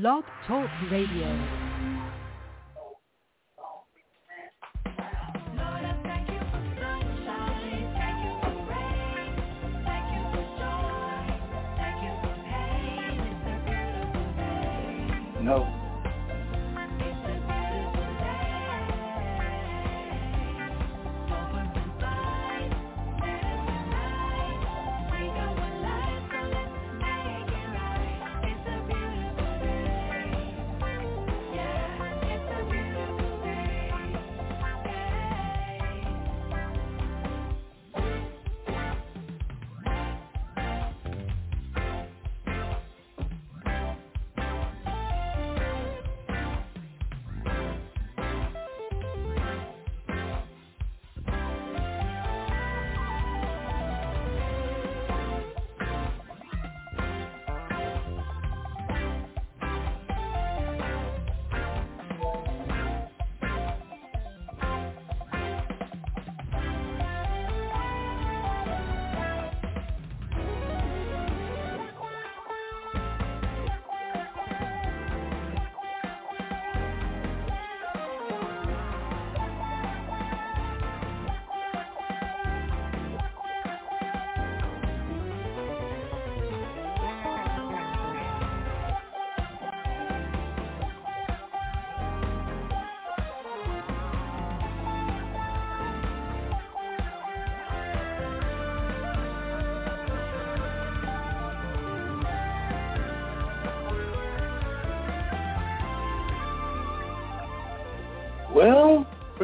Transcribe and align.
Blog 0.00 0.24
Talk 0.48 0.68
Radio. 0.90 1.28
No. 15.40 15.73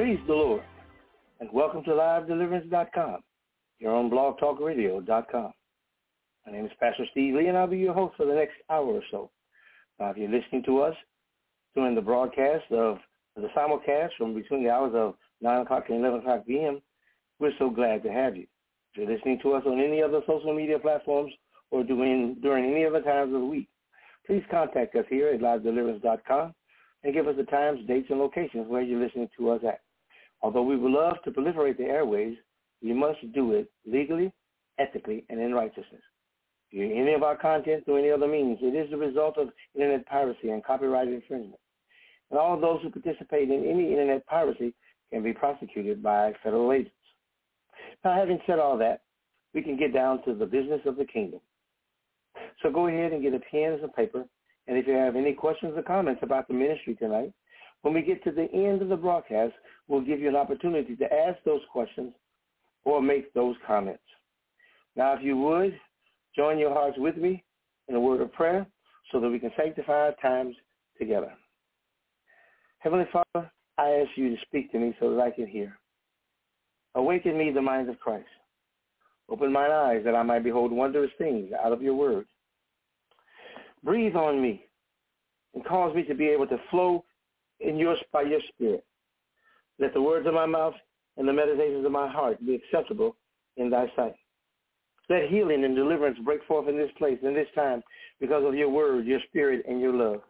Praise 0.01 0.19
the 0.27 0.33
Lord, 0.33 0.63
and 1.41 1.51
welcome 1.53 1.85
to 1.85 1.91
LiveDeliverance.com, 1.91 3.21
your 3.81 3.93
own 3.93 4.11
blogtalkradio.com. 4.11 5.53
My 6.47 6.53
name 6.53 6.65
is 6.65 6.71
Pastor 6.81 7.05
Steve 7.11 7.35
Lee, 7.35 7.49
and 7.49 7.59
I'll 7.59 7.67
be 7.67 7.77
your 7.77 7.93
host 7.93 8.17
for 8.17 8.25
the 8.25 8.33
next 8.33 8.55
hour 8.71 8.87
or 8.87 9.03
so. 9.11 9.31
Now, 9.99 10.09
if 10.09 10.17
you're 10.17 10.31
listening 10.31 10.63
to 10.65 10.81
us 10.81 10.95
during 11.75 11.95
the 11.95 12.01
broadcast 12.01 12.65
of 12.73 12.97
the 13.37 13.49
simulcast 13.55 14.13
from 14.17 14.33
between 14.33 14.65
the 14.65 14.71
hours 14.71 14.93
of 14.95 15.17
9 15.43 15.61
o'clock 15.61 15.85
and 15.91 15.99
11 15.99 16.21
o'clock 16.21 16.47
p.m., 16.47 16.81
we're 17.39 17.53
so 17.59 17.69
glad 17.69 18.03
to 18.05 18.11
have 18.11 18.39
you. 18.39 18.47
If 18.95 19.03
you're 19.03 19.15
listening 19.15 19.39
to 19.43 19.53
us 19.53 19.65
on 19.67 19.79
any 19.81 20.03
other 20.03 20.23
social 20.27 20.57
media 20.57 20.79
platforms 20.79 21.31
or 21.71 21.85
during, 21.85 22.37
during 22.41 22.65
any 22.65 22.87
other 22.87 23.03
times 23.03 23.35
of 23.35 23.41
the 23.41 23.47
week, 23.47 23.69
please 24.27 24.45
contact 24.51 24.97
us 24.97 25.05
here 25.11 25.29
at 25.29 25.41
LiveDeliverance.com 25.41 26.55
and 27.05 27.13
give 27.13 27.29
us 27.29 27.37
the 27.37 27.45
times, 27.45 27.81
dates, 27.87 28.09
and 28.09 28.19
locations 28.19 28.67
where 28.67 28.81
you're 28.81 28.99
listening 28.99 29.29
to 29.37 29.51
us 29.51 29.61
at. 29.69 29.81
Although 30.43 30.63
we 30.63 30.77
would 30.77 30.93
love 30.93 31.17
to 31.25 31.31
proliferate 31.31 31.77
the 31.77 31.85
airways, 31.85 32.37
we 32.83 32.93
must 32.93 33.19
do 33.35 33.53
it 33.53 33.71
legally, 33.87 34.33
ethically, 34.79 35.25
and 35.29 35.41
in 35.41 35.55
righteousness. 35.55 36.03
If 36.71 36.79
you 36.79 36.87
hear 36.87 37.03
any 37.03 37.13
of 37.15 37.23
our 37.23 37.37
content 37.37 37.85
through 37.85 37.99
any 37.99 38.11
other 38.11 38.29
means, 38.29 38.59
it 38.63 38.75
is 38.75 38.91
the 38.91 38.97
result 38.97 39.37
of 39.39 39.51
internet 39.75 40.07
piracy 40.07 40.51
and 40.51 40.65
copyright 40.65 41.09
infringement. 41.09 41.61
And 42.31 42.39
all 42.39 42.59
those 42.59 42.81
who 42.83 42.91
participate 42.91 43.51
in 43.51 43.65
any 43.65 43.91
internet 43.91 44.25
piracy 44.27 44.73
can 45.13 45.23
be 45.23 45.33
prosecuted 45.33 46.03
by 46.03 46.33
federal 46.43 46.73
agents. 46.73 46.95
Now, 48.05 48.15
having 48.15 48.39
said 48.47 48.59
all 48.59 48.79
that, 48.79 49.03
we 49.53 49.63
can 49.63 49.77
get 49.77 49.93
down 49.93 50.25
to 50.25 50.35
the 50.35 50.47
business 50.47 50.81
of 50.87 50.97
the 50.97 51.05
kingdom. 51.05 51.41
So 52.63 52.71
go 52.71 52.87
ahead 52.87 53.13
and 53.13 53.23
get 53.23 53.35
a 53.35 53.41
pen 53.51 53.73
and 53.73 53.81
some 53.81 53.91
paper 53.91 54.25
and 54.71 54.79
if 54.79 54.87
you 54.87 54.95
have 54.95 55.17
any 55.17 55.33
questions 55.33 55.75
or 55.77 55.83
comments 55.83 56.21
about 56.23 56.47
the 56.47 56.55
ministry 56.55 56.95
tonight, 56.95 57.33
when 57.83 57.95
we 57.95 58.03
get 58.03 58.23
to 58.25 58.31
the 58.31 58.51
end 58.53 58.83
of 58.83 58.89
the 58.89 58.97
broadcast, 58.97 59.55
we'll 59.89 60.01
give 60.01 60.21
you 60.21 60.29
an 60.29 60.37
opportunity 60.37 60.97
to 60.97 61.13
ask 61.13 61.39
those 61.45 61.63
questions 61.73 62.13
or 62.85 63.01
make 63.01 63.33
those 63.35 63.57
comments. 63.67 64.03
Now, 64.97 65.15
if 65.15 65.23
you 65.23 65.37
would, 65.37 65.79
join 66.37 66.59
your 66.59 66.73
hearts 66.73 66.97
with 66.99 67.17
me 67.17 67.45
in 67.89 67.95
a 67.95 68.01
word 68.01 68.21
of 68.21 68.33
prayer 68.33 68.67
so 69.11 69.21
that 69.21 69.29
we 69.29 69.39
can 69.39 69.53
sanctify 69.57 69.93
our 69.93 70.15
times 70.23 70.55
together. 70.99 71.33
Heavenly 72.79 73.07
Father, 73.13 73.51
I 73.79 73.91
ask 73.91 74.11
you 74.17 74.31
to 74.31 74.43
speak 74.43 74.71
to 74.73 74.79
me 74.79 74.95
so 75.01 75.15
that 75.15 75.21
I 75.21 75.31
can 75.31 75.47
hear. 75.47 75.77
Awaken 76.95 77.37
me 77.39 77.51
the 77.51 77.63
minds 77.63 77.91
of 77.91 77.99
Christ. 78.01 78.27
Open 79.29 79.53
mine 79.53 79.71
eyes 79.71 80.03
that 80.05 80.15
I 80.15 80.23
might 80.23 80.43
behold 80.45 80.73
wondrous 80.73 81.11
things 81.17 81.51
out 81.65 81.73
of 81.73 81.83
your 81.83 81.95
word. 81.95 82.27
Breathe 83.85 84.17
on 84.17 84.43
me 84.43 84.65
and 85.55 85.65
cause 85.65 85.95
me 85.95 86.03
to 86.05 86.15
be 86.15 86.27
able 86.27 86.47
to 86.49 86.59
flow 86.71 87.05
in 87.61 87.77
your 87.77 87.97
by 88.13 88.23
your 88.23 88.41
spirit. 88.55 88.85
Let 89.79 89.95
the 89.95 90.03
words 90.03 90.27
of 90.27 90.35
my 90.35 90.47
mouth 90.47 90.75
and 91.17 91.29
the 91.29 91.33
meditations 91.33 91.85
of 91.85 91.93
my 91.93 92.09
heart 92.09 92.45
be 92.45 92.55
acceptable 92.55 93.17
in 93.57 93.71
thy 93.71 93.87
sight. 93.97 94.15
Let 95.09 95.29
healing 95.29 95.65
and 95.65 95.75
deliverance 95.75 96.19
break 96.25 96.45
forth 96.45 96.69
in 96.69 96.77
this 96.77 96.91
place, 96.97 97.19
in 97.23 97.35
this 97.35 97.49
time, 97.55 97.83
because 98.21 98.45
of 98.45 98.55
your 98.55 98.69
word, 98.69 99.07
your 99.07 99.21
spirit, 99.29 99.65
and 99.69 99.81
your 99.81 99.93
love. 99.93 100.21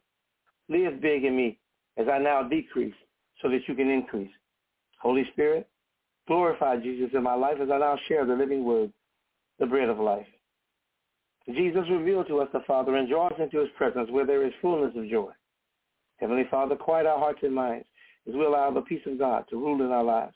Live 0.68 1.00
big 1.02 1.24
in 1.24 1.36
me 1.36 1.58
as 1.98 2.06
I 2.08 2.18
now 2.18 2.42
decrease 2.42 2.94
so 3.42 3.48
that 3.50 3.60
you 3.66 3.74
can 3.74 3.90
increase. 3.90 4.30
Holy 5.00 5.24
Spirit, 5.32 5.68
glorify 6.26 6.76
Jesus 6.76 7.10
in 7.12 7.22
my 7.22 7.34
life 7.34 7.56
as 7.60 7.68
I 7.70 7.78
now 7.78 7.98
share 8.08 8.24
the 8.24 8.34
living 8.34 8.64
word, 8.64 8.92
the 9.58 9.66
bread 9.66 9.88
of 9.88 9.98
life. 9.98 10.26
Jesus 11.48 11.84
revealed 11.90 12.28
to 12.28 12.40
us 12.40 12.48
the 12.52 12.60
Father 12.66 12.96
and 12.96 13.08
draw 13.08 13.28
us 13.28 13.34
into 13.38 13.58
his 13.58 13.68
presence 13.76 14.08
where 14.10 14.26
there 14.26 14.46
is 14.46 14.52
fullness 14.62 14.92
of 14.96 15.08
joy. 15.08 15.30
Heavenly 16.20 16.44
Father, 16.50 16.76
quiet 16.76 17.06
our 17.06 17.18
hearts 17.18 17.40
and 17.42 17.54
minds 17.54 17.86
as 18.28 18.34
we 18.34 18.44
allow 18.44 18.70
the 18.70 18.82
peace 18.82 19.02
of 19.06 19.18
God 19.18 19.44
to 19.50 19.56
rule 19.56 19.82
in 19.84 19.90
our 19.90 20.04
lives. 20.04 20.34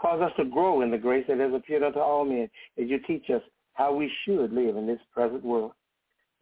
Cause 0.00 0.20
us 0.20 0.32
to 0.36 0.44
grow 0.44 0.82
in 0.82 0.90
the 0.90 0.98
grace 0.98 1.24
that 1.28 1.38
has 1.38 1.54
appeared 1.54 1.84
unto 1.84 2.00
all 2.00 2.24
men 2.24 2.50
as 2.76 2.88
you 2.88 2.98
teach 3.06 3.30
us 3.30 3.42
how 3.74 3.94
we 3.94 4.10
should 4.24 4.52
live 4.52 4.76
in 4.76 4.86
this 4.86 5.00
present 5.14 5.44
world. 5.44 5.72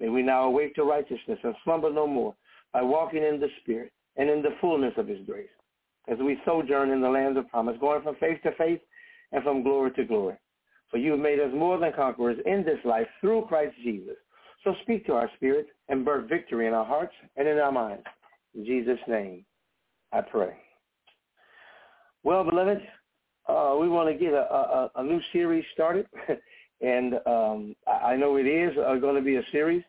May 0.00 0.08
we 0.08 0.22
now 0.22 0.44
awake 0.44 0.74
to 0.76 0.84
righteousness 0.84 1.38
and 1.42 1.54
slumber 1.62 1.92
no 1.92 2.06
more 2.06 2.34
by 2.72 2.82
walking 2.82 3.22
in 3.22 3.38
the 3.38 3.48
Spirit 3.60 3.92
and 4.16 4.30
in 4.30 4.42
the 4.42 4.56
fullness 4.60 4.94
of 4.96 5.06
his 5.06 5.18
grace 5.26 5.48
as 6.08 6.18
we 6.18 6.38
sojourn 6.44 6.90
in 6.90 7.00
the 7.00 7.08
land 7.08 7.36
of 7.36 7.48
promise, 7.48 7.76
going 7.80 8.02
from 8.02 8.16
faith 8.16 8.38
to 8.42 8.52
faith 8.58 8.80
and 9.32 9.42
from 9.44 9.62
glory 9.62 9.92
to 9.92 10.04
glory. 10.04 10.36
For 10.90 10.98
you 10.98 11.12
have 11.12 11.20
made 11.20 11.38
us 11.38 11.52
more 11.54 11.78
than 11.78 11.92
conquerors 11.92 12.38
in 12.46 12.64
this 12.64 12.78
life 12.84 13.06
through 13.20 13.44
Christ 13.46 13.76
Jesus. 13.84 14.16
So 14.64 14.74
speak 14.82 15.06
to 15.06 15.12
our 15.12 15.30
spirits 15.36 15.70
and 15.88 16.04
birth 16.04 16.28
victory 16.28 16.66
in 16.66 16.74
our 16.74 16.84
hearts 16.84 17.14
and 17.36 17.46
in 17.46 17.58
our 17.58 17.70
minds. 17.70 18.02
In 18.54 18.64
Jesus' 18.64 18.98
name, 19.06 19.44
I 20.12 20.20
pray. 20.20 20.54
Well, 22.22 22.44
beloved, 22.44 22.80
uh, 23.48 23.76
we 23.80 23.88
want 23.88 24.08
to 24.08 24.14
get 24.14 24.32
a, 24.32 24.42
a, 24.42 24.90
a, 24.96 25.02
new 25.02 25.20
series 25.32 25.64
started. 25.72 26.06
and 26.80 27.14
um, 27.26 27.74
I 27.86 28.16
know 28.16 28.36
it 28.36 28.46
is 28.46 28.76
uh, 28.76 28.96
going 28.96 29.16
to 29.16 29.22
be 29.22 29.36
a 29.36 29.42
series 29.52 29.82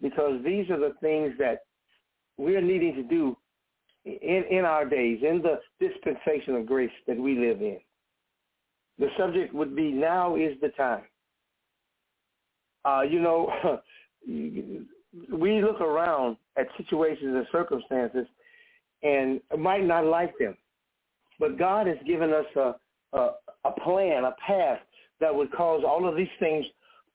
because 0.00 0.42
these 0.44 0.68
are 0.70 0.78
the 0.78 0.94
things 1.00 1.32
that 1.38 1.60
we're 2.38 2.60
needing 2.60 2.94
to 2.94 3.02
do 3.02 3.36
in, 4.04 4.44
in 4.50 4.64
our 4.64 4.84
days, 4.84 5.20
in 5.22 5.42
the 5.42 5.58
dispensation 5.80 6.54
of 6.54 6.66
grace 6.66 6.90
that 7.06 7.16
we 7.16 7.38
live 7.38 7.60
in. 7.60 7.78
The 8.98 9.08
subject 9.18 9.52
would 9.52 9.74
be 9.74 9.90
now 9.90 10.36
is 10.36 10.52
the 10.60 10.68
time. 10.70 11.04
Uh, 12.84 13.02
you 13.02 13.20
know, 13.20 13.50
we 15.32 15.62
look 15.62 15.80
around 15.80 16.36
at 16.56 16.66
situations 16.76 17.34
and 17.34 17.46
circumstances 17.52 18.26
and 19.02 19.40
might 19.58 19.84
not 19.84 20.04
like 20.04 20.36
them. 20.38 20.56
But 21.38 21.58
God 21.58 21.86
has 21.86 21.98
given 22.06 22.32
us 22.32 22.46
a, 22.56 22.74
a, 23.12 23.30
a 23.64 23.72
plan, 23.82 24.24
a 24.24 24.34
path 24.46 24.80
that 25.20 25.34
would 25.34 25.52
cause 25.52 25.82
all 25.86 26.08
of 26.08 26.16
these 26.16 26.28
things 26.40 26.64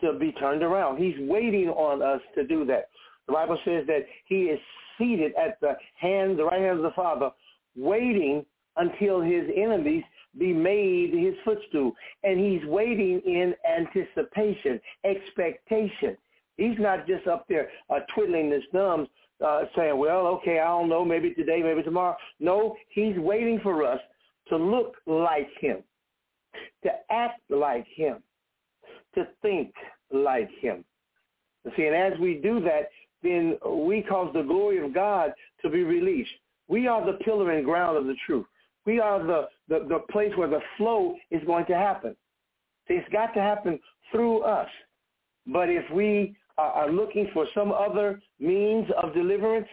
to 0.02 0.14
be 0.14 0.32
turned 0.34 0.64
around. 0.64 0.98
He's 0.98 1.16
waiting 1.20 1.70
on 1.70 2.02
us 2.02 2.22
to 2.36 2.46
do 2.46 2.66
that. 2.66 2.90
The 3.28 3.34
Bible 3.34 3.58
says 3.66 3.86
that 3.88 4.06
he 4.26 4.44
is 4.44 4.60
seated 4.98 5.34
at 5.36 5.60
the 5.62 5.74
hand, 5.96 6.38
the 6.38 6.46
right 6.46 6.62
hand 6.62 6.78
of 6.78 6.84
the 6.84 6.92
Father, 6.96 7.30
waiting 7.76 8.46
until 8.78 9.22
his 9.22 9.44
enemies 9.56 10.04
be 10.38 10.54
made 10.54 11.14
his 11.14 11.36
footstool. 11.44 11.94
And 12.24 12.40
he's 12.40 12.66
waiting 12.68 13.22
in 13.26 13.54
anticipation, 13.70 14.80
expectation. 15.04 16.18
He's 16.58 16.78
not 16.80 17.08
just 17.08 17.28
up 17.28 17.46
there 17.50 17.70
uh, 17.90 18.00
twiddling 18.14 18.52
his 18.52 18.64
thumbs 18.72 19.08
uh, 19.46 19.64
saying, 19.76 19.98
well, 19.98 20.28
okay, 20.28 20.60
I 20.60 20.68
don't 20.68 20.90
know, 20.90 21.04
maybe 21.04 21.32
today, 21.32 21.62
maybe 21.64 21.82
tomorrow. 21.84 22.16
No, 22.40 22.76
he's 22.90 23.18
waiting 23.18 23.60
for 23.62 23.86
us 23.86 24.00
to 24.50 24.58
look 24.58 24.96
like 25.08 25.50
him, 25.60 25.78
to 26.84 26.92
act 27.10 27.42
like 27.50 27.88
him, 27.96 28.22
to 29.16 29.28
think 29.42 29.74
like 30.12 30.50
him. 30.60 30.84
See, 31.76 31.86
and 31.86 31.96
as 31.96 32.20
we 32.20 32.36
do 32.36 32.60
that, 32.62 32.90
then 33.24 33.58
we 33.68 34.02
cause 34.02 34.32
the 34.34 34.42
glory 34.42 34.84
of 34.84 34.94
God 34.94 35.32
to 35.62 35.70
be 35.70 35.84
released. 35.84 36.32
We 36.68 36.88
are 36.88 37.06
the 37.06 37.18
pillar 37.24 37.52
and 37.52 37.66
ground 37.66 37.98
of 37.98 38.06
the 38.06 38.16
truth. 38.26 38.46
We 38.86 39.00
are 39.00 39.24
the, 39.24 39.48
the, 39.70 39.86
the 39.88 40.00
place 40.12 40.32
where 40.36 40.50
the 40.50 40.62
flow 40.78 41.16
is 41.30 41.44
going 41.46 41.66
to 41.68 41.76
happen. 41.76 42.16
See, 42.88 42.96
it's 42.96 43.12
got 43.12 43.34
to 43.36 43.42
happen 43.42 43.80
through 44.12 44.42
us. 44.42 44.70
But 45.48 45.70
if 45.70 45.90
we 45.92 46.36
are 46.62 46.92
looking 46.92 47.30
for 47.34 47.46
some 47.54 47.72
other 47.72 48.22
means 48.40 48.88
of 49.02 49.14
deliverance, 49.14 49.68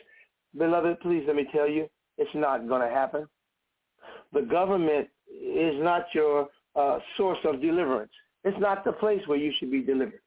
beloved, 0.56 1.00
please 1.00 1.24
let 1.26 1.36
me 1.36 1.46
tell 1.52 1.68
you, 1.68 1.88
it's 2.16 2.30
not 2.34 2.68
going 2.68 2.82
to 2.82 2.88
happen. 2.88 3.26
The 4.32 4.42
government 4.42 5.08
is 5.30 5.74
not 5.82 6.06
your 6.14 6.48
uh, 6.76 6.98
source 7.16 7.38
of 7.44 7.60
deliverance. 7.60 8.12
It's 8.44 8.58
not 8.60 8.84
the 8.84 8.92
place 8.92 9.20
where 9.26 9.38
you 9.38 9.52
should 9.58 9.70
be 9.70 9.82
delivered. 9.82 10.20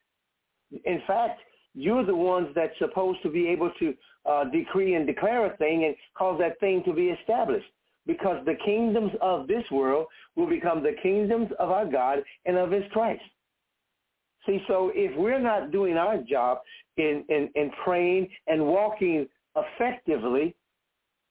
In 0.84 1.02
fact, 1.06 1.40
you're 1.74 2.04
the 2.04 2.14
ones 2.14 2.48
that's 2.54 2.76
supposed 2.78 3.22
to 3.22 3.30
be 3.30 3.48
able 3.48 3.70
to 3.78 3.94
uh, 4.26 4.44
decree 4.44 4.94
and 4.94 5.06
declare 5.06 5.46
a 5.46 5.56
thing 5.56 5.84
and 5.84 5.94
cause 6.16 6.38
that 6.38 6.60
thing 6.60 6.82
to 6.84 6.92
be 6.92 7.06
established 7.06 7.66
because 8.06 8.44
the 8.44 8.56
kingdoms 8.64 9.12
of 9.20 9.46
this 9.46 9.64
world 9.70 10.06
will 10.36 10.48
become 10.48 10.82
the 10.82 10.96
kingdoms 11.02 11.48
of 11.58 11.70
our 11.70 11.86
God 11.86 12.18
and 12.46 12.56
of 12.56 12.70
his 12.70 12.84
Christ. 12.92 13.22
See, 14.46 14.62
so 14.66 14.90
if 14.94 15.16
we're 15.16 15.38
not 15.38 15.70
doing 15.70 15.96
our 15.96 16.18
job 16.18 16.58
in, 16.96 17.24
in, 17.28 17.48
in 17.54 17.70
praying 17.84 18.28
and 18.48 18.66
walking 18.66 19.28
effectively, 19.56 20.54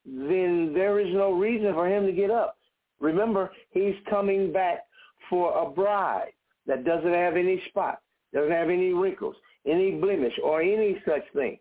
then 0.06 0.72
there 0.74 1.00
is 1.00 1.14
no 1.14 1.34
reason 1.34 1.74
for 1.74 1.88
him 1.88 2.06
to 2.06 2.12
get 2.12 2.32
up. 2.32 2.58
Remember, 3.00 3.52
he's 3.72 3.96
coming 4.10 4.54
back 4.54 4.86
for 5.30 5.62
a 5.62 5.70
bride 5.70 6.32
that 6.68 6.86
doesn't 6.86 7.14
have 7.14 7.36
any 7.36 7.62
spot, 7.70 8.00
doesn't 8.34 8.52
have 8.52 8.70
any 8.70 8.94
wrinkles, 8.94 9.36
any 9.66 9.92
blemish, 9.92 10.34
or 10.44 10.62
any 10.62 11.02
such 11.06 11.24
thing. 11.34 11.58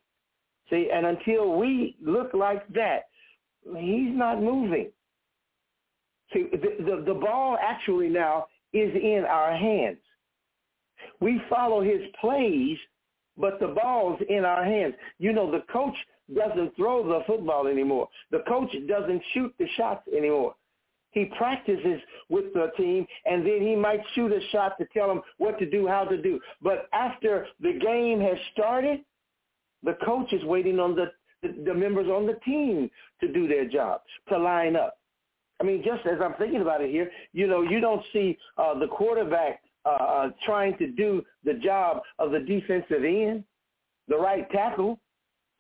See, 0.69 0.89
and 0.93 1.05
until 1.07 1.59
we 1.59 1.97
look 2.01 2.33
like 2.33 2.67
that, 2.69 3.09
he's 3.65 4.17
not 4.17 4.41
moving. 4.41 4.91
See, 6.33 6.47
the, 6.53 6.85
the, 6.85 7.05
the 7.07 7.15
ball 7.15 7.59
actually 7.61 8.09
now 8.09 8.47
is 8.73 8.95
in 8.95 9.25
our 9.29 9.57
hands. 9.57 9.99
We 11.21 11.41
follow 11.49 11.83
his 11.83 12.01
plays, 12.21 12.79
but 13.37 13.61
the 13.61 13.69
ball's 13.69 14.21
in 14.29 14.45
our 14.45 14.65
hands. 14.65 14.95
You 15.19 15.33
know, 15.33 15.51
the 15.51 15.65
coach 15.73 15.95
doesn't 16.35 16.77
throw 16.77 17.07
the 17.07 17.25
football 17.27 17.67
anymore. 17.67 18.09
The 18.31 18.43
coach 18.49 18.71
doesn't 18.89 19.23
shoot 19.35 19.55
the 19.59 19.67
shots 19.77 20.07
anymore. 20.17 20.55
He 21.13 21.25
practices 21.37 22.01
with 22.29 22.53
the 22.55 22.71
team, 22.77 23.05
and 23.27 23.45
then 23.45 23.61
he 23.63 23.75
might 23.75 24.01
shoot 24.15 24.33
a 24.33 24.41
shot 24.53 24.79
to 24.79 24.87
tell 24.95 25.09
them 25.09 25.23
what 25.39 25.59
to 25.59 25.69
do, 25.69 25.89
how 25.89 26.05
to 26.05 26.21
do. 26.21 26.39
But 26.63 26.89
after 26.93 27.49
the 27.61 27.73
game 27.73 28.21
has 28.21 28.39
started, 28.53 29.01
the 29.83 29.97
coach 30.05 30.33
is 30.33 30.45
waiting 30.45 30.79
on 30.79 30.95
the, 30.95 31.07
the, 31.43 31.65
the 31.65 31.75
members 31.75 32.07
on 32.07 32.27
the 32.27 32.39
team 32.45 32.91
to 33.21 33.33
do 33.33 33.49
their 33.49 33.69
job, 33.69 34.03
to 34.29 34.39
line 34.39 34.77
up. 34.77 34.99
I 35.61 35.65
mean, 35.65 35.83
just 35.85 36.07
as 36.07 36.21
I'm 36.23 36.35
thinking 36.35 36.63
about 36.63 36.81
it 36.81 36.91
here, 36.91 37.11
you 37.33 37.47
know, 37.47 37.63
you 37.63 37.81
don't 37.81 38.03
see 38.13 38.39
uh, 38.57 38.79
the 38.79 38.87
quarterback 38.87 39.61
uh, 39.85 39.89
uh, 39.89 40.31
trying 40.45 40.77
to 40.79 40.89
do 40.89 41.23
the 41.45 41.55
job 41.55 42.03
of 42.19 42.31
the 42.31 42.41
defensive 42.41 43.05
end, 43.05 43.45
the 44.09 44.17
right 44.17 44.51
tackle. 44.51 44.99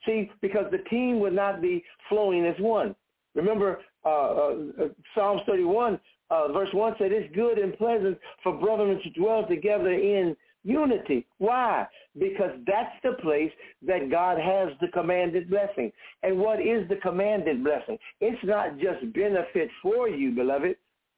See, 0.06 0.31
because 0.40 0.67
the 0.70 0.88
team 0.90 1.20
would 1.20 1.34
not 1.34 1.61
be 1.61 1.84
flowing 2.08 2.46
as 2.46 2.55
one. 2.58 2.94
Remember, 3.34 3.81
uh, 4.05 4.08
uh, 4.08 4.55
uh 4.81 4.88
Psalms 5.14 5.43
31, 5.46 6.00
uh, 6.31 6.52
verse 6.52 6.69
1 6.72 6.94
said, 6.99 7.12
it's 7.12 7.34
good 7.34 7.58
and 7.58 7.76
pleasant 7.76 8.19
for 8.43 8.52
brethren 8.55 9.00
to 9.02 9.11
dwell 9.11 9.46
together 9.46 9.93
in 9.93 10.37
unity. 10.64 11.26
Why? 11.38 11.87
Because 12.19 12.52
that's 12.67 12.94
the 13.02 13.12
place 13.22 13.52
that 13.87 14.11
God 14.11 14.38
has 14.38 14.69
the 14.81 14.88
commanded 14.88 15.50
blessing. 15.50 15.93
And 16.22 16.38
what 16.38 16.61
is 16.61 16.88
the 16.88 16.96
commanded 16.96 17.64
blessing? 17.64 17.99
It's 18.20 18.43
not 18.44 18.78
just 18.78 19.12
benefit 19.12 19.70
for 19.82 20.08
you, 20.08 20.32
beloved. 20.32 20.76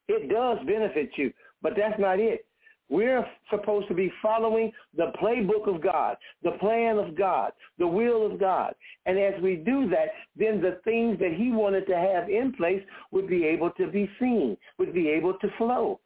It 0.08 0.28
does 0.28 0.58
benefit 0.66 1.10
you, 1.16 1.32
but 1.62 1.74
that's 1.76 1.98
not 1.98 2.18
it. 2.18 2.46
We're 2.92 3.26
supposed 3.48 3.88
to 3.88 3.94
be 3.94 4.12
following 4.20 4.70
the 4.94 5.12
playbook 5.18 5.66
of 5.66 5.80
God, 5.80 6.18
the 6.42 6.50
plan 6.60 6.98
of 6.98 7.16
God, 7.16 7.52
the 7.78 7.86
will 7.86 8.30
of 8.30 8.38
God. 8.38 8.74
And 9.06 9.18
as 9.18 9.32
we 9.42 9.56
do 9.56 9.88
that, 9.88 10.08
then 10.36 10.60
the 10.60 10.78
things 10.84 11.18
that 11.18 11.32
he 11.32 11.52
wanted 11.52 11.86
to 11.86 11.96
have 11.96 12.28
in 12.28 12.52
place 12.52 12.82
would 13.10 13.28
be 13.28 13.46
able 13.46 13.70
to 13.78 13.86
be 13.86 14.10
seen, 14.20 14.58
would 14.78 14.92
be 14.92 15.08
able 15.08 15.32
to 15.38 15.48
flow. 15.56 16.00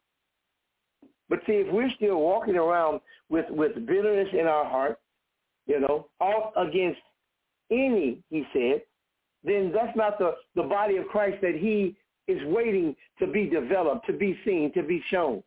But 1.28 1.40
see, 1.44 1.54
if 1.54 1.72
we're 1.72 1.90
still 1.96 2.20
walking 2.20 2.54
around 2.54 3.00
with, 3.30 3.46
with 3.50 3.74
bitterness 3.84 4.28
in 4.32 4.46
our 4.46 4.64
heart, 4.64 5.00
you 5.66 5.80
know, 5.80 6.06
all 6.20 6.52
against 6.56 7.00
any, 7.68 8.22
he 8.30 8.44
said, 8.52 8.82
then 9.42 9.72
that's 9.74 9.96
not 9.96 10.20
the, 10.20 10.34
the 10.54 10.62
body 10.62 10.98
of 10.98 11.08
Christ 11.08 11.38
that 11.42 11.56
he 11.56 11.96
is 12.28 12.38
waiting 12.44 12.94
to 13.18 13.26
be 13.26 13.46
developed, 13.46 14.06
to 14.06 14.12
be 14.12 14.38
seen, 14.44 14.72
to 14.74 14.84
be 14.84 15.02
shown. 15.10 15.42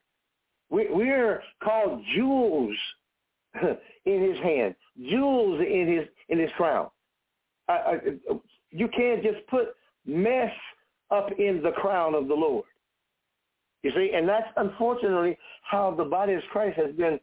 We, 0.70 0.88
we're 0.90 1.42
called 1.64 2.04
jewels 2.16 2.76
in 4.06 4.24
his 4.24 4.38
hand, 4.44 4.76
jewels 5.10 5.62
in 5.62 5.98
his 5.98 6.08
in 6.30 6.40
his 6.40 6.52
crown. 6.58 6.90
I, 7.68 7.74
I, 7.74 7.98
you 8.72 8.88
can't 8.90 9.24
just 9.24 9.46
put 9.48 9.70
mess 10.06 10.52
up 11.12 11.32
in 11.38 11.62
the 11.64 11.72
crown 11.72 12.14
of 12.14 12.28
the 12.28 12.34
Lord. 12.34 12.66
You 13.84 13.92
see, 13.96 14.12
and 14.14 14.28
that's 14.28 14.48
unfortunately 14.58 15.38
how 15.64 15.94
the 15.96 16.04
body 16.04 16.34
of 16.34 16.42
Christ 16.52 16.78
has 16.78 16.94
been 16.96 17.20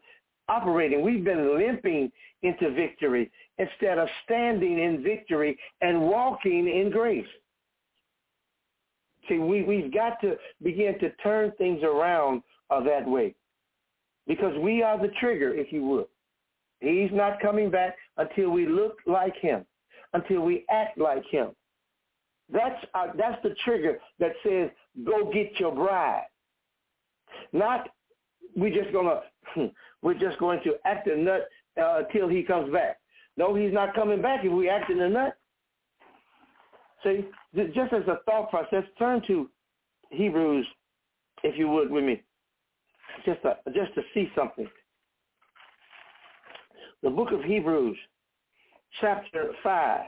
operating. 0.49 1.03
We've 1.03 1.25
been 1.25 1.59
limping 1.59 2.11
into 2.43 2.71
victory 2.71 3.31
instead 3.59 3.99
of 3.99 4.09
standing 4.25 4.79
in 4.79 5.03
victory 5.03 5.59
and 5.81 6.01
walking 6.01 6.69
in 6.69 6.91
grace. 6.91 7.27
See, 9.29 9.39
we, 9.39 9.63
we've 9.63 9.93
got 9.93 10.21
to 10.21 10.37
begin 10.63 10.99
to 11.01 11.11
turn 11.17 11.53
things 11.59 11.83
around 11.83 12.43
uh, 12.71 12.83
that 12.83 13.07
way 13.07 13.35
because 14.27 14.57
we 14.59 14.83
are 14.83 15.01
the 15.01 15.13
trigger, 15.21 15.55
if 15.55 15.73
you 15.73 15.85
would. 15.85 16.07
He's 16.81 17.11
not 17.13 17.41
coming 17.41 17.71
back 17.71 17.97
until 18.17 18.51
we 18.51 18.67
look 18.67 18.99
like 19.07 19.37
him, 19.37 19.65
until 20.13 20.43
we 20.43 20.65
act 20.71 20.99
like 20.99 21.25
him. 21.31 21.51
That's, 22.53 22.85
our, 22.95 23.13
that's 23.17 23.43
the 23.43 23.55
trigger 23.65 23.99
that 24.19 24.33
says, 24.45 24.71
go 25.05 25.31
get 25.33 25.59
your 25.59 25.75
bride. 25.75 26.27
Not 27.53 27.89
we're 28.57 28.75
just 28.75 28.93
gonna 28.93 29.21
we're 30.03 30.19
just 30.19 30.39
going 30.39 30.61
to 30.65 30.75
act 30.85 31.09
a 31.09 31.17
nut 31.17 31.49
uh, 31.81 32.03
he 32.11 32.43
comes 32.43 32.73
back. 32.73 32.99
No, 33.37 33.55
he's 33.55 33.73
not 33.73 33.95
coming 33.95 34.23
back 34.23 34.45
if 34.45 34.53
we 34.53 34.69
act 34.69 34.91
in 34.91 35.01
a 35.01 35.09
nut. 35.09 35.37
See, 37.05 37.27
just 37.55 37.93
as 37.93 38.03
a 38.09 38.19
thought 38.25 38.49
process, 38.49 38.85
turn 38.99 39.21
to 39.27 39.51
Hebrews, 40.11 40.67
if 41.43 41.59
you 41.59 41.69
would, 41.69 41.91
with 41.91 42.05
me, 42.05 42.23
just 43.27 43.43
to, 43.43 43.57
just 43.75 43.95
to 43.95 44.03
see 44.15 44.31
something. 44.35 44.69
The 47.03 47.11
book 47.11 47.33
of 47.33 47.43
Hebrews, 47.43 47.99
chapter 49.01 49.53
five. 49.63 50.07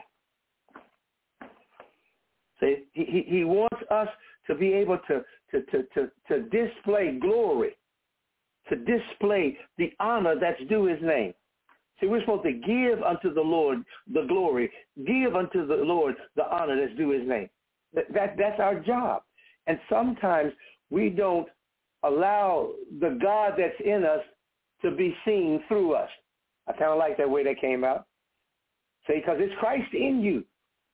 See, 2.59 2.85
he, 2.93 3.23
he 3.27 3.43
wants 3.43 3.77
us 3.91 4.07
to 4.47 4.55
be 4.55 4.73
able 4.73 4.97
to 5.07 5.23
to, 5.51 5.61
to, 5.63 5.83
to, 5.93 6.11
to 6.27 6.41
display 6.49 7.17
glory, 7.19 7.75
to 8.69 8.75
display 8.75 9.57
the 9.77 9.91
honor 9.99 10.35
that's 10.39 10.61
due 10.69 10.85
his 10.85 11.01
name. 11.01 11.33
See, 11.99 12.07
we're 12.07 12.21
supposed 12.21 12.43
to 12.43 12.53
give 12.53 13.01
unto 13.03 13.33
the 13.33 13.41
Lord 13.41 13.83
the 14.13 14.25
glory, 14.27 14.71
give 15.05 15.35
unto 15.35 15.67
the 15.67 15.75
Lord 15.75 16.15
the 16.35 16.47
honor 16.53 16.79
that's 16.79 16.97
due 16.97 17.11
his 17.11 17.27
name. 17.27 17.49
That, 17.93 18.13
that 18.13 18.35
That's 18.37 18.59
our 18.59 18.79
job. 18.79 19.23
And 19.67 19.79
sometimes 19.89 20.53
we 20.89 21.09
don't 21.09 21.47
allow 22.03 22.71
the 22.99 23.17
God 23.21 23.53
that's 23.57 23.79
in 23.83 24.05
us 24.05 24.21
to 24.81 24.91
be 24.91 25.15
seen 25.25 25.61
through 25.67 25.93
us. 25.93 26.09
I 26.67 26.73
kind 26.73 26.91
of 26.91 26.97
like 26.97 27.17
that 27.17 27.29
way 27.29 27.43
that 27.43 27.59
came 27.59 27.83
out. 27.83 28.05
See, 29.07 29.15
because 29.15 29.37
it's 29.39 29.53
Christ 29.59 29.93
in 29.93 30.21
you, 30.21 30.43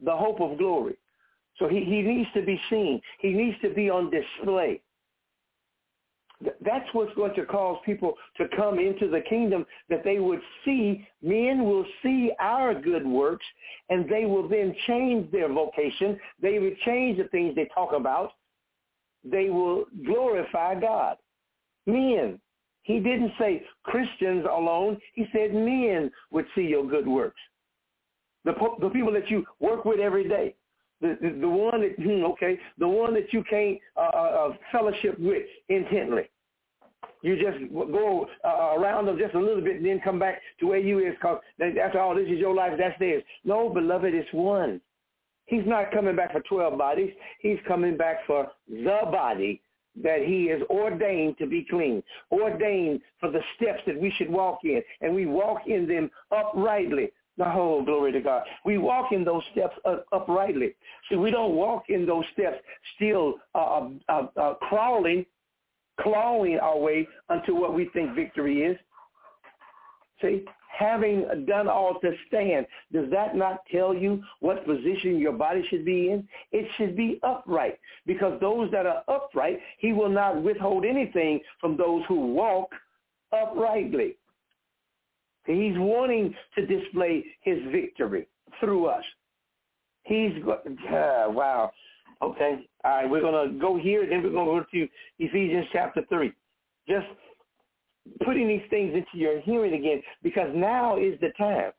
the 0.04 0.16
hope 0.16 0.42
of 0.42 0.58
glory. 0.58 0.96
So 1.58 1.68
he, 1.68 1.84
he 1.84 2.02
needs 2.02 2.30
to 2.34 2.42
be 2.42 2.60
seen. 2.70 3.02
He 3.20 3.30
needs 3.30 3.58
to 3.62 3.70
be 3.70 3.90
on 3.90 4.12
display. 4.12 4.82
That's 6.62 6.88
what's 6.92 7.14
going 7.16 7.34
to 7.36 7.46
cause 7.46 7.78
people 7.86 8.16
to 8.38 8.48
come 8.58 8.78
into 8.78 9.08
the 9.08 9.22
kingdom, 9.22 9.66
that 9.90 10.04
they 10.04 10.20
would 10.20 10.42
see, 10.66 11.08
men 11.22 11.64
will 11.64 11.86
see 12.04 12.32
our 12.40 12.74
good 12.74 13.08
works, 13.08 13.46
and 13.90 14.10
they 14.10 14.26
will 14.26 14.48
then 14.48 14.76
change 14.86 15.32
their 15.32 15.52
vocation. 15.52 16.20
They 16.42 16.60
will 16.60 16.76
change 16.86 17.18
the 17.18 17.24
things 17.30 17.56
they 17.56 17.70
talk 17.74 17.94
about. 17.94 18.32
They 19.30 19.50
will 19.50 19.86
glorify 20.06 20.80
God. 20.80 21.18
Men. 21.86 22.40
He 22.84 23.00
didn't 23.00 23.32
say 23.40 23.64
Christians 23.84 24.46
alone. 24.50 25.00
He 25.14 25.26
said 25.34 25.54
men 25.56 26.12
would 26.32 26.46
see 26.54 26.62
your 26.62 26.88
good 26.88 27.08
works. 27.08 27.40
The, 28.44 28.54
the 28.80 28.90
people 28.90 29.12
that 29.14 29.30
you 29.30 29.44
work 29.60 29.86
with 29.86 30.00
every 30.00 30.30
day. 30.30 30.54
The, 31.02 31.18
the, 31.20 31.40
the 31.42 31.50
one 31.50 31.82
that, 31.82 31.96
hmm, 31.98 32.24
okay, 32.26 32.60
the 32.78 32.88
one 32.88 33.14
that 33.16 33.34
you 33.34 33.44
can't 33.50 33.80
uh, 33.98 34.12
uh, 34.14 34.50
uh, 34.50 34.54
fellowship 34.72 35.20
with 35.20 35.44
intently. 35.68 36.30
You 37.22 37.36
just 37.36 37.72
go 37.74 38.28
uh, 38.44 38.76
around 38.80 39.08
them 39.08 39.18
just 39.18 39.34
a 39.34 39.40
little 39.40 39.62
bit 39.62 39.78
and 39.78 39.86
then 39.86 40.00
come 40.04 40.20
back 40.20 40.42
to 40.60 40.68
where 40.68 40.78
you 40.78 41.00
is 41.00 41.16
because 41.16 41.40
after 41.60 42.00
all, 42.00 42.14
this 42.16 42.28
is 42.28 42.38
your 42.38 42.54
life, 42.54 42.74
that's 42.78 42.98
theirs. 43.00 43.24
No, 43.44 43.68
beloved, 43.68 44.14
it's 44.14 44.32
one. 44.32 44.80
He's 45.46 45.66
not 45.66 45.92
coming 45.92 46.16
back 46.16 46.32
for 46.32 46.42
12 46.42 46.78
bodies. 46.78 47.12
He's 47.40 47.60
coming 47.68 47.98
back 47.98 48.26
for 48.26 48.48
the 48.68 49.00
body 49.12 49.62
that 50.04 50.24
he 50.26 50.46
is 50.46 50.62
ordained 50.70 51.38
to 51.38 51.46
be 51.46 51.66
clean, 51.70 52.04
ordained 52.32 53.02
for 53.20 53.32
the 53.32 53.42
steps 53.56 53.82
that 53.88 54.00
we 54.00 54.12
should 54.18 54.30
walk 54.30 54.60
in, 54.64 54.82
and 55.02 55.14
we 55.14 55.26
walk 55.26 55.62
in 55.68 55.88
them 55.88 56.10
uprightly. 56.32 57.12
The 57.38 57.44
whole 57.44 57.84
glory 57.84 58.14
to 58.14 58.22
God. 58.22 58.44
We 58.64 58.78
walk 58.78 59.12
in 59.12 59.26
those 59.26 59.44
steps 59.52 59.76
uprightly. 60.14 60.74
See, 61.10 61.18
we 61.18 61.32
don't 61.32 61.54
walk 61.54 61.90
in 61.90 62.06
those 62.06 62.24
steps 62.32 62.56
still 62.96 63.36
uh, 63.54 63.90
uh, 64.08 64.28
uh, 64.38 64.54
crawling, 64.62 65.26
clawing 66.00 66.60
our 66.60 66.78
way 66.80 67.06
unto 67.28 67.54
what 67.54 67.74
we 67.74 67.90
think 67.92 68.16
victory 68.16 68.62
is. 68.62 68.78
See, 70.22 70.46
having 70.78 71.46
done 71.48 71.68
all 71.68 72.00
to 72.02 72.12
stand, 72.28 72.66
does 72.92 73.10
that 73.12 73.36
not 73.36 73.60
tell 73.72 73.94
you 73.94 74.22
what 74.40 74.66
position 74.66 75.18
your 75.18 75.34
body 75.34 75.66
should 75.70 75.86
be 75.86 76.10
in? 76.12 76.28
It 76.52 76.68
should 76.78 76.96
be 76.96 77.20
upright 77.24 77.80
because 78.06 78.40
those 78.42 78.72
that 78.72 78.86
are 78.86 79.04
upright, 79.08 79.60
he 79.80 79.94
will 79.94 80.10
not 80.10 80.42
withhold 80.42 80.86
anything 80.86 81.40
from 81.60 81.78
those 81.78 82.04
who 82.08 82.34
walk 82.34 82.70
uprightly. 83.32 84.18
He's 85.46 85.78
wanting 85.78 86.34
to 86.56 86.66
display 86.66 87.24
his 87.42 87.60
victory 87.72 88.28
through 88.60 88.88
us. 88.88 89.04
He's, 90.04 90.32
uh, 90.48 91.26
wow. 91.30 91.72
Okay. 92.22 92.68
All 92.84 92.92
right. 92.92 93.10
We're 93.10 93.22
going 93.22 93.54
to 93.54 93.60
go 93.60 93.78
here. 93.78 94.08
Then 94.10 94.24
we're 94.24 94.32
going 94.32 94.46
to 94.46 94.64
go 94.64 94.66
to 94.72 94.88
Ephesians 95.20 95.68
chapter 95.72 96.02
3. 96.10 96.32
Just 96.88 97.08
putting 98.26 98.48
these 98.48 98.62
things 98.70 98.94
into 98.94 99.18
your 99.18 99.42
hearing 99.42 99.74
again 99.74 100.02
because 100.24 100.50
now 100.54 100.98
is 100.98 101.20
the 101.22 101.30
time. 101.38 101.72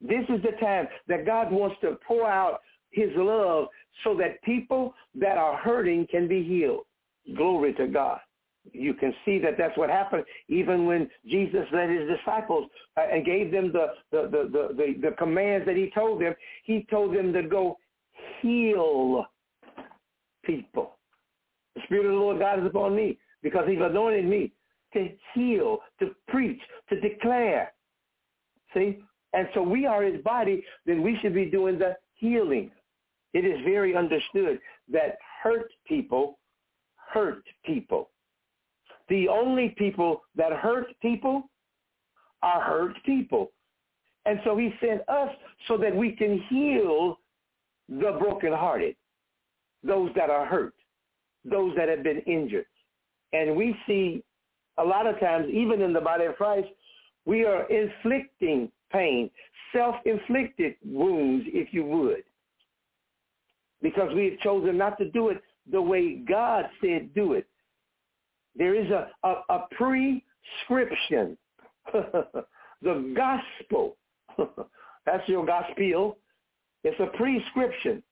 This 0.00 0.24
is 0.28 0.42
the 0.42 0.56
time 0.60 0.86
that 1.08 1.26
God 1.26 1.50
wants 1.50 1.76
to 1.80 1.98
pour 2.06 2.28
out 2.28 2.60
his 2.90 3.10
love 3.16 3.68
so 4.04 4.14
that 4.16 4.42
people 4.42 4.94
that 5.14 5.38
are 5.38 5.56
hurting 5.56 6.06
can 6.10 6.28
be 6.28 6.42
healed. 6.42 6.84
Glory 7.36 7.72
to 7.74 7.86
God 7.86 8.20
you 8.72 8.94
can 8.94 9.14
see 9.24 9.38
that 9.38 9.56
that's 9.58 9.76
what 9.76 9.90
happened 9.90 10.24
even 10.48 10.86
when 10.86 11.08
Jesus 11.26 11.66
led 11.72 11.90
his 11.90 12.08
disciples 12.08 12.68
uh, 12.96 13.04
and 13.12 13.24
gave 13.24 13.50
them 13.50 13.72
the 13.72 13.86
the, 14.10 14.22
the, 14.22 14.48
the, 14.50 14.74
the, 14.74 15.08
the 15.10 15.16
commands 15.16 15.66
that 15.66 15.76
he 15.76 15.90
told 15.94 16.20
them. 16.20 16.34
He 16.64 16.86
told 16.90 17.14
them 17.14 17.32
to 17.32 17.42
go 17.42 17.78
heal 18.40 19.26
people. 20.44 20.98
The 21.74 21.82
Spirit 21.84 22.06
of 22.06 22.12
the 22.12 22.18
Lord 22.18 22.38
God 22.38 22.60
is 22.60 22.66
upon 22.66 22.96
me 22.96 23.18
because 23.42 23.64
he's 23.68 23.80
anointed 23.80 24.24
me 24.24 24.52
to 24.96 25.08
heal, 25.34 25.78
to 26.00 26.10
preach, 26.28 26.60
to 26.88 27.00
declare. 27.00 27.72
See? 28.74 28.98
And 29.32 29.48
so 29.54 29.62
we 29.62 29.84
are 29.86 30.02
his 30.02 30.22
body, 30.22 30.64
then 30.86 31.02
we 31.02 31.18
should 31.20 31.34
be 31.34 31.44
doing 31.44 31.78
the 31.78 31.96
healing. 32.14 32.70
It 33.34 33.44
is 33.44 33.58
very 33.64 33.94
understood 33.94 34.58
that 34.90 35.18
hurt 35.42 35.70
people 35.86 36.38
hurt 37.12 37.44
people. 37.64 38.10
The 39.08 39.28
only 39.28 39.74
people 39.78 40.22
that 40.36 40.52
hurt 40.52 40.86
people 41.00 41.50
are 42.42 42.60
hurt 42.60 42.96
people. 43.04 43.52
And 44.24 44.40
so 44.44 44.56
he 44.56 44.72
sent 44.80 45.08
us 45.08 45.30
so 45.68 45.76
that 45.78 45.94
we 45.94 46.12
can 46.12 46.42
heal 46.48 47.18
the 47.88 48.16
brokenhearted, 48.18 48.96
those 49.84 50.10
that 50.16 50.30
are 50.30 50.46
hurt, 50.46 50.74
those 51.44 51.74
that 51.76 51.88
have 51.88 52.02
been 52.02 52.20
injured. 52.20 52.66
And 53.32 53.54
we 53.54 53.76
see 53.86 54.24
a 54.78 54.84
lot 54.84 55.06
of 55.06 55.18
times, 55.20 55.46
even 55.52 55.80
in 55.80 55.92
the 55.92 56.00
body 56.00 56.24
of 56.24 56.36
Christ, 56.36 56.68
we 57.24 57.44
are 57.44 57.64
inflicting 57.70 58.70
pain, 58.92 59.30
self-inflicted 59.72 60.74
wounds, 60.84 61.46
if 61.48 61.72
you 61.72 61.84
would, 61.84 62.22
because 63.82 64.14
we 64.14 64.26
have 64.30 64.38
chosen 64.40 64.78
not 64.78 64.98
to 64.98 65.10
do 65.10 65.28
it 65.28 65.42
the 65.70 65.80
way 65.80 66.16
God 66.16 66.66
said 66.80 67.12
do 67.14 67.32
it. 67.32 67.46
There 68.54 68.74
is 68.74 68.90
a, 68.90 69.08
a, 69.24 69.34
a 69.50 69.66
prescription. 69.72 71.36
the 71.92 73.14
gospel. 73.16 73.96
That's 75.06 75.28
your 75.28 75.44
gospel. 75.44 76.18
It's 76.84 77.00
a 77.00 77.16
prescription. 77.16 78.02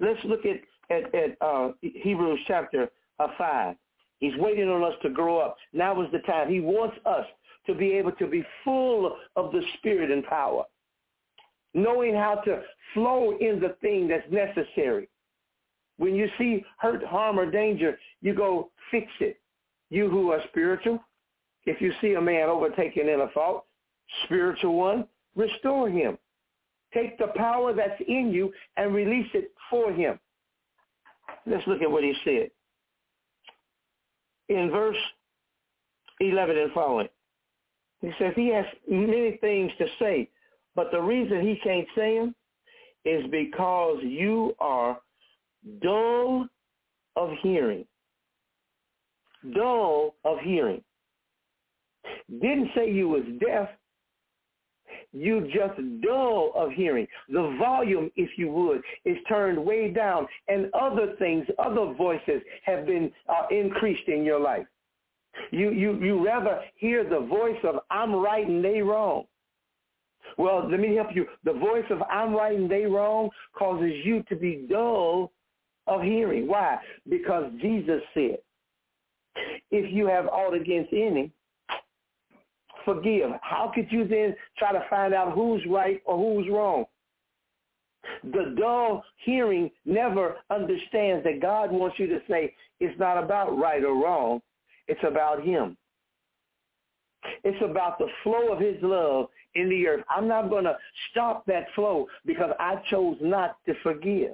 Let's 0.00 0.20
look 0.24 0.40
at, 0.44 0.60
at, 0.94 1.14
at 1.14 1.36
uh, 1.40 1.72
Hebrews 1.80 2.40
chapter 2.46 2.88
uh, 3.18 3.28
5. 3.36 3.76
He's 4.18 4.36
waiting 4.36 4.68
on 4.68 4.82
us 4.82 4.94
to 5.02 5.10
grow 5.10 5.38
up. 5.38 5.56
Now 5.72 6.00
is 6.02 6.10
the 6.12 6.18
time. 6.20 6.50
He 6.50 6.60
wants 6.60 6.96
us 7.06 7.24
to 7.66 7.74
be 7.74 7.92
able 7.92 8.12
to 8.12 8.26
be 8.26 8.44
full 8.64 9.16
of 9.36 9.52
the 9.52 9.62
Spirit 9.78 10.10
and 10.10 10.24
power, 10.24 10.64
knowing 11.74 12.14
how 12.14 12.36
to 12.44 12.62
flow 12.94 13.36
in 13.38 13.60
the 13.60 13.76
thing 13.80 14.08
that's 14.08 14.30
necessary. 14.30 15.08
When 15.98 16.14
you 16.14 16.28
see 16.38 16.64
hurt, 16.78 17.04
harm, 17.04 17.38
or 17.38 17.50
danger, 17.50 17.98
you 18.22 18.34
go 18.34 18.70
fix 18.90 19.06
it. 19.20 19.40
You 19.90 20.08
who 20.08 20.30
are 20.32 20.40
spiritual, 20.48 21.00
if 21.66 21.80
you 21.80 21.92
see 22.00 22.14
a 22.14 22.20
man 22.20 22.48
overtaken 22.48 23.08
in 23.08 23.20
a 23.20 23.28
fault, 23.28 23.64
spiritual 24.24 24.74
one, 24.76 25.06
restore 25.36 25.88
him. 25.88 26.16
Take 26.94 27.18
the 27.18 27.28
power 27.36 27.74
that's 27.74 28.00
in 28.06 28.32
you 28.32 28.52
and 28.76 28.94
release 28.94 29.28
it 29.34 29.52
for 29.68 29.92
him. 29.92 30.18
Let's 31.46 31.66
look 31.66 31.82
at 31.82 31.90
what 31.90 32.04
he 32.04 32.14
said. 32.24 32.50
In 34.48 34.70
verse 34.70 34.96
11 36.20 36.56
and 36.56 36.72
following, 36.72 37.08
he 38.00 38.10
says 38.18 38.32
he 38.36 38.48
has 38.48 38.64
many 38.88 39.38
things 39.40 39.72
to 39.78 39.86
say, 39.98 40.30
but 40.74 40.90
the 40.90 41.00
reason 41.00 41.40
he 41.40 41.56
can't 41.62 41.86
say 41.94 42.18
them 42.18 42.34
is 43.04 43.24
because 43.30 43.98
you 44.02 44.54
are 44.60 45.00
dull 45.82 46.46
of 47.16 47.30
hearing 47.42 47.84
dull 49.54 50.14
of 50.24 50.38
hearing. 50.40 50.82
Didn't 52.30 52.70
say 52.74 52.90
you 52.90 53.08
was 53.08 53.22
deaf. 53.40 53.68
You 55.12 55.48
just 55.52 55.80
dull 56.02 56.52
of 56.54 56.72
hearing. 56.72 57.06
The 57.28 57.56
volume, 57.58 58.10
if 58.16 58.30
you 58.36 58.50
would, 58.50 58.82
is 59.04 59.16
turned 59.28 59.64
way 59.64 59.90
down, 59.90 60.26
and 60.48 60.70
other 60.74 61.14
things, 61.18 61.46
other 61.58 61.92
voices 61.94 62.42
have 62.64 62.86
been 62.86 63.10
uh, 63.28 63.46
increased 63.50 64.08
in 64.08 64.24
your 64.24 64.40
life. 64.40 64.66
You 65.50 65.70
you 65.70 65.98
you 66.02 66.24
rather 66.24 66.60
hear 66.76 67.08
the 67.08 67.20
voice 67.20 67.58
of 67.64 67.76
I'm 67.90 68.14
right 68.14 68.46
and 68.46 68.64
they 68.64 68.80
wrong. 68.82 69.24
Well, 70.36 70.68
let 70.68 70.80
me 70.80 70.94
help 70.94 71.08
you. 71.14 71.26
The 71.44 71.52
voice 71.52 71.84
of 71.90 72.02
I'm 72.02 72.34
right 72.34 72.56
and 72.56 72.70
they 72.70 72.84
wrong 72.84 73.30
causes 73.56 73.92
you 74.04 74.22
to 74.28 74.36
be 74.36 74.66
dull 74.68 75.32
of 75.86 76.02
hearing. 76.02 76.46
Why? 76.46 76.78
Because 77.08 77.50
Jesus 77.60 78.02
said, 78.14 78.38
if 79.70 79.92
you 79.92 80.06
have 80.06 80.26
aught 80.26 80.54
against 80.54 80.92
any, 80.92 81.32
forgive. 82.88 83.30
How 83.42 83.70
could 83.74 83.90
you 83.90 84.08
then 84.08 84.34
try 84.56 84.72
to 84.72 84.82
find 84.88 85.12
out 85.12 85.32
who's 85.32 85.62
right 85.68 86.00
or 86.06 86.16
who's 86.16 86.50
wrong? 86.50 86.86
The 88.24 88.54
dull 88.58 89.04
hearing 89.24 89.70
never 89.84 90.36
understands 90.50 91.24
that 91.24 91.42
God 91.42 91.70
wants 91.70 91.98
you 91.98 92.06
to 92.06 92.20
say 92.28 92.54
it's 92.80 92.98
not 92.98 93.22
about 93.22 93.58
right 93.58 93.84
or 93.84 94.02
wrong. 94.02 94.40
It's 94.86 95.02
about 95.06 95.44
him. 95.44 95.76
It's 97.44 97.62
about 97.62 97.98
the 97.98 98.08
flow 98.22 98.52
of 98.52 98.60
his 98.60 98.76
love 98.80 99.28
in 99.54 99.68
the 99.68 99.86
earth. 99.86 100.04
I'm 100.08 100.26
not 100.26 100.48
going 100.48 100.64
to 100.64 100.78
stop 101.10 101.44
that 101.46 101.66
flow 101.74 102.06
because 102.24 102.50
I 102.58 102.76
chose 102.90 103.18
not 103.20 103.56
to 103.66 103.74
forgive. 103.82 104.32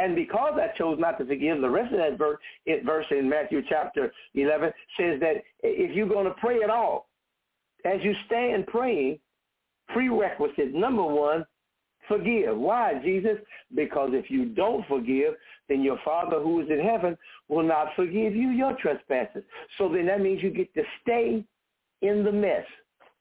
And 0.00 0.16
because 0.16 0.54
I 0.56 0.76
chose 0.78 0.98
not 0.98 1.18
to 1.18 1.26
forgive, 1.26 1.60
the 1.60 1.68
rest 1.68 1.92
of 1.92 1.98
that 1.98 2.16
verse, 2.16 2.38
verse 2.86 3.04
in 3.10 3.28
Matthew 3.28 3.60
chapter 3.68 4.10
11 4.34 4.72
says 4.98 5.20
that 5.20 5.42
if 5.62 5.94
you're 5.94 6.08
going 6.08 6.24
to 6.24 6.34
pray 6.40 6.62
at 6.62 6.70
all, 6.70 7.08
as 7.84 8.00
you 8.02 8.14
stand 8.26 8.66
praying, 8.66 9.18
prerequisite 9.88 10.72
number 10.72 11.04
one, 11.04 11.44
forgive. 12.08 12.56
Why, 12.56 12.94
Jesus? 13.04 13.36
Because 13.74 14.10
if 14.12 14.30
you 14.30 14.46
don't 14.46 14.86
forgive, 14.86 15.34
then 15.68 15.82
your 15.82 15.98
Father 16.02 16.40
who 16.40 16.60
is 16.60 16.68
in 16.70 16.80
heaven 16.80 17.16
will 17.48 17.62
not 17.62 17.88
forgive 17.94 18.34
you 18.34 18.50
your 18.50 18.76
trespasses. 18.80 19.44
So 19.76 19.88
then 19.88 20.06
that 20.06 20.22
means 20.22 20.42
you 20.42 20.50
get 20.50 20.72
to 20.74 20.82
stay 21.02 21.44
in 22.00 22.24
the 22.24 22.32
mess. 22.32 22.64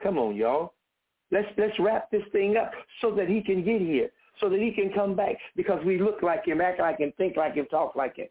Come 0.01 0.17
on, 0.17 0.36
y'all. 0.36 0.74
Let's 1.31 1.48
let's 1.57 1.77
wrap 1.79 2.09
this 2.09 2.24
thing 2.31 2.55
up 2.57 2.71
so 3.01 3.13
that 3.15 3.27
he 3.27 3.41
can 3.41 3.63
get 3.63 3.81
here, 3.81 4.09
so 4.39 4.50
that 4.50 4.60
he 4.60 4.72
can 4.72 4.91
come 4.93 5.15
back 5.15 5.36
because 5.55 5.84
we 5.86 6.00
look 6.00 6.22
like 6.22 6.46
him, 6.46 6.62
act 6.62 6.79
like 6.79 7.00
him, 7.00 7.12
think 7.17 7.36
like 7.36 7.55
him, 7.55 7.65
talk 7.65 7.96
like 7.96 8.17
him. 8.17 8.27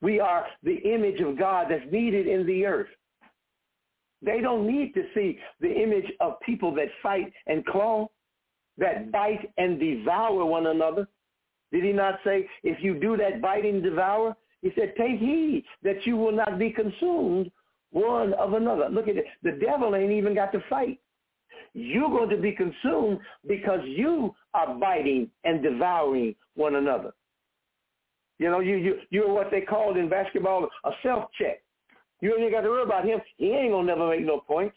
We 0.00 0.18
are 0.18 0.46
the 0.62 0.76
image 0.76 1.20
of 1.20 1.38
God 1.38 1.66
that's 1.70 1.90
needed 1.92 2.26
in 2.26 2.46
the 2.46 2.66
earth. 2.66 2.88
They 4.20 4.40
don't 4.40 4.66
need 4.66 4.94
to 4.94 5.04
see 5.14 5.38
the 5.60 5.72
image 5.72 6.10
of 6.20 6.40
people 6.40 6.74
that 6.74 6.88
fight 7.02 7.32
and 7.46 7.64
claw, 7.66 8.08
that 8.78 9.10
bite 9.12 9.50
and 9.58 9.78
devour 9.78 10.44
one 10.44 10.66
another. 10.66 11.08
Did 11.72 11.84
he 11.84 11.92
not 11.92 12.18
say, 12.24 12.48
if 12.62 12.82
you 12.82 12.98
do 12.98 13.16
that 13.16 13.40
bite 13.40 13.64
and 13.64 13.82
devour, 13.82 14.36
he 14.60 14.70
said, 14.76 14.94
take 14.96 15.18
heed 15.18 15.64
that 15.82 16.06
you 16.06 16.16
will 16.16 16.32
not 16.32 16.58
be 16.58 16.70
consumed 16.70 17.50
one 17.90 18.32
of 18.34 18.54
another. 18.54 18.88
Look 18.88 19.08
at 19.08 19.16
it. 19.16 19.24
The 19.42 19.52
devil 19.52 19.94
ain't 19.94 20.12
even 20.12 20.34
got 20.34 20.52
to 20.52 20.62
fight. 20.68 20.98
You're 21.74 22.10
going 22.10 22.28
to 22.30 22.36
be 22.36 22.52
consumed 22.52 23.18
because 23.46 23.80
you 23.84 24.34
are 24.54 24.74
biting 24.74 25.30
and 25.44 25.62
devouring 25.62 26.34
one 26.54 26.74
another. 26.76 27.12
You 28.38 28.50
know, 28.50 28.60
you, 28.60 28.76
you, 28.76 28.98
you're 29.10 29.32
what 29.32 29.50
they 29.50 29.60
called 29.60 29.96
in 29.96 30.08
basketball 30.08 30.68
a 30.84 30.90
self-check. 31.02 31.62
You 32.20 32.36
ain't 32.36 32.52
got 32.52 32.62
to 32.62 32.68
worry 32.68 32.82
about 32.82 33.04
him. 33.04 33.20
He 33.36 33.50
ain't 33.52 33.72
going 33.72 33.86
to 33.86 33.94
never 33.94 34.10
make 34.10 34.24
no 34.24 34.40
points. 34.40 34.76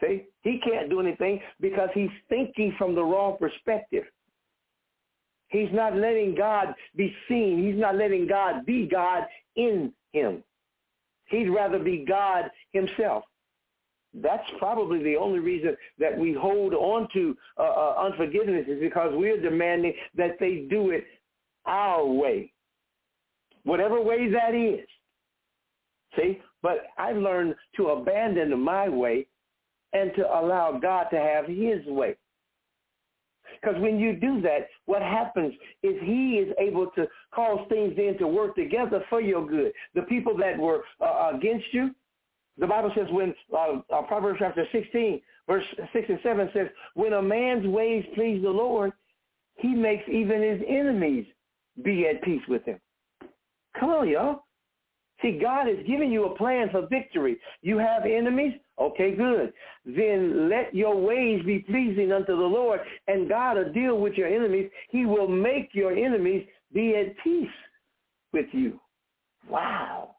See? 0.00 0.24
He 0.42 0.60
can't 0.64 0.90
do 0.90 1.00
anything 1.00 1.40
because 1.60 1.88
he's 1.94 2.10
thinking 2.28 2.74
from 2.78 2.94
the 2.94 3.02
wrong 3.02 3.36
perspective. 3.38 4.04
He's 5.48 5.68
not 5.72 5.96
letting 5.96 6.34
God 6.34 6.74
be 6.96 7.14
seen. 7.28 7.64
He's 7.64 7.78
not 7.78 7.96
letting 7.96 8.26
God 8.26 8.64
be 8.64 8.88
God 8.90 9.24
in 9.54 9.92
him. 10.12 10.42
He'd 11.26 11.48
rather 11.48 11.78
be 11.78 12.04
God 12.08 12.50
himself. 12.72 13.24
That's 14.14 14.46
probably 14.58 15.02
the 15.02 15.16
only 15.16 15.38
reason 15.38 15.76
that 15.98 16.16
we 16.16 16.34
hold 16.34 16.74
on 16.74 17.08
to 17.14 17.36
uh, 17.58 17.62
uh, 17.62 17.94
unforgiveness 18.06 18.66
is 18.68 18.80
because 18.80 19.12
we're 19.14 19.40
demanding 19.40 19.94
that 20.16 20.36
they 20.38 20.66
do 20.68 20.90
it 20.90 21.04
our 21.64 22.04
way, 22.04 22.52
whatever 23.64 24.02
way 24.02 24.30
that 24.30 24.54
is. 24.54 24.86
See, 26.16 26.40
but 26.62 26.84
I've 26.98 27.16
learned 27.16 27.54
to 27.76 27.88
abandon 27.88 28.58
my 28.60 28.88
way 28.88 29.26
and 29.94 30.10
to 30.16 30.22
allow 30.26 30.78
God 30.80 31.04
to 31.10 31.16
have 31.16 31.46
his 31.46 31.84
way. 31.86 32.16
Because 33.60 33.80
when 33.80 33.98
you 33.98 34.16
do 34.16 34.40
that, 34.42 34.68
what 34.86 35.02
happens 35.02 35.54
is 35.82 35.94
he 36.02 36.42
is 36.44 36.54
able 36.58 36.88
to 36.96 37.06
cause 37.34 37.66
things 37.68 37.94
then 37.96 38.18
to 38.18 38.26
work 38.26 38.56
together 38.56 39.04
for 39.08 39.20
your 39.20 39.46
good. 39.46 39.72
The 39.94 40.02
people 40.02 40.36
that 40.38 40.58
were 40.58 40.82
uh, 41.00 41.32
against 41.34 41.66
you, 41.72 41.90
the 42.58 42.66
Bible 42.66 42.92
says 42.94 43.06
when, 43.10 43.34
uh, 43.52 43.80
uh, 43.92 44.02
Proverbs 44.02 44.38
chapter 44.40 44.64
16, 44.72 45.20
verse 45.46 45.64
6 45.92 46.06
and 46.08 46.18
7 46.22 46.50
says, 46.52 46.68
when 46.94 47.14
a 47.14 47.22
man's 47.22 47.66
ways 47.66 48.04
please 48.14 48.42
the 48.42 48.50
Lord, 48.50 48.92
he 49.56 49.68
makes 49.68 50.04
even 50.08 50.42
his 50.42 50.60
enemies 50.68 51.26
be 51.82 52.06
at 52.08 52.22
peace 52.22 52.42
with 52.48 52.64
him. 52.64 52.78
Come 53.78 53.90
on, 53.90 54.08
y'all. 54.08 54.44
See, 55.22 55.38
God 55.40 55.68
is 55.68 55.78
giving 55.86 56.10
you 56.10 56.24
a 56.24 56.36
plan 56.36 56.68
for 56.70 56.86
victory. 56.88 57.38
You 57.62 57.78
have 57.78 58.04
enemies? 58.04 58.54
Okay, 58.78 59.14
good. 59.14 59.52
Then 59.86 60.48
let 60.48 60.74
your 60.74 61.00
ways 61.00 61.42
be 61.46 61.60
pleasing 61.60 62.12
unto 62.12 62.36
the 62.36 62.42
Lord, 62.42 62.80
and 63.06 63.28
God 63.28 63.56
will 63.56 63.72
deal 63.72 63.98
with 63.98 64.14
your 64.14 64.26
enemies. 64.26 64.68
He 64.90 65.06
will 65.06 65.28
make 65.28 65.70
your 65.72 65.92
enemies 65.92 66.44
be 66.74 66.96
at 66.96 67.16
peace 67.22 67.48
with 68.32 68.46
you. 68.52 68.80
Wow. 69.48 70.16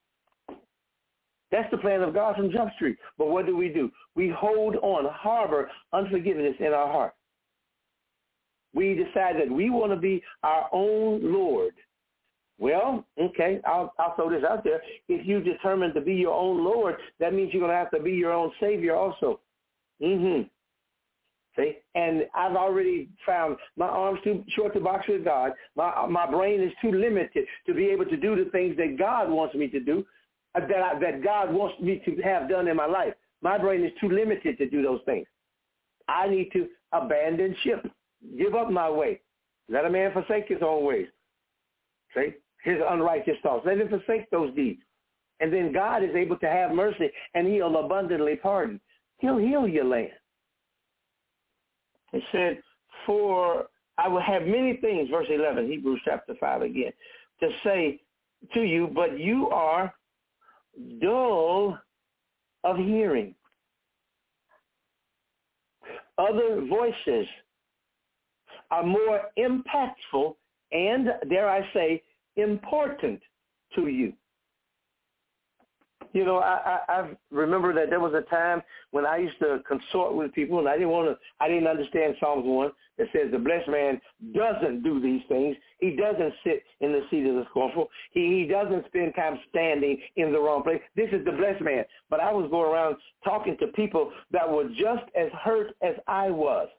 That's 1.53 1.69
the 1.69 1.77
plan 1.77 2.01
of 2.01 2.15
God 2.15 2.35
from 2.35 2.51
Jump 2.51 2.73
Street. 2.73 2.97
But 3.15 3.27
what 3.27 3.45
do 3.45 3.55
we 3.55 3.69
do? 3.69 3.91
We 4.15 4.27
hold 4.35 4.75
on, 4.77 5.05
harbor 5.13 5.69
unforgiveness 5.93 6.55
in 6.59 6.73
our 6.73 6.91
heart. 6.91 7.13
We 8.73 8.95
decide 8.95 9.35
that 9.35 9.51
we 9.51 9.69
want 9.69 9.91
to 9.91 9.97
be 9.97 10.23
our 10.41 10.67
own 10.73 11.31
Lord. 11.31 11.75
Well, 12.57 13.05
okay, 13.21 13.59
I'll, 13.65 13.93
I'll 13.99 14.15
throw 14.15 14.31
this 14.31 14.43
out 14.43 14.63
there. 14.63 14.81
If 15.07 15.27
you 15.27 15.41
determine 15.41 15.93
to 15.93 16.01
be 16.01 16.15
your 16.15 16.33
own 16.33 16.63
Lord, 16.63 16.95
that 17.19 17.35
means 17.35 17.53
you're 17.53 17.61
going 17.61 17.71
to 17.71 17.77
have 17.77 17.91
to 17.91 17.99
be 17.99 18.13
your 18.13 18.33
own 18.33 18.51
Savior 18.59 18.95
also. 18.95 19.39
Mm-hmm. 20.01 20.47
See? 21.55 21.77
And 21.93 22.25
I've 22.33 22.55
already 22.55 23.09
found 23.27 23.57
my 23.77 23.85
arms 23.85 24.21
too 24.23 24.43
short 24.55 24.73
to 24.73 24.79
box 24.79 25.05
with 25.07 25.23
God. 25.23 25.51
My 25.75 26.07
my 26.07 26.25
brain 26.25 26.63
is 26.63 26.71
too 26.81 26.91
limited 26.91 27.45
to 27.67 27.75
be 27.75 27.89
able 27.89 28.05
to 28.05 28.17
do 28.17 28.43
the 28.43 28.49
things 28.49 28.75
that 28.77 28.97
God 28.97 29.29
wants 29.29 29.53
me 29.53 29.67
to 29.67 29.79
do, 29.79 30.03
that 30.53 30.71
I, 30.71 30.99
that 30.99 31.23
God 31.23 31.53
wants 31.53 31.79
me 31.81 32.01
to 32.05 32.21
have 32.21 32.49
done 32.49 32.67
in 32.67 32.75
my 32.75 32.85
life. 32.85 33.13
My 33.41 33.57
brain 33.57 33.83
is 33.83 33.91
too 33.99 34.09
limited 34.09 34.57
to 34.57 34.69
do 34.69 34.81
those 34.81 35.01
things. 35.05 35.27
I 36.07 36.27
need 36.27 36.51
to 36.53 36.67
abandon 36.91 37.55
ship, 37.63 37.85
give 38.37 38.55
up 38.55 38.69
my 38.69 38.89
way, 38.89 39.21
let 39.69 39.85
a 39.85 39.89
man 39.89 40.11
forsake 40.13 40.47
his 40.47 40.61
own 40.61 40.85
ways. 40.85 41.07
See? 42.15 42.33
his 42.63 42.77
unrighteous 42.89 43.37
thoughts. 43.43 43.65
Let 43.65 43.79
him 43.79 43.89
forsake 43.89 44.29
those 44.31 44.53
deeds. 44.55 44.81
And 45.39 45.51
then 45.51 45.73
God 45.73 46.03
is 46.03 46.15
able 46.15 46.37
to 46.37 46.47
have 46.47 46.71
mercy 46.71 47.09
and 47.33 47.47
he'll 47.47 47.77
abundantly 47.77 48.37
pardon. 48.37 48.79
He'll 49.19 49.37
heal 49.37 49.67
your 49.67 49.85
land. 49.85 50.11
He 52.11 52.21
said, 52.31 52.61
for 53.05 53.65
I 53.97 54.07
will 54.07 54.21
have 54.21 54.43
many 54.43 54.77
things, 54.77 55.09
verse 55.09 55.27
11, 55.29 55.67
Hebrews 55.67 56.01
chapter 56.05 56.35
5 56.39 56.61
again, 56.61 56.93
to 57.41 57.49
say 57.63 57.99
to 58.53 58.61
you, 58.61 58.89
but 58.93 59.19
you 59.19 59.49
are 59.49 59.93
dull 61.01 61.77
of 62.63 62.77
hearing. 62.77 63.35
Other 66.17 66.65
voices 66.67 67.27
are 68.71 68.85
more 68.85 69.21
impactful 69.37 70.35
and, 70.71 71.09
dare 71.29 71.49
I 71.49 71.61
say, 71.73 72.01
important 72.35 73.21
to 73.75 73.87
you. 73.87 74.13
You 76.13 76.25
know, 76.25 76.37
I, 76.37 76.79
I, 76.87 76.93
I 76.93 77.09
remember 77.31 77.73
that 77.73 77.89
there 77.89 77.99
was 77.99 78.13
a 78.13 78.21
time 78.29 78.61
when 78.91 79.05
I 79.05 79.17
used 79.17 79.39
to 79.39 79.61
consort 79.67 80.15
with 80.15 80.31
people, 80.33 80.59
and 80.59 80.69
I 80.69 80.73
didn't 80.73 80.89
want 80.89 81.09
to. 81.09 81.17
I 81.39 81.47
didn't 81.47 81.67
understand 81.67 82.15
Psalms 82.19 82.43
one 82.45 82.71
that 82.97 83.07
says 83.13 83.31
the 83.31 83.39
blessed 83.39 83.69
man 83.69 83.99
doesn't 84.35 84.83
do 84.83 84.99
these 85.01 85.21
things. 85.27 85.55
He 85.79 85.95
doesn't 85.95 86.33
sit 86.43 86.63
in 86.81 86.91
the 86.91 87.01
seat 87.09 87.25
of 87.25 87.35
the 87.35 87.45
scornful. 87.49 87.89
He 88.11 88.39
he 88.39 88.47
doesn't 88.47 88.85
spend 88.87 89.13
time 89.15 89.39
standing 89.49 89.97
in 90.15 90.31
the 90.31 90.39
wrong 90.39 90.63
place. 90.63 90.81
This 90.95 91.09
is 91.11 91.25
the 91.25 91.31
blessed 91.31 91.61
man. 91.61 91.85
But 92.09 92.19
I 92.19 92.31
was 92.31 92.49
going 92.49 92.71
around 92.71 92.97
talking 93.23 93.57
to 93.59 93.67
people 93.67 94.11
that 94.31 94.49
were 94.49 94.69
just 94.69 95.03
as 95.15 95.29
hurt 95.43 95.75
as 95.81 95.95
I 96.07 96.29
was, 96.29 96.69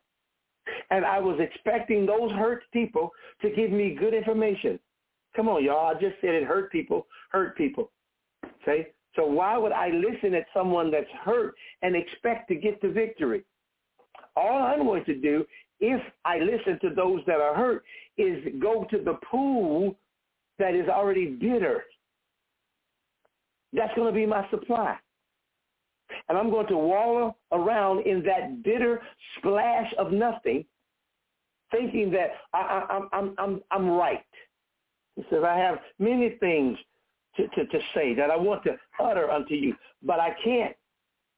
and 0.91 1.05
I 1.05 1.19
was 1.19 1.39
expecting 1.41 2.07
those 2.07 2.31
hurt 2.33 2.63
people 2.73 3.11
to 3.43 3.51
give 3.51 3.71
me 3.71 3.97
good 3.99 4.15
information. 4.15 4.79
Come 5.35 5.49
on, 5.49 5.65
y'all. 5.65 5.95
I 5.95 5.95
just 5.95 6.15
said 6.21 6.31
it 6.31 6.45
hurt 6.45 6.71
people, 6.71 7.07
hurt 7.31 7.57
people. 7.57 7.91
Okay? 8.63 8.89
So 9.17 9.27
why 9.27 9.57
would 9.57 9.73
I 9.73 9.91
listen 9.91 10.35
at 10.35 10.47
someone 10.55 10.91
that's 10.91 11.11
hurt 11.25 11.55
and 11.83 11.95
expect 11.95 12.49
to 12.49 12.55
get 12.55 12.81
the 12.81 12.89
victory? 12.89 13.45
All 14.37 14.63
I'm 14.63 14.85
going 14.85 15.05
to 15.05 15.15
do 15.15 15.45
if 15.81 16.01
I 16.25 16.39
listen 16.39 16.79
to 16.81 16.95
those 16.95 17.21
that 17.27 17.41
are 17.41 17.55
hurt 17.55 17.85
is 18.17 18.45
go 18.61 18.87
to 18.91 18.99
the 18.99 19.19
pool 19.31 19.97
that 20.59 20.75
is 20.75 20.89
already 20.89 21.27
bitter. 21.27 21.85
That's 23.73 23.95
going 23.95 24.13
to 24.13 24.15
be 24.15 24.27
my 24.27 24.49
supply. 24.51 24.97
And 26.29 26.39
I'm 26.39 26.51
going 26.51 26.69
to 26.69 26.77
wallow 26.77 27.37
around 27.53 28.07
in 28.07 28.23
that 28.25 28.63
bitter 28.63 29.03
splash 29.39 29.93
of 29.99 30.13
nothing, 30.13 30.65
thinking 31.71 32.11
that 32.13 32.31
I, 32.53 32.59
I, 32.89 33.17
I'm, 33.17 33.35
I'm, 33.39 33.63
I'm 33.71 33.91
right. 33.91 34.25
He 35.17 35.25
says, 35.31 35.43
I 35.47 35.57
have 35.57 35.79
many 35.99 36.37
things 36.41 36.79
to, 37.37 37.49
to, 37.49 37.67
to 37.67 37.79
say 37.95 38.15
that 38.15 38.31
I 38.31 38.37
want 38.37 38.63
to 38.65 38.77
utter 39.03 39.31
unto 39.31 39.55
you, 39.55 39.75
but 40.03 40.21
I 40.21 40.35
can't 40.45 40.75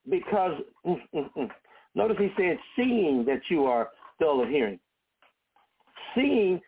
because, 0.08 0.60
mm, 0.86 1.00
mm, 1.14 1.30
mm. 1.36 1.50
notice 1.94 2.16
he 2.18 2.30
said, 2.36 2.58
seeing 2.76 3.24
that 3.24 3.40
you 3.48 3.64
are 3.64 3.90
dull 4.20 4.42
of 4.42 4.48
hearing. 4.48 4.78
Seeing 6.14 6.60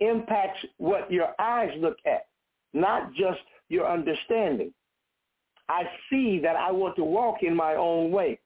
impacts 0.00 0.58
what 0.78 1.10
your 1.10 1.28
eyes 1.38 1.70
look 1.78 1.96
at, 2.06 2.26
not 2.72 3.12
just 3.14 3.40
your 3.68 3.90
understanding. 3.90 4.72
I 5.68 5.84
see 6.10 6.40
that 6.40 6.56
I 6.56 6.72
want 6.72 6.96
to 6.96 7.04
walk 7.04 7.42
in 7.42 7.54
my 7.54 7.74
own 7.74 8.10
way. 8.10 8.40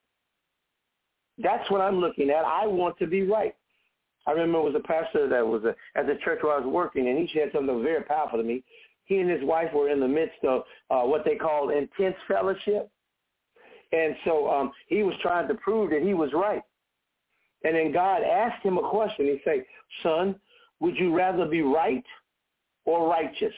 That's 1.39 1.69
what 1.71 1.81
I'm 1.81 1.99
looking 1.99 2.31
at. 2.31 2.45
I 2.45 2.67
want 2.67 2.99
to 2.99 3.07
be 3.07 3.23
right. 3.23 3.55
I 4.27 4.33
remember 4.33 4.59
it 4.59 4.73
was 4.73 4.75
a 4.77 4.87
pastor 4.87 5.29
that 5.29 5.47
was 5.47 5.65
a, 5.65 5.75
at 5.99 6.07
the 6.07 6.17
church 6.25 6.41
where 6.43 6.55
I 6.55 6.61
was 6.61 6.67
working, 6.67 7.09
and 7.09 7.19
he 7.19 7.29
said 7.35 7.51
something 7.53 7.67
that 7.67 7.75
was 7.75 7.85
very 7.85 8.03
powerful 8.03 8.39
to 8.39 8.45
me. 8.45 8.63
He 9.07 9.19
and 9.19 9.29
his 9.29 9.43
wife 9.43 9.73
were 9.75 9.91
in 9.91 10.01
the 10.01 10.09
midst 10.09 10.43
of 10.45 10.63
uh, 10.91 11.03
what 11.03 11.25
they 11.25 11.37
called 11.37 11.73
intense 11.73 12.17
fellowship. 12.27 12.91
And 13.93 14.17
so 14.25 14.51
um, 14.51 14.73
he 14.87 15.03
was 15.03 15.15
trying 15.21 15.47
to 15.49 15.55
prove 15.55 15.91
that 15.91 16.03
he 16.03 16.15
was 16.15 16.31
right. 16.33 16.63
And 17.65 17.75
then 17.75 17.93
God 17.93 18.23
asked 18.23 18.63
him 18.63 18.79
a 18.79 18.89
question. 18.89 19.27
He 19.27 19.41
said, 19.45 19.65
son, 20.03 20.37
would 20.81 20.97
you 20.97 21.15
rather 21.17 21.47
be 21.47 21.63
right 21.63 22.05
or 22.85 23.09
righteous? 23.09 23.53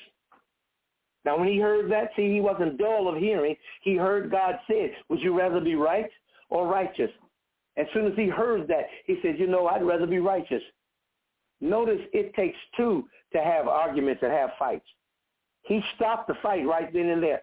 Now, 1.24 1.36
when 1.38 1.48
he 1.48 1.58
heard 1.58 1.90
that, 1.90 2.10
see, 2.14 2.32
he 2.32 2.40
wasn't 2.40 2.78
dull 2.78 3.08
of 3.08 3.16
hearing. 3.16 3.56
He 3.82 3.96
heard 3.96 4.30
God 4.30 4.60
say, 4.70 4.96
would 5.08 5.20
you 5.20 5.36
rather 5.36 5.60
be 5.60 5.74
right 5.74 6.08
or 6.50 6.68
righteous? 6.68 7.10
As 7.76 7.86
soon 7.92 8.06
as 8.06 8.12
he 8.16 8.28
heard 8.28 8.68
that, 8.68 8.86
he 9.06 9.18
said, 9.22 9.38
you 9.38 9.48
know, 9.48 9.66
I'd 9.66 9.82
rather 9.82 10.06
be 10.06 10.18
righteous. 10.18 10.62
Notice 11.60 12.00
it 12.12 12.32
takes 12.34 12.56
two 12.76 13.08
to 13.32 13.42
have 13.42 13.66
arguments 13.66 14.22
and 14.22 14.32
have 14.32 14.50
fights. 14.58 14.86
He 15.62 15.82
stopped 15.96 16.28
the 16.28 16.34
fight 16.42 16.64
right 16.66 16.92
then 16.92 17.08
and 17.08 17.22
there. 17.22 17.42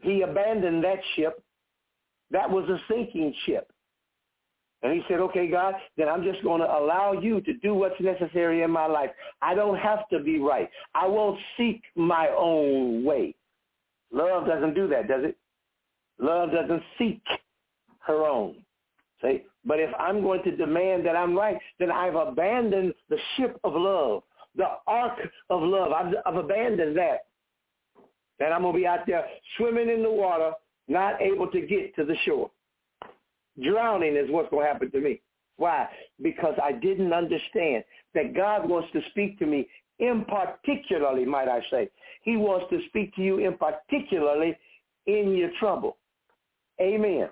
He 0.00 0.22
abandoned 0.22 0.82
that 0.84 0.98
ship. 1.14 1.42
That 2.30 2.50
was 2.50 2.68
a 2.68 2.80
sinking 2.90 3.34
ship. 3.44 3.70
And 4.82 4.92
he 4.92 5.02
said, 5.08 5.20
okay, 5.20 5.48
God, 5.48 5.74
then 5.96 6.08
I'm 6.08 6.22
just 6.22 6.42
going 6.42 6.60
to 6.60 6.66
allow 6.66 7.12
you 7.12 7.40
to 7.40 7.54
do 7.54 7.74
what's 7.74 8.00
necessary 8.00 8.62
in 8.62 8.70
my 8.70 8.86
life. 8.86 9.10
I 9.40 9.54
don't 9.54 9.78
have 9.78 10.08
to 10.10 10.20
be 10.20 10.38
right. 10.38 10.68
I 10.94 11.06
won't 11.06 11.38
seek 11.56 11.82
my 11.94 12.28
own 12.36 13.04
way. 13.04 13.34
Love 14.12 14.46
doesn't 14.46 14.74
do 14.74 14.86
that, 14.88 15.08
does 15.08 15.24
it? 15.24 15.36
Love 16.18 16.50
doesn't 16.52 16.82
seek 16.98 17.22
her 18.00 18.24
own. 18.26 18.56
See? 19.22 19.44
But 19.64 19.80
if 19.80 19.90
I'm 19.98 20.22
going 20.22 20.42
to 20.44 20.56
demand 20.56 21.06
that 21.06 21.16
I'm 21.16 21.36
right, 21.36 21.58
then 21.78 21.90
I've 21.90 22.14
abandoned 22.14 22.94
the 23.08 23.18
ship 23.36 23.58
of 23.64 23.72
love, 23.74 24.22
the 24.54 24.68
ark 24.86 25.18
of 25.50 25.62
love. 25.62 25.92
I've, 25.92 26.14
I've 26.24 26.36
abandoned 26.36 26.96
that. 26.96 27.26
And 28.38 28.52
I'm 28.52 28.62
going 28.62 28.74
to 28.74 28.78
be 28.78 28.86
out 28.86 29.06
there 29.06 29.24
swimming 29.56 29.88
in 29.88 30.02
the 30.02 30.10
water, 30.10 30.52
not 30.88 31.20
able 31.20 31.48
to 31.48 31.60
get 31.62 31.96
to 31.96 32.04
the 32.04 32.14
shore. 32.24 32.50
Drowning 33.62 34.16
is 34.16 34.30
what's 34.30 34.50
going 34.50 34.66
to 34.66 34.72
happen 34.72 34.90
to 34.90 35.00
me. 35.00 35.20
Why? 35.56 35.88
Because 36.22 36.54
I 36.62 36.72
didn't 36.72 37.12
understand 37.12 37.84
that 38.14 38.34
God 38.34 38.68
wants 38.68 38.88
to 38.92 39.00
speak 39.10 39.38
to 39.38 39.46
me 39.46 39.68
in 39.98 40.26
particularly, 40.28 41.24
might 41.24 41.48
I 41.48 41.60
say. 41.70 41.88
He 42.22 42.36
wants 42.36 42.66
to 42.70 42.80
speak 42.88 43.14
to 43.16 43.22
you 43.22 43.38
in 43.38 43.56
particularly 43.56 44.56
in 45.06 45.34
your 45.34 45.50
trouble. 45.58 45.96
Amen. 46.80 47.28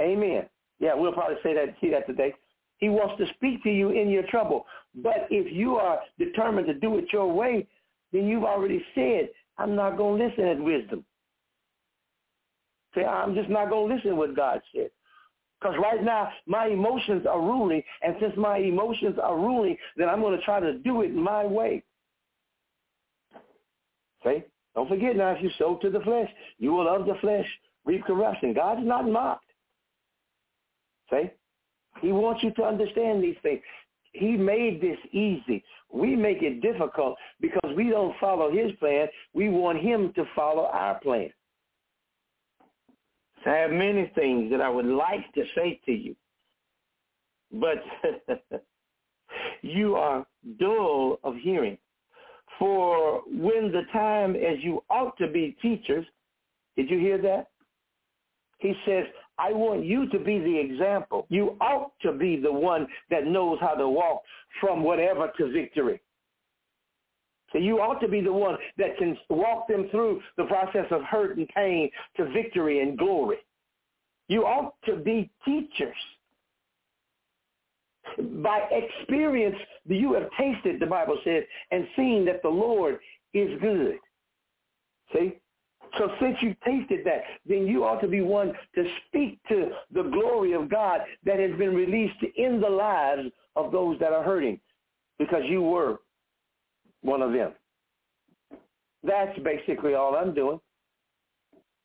Amen. 0.00 0.46
Yeah, 0.78 0.94
we'll 0.94 1.12
probably 1.12 1.36
say 1.42 1.54
that, 1.54 1.74
see 1.80 1.90
that 1.90 2.06
today. 2.06 2.34
He 2.78 2.88
wants 2.88 3.14
to 3.18 3.26
speak 3.34 3.62
to 3.62 3.70
you 3.70 3.90
in 3.90 4.10
your 4.10 4.24
trouble. 4.24 4.66
But 4.96 5.26
if 5.30 5.52
you 5.52 5.76
are 5.76 6.00
determined 6.18 6.66
to 6.66 6.74
do 6.74 6.98
it 6.98 7.06
your 7.12 7.32
way, 7.32 7.66
then 8.12 8.26
you've 8.26 8.44
already 8.44 8.84
said, 8.94 9.28
I'm 9.58 9.74
not 9.74 9.96
going 9.96 10.18
to 10.18 10.26
listen 10.26 10.44
at 10.44 10.58
wisdom. 10.60 11.04
Say, 12.94 13.04
I'm 13.04 13.34
just 13.34 13.48
not 13.48 13.70
going 13.70 13.88
to 13.88 13.94
listen 13.94 14.10
to 14.10 14.16
what 14.16 14.36
God 14.36 14.60
said. 14.74 14.90
Because 15.64 15.78
right 15.80 16.04
now, 16.04 16.28
my 16.46 16.66
emotions 16.66 17.24
are 17.26 17.40
ruling, 17.40 17.82
and 18.02 18.14
since 18.20 18.34
my 18.36 18.58
emotions 18.58 19.16
are 19.22 19.34
ruling, 19.34 19.78
then 19.96 20.10
I'm 20.10 20.20
going 20.20 20.38
to 20.38 20.44
try 20.44 20.60
to 20.60 20.74
do 20.80 21.00
it 21.00 21.14
my 21.14 21.46
way. 21.46 21.82
See? 24.22 24.42
Don't 24.74 24.90
forget 24.90 25.16
now, 25.16 25.30
if 25.30 25.42
you 25.42 25.48
sow 25.56 25.76
to 25.80 25.88
the 25.88 26.00
flesh, 26.00 26.28
you 26.58 26.72
will 26.72 26.94
of 26.94 27.06
the 27.06 27.14
flesh 27.22 27.46
reap 27.86 28.04
corruption. 28.04 28.52
God 28.52 28.80
is 28.80 28.86
not 28.86 29.08
mocked. 29.08 29.50
See? 31.10 31.30
He 32.02 32.12
wants 32.12 32.42
you 32.42 32.50
to 32.52 32.64
understand 32.64 33.24
these 33.24 33.36
things. 33.42 33.62
He 34.12 34.32
made 34.32 34.82
this 34.82 34.98
easy. 35.12 35.64
We 35.90 36.14
make 36.14 36.42
it 36.42 36.60
difficult 36.60 37.16
because 37.40 37.74
we 37.74 37.88
don't 37.88 38.14
follow 38.20 38.52
his 38.52 38.72
plan. 38.80 39.06
We 39.32 39.48
want 39.48 39.78
him 39.78 40.12
to 40.14 40.24
follow 40.36 40.66
our 40.66 41.00
plan. 41.00 41.30
I 43.46 43.56
have 43.56 43.70
many 43.70 44.10
things 44.14 44.50
that 44.50 44.60
I 44.60 44.68
would 44.68 44.86
like 44.86 45.32
to 45.34 45.44
say 45.54 45.80
to 45.86 45.92
you, 45.92 46.16
but 47.52 47.82
you 49.62 49.96
are 49.96 50.26
dull 50.58 51.18
of 51.24 51.34
hearing. 51.36 51.78
For 52.58 53.22
when 53.26 53.72
the 53.72 53.82
time 53.92 54.36
as 54.36 54.58
you 54.60 54.82
ought 54.88 55.16
to 55.18 55.28
be 55.28 55.56
teachers, 55.60 56.06
did 56.76 56.88
you 56.88 56.98
hear 56.98 57.18
that? 57.18 57.48
He 58.58 58.74
says, 58.86 59.04
I 59.38 59.52
want 59.52 59.84
you 59.84 60.08
to 60.10 60.18
be 60.18 60.38
the 60.38 60.58
example. 60.58 61.26
You 61.28 61.56
ought 61.60 61.92
to 62.02 62.12
be 62.12 62.36
the 62.40 62.52
one 62.52 62.86
that 63.10 63.26
knows 63.26 63.58
how 63.60 63.74
to 63.74 63.88
walk 63.88 64.22
from 64.60 64.82
whatever 64.84 65.30
to 65.38 65.52
victory. 65.52 66.00
You 67.62 67.80
ought 67.80 68.00
to 68.00 68.08
be 68.08 68.20
the 68.20 68.32
one 68.32 68.56
that 68.78 68.96
can 68.98 69.16
walk 69.30 69.68
them 69.68 69.88
through 69.90 70.20
the 70.36 70.44
process 70.44 70.86
of 70.90 71.02
hurt 71.02 71.36
and 71.36 71.48
pain 71.48 71.90
to 72.16 72.30
victory 72.32 72.80
and 72.80 72.98
glory. 72.98 73.38
You 74.28 74.44
ought 74.44 74.74
to 74.86 74.96
be 74.96 75.30
teachers. 75.44 75.96
By 78.42 78.60
experience, 78.70 79.56
you 79.86 80.14
have 80.14 80.28
tasted, 80.38 80.80
the 80.80 80.86
Bible 80.86 81.18
says, 81.24 81.44
and 81.70 81.86
seen 81.96 82.24
that 82.26 82.42
the 82.42 82.48
Lord 82.48 82.98
is 83.32 83.60
good. 83.60 83.98
See? 85.12 85.38
So 85.98 86.10
since 86.20 86.36
you 86.40 86.56
tasted 86.64 87.04
that, 87.04 87.22
then 87.46 87.66
you 87.66 87.84
ought 87.84 88.00
to 88.00 88.08
be 88.08 88.20
one 88.20 88.52
to 88.74 88.84
speak 89.06 89.38
to 89.48 89.70
the 89.92 90.02
glory 90.02 90.52
of 90.52 90.68
God 90.68 91.00
that 91.24 91.38
has 91.38 91.56
been 91.56 91.74
released 91.74 92.18
in 92.36 92.60
the 92.60 92.68
lives 92.68 93.28
of 93.54 93.70
those 93.70 93.98
that 94.00 94.12
are 94.12 94.24
hurting 94.24 94.58
because 95.18 95.42
you 95.46 95.62
were 95.62 95.98
one 97.04 97.22
of 97.22 97.32
them. 97.32 97.52
That's 99.02 99.38
basically 99.40 99.94
all 99.94 100.16
I'm 100.16 100.34
doing. 100.34 100.58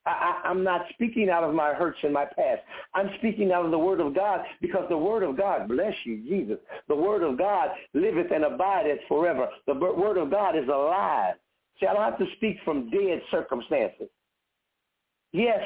I, 0.05 0.41
I'm 0.45 0.63
not 0.63 0.85
speaking 0.93 1.29
out 1.29 1.43
of 1.43 1.53
my 1.53 1.73
hurts 1.73 1.99
and 2.03 2.13
my 2.13 2.25
past. 2.25 2.61
I'm 2.95 3.09
speaking 3.17 3.51
out 3.51 3.65
of 3.65 3.71
the 3.71 3.77
Word 3.77 3.99
of 3.99 4.15
God 4.15 4.41
because 4.61 4.85
the 4.89 4.97
Word 4.97 5.23
of 5.23 5.37
God, 5.37 5.67
bless 5.67 5.93
you, 6.05 6.17
Jesus, 6.27 6.57
the 6.87 6.95
Word 6.95 7.21
of 7.21 7.37
God 7.37 7.69
liveth 7.93 8.31
and 8.33 8.45
abideth 8.45 8.99
forever. 9.07 9.49
The 9.67 9.73
Word 9.75 10.17
of 10.17 10.31
God 10.31 10.57
is 10.57 10.67
alive. 10.67 11.35
See, 11.79 11.85
I 11.85 11.93
don't 11.93 12.03
have 12.03 12.17
to 12.19 12.25
speak 12.37 12.57
from 12.65 12.89
dead 12.89 13.21
circumstances. 13.29 14.07
Yes, 15.31 15.61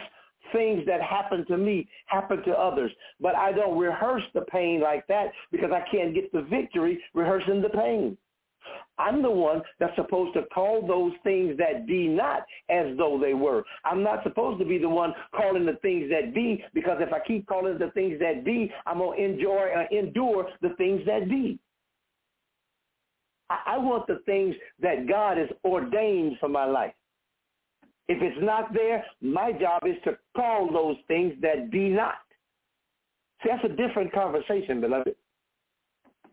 things 0.52 0.84
that 0.88 1.02
happen 1.02 1.46
to 1.48 1.58
me 1.58 1.88
happen 2.08 2.44
to 2.44 2.52
others, 2.52 2.92
but 3.22 3.36
I 3.36 3.52
don't 3.52 3.78
rehearse 3.78 4.24
the 4.34 4.42
pain 4.42 4.82
like 4.82 5.08
that 5.08 5.28
because 5.52 5.72
I 5.72 5.86
can't 5.90 6.14
get 6.14 6.32
the 6.34 6.42
victory 6.42 7.02
rehearsing 7.14 7.62
the 7.62 7.70
pain. 7.70 8.18
I'm 8.98 9.22
the 9.22 9.32
one 9.32 9.62
that's 9.80 9.96
supposed 9.96 10.34
to 10.36 10.44
call 10.54 10.86
those 10.86 11.14
things 11.24 11.58
that 11.58 11.88
be 11.88 12.08
not 12.08 12.44
as 12.70 12.96
though 12.98 13.20
they 13.22 13.34
were. 13.34 13.64
I'm 13.86 14.04
not 14.04 14.24
supposed 14.24 14.60
to 14.60 14.66
be 14.66 14.78
the 14.78 14.90
one 14.90 15.14
calling 15.36 15.66
the 15.66 15.78
things 15.82 16.10
that 16.12 16.34
be 16.34 16.64
because 16.74 16.98
if 17.00 17.12
I 17.12 17.20
keep 17.26 17.48
calling 17.48 17.78
the 17.78 17.92
things 17.92 18.20
that 18.20 18.46
be, 18.46 18.72
I'm 18.86 19.00
going 19.00 19.18
to 19.18 19.26
enjoy 19.26 19.70
uh, 19.76 19.98
endure 19.98 20.50
the 20.62 20.70
things 20.78 21.02
that 21.06 21.30
be. 21.30 21.60
I, 23.50 23.74
I 23.74 23.78
want 23.78 24.08
the 24.08 24.22
things 24.26 24.56
that 24.82 25.08
God 25.08 25.38
has 25.38 25.50
ordained 25.64 26.38
for 26.40 26.50
my 26.50 26.66
life. 26.66 26.94
If 28.08 28.22
it's 28.22 28.38
not 28.42 28.74
there, 28.74 29.06
my 29.22 29.54
job 29.54 29.84
is 29.86 29.96
to 30.04 30.18
call 30.36 30.72
those 30.72 30.98
things 31.08 31.34
that 31.42 31.72
be 31.72 31.90
not. 31.90 32.16
See, 33.42 33.50
that's 33.50 33.64
a 33.66 33.76
different 33.76 34.12
conversation, 34.14 34.82
beloved. 34.82 35.16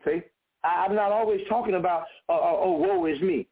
See? 0.05 0.21
I, 0.65 0.87
am 0.87 0.95
not 0.95 1.13
always 1.13 1.41
talking 1.49 1.75
about, 1.75 2.05
uh, 2.29 2.33
uh, 2.33 2.57
oh, 2.59 2.73
woe 2.73 3.07
is 3.07 3.21
me. 3.21 3.47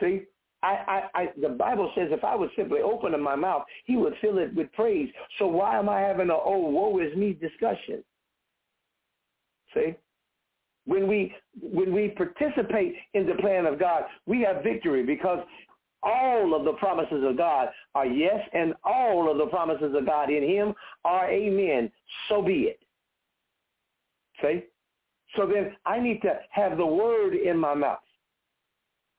See? 0.00 0.22
I, 0.62 0.68
I, 1.14 1.22
I, 1.22 1.28
the 1.40 1.48
Bible 1.48 1.90
says 1.94 2.08
if 2.10 2.22
I 2.22 2.36
would 2.36 2.50
simply 2.56 2.80
open 2.80 3.20
my 3.20 3.34
mouth, 3.34 3.64
he 3.84 3.96
would 3.96 4.14
fill 4.20 4.38
it 4.38 4.54
with 4.54 4.72
praise. 4.72 5.08
So 5.38 5.46
why 5.46 5.78
am 5.78 5.88
I 5.88 6.00
having 6.00 6.30
a, 6.30 6.34
oh, 6.34 6.68
woe 6.70 6.98
is 7.00 7.16
me 7.16 7.32
discussion? 7.32 8.04
See? 9.74 9.94
When 10.84 11.06
we, 11.08 11.34
when 11.60 11.92
we 11.92 12.08
participate 12.08 12.94
in 13.14 13.26
the 13.26 13.34
plan 13.34 13.66
of 13.66 13.78
God, 13.78 14.04
we 14.26 14.40
have 14.42 14.62
victory 14.62 15.04
because 15.04 15.40
all 16.02 16.54
of 16.54 16.64
the 16.64 16.72
promises 16.72 17.22
of 17.24 17.36
God 17.36 17.68
are 17.94 18.06
yes, 18.06 18.40
and 18.52 18.74
all 18.84 19.30
of 19.30 19.38
the 19.38 19.46
promises 19.46 19.94
of 19.96 20.04
God 20.04 20.30
in 20.30 20.42
him 20.42 20.74
are 21.04 21.30
amen. 21.30 21.90
So 22.28 22.42
be 22.42 22.62
it. 22.62 22.80
See? 24.40 24.64
So 25.36 25.46
then 25.46 25.76
I 25.86 25.98
need 25.98 26.20
to 26.22 26.38
have 26.50 26.76
the 26.76 26.86
word 26.86 27.34
in 27.34 27.56
my 27.56 27.74
mouth. 27.74 27.98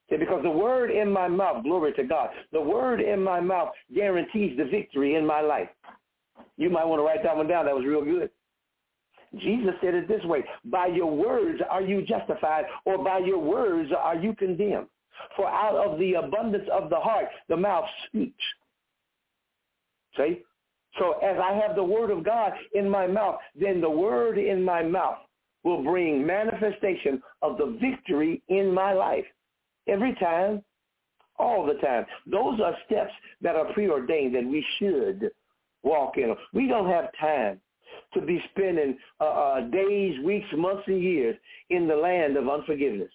See, 0.10 0.18
because 0.18 0.44
the 0.44 0.50
word 0.50 0.92
in 0.92 1.12
my 1.12 1.28
mouth, 1.28 1.64
glory 1.64 1.94
to 1.94 2.04
God, 2.04 2.30
the 2.52 2.62
word 2.62 3.02
in 3.02 3.24
my 3.24 3.40
mouth 3.40 3.70
guarantees 3.94 4.58
the 4.58 4.66
victory 4.66 5.16
in 5.16 5.26
my 5.26 5.42
life. 5.42 5.70
You 6.58 6.70
might 6.70 6.86
want 6.86 7.00
to 7.00 7.04
write 7.04 7.24
that 7.24 7.36
one 7.36 7.48
down. 7.48 7.66
That 7.66 7.76
was 7.76 7.86
real 7.86 8.04
good. 8.04 8.30
Jesus 9.40 9.74
said 9.82 9.96
it 9.96 10.08
this 10.08 10.24
way, 10.26 10.44
by 10.66 10.88
your 10.88 11.10
words 11.10 11.60
are 11.68 11.82
you 11.82 12.04
justified, 12.04 12.66
or 12.86 13.04
by 13.04 13.18
your 13.18 13.40
words 13.40 13.90
are 13.98 14.16
you 14.16 14.36
condemned. 14.36 14.88
For 15.36 15.48
out 15.48 15.76
of 15.76 15.98
the 15.98 16.14
abundance 16.14 16.68
of 16.72 16.90
the 16.90 17.00
heart, 17.00 17.26
the 17.50 17.58
mouth 17.58 17.86
speaks. 18.06 18.44
See? 20.18 20.44
So 21.00 21.14
as 21.24 21.38
I 21.40 21.54
have 21.54 21.76
the 21.76 21.84
word 21.84 22.12
of 22.12 22.24
God 22.24 22.54
in 22.76 22.88
my 22.88 23.08
mouth, 23.08 23.40
then 23.60 23.82
the 23.82 23.90
word 23.90 24.38
in 24.38 24.64
my 24.64 24.84
mouth 24.84 25.18
will 25.64 25.84
bring 25.84 26.26
manifestation 26.26 27.22
of 27.42 27.58
the 27.58 27.78
victory 27.82 28.42
in 28.50 28.74
my 28.74 28.94
life. 28.94 29.26
Every 29.88 30.16
time, 30.16 30.64
all 31.38 31.66
the 31.66 31.74
time. 31.76 32.06
Those 32.30 32.60
are 32.60 32.76
steps 32.86 33.12
that 33.42 33.56
are 33.56 33.72
preordained 33.74 34.36
that 34.36 34.46
we 34.46 34.66
should 34.80 35.32
walk 35.84 36.18
in. 36.18 36.36
We 36.54 36.68
don't 36.68 36.90
have 36.90 37.10
time 37.20 37.60
to 38.14 38.22
be 38.22 38.42
spending 38.52 38.98
uh, 39.20 39.24
uh, 39.24 39.62
days, 39.70 40.20
weeks, 40.24 40.48
months, 40.56 40.84
and 40.88 41.02
years 41.02 41.36
in 41.70 41.88
the 41.88 41.96
land 41.96 42.38
of 42.38 42.48
unforgiveness. 42.48 43.12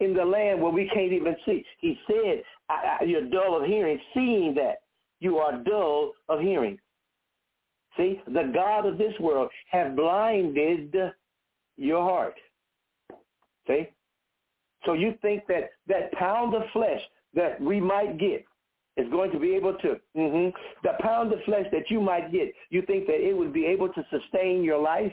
In 0.00 0.14
the 0.14 0.24
land 0.24 0.62
where 0.62 0.72
we 0.72 0.88
can't 0.94 1.12
even 1.12 1.36
see. 1.44 1.64
He 1.78 1.98
said, 2.06 2.42
I, 2.68 2.98
I, 3.00 3.04
you're 3.04 3.28
dull 3.28 3.60
of 3.60 3.66
hearing, 3.66 3.98
seeing 4.14 4.54
that 4.54 4.76
you 5.20 5.38
are 5.38 5.62
dull 5.62 6.12
of 6.28 6.40
hearing. 6.40 6.78
See, 7.96 8.20
the 8.26 8.50
God 8.54 8.86
of 8.86 8.96
this 8.96 9.12
world 9.20 9.50
have 9.70 9.96
blinded 9.96 10.94
your 11.80 12.02
heart. 12.02 12.34
See? 13.66 13.88
So 14.84 14.92
you 14.92 15.14
think 15.22 15.46
that 15.48 15.70
that 15.88 16.12
pound 16.12 16.54
of 16.54 16.62
flesh 16.72 17.00
that 17.34 17.60
we 17.60 17.80
might 17.80 18.18
get 18.18 18.44
is 18.96 19.08
going 19.10 19.30
to 19.32 19.38
be 19.38 19.54
able 19.54 19.74
to, 19.74 20.00
mm-hmm, 20.16 20.56
the 20.82 20.92
pound 21.00 21.32
of 21.32 21.38
flesh 21.44 21.66
that 21.72 21.90
you 21.90 22.00
might 22.00 22.30
get, 22.32 22.52
you 22.70 22.82
think 22.82 23.06
that 23.06 23.26
it 23.26 23.36
would 23.36 23.52
be 23.52 23.66
able 23.66 23.88
to 23.88 24.04
sustain 24.10 24.62
your 24.62 24.80
life? 24.80 25.12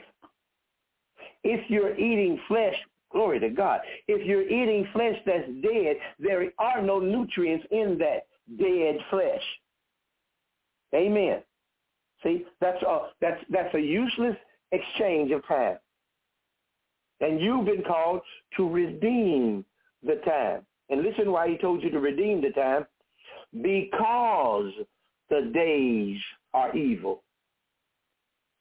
If 1.44 1.70
you're 1.70 1.96
eating 1.96 2.40
flesh, 2.48 2.76
glory 3.12 3.40
to 3.40 3.50
God, 3.50 3.82
if 4.08 4.26
you're 4.26 4.44
eating 4.44 4.88
flesh 4.92 5.16
that's 5.26 5.48
dead, 5.62 5.98
there 6.20 6.52
are 6.60 6.82
no 6.82 7.00
nutrients 7.00 7.66
in 7.72 7.98
that 8.00 8.28
dead 8.60 8.98
flesh. 9.10 9.44
Amen. 10.94 11.42
See, 12.24 12.46
that's 12.60 12.82
a, 12.84 13.10
that's, 13.22 13.42
that's 13.50 13.74
a 13.76 13.80
useless 13.80 14.36
exchange 14.72 15.32
of 15.32 15.46
time. 15.48 15.78
And 17.20 17.40
you've 17.42 17.66
been 17.66 17.84
called 17.84 18.22
to 18.58 18.70
redeem 18.70 19.66
the 20.04 20.16
time. 20.26 20.62
And 20.90 21.02
listen 21.02 21.32
why 21.32 21.50
he 21.50 21.58
told 21.58 21.84
you 21.84 21.90
to 21.92 22.00
redeem 22.00 22.42
the 22.42 22.52
time. 22.52 22.86
Because 23.62 24.72
the 25.30 25.52
days 25.54 26.20
are 26.54 26.76
evil. 26.76 27.24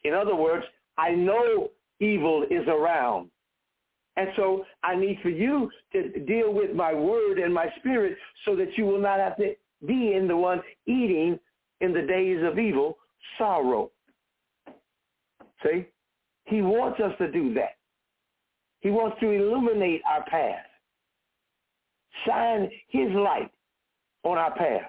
In 0.05 0.15
other 0.15 0.35
words, 0.35 0.65
I 0.99 1.11
know 1.11 1.71
evil 2.01 2.45
is 2.51 2.67
around. 2.69 3.31
And 4.17 4.29
so 4.37 4.65
I 4.83 4.97
need 4.97 5.19
for 5.23 5.29
you 5.29 5.71
to 5.93 6.19
deal 6.21 6.53
with 6.53 6.75
my 6.75 6.95
word 6.95 7.39
and 7.39 7.53
my 7.53 7.69
spirit 7.79 8.17
so 8.45 8.57
that 8.57 8.69
you 8.77 8.87
will 8.87 9.01
not 9.01 9.19
have 9.19 9.37
to 9.37 9.55
be 9.87 10.15
in 10.15 10.27
the 10.27 10.37
one 10.37 10.63
eating 10.87 11.39
in 11.81 11.93
the 11.93 12.03
days 12.03 12.43
of 12.43 12.59
evil 12.59 12.97
sorrow. 13.37 13.91
See? 15.63 15.87
He 16.45 16.63
wants 16.63 17.01
us 17.01 17.13
to 17.19 17.31
do 17.31 17.53
that. 17.55 17.76
He 18.87 18.93
wants 18.93 19.17
to 19.19 19.29
illuminate 19.29 20.01
our 20.09 20.23
path. 20.27 20.65
Shine 22.25 22.71
his 22.87 23.11
light 23.11 23.51
on 24.23 24.39
our 24.39 24.55
path. 24.55 24.89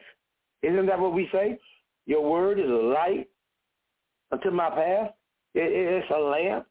Isn't 0.61 0.85
that 0.85 0.99
what 0.99 1.15
we 1.15 1.27
say? 1.31 1.57
Your 2.05 2.29
word 2.29 2.59
is 2.59 2.69
a 2.69 2.69
light 2.69 3.27
unto 4.31 4.51
my 4.51 4.69
path. 4.69 5.13
it's 5.55 6.11
a 6.15 6.19
lamp. 6.19 6.67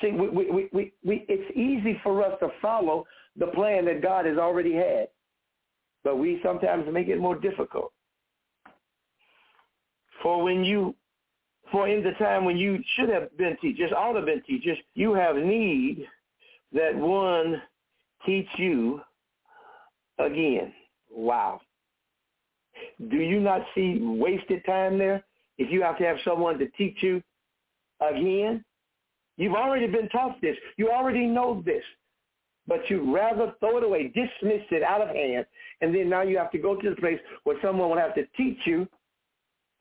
See, 0.00 0.12
we, 0.12 0.28
we, 0.28 0.68
we, 0.72 0.92
we, 1.04 1.26
it's 1.28 1.50
easy 1.56 1.98
for 2.04 2.24
us 2.24 2.38
to 2.38 2.48
follow 2.62 3.06
the 3.36 3.48
plan 3.48 3.84
that 3.86 4.00
God 4.00 4.24
has 4.24 4.38
already 4.38 4.72
had, 4.72 5.08
but 6.04 6.16
we 6.16 6.38
sometimes 6.44 6.84
make 6.92 7.08
it 7.08 7.18
more 7.18 7.40
difficult. 7.40 7.92
For 10.22 10.44
when 10.44 10.62
you, 10.62 10.94
for 11.72 11.88
in 11.88 12.04
the 12.04 12.12
time 12.24 12.44
when 12.44 12.56
you 12.56 12.78
should 12.94 13.08
have 13.08 13.36
been 13.36 13.56
teachers, 13.60 13.90
ought 13.90 14.12
to 14.12 14.18
have 14.18 14.26
been 14.26 14.44
teachers, 14.44 14.78
you 14.94 15.12
have 15.14 15.34
need 15.34 16.06
that 16.72 16.94
one 16.94 17.62
teach 18.26 18.48
you 18.56 19.00
again. 20.18 20.72
Wow. 21.10 21.60
Do 23.10 23.16
you 23.16 23.40
not 23.40 23.62
see 23.74 23.98
wasted 24.00 24.64
time 24.64 24.98
there? 24.98 25.24
If 25.58 25.70
you 25.70 25.82
have 25.82 25.98
to 25.98 26.04
have 26.04 26.16
someone 26.24 26.58
to 26.58 26.68
teach 26.70 26.96
you 27.02 27.22
again, 28.00 28.64
you've 29.36 29.54
already 29.54 29.86
been 29.86 30.08
taught 30.08 30.40
this. 30.40 30.56
You 30.76 30.90
already 30.90 31.26
know 31.26 31.62
this. 31.64 31.82
But 32.66 32.88
you 32.88 33.12
rather 33.12 33.52
throw 33.58 33.78
it 33.78 33.84
away, 33.84 34.08
dismiss 34.08 34.62
it 34.70 34.82
out 34.82 35.00
of 35.00 35.08
hand, 35.08 35.44
and 35.80 35.94
then 35.94 36.08
now 36.08 36.22
you 36.22 36.38
have 36.38 36.52
to 36.52 36.58
go 36.58 36.76
to 36.80 36.90
the 36.90 36.96
place 36.96 37.18
where 37.44 37.56
someone 37.60 37.88
will 37.90 37.98
have 37.98 38.14
to 38.14 38.26
teach 38.36 38.58
you 38.64 38.86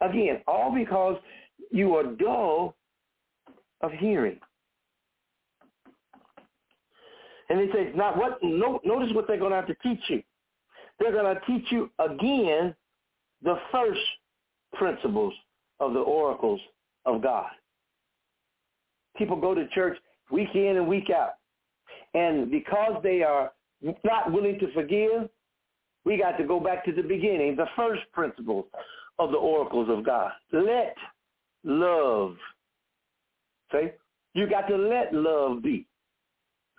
again, 0.01 0.41
all 0.47 0.73
because 0.73 1.17
you 1.71 1.95
are 1.95 2.03
dull 2.03 2.75
of 3.81 3.91
hearing. 3.91 4.39
And 7.49 7.59
he 7.59 7.67
says, 7.73 7.87
not 7.95 8.17
what, 8.17 8.39
no, 8.43 8.79
notice 8.85 9.13
what 9.13 9.27
they're 9.27 9.39
going 9.39 9.51
to 9.51 9.55
have 9.55 9.67
to 9.67 9.75
teach 9.81 10.01
you. 10.07 10.21
They're 10.99 11.11
going 11.11 11.33
to 11.33 11.41
teach 11.47 11.71
you 11.71 11.89
again 11.99 12.75
the 13.41 13.57
first 13.71 13.99
principles 14.73 15.33
of 15.79 15.93
the 15.93 15.99
oracles 15.99 16.61
of 17.05 17.23
God. 17.23 17.49
People 19.17 19.39
go 19.39 19.55
to 19.55 19.67
church 19.69 19.97
week 20.29 20.49
in 20.53 20.77
and 20.77 20.87
week 20.87 21.09
out. 21.09 21.33
And 22.13 22.51
because 22.51 23.01
they 23.03 23.23
are 23.23 23.51
not 24.03 24.31
willing 24.31 24.59
to 24.59 24.71
forgive, 24.73 25.29
we 26.05 26.17
got 26.17 26.37
to 26.37 26.43
go 26.43 26.59
back 26.59 26.85
to 26.85 26.91
the 26.91 27.01
beginning, 27.01 27.55
the 27.55 27.67
first 27.75 28.01
principles 28.13 28.65
of 29.17 29.31
the 29.31 29.37
oracles 29.37 29.89
of 29.89 30.05
God. 30.05 30.31
Let 30.51 30.95
love, 31.63 32.35
say, 33.71 33.93
you 34.33 34.49
got 34.49 34.67
to 34.67 34.77
let 34.77 35.13
love 35.13 35.61
be. 35.63 35.85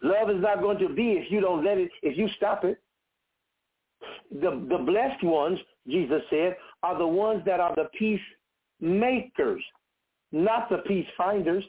Love 0.02 0.30
is 0.30 0.40
not 0.40 0.60
going 0.60 0.78
to 0.78 0.88
be 0.88 1.12
if 1.12 1.30
you 1.30 1.40
don't 1.40 1.64
let 1.64 1.78
it, 1.78 1.90
if 2.02 2.16
you 2.16 2.28
stop 2.36 2.64
it. 2.64 2.80
The, 4.32 4.64
the 4.68 4.78
blessed 4.78 5.22
ones, 5.22 5.58
Jesus 5.86 6.22
said, 6.30 6.56
are 6.82 6.96
the 6.96 7.06
ones 7.06 7.42
that 7.44 7.60
are 7.60 7.74
the 7.74 7.90
peacemakers, 7.98 9.62
not 10.32 10.70
the 10.70 10.78
peace 10.78 11.06
finders. 11.18 11.64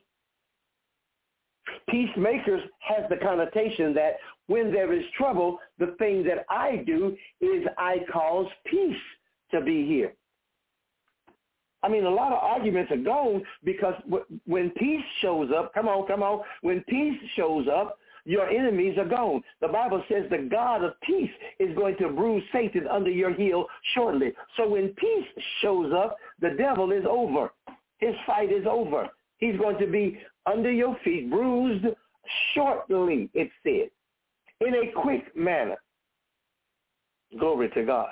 Peacemakers 1.90 2.62
has 2.80 3.04
the 3.10 3.18
connotation 3.18 3.94
that 3.96 4.16
when 4.48 4.72
there 4.72 4.94
is 4.94 5.04
trouble, 5.18 5.60
the 5.80 5.96
thing 6.00 6.24
that 6.24 6.46
I 6.50 6.84
do 6.86 7.16
is 7.42 7.66
I 7.78 7.98
cause 8.12 8.48
peace 8.66 8.96
to 9.52 9.62
be 9.62 9.86
here. 9.86 10.14
I 11.84 11.90
mean, 11.90 12.06
a 12.06 12.10
lot 12.10 12.32
of 12.32 12.38
arguments 12.38 12.92
are 12.92 12.98
gone 12.98 13.44
because 13.64 13.96
when 14.46 14.70
peace 14.72 15.04
shows 15.22 15.50
up, 15.56 15.74
come 15.74 15.88
on, 15.88 16.08
come 16.08 16.22
on, 16.22 16.42
when 16.62 16.84
peace 16.88 17.18
shows 17.36 17.68
up, 17.68 17.98
your 18.26 18.50
enemies 18.50 18.98
are 18.98 19.08
gone. 19.08 19.42
The 19.62 19.68
Bible 19.68 20.04
says 20.10 20.26
the 20.30 20.48
God 20.50 20.84
of 20.84 21.00
peace 21.02 21.32
is 21.60 21.76
going 21.76 21.98
to 21.98 22.10
bruise 22.10 22.44
Satan 22.52 22.88
under 22.88 23.10
your 23.10 23.34
heel 23.34 23.66
shortly. 23.94 24.34
So 24.58 24.70
when 24.70 24.90
peace 24.90 25.44
shows 25.62 25.92
up, 25.94 26.18
the 26.40 26.52
devil 26.58 26.92
is 26.92 27.04
over. 27.10 27.52
His 27.98 28.16
fight 28.26 28.52
is 28.52 28.66
over. 28.70 29.08
He's 29.38 29.58
going 29.58 29.78
to 29.80 29.88
be 29.88 30.20
under 30.46 30.72
your 30.72 30.98
feet, 31.04 31.30
bruised 31.30 31.86
shortly, 32.54 33.30
it 33.34 33.50
said, 33.64 33.90
in 34.66 34.74
a 34.76 34.92
quick 35.02 35.36
manner. 35.36 35.78
Glory 37.40 37.70
to 37.70 37.84
God. 37.84 38.10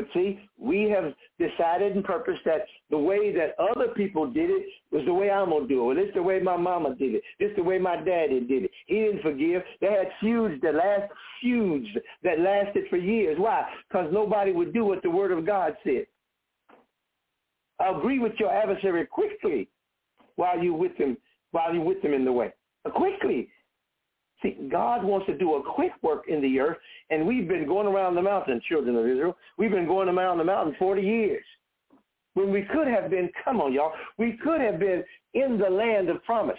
But 0.00 0.08
see, 0.14 0.40
we 0.58 0.88
have 0.88 1.12
decided 1.38 1.94
and 1.94 2.02
purposed 2.02 2.40
that 2.46 2.62
the 2.88 2.96
way 2.96 3.34
that 3.34 3.54
other 3.58 3.88
people 3.88 4.30
did 4.30 4.48
it 4.48 4.64
was 4.90 5.04
the 5.04 5.12
way 5.12 5.30
I'm 5.30 5.50
going 5.50 5.64
to 5.64 5.68
do 5.68 5.90
it. 5.90 5.98
It's 5.98 6.14
the 6.14 6.22
way 6.22 6.40
my 6.40 6.56
mama 6.56 6.94
did 6.94 7.16
it. 7.16 7.22
It's 7.38 7.54
the 7.54 7.62
way 7.62 7.78
my 7.78 7.96
daddy 7.96 8.40
did 8.40 8.64
it. 8.64 8.70
He 8.86 8.94
didn't 8.94 9.20
forgive. 9.20 9.60
They 9.82 9.88
had 9.88 10.08
feuds 10.18 10.54
that 10.62 10.74
last 10.74 11.12
feuds 11.42 11.86
that 12.22 12.40
lasted 12.40 12.84
for 12.88 12.96
years. 12.96 13.36
Why? 13.38 13.66
Because 13.90 14.08
nobody 14.10 14.52
would 14.52 14.72
do 14.72 14.86
what 14.86 15.02
the 15.02 15.10
word 15.10 15.32
of 15.32 15.44
God 15.44 15.76
said. 15.84 16.06
I 17.78 17.90
Agree 17.90 18.20
with 18.20 18.32
your 18.38 18.50
adversary 18.50 19.04
quickly 19.04 19.68
while 20.36 20.58
you 20.62 20.72
with 20.72 20.96
them 20.96 21.18
while 21.50 21.74
you're 21.74 21.84
with 21.84 22.00
them 22.00 22.14
in 22.14 22.24
the 22.24 22.32
way. 22.32 22.54
Quickly. 22.94 23.50
See, 24.42 24.56
God 24.70 25.04
wants 25.04 25.26
to 25.26 25.36
do 25.36 25.56
a 25.56 25.62
quick 25.62 25.92
work 26.02 26.24
in 26.28 26.40
the 26.40 26.60
earth, 26.60 26.78
and 27.10 27.26
we've 27.26 27.46
been 27.46 27.66
going 27.66 27.86
around 27.86 28.14
the 28.14 28.22
mountain, 28.22 28.60
children 28.68 28.96
of 28.96 29.06
Israel. 29.06 29.36
We've 29.58 29.70
been 29.70 29.86
going 29.86 30.08
around 30.08 30.38
the 30.38 30.44
mountain 30.44 30.74
40 30.78 31.02
years. 31.02 31.44
When 32.34 32.50
we 32.50 32.62
could 32.62 32.86
have 32.86 33.10
been, 33.10 33.28
come 33.44 33.60
on, 33.60 33.72
y'all, 33.72 33.92
we 34.16 34.38
could 34.42 34.60
have 34.60 34.78
been 34.78 35.04
in 35.34 35.58
the 35.58 35.68
land 35.68 36.08
of 36.08 36.22
promise. 36.24 36.58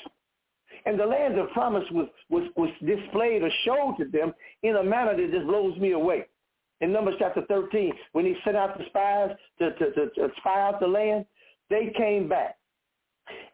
And 0.85 0.99
the 0.99 1.05
land 1.05 1.37
of 1.37 1.49
promise 1.51 1.85
was, 1.91 2.07
was, 2.29 2.43
was 2.55 2.69
displayed 2.85 3.43
or 3.43 3.49
showed 3.65 3.95
to 3.99 4.05
them 4.05 4.33
in 4.63 4.75
a 4.75 4.83
manner 4.83 5.15
that 5.15 5.31
just 5.31 5.45
blows 5.45 5.77
me 5.77 5.91
away. 5.91 6.25
In 6.81 6.91
Numbers 6.91 7.15
chapter 7.19 7.43
13, 7.47 7.93
when 8.13 8.25
he 8.25 8.35
sent 8.43 8.57
out 8.57 8.77
the 8.77 8.85
spies 8.87 9.31
to, 9.59 9.73
to, 9.73 9.91
to, 9.91 10.09
to 10.09 10.29
spy 10.37 10.61
out 10.61 10.79
the 10.79 10.87
land, 10.87 11.25
they 11.69 11.93
came 11.95 12.27
back. 12.27 12.57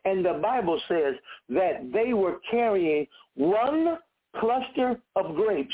And 0.05 0.25
the 0.25 0.39
Bible 0.41 0.79
says 0.87 1.15
that 1.49 1.91
they 1.93 2.13
were 2.13 2.37
carrying 2.49 3.05
one 3.35 3.97
cluster 4.39 4.99
of 5.15 5.35
grapes 5.35 5.73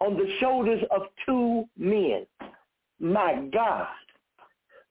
on 0.00 0.16
the 0.16 0.28
shoulders 0.40 0.82
of 0.90 1.02
two 1.26 1.64
men. 1.76 2.26
My 3.00 3.48
God. 3.52 3.86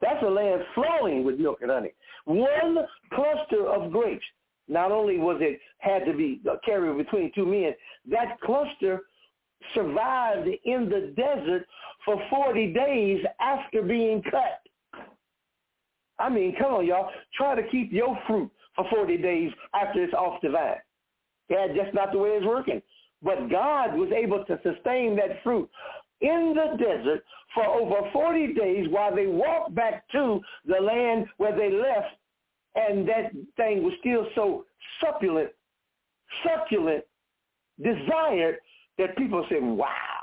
That's 0.02 0.24
a 0.24 0.30
land 0.30 0.62
flowing 0.74 1.24
with 1.24 1.39
milk 1.39 1.60
and 1.62 1.71
honey. 1.71 1.93
One 2.26 2.78
cluster 3.13 3.67
of 3.67 3.91
grapes. 3.91 4.26
Not 4.67 4.91
only 4.91 5.17
was 5.17 5.38
it 5.41 5.60
had 5.80 6.06
to 6.06 6.13
be 6.13 6.41
carried 6.63 6.97
between 6.97 7.32
two 7.36 7.45
men, 7.45 7.74
that 8.10 8.39
cluster 8.41 9.02
survived 9.74 10.47
in 10.65 10.89
the 10.89 11.13
desert 11.15 11.65
for 12.06 12.21
40 12.30 12.74
days 12.74 13.24
after 13.39 13.82
being 13.82 14.24
cut. 14.24 14.62
I 16.19 16.30
mean, 16.30 16.56
come 16.58 16.74
on, 16.74 16.86
y'all. 16.86 17.10
Try 17.36 17.56
to 17.56 17.67
keep 17.69 17.91
your 17.91 18.17
fruit 18.28 18.50
for 18.76 18.86
40 18.89 19.17
days 19.17 19.52
after 19.74 20.04
it's 20.04 20.13
off 20.13 20.39
the 20.41 20.50
vine. 20.50 20.76
Yeah, 21.50 21.67
just 21.76 21.93
not 21.93 22.12
the 22.12 22.17
way 22.17 22.30
it's 22.30 22.45
working. 22.45 22.82
But 23.24 23.50
God 23.50 23.96
was 23.96 24.12
able 24.12 24.44
to 24.46 24.60
sustain 24.64 25.16
that 25.18 25.44
fruit 25.44 25.70
in 26.22 26.56
the 26.56 26.78
desert 26.78 27.24
for 27.54 27.66
over 27.66 28.10
40 28.12 28.54
days 28.54 28.88
while 28.90 29.16
they 29.16 29.28
walked 29.28 29.76
back 29.76 30.10
to 30.12 30.40
the 30.66 30.80
land 30.80 31.26
where 31.38 31.56
they 31.56 31.72
left, 31.72 32.16
and 32.76 33.08
that 33.08 33.32
thing 33.58 33.84
was 33.84 33.94
still 34.00 34.26
so 34.36 34.66
succulent, 35.04 35.50
succulent, 36.44 37.04
desired 37.84 38.58
that 38.98 39.18
people 39.18 39.46
said, 39.50 39.62
wow, 39.62 40.22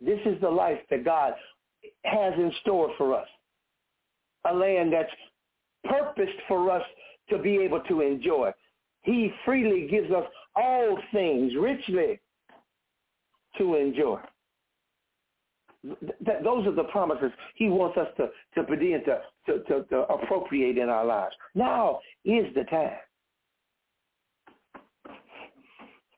this 0.00 0.20
is 0.24 0.40
the 0.40 0.50
life 0.50 0.78
that 0.90 1.04
God 1.04 1.34
has 2.04 2.34
in 2.34 2.52
store 2.62 2.90
for 2.96 3.14
us. 3.14 3.28
A 4.50 4.54
land 4.54 4.92
that's 4.92 5.10
purposed 5.84 6.38
for 6.46 6.70
us 6.70 6.82
to 7.28 7.38
be 7.38 7.56
able 7.58 7.80
to 7.82 8.00
enjoy. 8.00 8.52
He 9.02 9.32
freely 9.44 9.86
gives 9.88 10.10
us 10.10 10.24
all 10.58 10.98
things 11.12 11.52
richly 11.58 12.20
to 13.58 13.74
enjoy. 13.74 14.18
Th- 15.84 16.42
those 16.42 16.66
are 16.66 16.74
the 16.74 16.84
promises 16.84 17.30
he 17.54 17.68
wants 17.68 17.96
us 17.96 18.08
to, 18.16 18.28
to 18.54 18.68
begin 18.68 19.02
to, 19.04 19.20
to, 19.46 19.62
to, 19.64 19.84
to 19.84 19.96
appropriate 20.12 20.76
in 20.76 20.88
our 20.88 21.04
lives. 21.04 21.34
Now 21.54 22.00
is 22.24 22.52
the 22.54 22.64
time. 22.64 22.96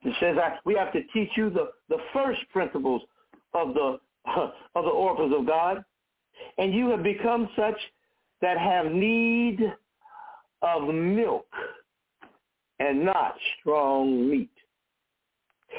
It 0.03 0.15
says 0.19 0.37
I, 0.39 0.57
we 0.65 0.75
have 0.75 0.93
to 0.93 1.03
teach 1.13 1.31
you 1.37 1.51
the, 1.51 1.71
the 1.91 1.99
first 2.13 2.41
principles 2.53 3.03
of 3.53 3.75
the 3.75 3.99
of 4.37 4.85
the 4.85 4.91
oracles 4.91 5.33
of 5.37 5.47
God, 5.47 5.83
and 6.59 6.75
you 6.75 6.89
have 6.91 7.03
become 7.03 7.49
such 7.57 7.77
that 8.43 8.59
have 8.59 8.93
need 8.93 9.61
of 10.63 10.95
milk 10.95 11.47
and 12.81 13.05
not 13.05 13.37
strong 13.61 14.29
meat. 14.29 14.51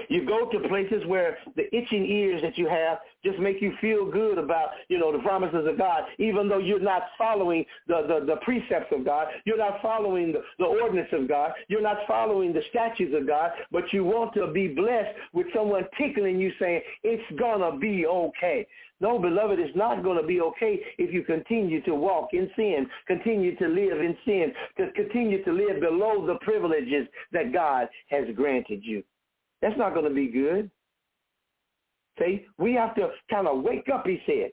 You 0.10 0.26
go 0.26 0.50
to 0.50 0.68
places 0.68 1.04
where 1.06 1.38
the 1.56 1.64
itching 1.76 2.06
ears 2.06 2.42
that 2.42 2.58
you 2.58 2.68
have 2.68 3.00
just 3.24 3.40
make 3.40 3.62
you 3.62 3.74
feel 3.80 4.10
good 4.10 4.38
about, 4.38 4.70
you 4.90 4.98
know, 4.98 5.12
the 5.12 5.20
promises 5.20 5.68
of 5.68 5.78
God, 5.78 6.04
even 6.18 6.48
though 6.48 6.58
you're 6.58 6.80
not 6.80 7.04
following 7.18 7.66
the, 7.88 8.02
the, 8.08 8.26
the 8.26 8.38
precepts 8.42 8.92
of 8.92 9.06
God. 9.06 9.28
You're 9.46 9.58
not 9.58 9.82
following 9.82 10.32
the, 10.32 10.42
the 10.60 10.66
ordinance 10.66 11.10
of 11.12 11.28
God. 11.28 11.52
You're 11.68 11.82
not 11.82 11.98
following 12.08 12.54
the 12.54 12.62
statutes 12.70 13.14
of 13.16 13.28
God, 13.28 13.52
but 13.72 13.84
you 13.92 14.04
want 14.04 14.34
to 14.36 14.52
be 14.52 14.70
blessed 14.70 15.16
with 15.34 15.48
someone 15.56 15.84
tickling 15.98 16.40
you 16.40 16.52
saying, 16.60 16.82
it's 17.04 17.40
going 17.40 17.60
to 17.60 17.78
be 17.78 18.06
okay. 18.06 18.68
No, 19.02 19.18
beloved, 19.18 19.60
it's 19.60 19.76
not 19.76 20.04
going 20.04 20.22
to 20.22 20.28
be 20.28 20.42
okay 20.42 20.80
if 21.00 21.12
you 21.12 21.24
continue 21.24 21.82
to 21.84 21.96
walk 21.96 22.30
in 22.34 22.50
sin, 22.56 22.88
continue 23.08 23.56
to 23.58 23.68
live 23.68 24.00
in 24.00 24.16
sin, 24.26 24.54
to 24.78 24.92
continue 24.92 25.44
to 25.44 25.52
live 25.52 25.82
below 25.82 26.26
the 26.26 26.36
privileges 26.42 27.08
that 27.32 27.52
God 27.52 27.88
has 28.10 28.26
granted 28.36 28.82
you. 28.84 29.04
That's 29.62 29.78
not 29.78 29.94
going 29.94 30.08
to 30.08 30.14
be 30.14 30.28
good. 30.28 30.70
See, 32.20 32.46
we 32.58 32.74
have 32.74 32.96
to 32.96 33.10
kind 33.30 33.48
of 33.48 33.64
wake 33.64 33.88
up, 33.94 34.06
he 34.06 34.20
said. 34.26 34.52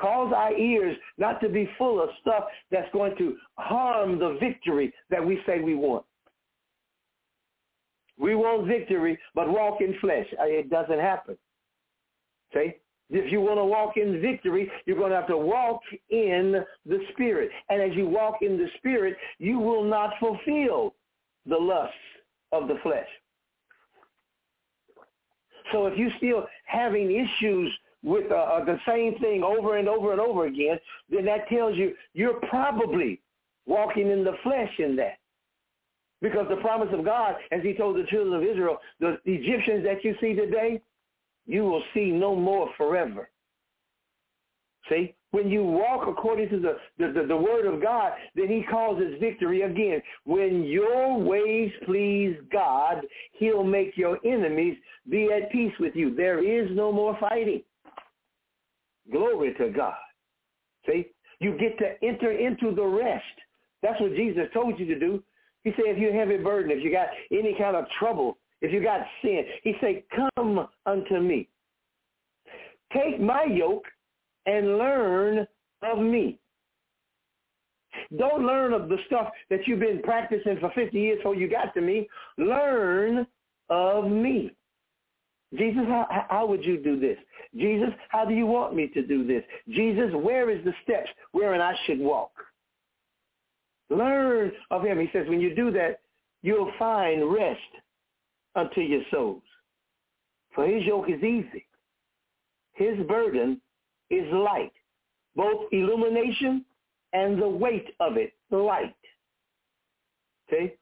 Cause 0.00 0.32
our 0.34 0.52
ears 0.52 0.96
not 1.16 1.40
to 1.40 1.48
be 1.48 1.68
full 1.78 2.02
of 2.02 2.08
stuff 2.20 2.44
that's 2.72 2.92
going 2.92 3.16
to 3.18 3.36
harm 3.56 4.18
the 4.18 4.36
victory 4.40 4.92
that 5.10 5.24
we 5.24 5.38
say 5.46 5.60
we 5.60 5.76
want. 5.76 6.04
We 8.18 8.34
want 8.34 8.66
victory, 8.66 9.18
but 9.34 9.48
walk 9.48 9.80
in 9.80 9.94
flesh. 10.00 10.26
Uh, 10.40 10.44
it 10.46 10.70
doesn't 10.70 10.98
happen. 10.98 11.36
See? 12.52 12.74
If 13.10 13.30
you 13.30 13.40
want 13.40 13.58
to 13.58 13.64
walk 13.64 13.96
in 13.96 14.20
victory, 14.20 14.70
you're 14.86 14.96
going 14.96 15.10
to 15.10 15.16
have 15.16 15.28
to 15.28 15.36
walk 15.36 15.80
in 16.10 16.64
the 16.86 16.98
Spirit. 17.12 17.50
And 17.68 17.82
as 17.82 17.96
you 17.96 18.06
walk 18.06 18.36
in 18.40 18.56
the 18.56 18.66
Spirit, 18.78 19.16
you 19.38 19.58
will 19.58 19.84
not 19.84 20.14
fulfill 20.18 20.94
the 21.46 21.56
lusts 21.56 21.94
of 22.52 22.66
the 22.66 22.76
flesh. 22.82 23.06
So 25.74 25.86
if 25.86 25.98
you're 25.98 26.12
still 26.18 26.46
having 26.66 27.10
issues 27.10 27.76
with 28.04 28.30
uh, 28.30 28.34
uh, 28.36 28.64
the 28.64 28.78
same 28.86 29.18
thing 29.18 29.42
over 29.42 29.76
and 29.76 29.88
over 29.88 30.12
and 30.12 30.20
over 30.20 30.46
again, 30.46 30.78
then 31.10 31.24
that 31.24 31.48
tells 31.48 31.76
you 31.76 31.94
you're 32.12 32.38
probably 32.48 33.20
walking 33.66 34.08
in 34.08 34.22
the 34.22 34.36
flesh 34.44 34.70
in 34.78 34.94
that. 34.96 35.18
Because 36.22 36.46
the 36.48 36.56
promise 36.56 36.90
of 36.92 37.04
God, 37.04 37.34
as 37.50 37.62
he 37.62 37.74
told 37.74 37.96
the 37.96 38.04
children 38.04 38.34
of 38.34 38.48
Israel, 38.48 38.78
the 39.00 39.18
Egyptians 39.24 39.84
that 39.84 40.04
you 40.04 40.14
see 40.20 40.34
today, 40.34 40.80
you 41.44 41.64
will 41.64 41.82
see 41.92 42.12
no 42.12 42.36
more 42.36 42.68
forever. 42.76 43.28
See? 44.88 45.16
When 45.34 45.50
you 45.50 45.64
walk 45.64 46.06
according 46.06 46.48
to 46.50 46.60
the, 46.60 46.76
the, 46.96 47.12
the, 47.12 47.26
the, 47.26 47.36
word 47.36 47.66
of 47.66 47.82
God, 47.82 48.12
then 48.36 48.46
he 48.46 48.62
calls 48.70 49.00
it 49.00 49.18
victory 49.18 49.62
again. 49.62 50.00
When 50.24 50.62
your 50.62 51.18
ways 51.18 51.72
please 51.84 52.36
God, 52.52 52.98
he'll 53.32 53.64
make 53.64 53.96
your 53.96 54.24
enemies 54.24 54.76
be 55.10 55.30
at 55.32 55.50
peace 55.50 55.72
with 55.80 55.96
you. 55.96 56.14
There 56.14 56.38
is 56.38 56.70
no 56.76 56.92
more 56.92 57.18
fighting. 57.18 57.64
Glory 59.10 59.54
to 59.54 59.70
God. 59.70 59.96
See? 60.86 61.06
You 61.40 61.58
get 61.58 61.78
to 61.78 62.06
enter 62.06 62.30
into 62.30 62.72
the 62.72 62.86
rest. 62.86 63.24
That's 63.82 64.00
what 64.00 64.14
Jesus 64.14 64.44
told 64.54 64.78
you 64.78 64.86
to 64.86 65.00
do. 65.00 65.20
He 65.64 65.72
said, 65.72 65.86
if 65.86 65.98
you 65.98 66.12
have 66.12 66.30
a 66.30 66.40
burden, 66.40 66.70
if 66.70 66.84
you 66.84 66.92
got 66.92 67.08
any 67.32 67.56
kind 67.58 67.74
of 67.74 67.86
trouble, 67.98 68.38
if 68.60 68.72
you 68.72 68.80
got 68.80 69.00
sin, 69.20 69.42
he 69.64 69.74
said, 69.80 70.04
come 70.14 70.68
unto 70.86 71.18
me. 71.18 71.48
Take 72.92 73.20
my 73.20 73.46
yoke 73.50 73.82
and 74.46 74.78
learn 74.78 75.46
of 75.82 75.98
me. 75.98 76.38
Don't 78.18 78.44
learn 78.44 78.72
of 78.72 78.88
the 78.88 78.98
stuff 79.06 79.28
that 79.50 79.66
you've 79.66 79.80
been 79.80 80.02
practicing 80.02 80.58
for 80.58 80.70
50 80.74 80.98
years 80.98 81.18
before 81.18 81.34
you 81.34 81.48
got 81.48 81.72
to 81.74 81.80
me. 81.80 82.08
Learn 82.38 83.26
of 83.70 84.10
me. 84.10 84.52
Jesus, 85.56 85.84
how, 85.86 86.26
how 86.28 86.46
would 86.46 86.64
you 86.64 86.78
do 86.82 86.98
this? 86.98 87.16
Jesus, 87.56 87.90
how 88.08 88.24
do 88.24 88.34
you 88.34 88.46
want 88.46 88.74
me 88.74 88.88
to 88.88 89.06
do 89.06 89.24
this? 89.24 89.44
Jesus, 89.68 90.10
where 90.12 90.50
is 90.50 90.64
the 90.64 90.74
steps 90.82 91.08
wherein 91.32 91.60
I 91.60 91.74
should 91.86 92.00
walk? 92.00 92.32
Learn 93.90 94.50
of 94.70 94.82
him. 94.82 94.98
He 94.98 95.08
says, 95.12 95.28
when 95.28 95.40
you 95.40 95.54
do 95.54 95.70
that, 95.72 96.00
you'll 96.42 96.72
find 96.78 97.32
rest 97.32 97.60
unto 98.56 98.80
your 98.80 99.02
souls. 99.12 99.42
For 100.54 100.66
his 100.66 100.84
yoke 100.84 101.08
is 101.08 101.22
easy. 101.22 101.66
His 102.72 102.98
burden 103.06 103.60
is 104.10 104.32
light, 104.32 104.72
both 105.36 105.66
illumination 105.72 106.64
and 107.12 107.40
the 107.40 107.48
weight 107.48 107.88
of 108.00 108.16
it, 108.16 108.32
light. 108.50 108.94
Okay? 110.48 110.74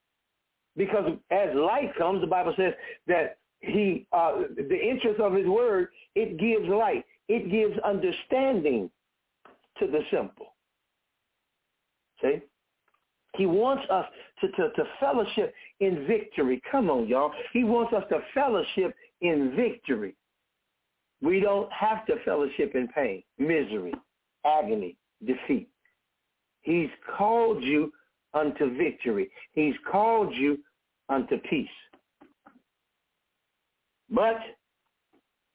Because 0.76 1.12
as 1.30 1.54
light 1.54 1.94
comes, 1.96 2.20
the 2.20 2.26
Bible 2.26 2.54
says 2.56 2.72
that 3.06 3.36
he, 3.60 4.06
uh, 4.12 4.32
the 4.56 4.78
interest 4.78 5.20
of 5.20 5.34
his 5.34 5.46
word, 5.46 5.88
it 6.14 6.38
gives 6.38 6.68
light. 6.68 7.04
It 7.28 7.50
gives 7.50 7.78
understanding 7.80 8.90
to 9.78 9.86
the 9.86 10.00
simple. 10.10 10.54
See? 12.22 12.40
He 13.36 13.46
wants 13.46 13.84
us 13.90 14.06
to, 14.40 14.48
to, 14.48 14.70
to 14.70 14.84
fellowship 15.00 15.54
in 15.80 16.06
victory. 16.06 16.60
Come 16.70 16.90
on, 16.90 17.08
y'all. 17.08 17.32
He 17.52 17.64
wants 17.64 17.92
us 17.94 18.04
to 18.10 18.20
fellowship 18.34 18.94
in 19.20 19.54
victory. 19.56 20.14
We 21.22 21.38
don't 21.38 21.70
have 21.72 22.04
to 22.06 22.16
fellowship 22.24 22.74
in 22.74 22.88
pain, 22.88 23.22
misery, 23.38 23.94
agony, 24.44 24.96
defeat. 25.24 25.68
He's 26.62 26.90
called 27.16 27.62
you 27.62 27.92
unto 28.34 28.76
victory. 28.76 29.30
He's 29.52 29.74
called 29.90 30.34
you 30.34 30.58
unto 31.08 31.38
peace. 31.48 31.68
But 34.10 34.38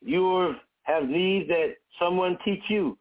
you 0.02 0.56
have 0.84 1.08
need 1.08 1.50
that 1.50 1.76
someone 2.00 2.38
teach 2.46 2.64
you 2.70 2.98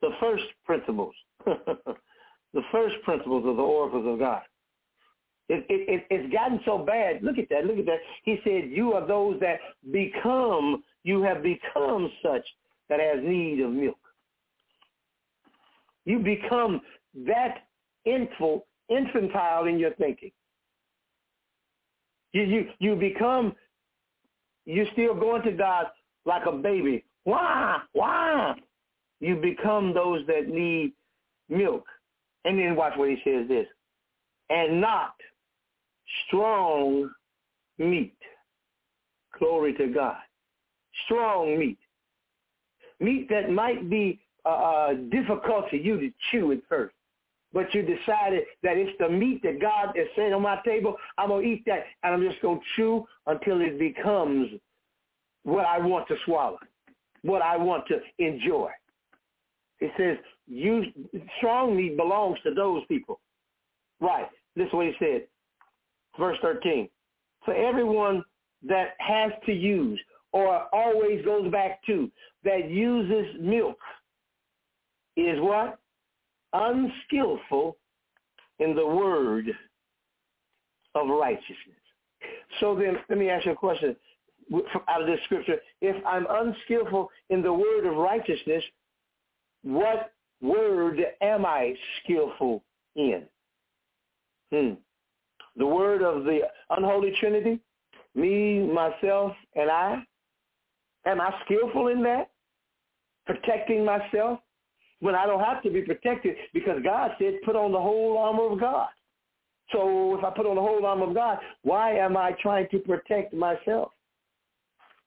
the 0.00 0.10
first 0.20 0.44
principles, 0.64 1.14
the 1.44 2.62
first 2.70 2.96
principles 3.04 3.44
of 3.46 3.56
the 3.56 3.62
oracles 3.62 4.06
of 4.06 4.18
God. 4.20 4.42
It, 5.48 5.66
it, 5.68 6.06
it's 6.08 6.32
gotten 6.32 6.60
so 6.64 6.78
bad. 6.78 7.22
Look 7.22 7.38
at 7.38 7.48
that. 7.50 7.66
Look 7.66 7.78
at 7.78 7.86
that. 7.86 7.98
He 8.22 8.38
said, 8.44 8.70
you 8.70 8.94
are 8.94 9.06
those 9.06 9.38
that 9.40 9.58
become 9.92 10.82
you 11.04 11.22
have 11.22 11.42
become 11.42 12.10
such 12.22 12.44
that 12.88 12.98
has 12.98 13.22
need 13.22 13.60
of 13.60 13.70
milk. 13.70 13.98
You 16.06 16.18
become 16.18 16.80
that 17.26 17.66
infantile, 18.04 19.66
in 19.66 19.78
your 19.78 19.94
thinking. 19.94 20.32
You, 22.32 22.42
you, 22.42 22.68
you 22.78 22.96
become, 22.96 23.54
you're 24.66 24.90
still 24.92 25.14
going 25.14 25.42
to 25.42 25.52
God 25.52 25.86
like 26.26 26.46
a 26.46 26.52
baby. 26.52 27.04
Why? 27.24 27.78
Why? 27.92 28.54
You 29.20 29.36
become 29.36 29.94
those 29.94 30.26
that 30.26 30.48
need 30.48 30.92
milk. 31.48 31.84
And 32.44 32.58
then 32.58 32.76
watch 32.76 32.94
what 32.96 33.08
he 33.08 33.16
says 33.24 33.48
this. 33.48 33.66
And 34.50 34.80
not 34.80 35.14
strong 36.26 37.10
meat. 37.78 38.16
Glory 39.38 39.72
to 39.74 39.86
God 39.86 40.16
strong 41.04 41.58
meat, 41.58 41.78
meat 43.00 43.28
that 43.30 43.50
might 43.50 43.88
be 43.88 44.20
uh, 44.44 44.48
uh, 44.48 44.94
difficult 45.10 45.68
for 45.70 45.76
you 45.76 45.98
to 45.98 46.10
chew 46.30 46.52
at 46.52 46.58
first. 46.68 46.94
but 47.54 47.72
you 47.72 47.82
decided 47.82 48.42
that 48.62 48.76
it's 48.76 48.96
the 48.98 49.08
meat 49.08 49.40
that 49.42 49.60
God 49.60 49.96
is 49.96 50.08
set 50.16 50.32
on 50.32 50.42
my 50.42 50.58
table. 50.64 50.96
I'm 51.16 51.28
going 51.28 51.44
to 51.44 51.50
eat 51.50 51.62
that, 51.66 51.84
and 52.02 52.12
I'm 52.12 52.28
just 52.28 52.42
going 52.42 52.58
to 52.58 52.64
chew 52.76 53.06
until 53.26 53.60
it 53.60 53.78
becomes 53.78 54.50
what 55.44 55.64
I 55.64 55.78
want 55.78 56.08
to 56.08 56.16
swallow, 56.24 56.58
what 57.22 57.42
I 57.42 57.56
want 57.56 57.84
to 57.88 58.00
enjoy. 58.18 58.70
It 59.80 59.92
says, 59.96 60.18
you, 60.46 60.84
strong 61.38 61.76
meat 61.76 61.96
belongs 61.96 62.38
to 62.44 62.52
those 62.52 62.82
people. 62.86 63.20
Right. 64.00 64.26
This 64.56 64.66
is 64.66 64.72
what 64.72 64.86
he 64.86 64.92
said. 64.98 65.26
Verse 66.18 66.38
13. 66.42 66.88
For 67.44 67.54
everyone 67.54 68.24
that 68.66 68.94
has 68.98 69.30
to 69.46 69.52
use 69.52 70.00
or 70.34 70.66
always 70.74 71.24
goes 71.24 71.50
back 71.52 71.80
to 71.86 72.10
that 72.42 72.68
uses 72.68 73.36
milk 73.40 73.78
is 75.16 75.38
what? 75.40 75.78
Unskillful 76.52 77.76
in 78.58 78.74
the 78.74 78.84
word 78.84 79.46
of 80.96 81.08
righteousness. 81.08 81.56
So 82.58 82.74
then, 82.74 82.96
let 83.08 83.16
me 83.16 83.30
ask 83.30 83.46
you 83.46 83.52
a 83.52 83.56
question 83.56 83.94
out 84.88 85.02
of 85.02 85.06
this 85.06 85.20
scripture. 85.24 85.56
If 85.80 86.04
I'm 86.04 86.26
unskillful 86.28 87.10
in 87.30 87.40
the 87.40 87.52
word 87.52 87.86
of 87.86 87.96
righteousness, 87.96 88.64
what 89.62 90.12
word 90.42 90.98
am 91.22 91.46
I 91.46 91.74
skillful 92.02 92.64
in? 92.96 93.22
Hmm. 94.50 94.72
The 95.56 95.66
word 95.66 96.02
of 96.02 96.24
the 96.24 96.40
unholy 96.70 97.14
trinity, 97.20 97.60
me, 98.16 98.58
myself, 98.60 99.32
and 99.54 99.70
I. 99.70 100.04
Am 101.06 101.20
I 101.20 101.32
skillful 101.44 101.88
in 101.88 102.02
that? 102.02 102.30
Protecting 103.26 103.84
myself 103.84 104.40
when 105.00 105.14
I 105.14 105.26
don't 105.26 105.42
have 105.42 105.62
to 105.62 105.70
be 105.70 105.82
protected 105.82 106.36
because 106.52 106.80
God 106.82 107.12
said 107.18 107.34
put 107.44 107.56
on 107.56 107.72
the 107.72 107.80
whole 107.80 108.18
armor 108.18 108.52
of 108.52 108.60
God. 108.60 108.88
So 109.72 110.16
if 110.16 110.24
I 110.24 110.30
put 110.30 110.46
on 110.46 110.56
the 110.56 110.60
whole 110.60 110.84
armor 110.84 111.08
of 111.08 111.14
God, 111.14 111.38
why 111.62 111.96
am 111.96 112.16
I 112.16 112.32
trying 112.40 112.68
to 112.70 112.78
protect 112.78 113.34
myself? 113.34 113.92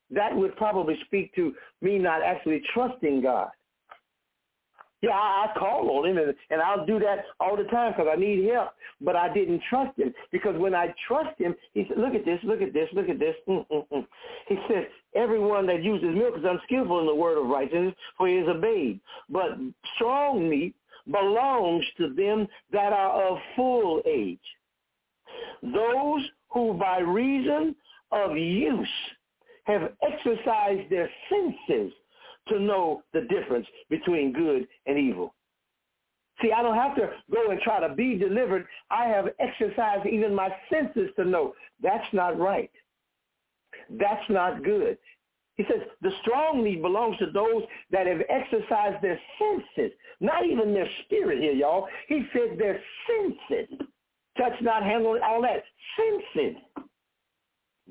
That 0.09 0.35
would 0.35 0.55
probably 0.55 0.97
speak 1.05 1.33
to 1.35 1.53
me 1.81 1.97
not 1.97 2.23
actually 2.23 2.61
trusting 2.73 3.21
God. 3.21 3.49
Yeah, 5.01 5.11
I, 5.11 5.45
I 5.45 5.59
call 5.59 5.89
on 5.99 6.09
him, 6.09 6.17
and, 6.17 6.33
and 6.49 6.61
I'll 6.61 6.85
do 6.85 6.99
that 6.99 7.25
all 7.39 7.55
the 7.55 7.65
time 7.65 7.93
because 7.93 8.07
I 8.11 8.19
need 8.19 8.49
help. 8.49 8.69
But 8.99 9.15
I 9.15 9.31
didn't 9.31 9.61
trust 9.69 9.97
him 9.97 10.13
because 10.31 10.57
when 10.57 10.73
I 10.73 10.93
trust 11.07 11.39
him, 11.39 11.55
he 11.73 11.85
said, 11.87 11.97
look 11.97 12.15
at 12.15 12.25
this, 12.25 12.39
look 12.43 12.61
at 12.61 12.73
this, 12.73 12.89
look 12.93 13.09
at 13.09 13.19
this. 13.19 13.35
Mm-mm-mm. 13.47 14.07
He 14.47 14.57
said, 14.67 14.87
everyone 15.15 15.67
that 15.67 15.83
uses 15.83 16.09
milk 16.15 16.35
is 16.37 16.43
unskillful 16.43 16.99
in 16.99 17.05
the 17.05 17.13
word 17.13 17.37
of 17.37 17.47
righteousness, 17.47 17.93
for 18.17 18.27
he 18.27 18.35
is 18.35 18.47
a 18.47 18.59
babe. 18.59 18.99
But 19.29 19.51
strong 19.95 20.49
meat 20.49 20.75
belongs 21.11 21.85
to 21.97 22.13
them 22.13 22.47
that 22.71 22.91
are 22.91 23.31
of 23.31 23.37
full 23.55 24.01
age. 24.05 24.39
Those 25.61 26.21
who 26.49 26.73
by 26.73 26.99
reason 26.99 27.75
of 28.11 28.35
use 28.35 28.87
have 29.65 29.91
exercised 30.01 30.89
their 30.89 31.09
senses 31.29 31.91
to 32.49 32.59
know 32.59 33.03
the 33.13 33.21
difference 33.21 33.67
between 33.89 34.33
good 34.33 34.67
and 34.85 34.97
evil. 34.97 35.33
See, 36.41 36.51
I 36.51 36.61
don't 36.61 36.75
have 36.75 36.95
to 36.95 37.09
go 37.33 37.49
and 37.49 37.59
try 37.61 37.79
to 37.79 37.93
be 37.93 38.15
delivered. 38.15 38.67
I 38.91 39.05
have 39.05 39.27
exercised 39.39 40.05
even 40.05 40.35
my 40.35 40.49
senses 40.71 41.09
to 41.15 41.25
know 41.25 41.53
that's 41.81 42.13
not 42.13 42.37
right. 42.39 42.71
That's 43.89 44.29
not 44.29 44.63
good. 44.63 44.97
He 45.55 45.63
says 45.63 45.81
the 46.01 46.11
strong 46.21 46.63
meat 46.63 46.83
belongs 46.83 47.17
to 47.17 47.31
those 47.31 47.63
that 47.91 48.05
have 48.05 48.21
exercised 48.29 49.01
their 49.01 49.19
senses, 49.39 49.91
not 50.19 50.45
even 50.45 50.73
their 50.73 50.89
spirit 51.05 51.39
here, 51.39 51.53
y'all. 51.53 51.87
He 52.07 52.23
said 52.31 52.59
their 52.59 52.79
senses. 53.07 53.79
Touch 54.37 54.53
not, 54.61 54.83
handle, 54.83 55.19
all 55.23 55.41
that. 55.41 55.63
Senses. 55.97 56.61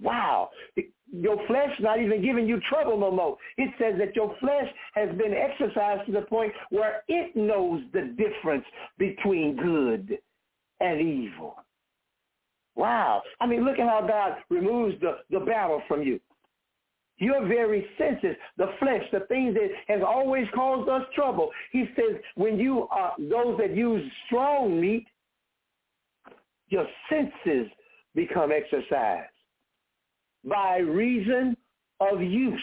Wow 0.00 0.50
your 1.12 1.36
flesh 1.46 1.70
not 1.80 2.00
even 2.00 2.22
giving 2.22 2.46
you 2.46 2.60
trouble 2.68 2.98
no 2.98 3.10
more. 3.10 3.36
It 3.56 3.70
says 3.78 3.94
that 3.98 4.16
your 4.16 4.34
flesh 4.40 4.68
has 4.94 5.08
been 5.16 5.32
exercised 5.32 6.06
to 6.06 6.12
the 6.12 6.22
point 6.22 6.52
where 6.70 7.02
it 7.08 7.36
knows 7.36 7.82
the 7.92 8.14
difference 8.16 8.64
between 8.98 9.56
good 9.56 10.18
and 10.80 11.00
evil. 11.00 11.56
Wow. 12.74 13.22
I 13.40 13.46
mean, 13.46 13.64
look 13.64 13.78
at 13.78 13.88
how 13.88 14.06
God 14.06 14.36
removes 14.50 15.00
the, 15.00 15.18
the 15.30 15.44
battle 15.44 15.82
from 15.88 16.02
you. 16.02 16.20
Your 17.18 17.46
very 17.46 17.86
senses, 17.96 18.36
the 18.58 18.72
flesh, 18.78 19.02
the 19.10 19.20
things 19.20 19.54
that 19.54 19.70
has 19.88 20.02
always 20.06 20.46
caused 20.54 20.86
us 20.90 21.02
trouble. 21.14 21.50
He 21.72 21.86
says 21.96 22.20
when 22.34 22.58
you 22.58 22.86
are 22.90 23.14
those 23.18 23.56
that 23.58 23.74
use 23.74 24.02
strong 24.26 24.78
meat, 24.78 25.06
your 26.68 26.86
senses 27.08 27.70
become 28.14 28.50
exercised 28.52 29.30
by 30.46 30.78
reason 30.78 31.56
of 32.00 32.22
use. 32.22 32.60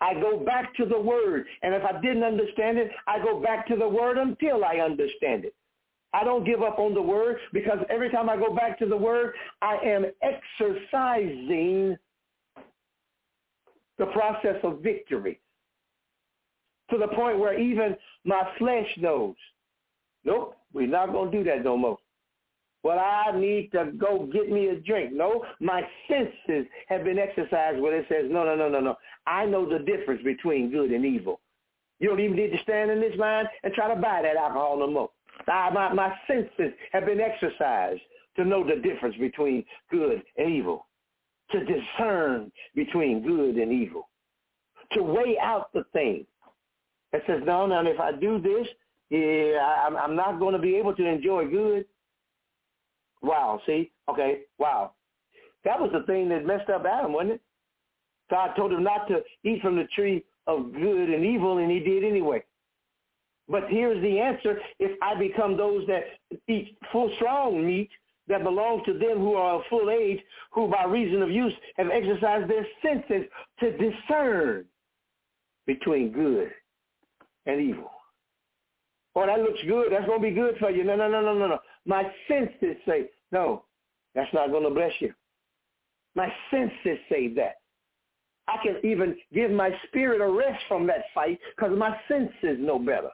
I 0.00 0.14
go 0.14 0.38
back 0.38 0.74
to 0.76 0.84
the 0.84 0.98
word. 0.98 1.46
And 1.62 1.74
if 1.74 1.82
I 1.84 2.00
didn't 2.00 2.24
understand 2.24 2.78
it, 2.78 2.90
I 3.06 3.18
go 3.18 3.40
back 3.40 3.66
to 3.68 3.76
the 3.76 3.88
word 3.88 4.18
until 4.18 4.64
I 4.64 4.76
understand 4.76 5.44
it. 5.44 5.54
I 6.12 6.22
don't 6.22 6.44
give 6.44 6.62
up 6.62 6.78
on 6.78 6.94
the 6.94 7.02
word 7.02 7.38
because 7.52 7.78
every 7.90 8.10
time 8.10 8.28
I 8.28 8.36
go 8.36 8.54
back 8.54 8.78
to 8.78 8.86
the 8.86 8.96
word, 8.96 9.34
I 9.62 9.76
am 9.84 10.06
exercising 10.22 11.96
the 13.98 14.06
process 14.06 14.56
of 14.62 14.80
victory 14.80 15.40
to 16.90 16.98
the 16.98 17.08
point 17.08 17.38
where 17.38 17.58
even 17.58 17.96
my 18.24 18.42
flesh 18.58 18.86
knows, 18.98 19.34
nope, 20.24 20.56
we're 20.72 20.86
not 20.86 21.12
going 21.12 21.30
to 21.30 21.38
do 21.38 21.44
that 21.44 21.64
no 21.64 21.76
more. 21.76 21.98
Well, 22.84 22.98
I 22.98 23.32
need 23.34 23.72
to 23.72 23.92
go 23.96 24.28
get 24.30 24.50
me 24.50 24.68
a 24.68 24.76
drink. 24.76 25.14
No, 25.14 25.42
my 25.58 25.82
senses 26.06 26.66
have 26.88 27.02
been 27.02 27.18
exercised 27.18 27.80
where 27.80 27.98
it 27.98 28.06
says, 28.10 28.26
no, 28.30 28.44
no, 28.44 28.54
no, 28.54 28.68
no, 28.68 28.78
no. 28.78 28.94
I 29.26 29.46
know 29.46 29.66
the 29.66 29.78
difference 29.78 30.22
between 30.22 30.70
good 30.70 30.90
and 30.90 31.04
evil. 31.04 31.40
You 31.98 32.10
don't 32.10 32.20
even 32.20 32.36
need 32.36 32.52
to 32.52 32.62
stand 32.62 32.90
in 32.90 33.00
this 33.00 33.16
line 33.16 33.46
and 33.62 33.72
try 33.72 33.92
to 33.92 33.98
buy 33.98 34.20
that 34.22 34.36
alcohol 34.36 34.78
no 34.78 34.90
more. 34.90 35.10
I, 35.48 35.70
my, 35.70 35.94
my 35.94 36.14
senses 36.26 36.74
have 36.92 37.06
been 37.06 37.20
exercised 37.20 38.02
to 38.36 38.44
know 38.44 38.62
the 38.62 38.82
difference 38.82 39.16
between 39.18 39.64
good 39.90 40.22
and 40.36 40.52
evil, 40.52 40.86
to 41.52 41.60
discern 41.64 42.52
between 42.74 43.22
good 43.26 43.56
and 43.56 43.72
evil, 43.72 44.10
to 44.92 45.02
weigh 45.02 45.38
out 45.40 45.72
the 45.72 45.84
thing 45.94 46.26
that 47.12 47.22
says, 47.26 47.40
no, 47.46 47.66
no, 47.66 47.80
if 47.86 47.98
I 47.98 48.12
do 48.12 48.40
this, 48.42 48.66
yeah, 49.08 49.56
I, 49.58 49.88
I'm 50.02 50.14
not 50.14 50.38
going 50.38 50.52
to 50.52 50.60
be 50.60 50.76
able 50.76 50.94
to 50.96 51.06
enjoy 51.06 51.46
good. 51.46 51.86
Wow, 53.24 53.58
see? 53.64 53.90
Okay, 54.10 54.40
wow. 54.58 54.92
That 55.64 55.80
was 55.80 55.90
the 55.92 56.02
thing 56.02 56.28
that 56.28 56.44
messed 56.44 56.68
up 56.68 56.84
Adam, 56.84 57.14
wasn't 57.14 57.32
it? 57.32 57.40
God 58.30 58.50
told 58.54 58.72
him 58.72 58.84
not 58.84 59.08
to 59.08 59.22
eat 59.44 59.62
from 59.62 59.76
the 59.76 59.86
tree 59.94 60.24
of 60.46 60.72
good 60.72 61.08
and 61.08 61.24
evil, 61.24 61.58
and 61.58 61.70
he 61.70 61.80
did 61.80 62.04
anyway. 62.04 62.44
But 63.48 63.64
here's 63.68 64.00
the 64.02 64.20
answer. 64.20 64.58
If 64.78 64.98
I 65.02 65.14
become 65.14 65.56
those 65.56 65.86
that 65.86 66.04
eat 66.48 66.76
full 66.92 67.10
strong 67.16 67.66
meat 67.66 67.90
that 68.28 68.42
belongs 68.42 68.82
to 68.86 68.92
them 68.92 69.18
who 69.18 69.34
are 69.34 69.56
of 69.56 69.62
full 69.70 69.90
age, 69.90 70.20
who 70.50 70.68
by 70.68 70.84
reason 70.84 71.22
of 71.22 71.30
use 71.30 71.52
have 71.76 71.88
exercised 71.90 72.50
their 72.50 72.66
senses 72.82 73.26
to 73.60 73.76
discern 73.78 74.64
between 75.66 76.12
good 76.12 76.50
and 77.46 77.60
evil. 77.60 77.90
Oh, 79.14 79.26
that 79.26 79.40
looks 79.40 79.60
good. 79.66 79.92
That's 79.92 80.06
going 80.06 80.20
to 80.20 80.28
be 80.28 80.34
good 80.34 80.56
for 80.58 80.70
you. 80.70 80.84
No, 80.84 80.96
no, 80.96 81.08
no, 81.08 81.22
no, 81.22 81.34
no, 81.34 81.46
no. 81.46 81.58
My 81.86 82.04
senses 82.26 82.76
say, 82.86 83.10
no, 83.34 83.64
that's 84.14 84.32
not 84.32 84.50
going 84.50 84.62
to 84.62 84.70
bless 84.70 84.92
you. 85.00 85.12
My 86.14 86.32
senses 86.50 86.98
say 87.10 87.28
that. 87.34 87.56
I 88.46 88.56
can 88.62 88.76
even 88.84 89.16
give 89.32 89.50
my 89.50 89.70
spirit 89.88 90.20
a 90.20 90.30
rest 90.30 90.62
from 90.68 90.86
that 90.86 91.04
fight 91.14 91.38
because 91.56 91.76
my 91.76 91.96
senses 92.08 92.58
know 92.58 92.78
better. 92.78 93.10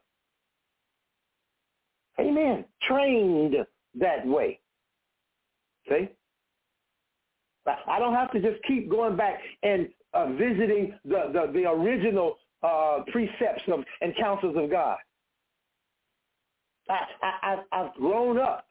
Amen. 2.21 2.65
Trained 2.83 3.57
that 3.99 4.27
way. 4.27 4.61
See? 5.89 6.09
I 7.87 7.99
don't 7.99 8.15
have 8.15 8.33
to 8.33 8.41
just 8.41 8.63
keep 8.65 8.91
going 8.91 9.17
back 9.17 9.39
and 9.63 9.89
uh, 10.13 10.33
visiting 10.33 10.95
the, 11.05 11.31
the, 11.33 11.53
the 11.53 11.71
original 11.71 12.37
uh, 12.63 12.99
precepts 13.13 13.63
of, 13.73 13.85
and 14.01 14.15
counsels 14.17 14.57
of 14.59 14.71
God. 14.71 14.99
I, 16.89 17.07
I, 17.23 17.59
I've 17.73 17.95
grown 17.95 18.39
up. 18.39 18.67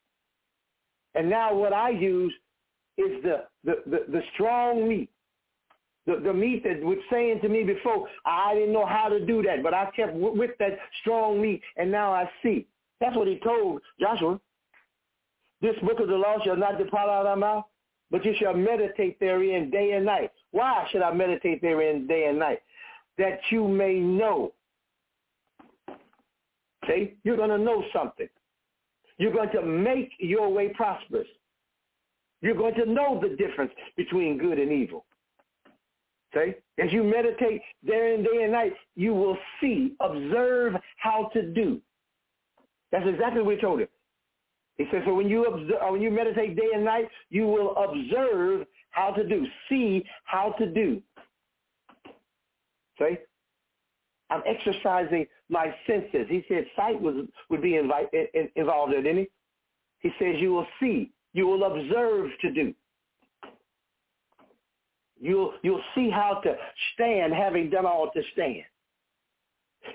And 1.19 1.29
now 1.29 1.53
what 1.53 1.73
I 1.73 1.89
use 1.89 2.33
is 2.97 3.21
the, 3.23 3.43
the, 3.65 3.75
the, 3.85 3.99
the 4.09 4.21
strong 4.33 4.87
meat. 4.87 5.09
The, 6.07 6.15
the 6.23 6.31
meat 6.31 6.63
that 6.63 6.81
was 6.81 6.97
saying 7.11 7.41
to 7.41 7.49
me 7.49 7.65
before, 7.65 8.07
I 8.25 8.53
didn't 8.53 8.71
know 8.71 8.85
how 8.85 9.09
to 9.09 9.25
do 9.25 9.43
that, 9.43 9.61
but 9.61 9.73
I 9.73 9.91
kept 9.93 10.13
w- 10.13 10.39
with 10.39 10.51
that 10.59 10.79
strong 11.01 11.41
meat, 11.41 11.61
and 11.75 11.91
now 11.91 12.13
I 12.13 12.29
see. 12.41 12.67
That's 13.01 13.17
what 13.17 13.27
he 13.27 13.37
told 13.39 13.81
Joshua. 13.99 14.39
This 15.61 15.75
book 15.83 15.99
of 15.99 16.07
the 16.07 16.15
law 16.15 16.37
shall 16.45 16.55
not 16.55 16.77
depart 16.77 17.09
out 17.09 17.25
of 17.25 17.35
thy 17.35 17.35
mouth, 17.35 17.65
but 18.09 18.23
you 18.23 18.33
shall 18.39 18.53
meditate 18.53 19.19
therein 19.19 19.69
day 19.69 19.91
and 19.91 20.05
night. 20.05 20.31
Why 20.51 20.87
should 20.89 21.01
I 21.01 21.13
meditate 21.13 21.61
therein 21.61 22.07
day 22.07 22.27
and 22.29 22.39
night? 22.39 22.61
That 23.17 23.41
you 23.51 23.67
may 23.67 23.99
know 23.99 24.53
See, 26.87 27.15
you're 27.23 27.37
going 27.37 27.49
to 27.49 27.57
know 27.57 27.83
something. 27.93 28.29
You're 29.19 29.33
going 29.33 29.51
to 29.51 29.61
make 29.61 30.11
your 30.19 30.51
way 30.51 30.69
prosperous. 30.69 31.27
You're 32.41 32.55
going 32.55 32.75
to 32.75 32.85
know 32.85 33.21
the 33.21 33.35
difference 33.35 33.71
between 33.95 34.37
good 34.37 34.57
and 34.57 34.71
evil. 34.71 35.05
See? 36.33 36.53
As 36.81 36.91
you 36.91 37.03
meditate 37.03 37.61
day 37.85 38.15
and 38.15 38.23
day 38.23 38.43
and 38.43 38.51
night, 38.51 38.73
you 38.95 39.13
will 39.13 39.37
see, 39.59 39.95
observe 39.99 40.73
how 40.97 41.29
to 41.33 41.51
do. 41.51 41.81
That's 42.91 43.07
exactly 43.07 43.41
what 43.41 43.55
he 43.55 43.61
told 43.61 43.81
him. 43.81 43.87
He 44.77 44.85
says, 44.91 45.01
so 45.05 45.13
when 45.13 45.27
you 45.27 45.45
observe, 45.45 45.81
uh, 45.81 45.91
when 45.91 46.01
you 46.01 46.09
meditate 46.09 46.55
day 46.55 46.69
and 46.73 46.85
night, 46.85 47.09
you 47.29 47.45
will 47.45 47.75
observe 47.75 48.65
how 48.91 49.11
to 49.11 49.27
do, 49.27 49.45
see 49.67 50.03
how 50.23 50.55
to 50.57 50.71
do. 50.71 51.01
See? 52.97 53.17
I'm 54.29 54.43
exercising 54.45 55.25
my 55.49 55.73
senses. 55.87 56.27
He 56.29 56.43
said 56.47 56.65
sight 56.75 56.99
was 56.99 57.25
would 57.49 57.61
be 57.61 57.75
invite, 57.75 58.09
in, 58.13 58.49
involved 58.55 58.93
in, 58.93 59.05
he? 59.17 59.29
He 59.99 60.09
says 60.19 60.35
you 60.39 60.53
will 60.53 60.67
see, 60.79 61.11
you 61.33 61.47
will 61.47 61.63
observe 61.63 62.29
to 62.41 62.51
do. 62.51 62.73
You'll 65.19 65.53
you'll 65.63 65.83
see 65.95 66.09
how 66.09 66.41
to 66.43 66.55
stand, 66.93 67.33
having 67.33 67.69
done 67.69 67.85
all 67.85 68.09
to 68.11 68.21
stand. 68.33 68.63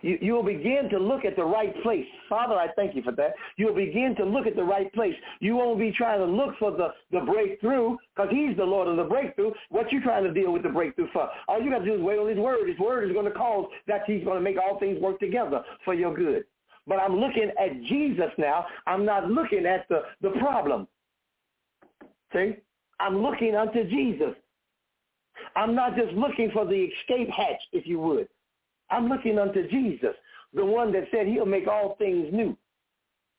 You, 0.03 0.19
you'll 0.21 0.43
begin 0.43 0.89
to 0.91 0.99
look 0.99 1.25
at 1.25 1.37
the 1.37 1.45
right 1.45 1.75
place. 1.83 2.07
Father, 2.29 2.55
I 2.55 2.69
thank 2.77 2.95
you 2.95 3.03
for 3.03 3.13
that. 3.13 3.35
You'll 3.57 3.75
begin 3.75 4.15
to 4.19 4.25
look 4.25 4.47
at 4.47 4.57
the 4.57 4.65
right 4.65 4.93
place. 4.93 5.15
You 5.41 5.57
won't 5.57 5.79
be 5.79 5.93
trying 5.93 6.21
to 6.21 6.27
look 6.27 6.59
for 6.59 6.71
the, 6.71 6.89
the 7.11 7.21
breakthrough 7.25 7.97
because 8.15 8.31
he's 8.31 8.57
the 8.57 8.65
Lord 8.65 8.89
of 8.89 8.97
the 8.97 9.05
breakthrough. 9.05 9.53
What 9.71 9.93
you 9.93 10.03
trying 10.03 10.25
to 10.25 10.33
deal 10.33 10.53
with 10.53 10.63
the 10.63 10.69
breakthrough 10.69 11.09
for? 11.13 11.29
All 11.49 11.63
you 11.63 11.71
got 11.71 11.81
to 11.81 11.85
do 11.85 11.95
is 11.95 12.01
wait 12.01 12.19
on 12.19 12.29
his 12.29 12.39
word. 12.39 12.69
His 12.69 12.79
word 12.79 13.09
is 13.09 13.13
going 13.13 13.27
to 13.27 13.33
cause 13.33 13.67
that 13.87 14.03
he's 14.07 14.25
going 14.25 14.37
to 14.37 14.43
make 14.43 14.57
all 14.59 14.79
things 14.79 15.01
work 15.01 15.21
together 15.21 15.63
for 15.85 15.95
your 15.95 16.15
good. 16.15 16.45
But 16.87 16.99
I'm 16.99 17.17
looking 17.17 17.51
at 17.59 17.83
Jesus 17.85 18.31
now. 18.37 18.67
I'm 18.87 19.05
not 19.05 19.31
looking 19.31 19.65
at 19.67 19.89
the, 19.89 20.03
the 20.21 20.31
problem. 20.39 20.87
See? 22.33 22.57
I'm 23.01 23.23
looking 23.23 23.55
unto 23.55 23.89
Jesus. 23.89 24.35
I'm 25.57 25.75
not 25.75 25.97
just 25.97 26.13
looking 26.13 26.51
for 26.53 26.67
the 26.67 26.89
escape 27.01 27.29
hatch, 27.31 27.61
if 27.73 27.87
you 27.87 27.99
would. 28.01 28.29
I'm 28.91 29.09
looking 29.09 29.39
unto 29.39 29.69
Jesus, 29.69 30.15
the 30.53 30.65
one 30.65 30.93
that 30.93 31.05
said 31.11 31.27
he'll 31.27 31.47
make 31.47 31.67
all 31.67 31.97
things 31.99 32.29
new. 32.33 32.57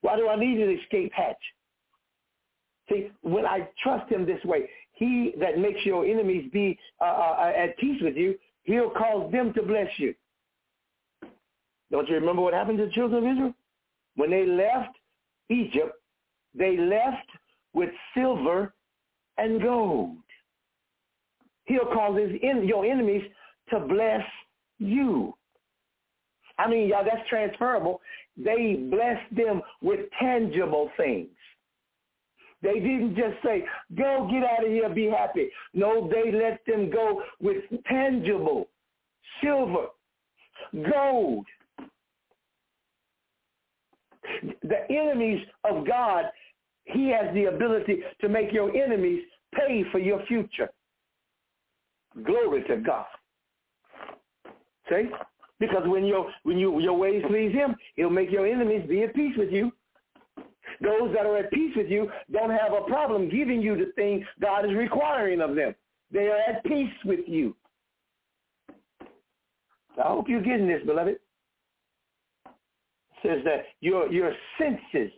Why 0.02 0.16
do 0.16 0.28
I 0.30 0.36
need 0.36 0.60
an 0.60 0.78
escape 0.80 1.12
hatch? 1.14 1.38
See, 2.90 3.10
when 3.22 3.46
I 3.46 3.68
trust 3.82 4.12
him 4.12 4.26
this 4.26 4.44
way, 4.46 4.70
he 4.94 5.34
that 5.40 5.58
makes 5.58 5.86
your 5.86 6.06
enemies 6.06 6.50
be 6.54 6.78
uh, 7.02 7.06
uh, 7.06 7.54
at 7.58 7.78
peace 7.78 8.02
with 8.02 8.16
you, 8.16 8.36
he'll 8.64 8.92
cause 8.92 9.32
them 9.32 9.54
to 9.54 9.64
bless 9.64 9.90
you. 9.98 10.14
Don't 11.92 12.08
you 12.08 12.16
remember 12.16 12.42
what 12.42 12.54
happened 12.54 12.78
to 12.80 12.86
the 12.86 12.92
children 12.92 13.26
of 13.26 13.32
Israel? 13.32 13.54
When 14.16 14.30
they 14.30 14.46
left 14.46 14.96
Egypt, 15.50 15.94
they 16.54 16.78
left 16.78 17.28
with 17.74 17.90
silver 18.14 18.74
and 19.38 19.62
gold. 19.62 20.18
He'll 21.66 21.92
cause 21.92 22.20
his, 22.20 22.42
your 22.64 22.86
enemies 22.86 23.24
to 23.70 23.80
bless 23.80 24.24
you. 24.80 25.34
I 26.58 26.70
mean, 26.70 26.88
y'all, 26.88 27.04
that's 27.04 27.28
transferable. 27.30 28.02
They 28.38 28.88
blessed 28.90 29.36
them 29.36 29.62
with 29.82 30.02
tangible 30.20 30.90
things. 30.98 31.30
They 32.62 32.80
didn't 32.80 33.16
just 33.16 33.36
say, 33.44 33.64
go 33.96 34.28
get 34.32 34.44
out 34.44 34.66
of 34.66 34.72
here, 34.72 34.90
be 34.90 35.06
happy. 35.06 35.50
No, 35.74 36.10
they 36.10 36.32
let 36.32 36.62
them 36.66 36.90
go 36.90 37.22
with 37.40 37.64
tangible, 37.88 38.70
silver, 39.44 39.88
gold. 40.92 41.46
The 44.64 44.90
enemies 44.90 45.46
of 45.64 45.86
God, 45.86 46.26
he 46.86 47.10
has 47.10 47.34
the 47.36 47.46
ability 47.46 48.00
to 48.22 48.30
make 48.30 48.52
your 48.52 48.76
enemies 48.76 49.22
pay 49.54 49.84
for 49.92 50.00
your 50.00 50.26
future. 50.26 50.70
Glory 52.24 52.64
to 52.64 52.78
God. 52.78 53.06
See? 54.90 55.10
Because 55.60 55.84
when 55.86 56.06
your 56.06 56.32
when 56.44 56.58
you 56.58 56.80
your 56.80 56.98
ways 56.98 57.24
please 57.28 57.54
him, 57.54 57.76
he'll 57.96 58.10
make 58.10 58.32
your 58.32 58.46
enemies 58.46 58.88
be 58.88 59.04
at 59.04 59.16
peace 59.16 59.36
with 59.38 59.52
you. 59.52 59.72
Those 60.82 61.14
that 61.16 61.26
are 61.26 61.38
at 61.38 61.52
peace 61.52 61.74
with 61.76 61.88
you 61.90 62.12
don't 62.32 62.50
have 62.50 62.74
a 62.74 62.82
problem 62.82 63.30
giving 63.30 63.62
you 63.62 63.78
the 63.78 63.92
thing 63.96 64.26
God 64.42 64.66
is 64.66 64.76
requiring 64.76 65.42
of 65.42 65.56
them. 65.56 65.74
They 66.12 66.28
are 66.28 66.40
at 66.50 66.64
peace 66.66 66.94
with 67.06 67.22
you. 67.28 67.56
I 68.70 70.10
hope 70.10 70.28
you're 70.28 70.42
getting 70.42 70.68
this, 70.68 70.82
beloved. 70.86 71.16
It 71.16 71.22
says 73.24 73.40
that 73.46 73.66
your 73.80 74.12
your 74.12 74.34
senses 74.58 75.12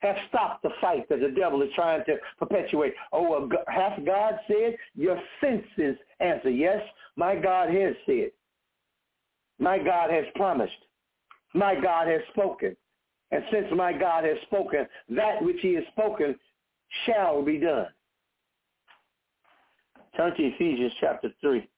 have 0.00 0.16
stopped 0.28 0.62
the 0.62 0.70
fight 0.80 1.08
that 1.08 1.20
the 1.20 1.28
devil 1.28 1.62
is 1.62 1.70
trying 1.74 2.04
to 2.04 2.16
perpetuate. 2.38 2.92
Oh, 3.12 3.48
hath 3.68 4.04
God 4.04 4.38
said? 4.46 4.76
Your 4.94 5.18
senses 5.40 5.96
answer, 6.24 6.50
yes, 6.50 6.80
my 7.16 7.36
God 7.36 7.70
has 7.70 7.94
said. 8.06 8.30
My 9.58 9.78
God 9.78 10.10
has 10.10 10.24
promised. 10.34 10.72
My 11.54 11.74
God 11.80 12.08
has 12.08 12.20
spoken. 12.32 12.76
And 13.30 13.44
since 13.52 13.66
my 13.74 13.92
God 13.92 14.24
has 14.24 14.36
spoken, 14.46 14.86
that 15.10 15.42
which 15.42 15.56
he 15.60 15.74
has 15.74 15.84
spoken 15.92 16.34
shall 17.06 17.42
be 17.42 17.58
done. 17.58 17.86
Turn 20.16 20.34
to 20.36 20.42
Ephesians 20.42 20.92
chapter 21.00 21.30
3. 21.40 21.68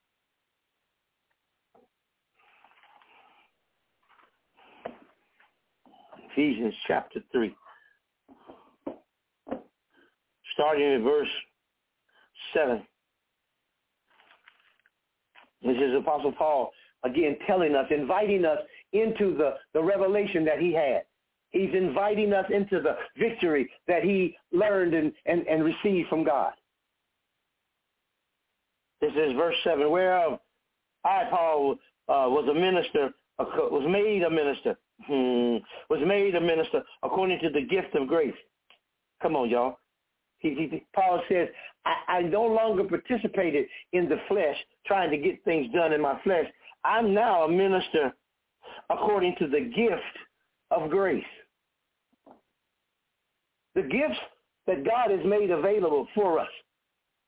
Ephesians 6.30 6.74
chapter 6.86 7.20
3. 7.32 7.54
Starting 10.52 10.92
in 10.92 11.02
verse 11.02 11.28
7. 12.54 12.82
This 15.66 15.76
is 15.76 15.94
Apostle 15.96 16.32
Paul 16.32 16.72
again 17.04 17.36
telling 17.46 17.74
us, 17.74 17.86
inviting 17.90 18.44
us 18.44 18.58
into 18.92 19.36
the, 19.36 19.54
the 19.74 19.82
revelation 19.82 20.44
that 20.44 20.58
he 20.58 20.72
had. 20.72 21.02
He's 21.50 21.70
inviting 21.74 22.32
us 22.32 22.46
into 22.52 22.80
the 22.80 22.96
victory 23.18 23.70
that 23.86 24.02
he 24.02 24.36
learned 24.52 24.94
and, 24.94 25.12
and, 25.26 25.46
and 25.46 25.64
received 25.64 26.08
from 26.08 26.24
God. 26.24 26.52
This 29.00 29.12
is 29.12 29.32
verse 29.34 29.54
7, 29.64 29.90
whereof 29.90 30.40
I, 31.04 31.24
Paul, 31.30 31.76
uh, 32.08 32.26
was 32.28 32.48
a 32.50 32.54
minister, 32.54 33.10
was 33.38 33.86
made 33.88 34.22
a 34.22 34.30
minister, 34.30 34.76
hmm, 35.06 35.56
was 35.88 36.00
made 36.04 36.34
a 36.34 36.40
minister 36.40 36.82
according 37.02 37.38
to 37.40 37.50
the 37.50 37.62
gift 37.62 37.94
of 37.94 38.08
grace. 38.08 38.34
Come 39.22 39.36
on, 39.36 39.48
y'all. 39.48 39.78
Paul 40.94 41.22
says, 41.28 41.48
I, 41.84 42.18
I 42.18 42.22
no 42.22 42.42
longer 42.42 42.84
participated 42.84 43.66
in 43.92 44.08
the 44.08 44.18
flesh, 44.28 44.56
trying 44.86 45.10
to 45.10 45.16
get 45.16 45.42
things 45.44 45.72
done 45.72 45.92
in 45.92 46.00
my 46.00 46.20
flesh. 46.22 46.46
I'm 46.84 47.14
now 47.14 47.44
a 47.44 47.48
minister 47.48 48.12
according 48.90 49.34
to 49.38 49.48
the 49.48 49.60
gift 49.60 50.02
of 50.70 50.90
grace. 50.90 51.24
The 53.74 53.82
gifts 53.82 54.18
that 54.66 54.84
God 54.84 55.10
has 55.10 55.24
made 55.24 55.50
available 55.50 56.06
for 56.14 56.38
us, 56.38 56.48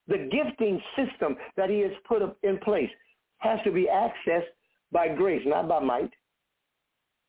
the 0.07 0.29
gifting 0.31 0.81
system 0.97 1.37
that 1.57 1.71
he 1.71 1.81
has 1.81 1.93
put 2.07 2.23
in 2.43 2.59
place 2.59 2.91
has 3.39 3.59
to 3.65 3.71
be 3.71 3.87
accessed 3.87 4.47
by 4.91 5.09
grace, 5.09 5.43
not 5.45 5.69
by 5.69 5.81
might, 5.81 6.11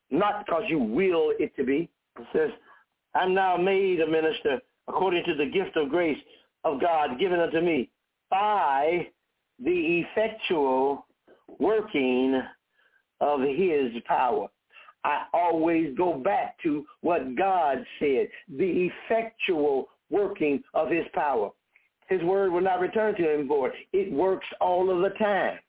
not 0.09 0.45
because 0.45 0.63
you 0.67 0.79
will 0.79 1.33
it 1.37 1.55
to 1.57 1.63
be. 1.63 1.89
It 2.17 2.25
says, 2.33 2.49
I'm 3.15 3.33
now 3.33 3.57
made 3.57 3.99
a 4.01 4.07
minister 4.07 4.61
according 4.89 5.23
to 5.25 5.35
the 5.35 5.45
gift 5.45 5.77
of 5.77 5.89
grace 5.89 6.17
of 6.65 6.81
God 6.81 7.19
given 7.19 7.39
unto 7.39 7.61
me 7.61 7.89
by 8.29 9.07
the 9.63 10.03
effectual 10.03 11.05
working 11.59 12.41
of 13.21 13.41
his 13.41 13.91
power. 14.05 14.47
I 15.03 15.25
always 15.33 15.95
go 15.97 16.13
back 16.13 16.57
to 16.63 16.85
what 17.01 17.35
God 17.37 17.85
said, 17.99 18.27
the 18.57 18.89
effectual 19.09 19.89
working 20.09 20.61
of 20.73 20.89
his 20.89 21.05
power. 21.13 21.51
His 22.07 22.21
word 22.23 22.51
will 22.51 22.61
not 22.61 22.79
return 22.79 23.15
to 23.15 23.33
him 23.35 23.47
void. 23.47 23.71
It 23.93 24.11
works 24.11 24.47
all 24.59 24.89
of 24.89 25.01
the 25.01 25.17
time. 25.17 25.59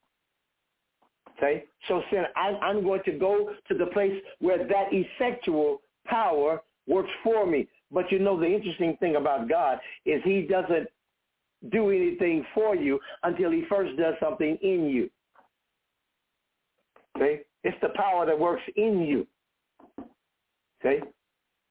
Okay? 1.36 1.64
So 1.86 2.02
sin, 2.10 2.24
I, 2.34 2.48
I'm 2.62 2.82
going 2.82 3.02
to 3.04 3.12
go 3.12 3.52
to 3.68 3.74
the 3.74 3.86
place 3.86 4.14
where 4.40 4.58
that 4.58 4.86
effectual 4.90 5.82
power 6.06 6.62
works 6.86 7.10
for 7.22 7.46
me. 7.46 7.68
But 7.92 8.10
you 8.12 8.18
know 8.18 8.38
the 8.38 8.46
interesting 8.46 8.96
thing 8.98 9.16
about 9.16 9.48
God 9.48 9.78
is 10.06 10.22
he 10.24 10.42
doesn't 10.42 10.88
do 11.70 11.90
anything 11.90 12.44
for 12.54 12.74
you 12.74 12.98
until 13.22 13.50
he 13.50 13.64
first 13.68 13.96
does 13.98 14.14
something 14.20 14.56
in 14.62 14.88
you. 14.88 15.10
Okay? 17.16 17.42
It's 17.64 17.76
the 17.82 17.90
power 17.90 18.24
that 18.26 18.38
works 18.38 18.62
in 18.76 19.00
you. 19.02 19.26
Okay? 20.80 21.02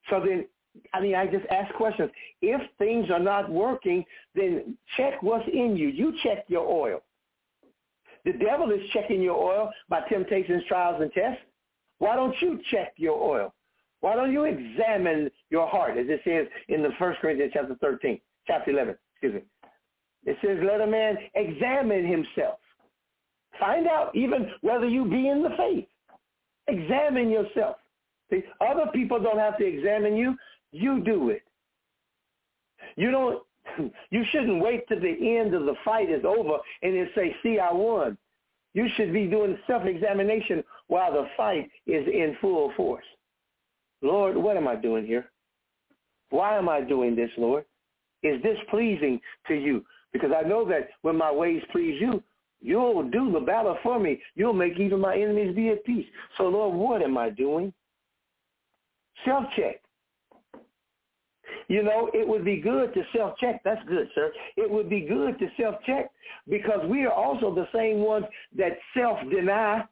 So 0.09 0.23
then, 0.23 0.45
I 0.93 1.01
mean, 1.01 1.15
I 1.15 1.25
just 1.25 1.45
ask 1.49 1.73
questions. 1.75 2.11
If 2.41 2.61
things 2.77 3.09
are 3.09 3.19
not 3.19 3.49
working, 3.49 4.05
then 4.35 4.77
check 4.97 5.21
what's 5.21 5.47
in 5.51 5.75
you. 5.75 5.87
You 5.87 6.13
check 6.23 6.45
your 6.47 6.67
oil. 6.67 7.01
The 8.25 8.33
devil 8.33 8.69
is 8.71 8.81
checking 8.91 9.21
your 9.21 9.37
oil 9.37 9.71
by 9.87 10.01
temptations, 10.01 10.63
trials, 10.67 11.01
and 11.01 11.11
tests. 11.13 11.41
Why 11.99 12.15
don't 12.15 12.35
you 12.41 12.59
check 12.69 12.93
your 12.97 13.19
oil? 13.21 13.53
Why 14.01 14.15
don't 14.15 14.31
you 14.31 14.43
examine 14.45 15.29
your 15.49 15.67
heart, 15.67 15.97
as 15.97 16.05
it 16.09 16.21
says 16.23 16.47
in 16.67 16.83
the 16.83 16.89
First 16.97 17.19
Corinthians 17.19 17.51
chapter 17.53 17.75
13, 17.81 18.19
chapter 18.47 18.71
11, 18.71 18.95
excuse 19.13 19.33
me. 19.35 19.41
It 20.25 20.37
says, 20.43 20.57
let 20.63 20.81
a 20.81 20.87
man 20.87 21.17
examine 21.35 22.05
himself. 22.05 22.59
Find 23.59 23.87
out 23.87 24.15
even 24.15 24.49
whether 24.61 24.87
you 24.87 25.05
be 25.05 25.27
in 25.27 25.43
the 25.43 25.49
faith. 25.57 25.87
Examine 26.67 27.29
yourself. 27.29 27.77
See, 28.29 28.43
other 28.61 28.85
people 28.93 29.19
don't 29.21 29.39
have 29.39 29.57
to 29.57 29.65
examine 29.65 30.15
you. 30.15 30.35
You 30.71 31.01
do 31.03 31.29
it. 31.29 31.43
You 32.95 33.11
don't. 33.11 33.43
You 34.09 34.23
shouldn't 34.31 34.63
wait 34.63 34.87
till 34.87 34.99
the 34.99 35.37
end 35.37 35.53
of 35.53 35.65
the 35.65 35.75
fight 35.85 36.09
is 36.09 36.25
over 36.25 36.57
and 36.81 36.95
then 36.95 37.07
say, 37.15 37.35
"See, 37.43 37.59
I 37.59 37.71
won." 37.71 38.17
You 38.73 38.87
should 38.95 39.13
be 39.13 39.27
doing 39.27 39.57
self-examination 39.67 40.63
while 40.87 41.13
the 41.13 41.27
fight 41.37 41.69
is 41.85 42.05
in 42.07 42.35
full 42.41 42.73
force. 42.75 43.05
Lord, 44.01 44.35
what 44.35 44.57
am 44.57 44.67
I 44.67 44.75
doing 44.75 45.05
here? 45.05 45.29
Why 46.29 46.57
am 46.57 46.69
I 46.69 46.81
doing 46.81 47.15
this, 47.15 47.31
Lord? 47.37 47.65
Is 48.23 48.41
this 48.43 48.57
pleasing 48.69 49.19
to 49.47 49.53
you? 49.53 49.85
Because 50.11 50.31
I 50.35 50.47
know 50.47 50.65
that 50.65 50.89
when 51.01 51.15
my 51.15 51.31
ways 51.31 51.61
please 51.71 51.97
you, 51.99 52.21
you'll 52.61 53.09
do 53.09 53.31
the 53.31 53.39
battle 53.39 53.77
for 53.83 53.99
me. 53.99 54.21
You'll 54.35 54.53
make 54.53 54.79
even 54.79 54.99
my 54.99 55.15
enemies 55.15 55.55
be 55.55 55.69
at 55.69 55.85
peace. 55.85 56.05
So, 56.37 56.43
Lord, 56.43 56.75
what 56.75 57.01
am 57.01 57.17
I 57.17 57.29
doing? 57.29 57.73
Self-check. 59.25 59.81
You 61.67 61.83
know, 61.83 62.09
it 62.13 62.27
would 62.27 62.43
be 62.43 62.57
good 62.57 62.93
to 62.95 63.03
self-check. 63.15 63.61
That's 63.63 63.81
good, 63.87 64.09
sir. 64.15 64.31
It 64.57 64.69
would 64.69 64.89
be 64.89 65.01
good 65.01 65.37
to 65.39 65.47
self-check 65.59 66.09
because 66.49 66.79
we 66.89 67.05
are 67.05 67.13
also 67.13 67.53
the 67.53 67.67
same 67.73 67.99
ones 67.99 68.25
that 68.57 68.77
self-deny. 68.97 69.83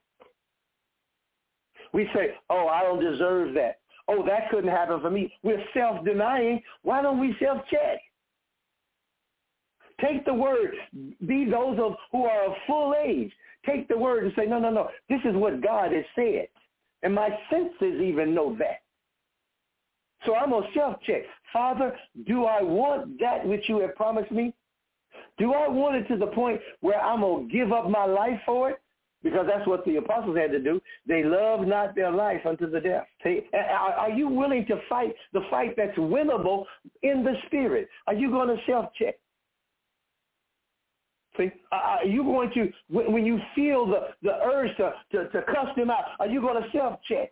We 1.93 2.09
say, 2.13 2.31
oh, 2.49 2.67
I 2.67 2.81
don't 2.81 2.99
deserve 2.99 3.53
that. 3.53 3.79
Oh, 4.07 4.25
that 4.25 4.49
couldn't 4.49 4.69
happen 4.69 5.01
for 5.01 5.09
me. 5.09 5.33
We're 5.43 5.63
self-denying. 5.73 6.61
Why 6.83 7.01
don't 7.01 7.19
we 7.19 7.35
self-check? 7.39 7.99
Take 9.99 10.25
the 10.25 10.33
word. 10.33 10.75
Be 11.25 11.45
those 11.45 11.77
of 11.79 11.95
who 12.11 12.25
are 12.25 12.45
of 12.45 12.53
full 12.67 12.93
age. 13.01 13.31
Take 13.65 13.87
the 13.87 13.97
word 13.97 14.23
and 14.23 14.33
say, 14.37 14.45
no, 14.45 14.59
no, 14.59 14.69
no. 14.69 14.89
This 15.09 15.19
is 15.25 15.35
what 15.35 15.61
God 15.61 15.91
has 15.91 16.05
said. 16.15 16.47
And 17.03 17.13
my 17.13 17.29
senses 17.49 18.01
even 18.01 18.33
know 18.33 18.55
that. 18.59 18.81
So 20.25 20.35
I'm 20.35 20.51
going 20.51 20.63
to 20.63 20.79
self-check. 20.79 21.23
Father, 21.51 21.95
do 22.27 22.45
I 22.45 22.61
want 22.61 23.19
that 23.19 23.45
which 23.45 23.67
you 23.67 23.79
have 23.81 23.95
promised 23.95 24.31
me? 24.31 24.53
Do 25.37 25.53
I 25.53 25.67
want 25.67 25.95
it 25.95 26.07
to 26.07 26.17
the 26.17 26.27
point 26.27 26.61
where 26.81 26.99
I'm 26.99 27.21
going 27.21 27.47
to 27.47 27.53
give 27.53 27.71
up 27.71 27.89
my 27.89 28.05
life 28.05 28.39
for 28.45 28.71
it? 28.71 28.81
Because 29.23 29.45
that's 29.47 29.67
what 29.67 29.83
the 29.83 29.97
apostles 29.97 30.37
had 30.37 30.51
to 30.51 30.59
do. 30.59 30.79
They 31.07 31.23
love 31.23 31.61
not 31.61 31.95
their 31.95 32.11
life 32.11 32.45
unto 32.45 32.69
the 32.69 32.79
death. 32.79 33.07
Are 33.25 34.11
you 34.11 34.27
willing 34.27 34.65
to 34.67 34.79
fight 34.87 35.15
the 35.33 35.41
fight 35.49 35.75
that's 35.75 35.97
winnable 35.97 36.65
in 37.01 37.23
the 37.23 37.33
spirit? 37.47 37.89
Are 38.05 38.13
you 38.13 38.29
going 38.29 38.47
to 38.49 38.57
self-check? 38.67 39.15
See, 41.35 41.51
are 41.71 42.05
you 42.05 42.23
going 42.23 42.51
to, 42.53 42.71
when 42.89 43.25
you 43.25 43.39
feel 43.55 43.85
the, 43.85 44.07
the 44.23 44.33
urge 44.43 44.75
to, 44.77 44.93
to, 45.11 45.29
to 45.29 45.41
cuss 45.43 45.67
them 45.75 45.89
out, 45.91 46.05
are 46.19 46.27
you 46.27 46.41
going 46.41 46.61
to 46.61 46.69
self-check? 46.71 47.31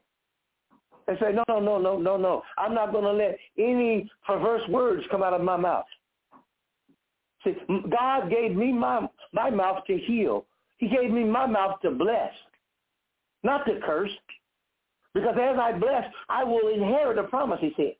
and 1.07 1.17
say, 1.19 1.31
no, 1.31 1.43
no, 1.47 1.59
no, 1.59 1.77
no, 1.77 1.97
no, 1.97 2.17
no. 2.17 2.41
I'm 2.57 2.73
not 2.73 2.91
going 2.91 3.03
to 3.03 3.11
let 3.11 3.37
any 3.57 4.09
perverse 4.25 4.67
words 4.69 5.03
come 5.11 5.21
out 5.21 5.33
of 5.33 5.41
my 5.41 5.57
mouth. 5.57 5.85
See, 7.43 7.55
God 7.67 8.29
gave 8.29 8.55
me 8.55 8.71
my, 8.71 9.07
my 9.31 9.51
mouth 9.51 9.85
to 9.85 9.97
heal. 9.97 10.45
He 10.77 10.89
gave 10.89 11.11
me 11.11 11.23
my 11.23 11.45
mouth 11.45 11.79
to 11.81 11.91
bless, 11.91 12.31
not 13.43 13.65
to 13.65 13.79
curse. 13.85 14.11
Because 15.13 15.35
as 15.41 15.57
I 15.57 15.71
bless, 15.71 16.03
I 16.27 16.43
will 16.43 16.67
inherit 16.67 17.15
the 17.15 17.23
promise, 17.23 17.59
he 17.61 17.73
said. 17.77 17.95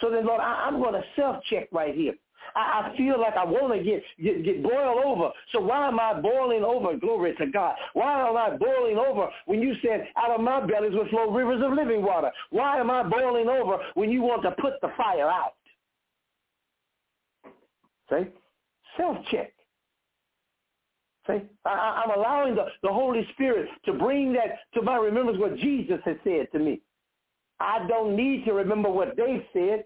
So 0.00 0.10
then, 0.10 0.26
Lord, 0.26 0.40
I, 0.40 0.66
I'm 0.66 0.80
going 0.80 0.92
to 0.92 1.02
self-check 1.16 1.68
right 1.72 1.94
here. 1.94 2.14
I, 2.54 2.92
I 2.92 2.96
feel 2.96 3.20
like 3.20 3.34
I 3.34 3.44
want 3.44 3.72
to 3.72 3.82
get, 3.82 4.02
get 4.22 4.44
get 4.44 4.62
boiled 4.62 5.04
over. 5.04 5.30
So 5.52 5.60
why 5.60 5.88
am 5.88 5.98
I 5.98 6.20
boiling 6.20 6.64
over? 6.64 6.96
Glory 6.96 7.34
to 7.36 7.46
God. 7.46 7.74
Why 7.94 8.28
am 8.28 8.36
I 8.36 8.56
boiling 8.56 8.98
over 8.98 9.28
when 9.46 9.62
you 9.62 9.74
said 9.82 10.08
out 10.16 10.32
of 10.32 10.40
my 10.40 10.66
bellies 10.66 10.92
will 10.92 11.08
flow 11.08 11.30
rivers 11.30 11.62
of 11.64 11.72
living 11.72 12.02
water? 12.02 12.30
Why 12.50 12.78
am 12.78 12.90
I 12.90 13.04
boiling 13.04 13.48
over 13.48 13.78
when 13.94 14.10
you 14.10 14.22
want 14.22 14.42
to 14.42 14.50
put 14.60 14.74
the 14.82 14.88
fire 14.96 15.28
out? 15.28 15.54
See? 18.10 18.28
Self-check. 18.98 19.52
See, 21.26 21.40
I, 21.64 22.04
I'm 22.04 22.18
allowing 22.18 22.54
the, 22.54 22.66
the 22.82 22.92
Holy 22.92 23.26
Spirit 23.32 23.68
to 23.84 23.92
bring 23.92 24.32
that 24.32 24.58
to 24.74 24.82
my 24.82 24.96
remembrance 24.96 25.38
what 25.38 25.56
Jesus 25.56 26.00
has 26.04 26.16
said 26.24 26.48
to 26.52 26.58
me. 26.58 26.80
I 27.60 27.86
don't 27.86 28.16
need 28.16 28.44
to 28.46 28.52
remember 28.52 28.90
what 28.90 29.16
they 29.16 29.46
said. 29.52 29.84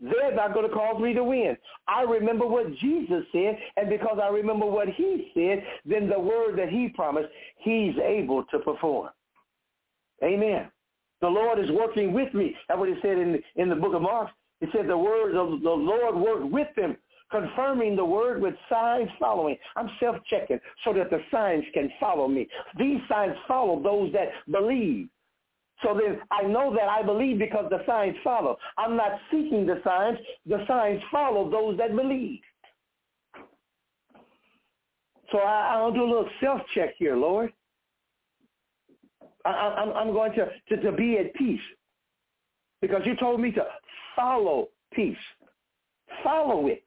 They're 0.00 0.34
not 0.34 0.54
going 0.54 0.68
to 0.68 0.74
cause 0.74 1.00
me 1.00 1.12
to 1.12 1.24
win. 1.24 1.56
I 1.88 2.02
remember 2.02 2.46
what 2.46 2.74
Jesus 2.76 3.24
said, 3.32 3.58
and 3.76 3.90
because 3.90 4.18
I 4.22 4.28
remember 4.28 4.64
what 4.64 4.88
he 4.88 5.30
said, 5.34 5.62
then 5.84 6.08
the 6.08 6.18
word 6.18 6.56
that 6.58 6.68
he 6.68 6.88
promised, 6.88 7.28
he's 7.58 7.94
able 7.98 8.44
to 8.44 8.60
perform. 8.60 9.10
Amen. 10.22 10.70
The 11.20 11.28
Lord 11.28 11.58
is 11.58 11.70
working 11.72 12.12
with 12.12 12.32
me. 12.32 12.54
That's 12.68 12.78
what 12.78 12.88
he 12.88 12.94
said 13.02 13.18
in, 13.18 13.42
in 13.56 13.68
the 13.68 13.74
book 13.74 13.94
of 13.94 14.02
Mark. 14.02 14.30
He 14.60 14.66
said 14.72 14.88
the 14.88 14.96
word 14.96 15.34
of 15.34 15.62
the 15.62 15.70
Lord 15.70 16.16
worked 16.16 16.50
with 16.50 16.68
them, 16.76 16.96
confirming 17.30 17.96
the 17.96 18.04
word 18.04 18.40
with 18.40 18.54
signs 18.68 19.10
following. 19.18 19.56
I'm 19.76 19.90
self-checking 20.00 20.60
so 20.84 20.92
that 20.94 21.10
the 21.10 21.20
signs 21.30 21.64
can 21.74 21.90
follow 22.00 22.28
me. 22.28 22.48
These 22.78 23.00
signs 23.08 23.34
follow 23.46 23.82
those 23.82 24.12
that 24.12 24.28
believe. 24.50 25.08
So 25.82 25.94
then 25.94 26.20
I 26.30 26.42
know 26.42 26.74
that 26.74 26.88
I 26.88 27.02
believe 27.02 27.38
because 27.38 27.66
the 27.70 27.84
signs 27.86 28.16
follow. 28.24 28.56
I'm 28.76 28.96
not 28.96 29.12
seeking 29.30 29.64
the 29.64 29.80
signs. 29.84 30.18
The 30.46 30.64
signs 30.66 31.00
follow 31.10 31.50
those 31.50 31.78
that 31.78 31.94
believe. 31.94 32.40
So 35.30 35.38
I, 35.38 35.74
I'll 35.74 35.92
do 35.92 36.02
a 36.02 36.10
little 36.10 36.28
self-check 36.40 36.94
here, 36.98 37.16
Lord. 37.16 37.52
I, 39.44 39.84
am 39.96 40.12
going 40.12 40.32
to, 40.32 40.48
to, 40.68 40.82
to 40.82 40.92
be 40.92 41.18
at 41.18 41.32
peace 41.34 41.60
because 42.82 43.02
you 43.04 43.16
told 43.16 43.40
me 43.40 43.52
to 43.52 43.64
follow 44.16 44.68
peace. 44.92 45.16
Follow 46.24 46.66
it. 46.66 46.82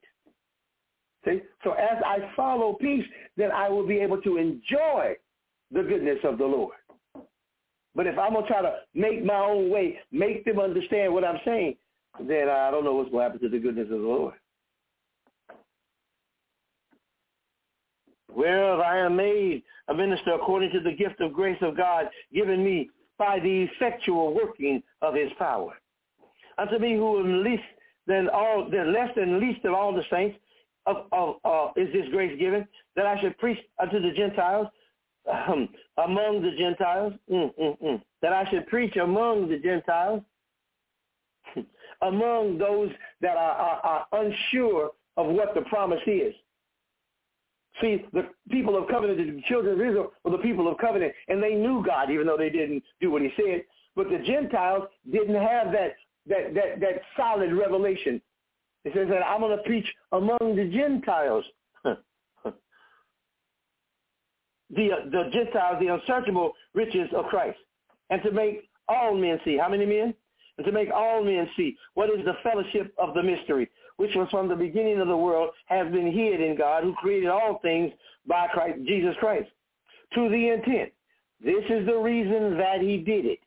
See? 1.24 1.40
So 1.64 1.72
as 1.72 1.98
I 2.04 2.30
follow 2.34 2.74
peace, 2.74 3.04
then 3.36 3.50
I 3.52 3.68
will 3.68 3.86
be 3.86 3.98
able 3.98 4.20
to 4.22 4.36
enjoy 4.36 5.14
the 5.70 5.82
goodness 5.82 6.18
of 6.24 6.38
the 6.38 6.44
Lord. 6.44 6.74
But 7.94 8.06
if 8.06 8.18
I'm 8.18 8.32
going 8.32 8.46
to 8.46 8.50
try 8.50 8.62
to 8.62 8.76
make 8.94 9.24
my 9.24 9.38
own 9.38 9.70
way, 9.70 9.98
make 10.10 10.44
them 10.44 10.58
understand 10.58 11.12
what 11.12 11.24
I'm 11.24 11.38
saying, 11.44 11.76
then 12.20 12.48
I 12.48 12.70
don't 12.70 12.84
know 12.84 12.94
what's 12.94 13.10
going 13.10 13.26
to 13.26 13.32
happen 13.32 13.40
to 13.40 13.48
the 13.48 13.62
goodness 13.62 13.84
of 13.84 14.00
the 14.00 14.06
Lord. 14.06 14.34
Whereof 18.34 18.80
I 18.80 18.98
am 18.98 19.16
made 19.16 19.62
a 19.88 19.94
minister 19.94 20.32
according 20.32 20.70
to 20.72 20.80
the 20.80 20.92
gift 20.92 21.20
of 21.20 21.34
grace 21.34 21.58
of 21.60 21.76
God 21.76 22.08
given 22.32 22.64
me 22.64 22.88
by 23.18 23.38
the 23.38 23.68
effectual 23.70 24.34
working 24.34 24.82
of 25.02 25.14
his 25.14 25.30
power. 25.38 25.74
Unto 26.56 26.78
me 26.78 26.94
who 26.94 27.20
am 27.20 27.44
least 27.44 27.62
than 28.06 28.28
all, 28.28 28.68
the 28.70 28.84
less 28.84 29.10
than 29.16 29.38
least 29.38 29.64
of 29.64 29.74
all 29.74 29.94
the 29.94 30.02
saints, 30.10 30.36
of, 30.86 31.06
of, 31.12 31.36
uh, 31.44 31.68
is 31.76 31.92
this 31.92 32.08
grace 32.10 32.38
given, 32.38 32.66
that 32.96 33.06
I 33.06 33.20
should 33.20 33.36
preach 33.38 33.58
unto 33.80 34.00
the 34.00 34.12
Gentiles 34.12 34.66
um, 35.30 35.68
among 36.04 36.42
the 36.42 36.50
Gentiles, 36.58 37.12
mm, 37.30 37.50
mm, 37.60 37.80
mm, 37.80 38.02
that 38.22 38.32
I 38.32 38.48
should 38.50 38.66
preach 38.66 38.96
among 38.96 39.48
the 39.48 39.58
Gentiles, 39.58 40.22
among 42.02 42.58
those 42.58 42.90
that 43.20 43.36
are, 43.36 43.52
are, 43.52 43.80
are 43.80 44.06
unsure 44.12 44.90
of 45.16 45.26
what 45.26 45.54
the 45.54 45.62
promise 45.62 46.00
is. 46.06 46.34
See, 47.80 48.04
the 48.12 48.28
people 48.50 48.76
of 48.76 48.88
covenant, 48.88 49.18
the 49.18 49.42
children 49.48 49.74
of 49.74 49.86
Israel 49.86 50.12
were 50.24 50.32
the 50.32 50.38
people 50.38 50.70
of 50.70 50.76
covenant, 50.78 51.12
and 51.28 51.42
they 51.42 51.54
knew 51.54 51.82
God, 51.84 52.10
even 52.10 52.26
though 52.26 52.36
they 52.36 52.50
didn't 52.50 52.82
do 53.00 53.10
what 53.10 53.22
he 53.22 53.32
said. 53.36 53.62
But 53.96 54.08
the 54.10 54.18
Gentiles 54.18 54.84
didn't 55.10 55.34
have 55.34 55.72
that 55.72 55.94
that 56.28 56.54
that 56.54 56.80
that 56.80 57.02
solid 57.16 57.52
revelation. 57.52 58.20
It 58.84 58.92
says 58.94 59.08
that 59.10 59.24
I'm 59.24 59.40
going 59.40 59.56
to 59.56 59.62
preach 59.62 59.86
among 60.10 60.56
the 60.56 60.70
Gentiles 60.72 61.44
the, 61.84 62.02
uh, 64.74 65.04
the 65.10 65.30
Gentiles 65.32 65.76
the 65.80 65.88
unsearchable 65.88 66.52
riches 66.74 67.08
of 67.14 67.26
Christ, 67.26 67.58
and 68.10 68.22
to 68.22 68.32
make 68.32 68.68
all 68.88 69.16
men 69.16 69.38
see. 69.44 69.56
How 69.56 69.68
many 69.68 69.86
men? 69.86 70.14
And 70.58 70.66
to 70.66 70.72
make 70.72 70.90
all 70.92 71.24
men 71.24 71.48
see 71.56 71.76
what 71.94 72.10
is 72.10 72.24
the 72.24 72.34
fellowship 72.42 72.92
of 72.98 73.14
the 73.14 73.22
mystery, 73.22 73.70
which 73.96 74.14
was 74.14 74.28
from 74.30 74.48
the 74.48 74.56
beginning 74.56 75.00
of 75.00 75.08
the 75.08 75.16
world, 75.16 75.50
has 75.66 75.90
been 75.92 76.12
hid 76.12 76.40
in 76.40 76.56
God, 76.56 76.82
who 76.82 76.94
created 76.94 77.28
all 77.28 77.58
things 77.62 77.92
by 78.26 78.48
Christ, 78.48 78.80
Jesus 78.86 79.14
Christ. 79.18 79.48
To 80.14 80.28
the 80.28 80.48
intent, 80.48 80.92
this 81.42 81.64
is 81.70 81.86
the 81.86 81.96
reason 81.96 82.58
that 82.58 82.80
he 82.80 82.98
did 82.98 83.24
it. 83.24 83.38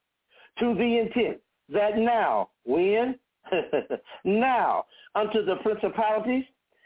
To 0.59 0.73
the 0.73 0.99
intent 0.99 1.37
that 1.69 1.97
now, 1.97 2.49
when? 2.63 3.19
now, 4.23 4.85
unto 5.15 5.45
the 5.45 5.55
principalities 5.57 6.43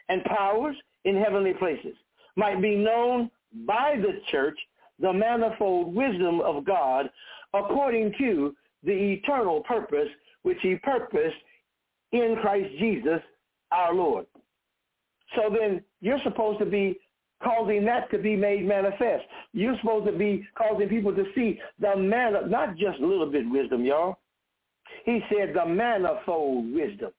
and 0.08 0.22
powers 0.24 0.76
in 1.04 1.16
heavenly 1.16 1.54
places 1.54 1.94
might 2.36 2.60
be 2.60 2.76
known 2.76 3.30
by 3.66 3.96
the 3.96 4.20
church 4.30 4.58
the 5.00 5.12
manifold 5.12 5.94
wisdom 5.94 6.40
of 6.40 6.64
God 6.64 7.10
according 7.54 8.12
to 8.18 8.54
the 8.84 8.92
eternal 8.92 9.62
purpose 9.62 10.08
which 10.42 10.58
he 10.62 10.76
purposed 10.76 11.36
in 12.12 12.36
Christ 12.40 12.70
Jesus 12.78 13.20
our 13.72 13.94
Lord. 13.94 14.26
So 15.36 15.54
then 15.54 15.82
you're 16.00 16.20
supposed 16.24 16.58
to 16.60 16.66
be 16.66 16.98
causing 17.42 17.84
that 17.86 18.10
to 18.10 18.18
be 18.18 18.36
made 18.36 18.66
manifest. 18.66 19.24
You're 19.52 19.76
supposed 19.80 20.06
to 20.06 20.12
be 20.12 20.46
causing 20.56 20.88
people 20.88 21.14
to 21.14 21.24
see 21.34 21.58
the 21.78 21.96
manner, 21.96 22.46
not 22.46 22.76
just 22.76 23.00
a 23.00 23.06
little 23.06 23.30
bit 23.30 23.48
wisdom, 23.48 23.84
y'all. 23.84 24.18
He 25.04 25.20
said 25.30 25.54
the 25.54 25.66
manifold 25.66 26.72
wisdom. 26.72 27.10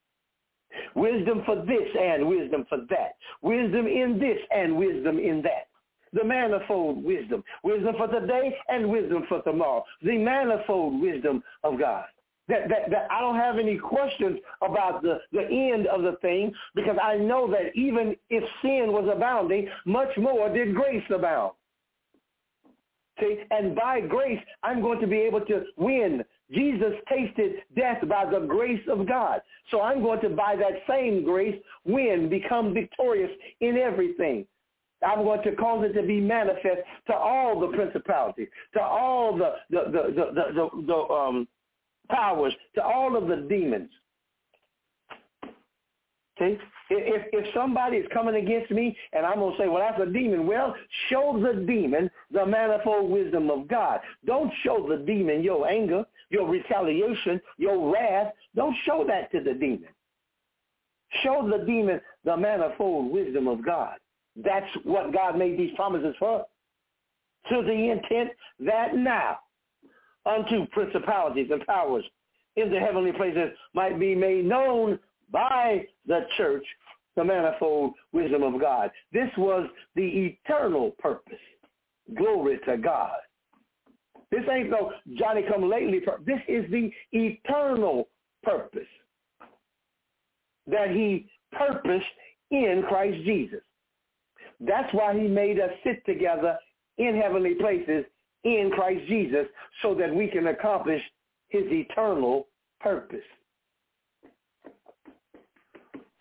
Wisdom 0.95 1.43
for 1.45 1.57
this 1.57 1.87
and 1.99 2.27
wisdom 2.27 2.65
for 2.69 2.79
that. 2.89 3.15
Wisdom 3.41 3.87
in 3.87 4.17
this 4.19 4.37
and 4.55 4.77
wisdom 4.77 5.19
in 5.19 5.41
that. 5.43 5.67
The 6.13 6.23
manifold 6.23 7.03
wisdom. 7.03 7.43
Wisdom 7.63 7.95
for 7.97 8.07
today 8.07 8.55
and 8.69 8.89
wisdom 8.89 9.25
for 9.27 9.41
tomorrow. 9.41 9.83
The 10.01 10.17
manifold 10.17 11.01
wisdom 11.01 11.43
of 11.63 11.79
God. 11.79 12.05
That, 12.47 12.67
that, 12.69 12.89
that 12.89 13.07
I 13.09 13.21
don't 13.21 13.35
have 13.35 13.57
any 13.57 13.77
questions 13.77 14.39
about 14.61 15.01
the, 15.03 15.19
the 15.31 15.43
end 15.43 15.87
of 15.87 16.01
the 16.01 16.17
thing 16.21 16.53
because 16.75 16.97
I 17.01 17.15
know 17.15 17.49
that 17.51 17.75
even 17.75 18.15
if 18.29 18.43
sin 18.61 18.91
was 18.91 19.09
abounding, 19.13 19.69
much 19.85 20.09
more 20.17 20.49
did 20.49 20.75
grace 20.75 21.03
abound. 21.13 21.53
See, 23.19 23.43
and 23.51 23.75
by 23.75 24.01
grace, 24.01 24.39
I'm 24.63 24.81
going 24.81 24.99
to 24.99 25.07
be 25.07 25.17
able 25.17 25.41
to 25.41 25.63
win. 25.77 26.23
Jesus 26.51 26.93
tasted 27.09 27.53
death 27.75 28.07
by 28.07 28.29
the 28.29 28.45
grace 28.45 28.81
of 28.89 29.07
God. 29.07 29.41
So 29.69 29.81
I'm 29.81 30.01
going 30.01 30.21
to, 30.21 30.29
by 30.29 30.55
that 30.57 30.81
same 30.87 31.23
grace, 31.23 31.55
win, 31.85 32.29
become 32.29 32.73
victorious 32.73 33.31
in 33.61 33.77
everything. 33.77 34.45
I'm 35.05 35.23
going 35.23 35.41
to 35.43 35.55
cause 35.55 35.85
it 35.85 35.93
to 35.99 36.05
be 36.05 36.19
manifest 36.19 36.81
to 37.07 37.13
all 37.13 37.59
the 37.59 37.67
principalities, 37.75 38.49
to 38.73 38.81
all 38.81 39.35
the 39.35 39.53
the 39.69 39.91
the 39.91 40.03
the, 40.13 40.25
the, 40.33 40.53
the, 40.53 40.83
the 40.87 41.13
um, 41.13 41.47
powers, 42.09 42.53
to 42.75 42.83
all 42.83 43.15
of 43.15 43.27
the 43.27 43.47
demons. 43.49 43.89
See, 46.39 46.57
if 46.89 47.27
if 47.33 47.53
somebody 47.53 47.97
is 47.97 48.07
coming 48.13 48.35
against 48.35 48.71
me 48.71 48.95
and 49.13 49.25
I'm 49.25 49.39
gonna 49.39 49.55
say, 49.57 49.67
well, 49.67 49.85
that's 49.87 50.01
a 50.01 50.11
demon. 50.11 50.47
Well, 50.47 50.75
show 51.09 51.39
the 51.41 51.61
demon 51.65 52.09
the 52.31 52.45
manifold 52.45 53.11
wisdom 53.11 53.49
of 53.49 53.67
God. 53.67 53.99
Don't 54.25 54.51
show 54.63 54.87
the 54.87 54.97
demon 54.97 55.43
your 55.43 55.67
anger, 55.67 56.05
your 56.29 56.47
retaliation, 56.47 57.41
your 57.57 57.91
wrath. 57.93 58.33
Don't 58.55 58.75
show 58.85 59.05
that 59.07 59.31
to 59.31 59.41
the 59.41 59.53
demon. 59.53 59.89
Show 61.23 61.49
the 61.49 61.65
demon 61.65 61.99
the 62.23 62.37
manifold 62.37 63.11
wisdom 63.11 63.47
of 63.47 63.65
God. 63.65 63.95
That's 64.35 64.69
what 64.83 65.13
God 65.13 65.37
made 65.37 65.59
these 65.59 65.75
promises 65.75 66.15
for. 66.17 66.45
To 67.49 67.61
the 67.63 67.89
intent 67.91 68.29
that 68.59 68.95
now 68.95 69.39
unto 70.25 70.65
principalities 70.67 71.49
and 71.51 71.65
powers 71.65 72.05
in 72.55 72.71
the 72.71 72.79
heavenly 72.79 73.11
places 73.11 73.49
might 73.73 73.99
be 73.99 74.15
made 74.15 74.45
known 74.45 74.99
by 75.31 75.85
the 76.07 76.21
church 76.37 76.65
the 77.15 77.23
manifold 77.23 77.93
wisdom 78.13 78.43
of 78.43 78.59
God. 78.59 78.89
This 79.11 79.29
was 79.37 79.67
the 79.95 80.35
eternal 80.45 80.91
purpose. 80.99 81.33
Glory 82.15 82.59
to 82.65 82.77
God. 82.77 83.17
This 84.31 84.43
ain't 84.49 84.69
no 84.69 84.93
Johnny 85.17 85.43
come 85.43 85.69
lately. 85.69 85.99
This 86.25 86.39
is 86.47 86.69
the 86.71 86.89
eternal 87.11 88.07
purpose 88.43 88.87
that 90.67 90.91
he 90.91 91.27
purposed 91.51 92.05
in 92.49 92.83
Christ 92.87 93.17
Jesus. 93.25 93.59
That's 94.61 94.93
why 94.93 95.13
he 95.19 95.27
made 95.27 95.59
us 95.59 95.71
sit 95.83 96.05
together 96.05 96.57
in 96.97 97.19
heavenly 97.21 97.55
places 97.55 98.05
in 98.43 98.71
Christ 98.73 99.01
Jesus 99.07 99.47
so 99.81 99.93
that 99.95 100.13
we 100.13 100.27
can 100.27 100.47
accomplish 100.47 101.01
his 101.49 101.63
eternal 101.67 102.47
purpose. 102.79 103.19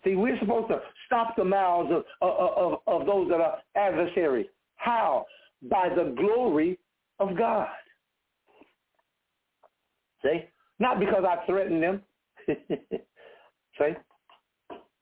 See, 0.03 0.15
we're 0.15 0.39
supposed 0.39 0.69
to 0.69 0.81
stop 1.05 1.35
the 1.35 1.43
mouths 1.43 1.91
of, 1.91 2.03
of, 2.21 2.57
of, 2.57 3.01
of 3.01 3.05
those 3.05 3.29
that 3.29 3.39
are 3.39 3.59
adversaries. 3.75 4.47
How? 4.77 5.25
By 5.69 5.89
the 5.89 6.15
glory 6.17 6.79
of 7.19 7.37
God. 7.37 7.67
See? 10.23 10.45
Not 10.79 10.99
because 10.99 11.23
I 11.27 11.45
threaten 11.45 11.79
them. 11.79 12.01
See? 12.47 13.93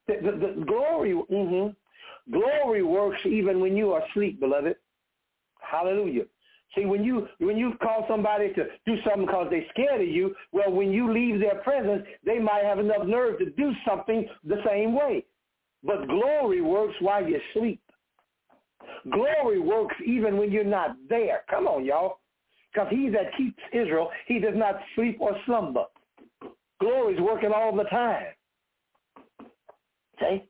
The, 0.08 0.16
the, 0.22 0.32
the 0.32 0.66
glory, 0.66 1.14
mm-hmm. 1.14 2.32
glory 2.32 2.84
works 2.84 3.20
even 3.26 3.62
when 3.62 3.78
you 3.78 3.94
are 3.94 4.04
asleep, 4.06 4.40
beloved. 4.40 4.76
Hallelujah. 5.62 6.24
See, 6.76 6.86
when 6.86 7.04
you 7.04 7.28
when 7.40 7.58
you 7.58 7.74
call 7.82 8.06
somebody 8.08 8.54
to 8.54 8.66
do 8.86 8.96
something 9.04 9.26
because 9.26 9.48
they're 9.50 9.66
scared 9.72 10.02
of 10.02 10.08
you, 10.08 10.36
well, 10.52 10.72
when 10.72 10.92
you 10.92 11.12
leave 11.12 11.40
their 11.40 11.56
presence, 11.64 12.04
they 12.24 12.38
might 12.38 12.64
have 12.64 12.78
enough 12.80 13.06
nerve 13.06 13.40
to 13.40 13.50
do 13.52 13.72
something 13.88 14.28
the 14.44 14.62
same 14.66 14.94
way. 14.94 15.26
But 15.84 16.08
glory 16.08 16.62
works 16.62 16.96
while 17.00 17.28
you 17.28 17.40
sleep. 17.54 17.82
Glory 19.12 19.60
works 19.60 19.96
even 20.06 20.38
when 20.38 20.52
you're 20.52 20.64
not 20.64 20.96
there. 21.10 21.42
Come 21.50 21.68
on, 21.68 21.86
y'all. 21.86 22.20
Because 22.72 22.88
he 22.92 23.10
that 23.10 23.36
keeps 23.36 23.58
Israel, 23.74 24.12
he 24.28 24.40
does 24.40 24.54
not 24.56 24.76
sleep 24.96 25.18
or 25.20 25.36
slumber. 25.46 25.86
Glory's 26.80 27.20
working 27.20 27.52
all 27.54 27.76
the 27.76 27.84
time. 27.86 28.28
See? 30.20 30.44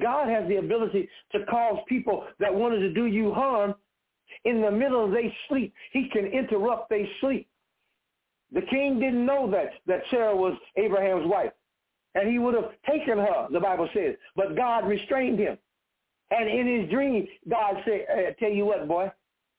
God 0.00 0.28
has 0.28 0.48
the 0.48 0.56
ability 0.56 1.08
to 1.32 1.44
cause 1.46 1.78
people 1.88 2.24
that 2.38 2.54
wanted 2.54 2.80
to 2.80 2.92
do 2.92 3.06
you 3.06 3.32
harm 3.32 3.74
in 4.44 4.60
the 4.62 4.70
middle 4.70 5.04
of 5.04 5.10
their 5.10 5.32
sleep. 5.48 5.72
He 5.92 6.08
can 6.08 6.26
interrupt 6.26 6.90
their 6.90 7.06
sleep. 7.20 7.48
The 8.52 8.62
king 8.62 8.98
didn't 8.98 9.26
know 9.26 9.50
that, 9.50 9.72
that 9.86 10.02
Sarah 10.10 10.34
was 10.34 10.54
Abraham's 10.76 11.26
wife. 11.26 11.52
And 12.14 12.28
he 12.28 12.38
would 12.38 12.54
have 12.54 12.70
taken 12.88 13.18
her, 13.18 13.46
the 13.50 13.60
Bible 13.60 13.88
says. 13.94 14.14
But 14.34 14.56
God 14.56 14.88
restrained 14.88 15.38
him. 15.38 15.58
And 16.30 16.48
in 16.48 16.80
his 16.80 16.90
dream, 16.90 17.26
God 17.48 17.74
said, 17.84 18.06
uh, 18.10 18.32
tell 18.38 18.50
you 18.50 18.66
what, 18.66 18.88
boy, 18.88 19.10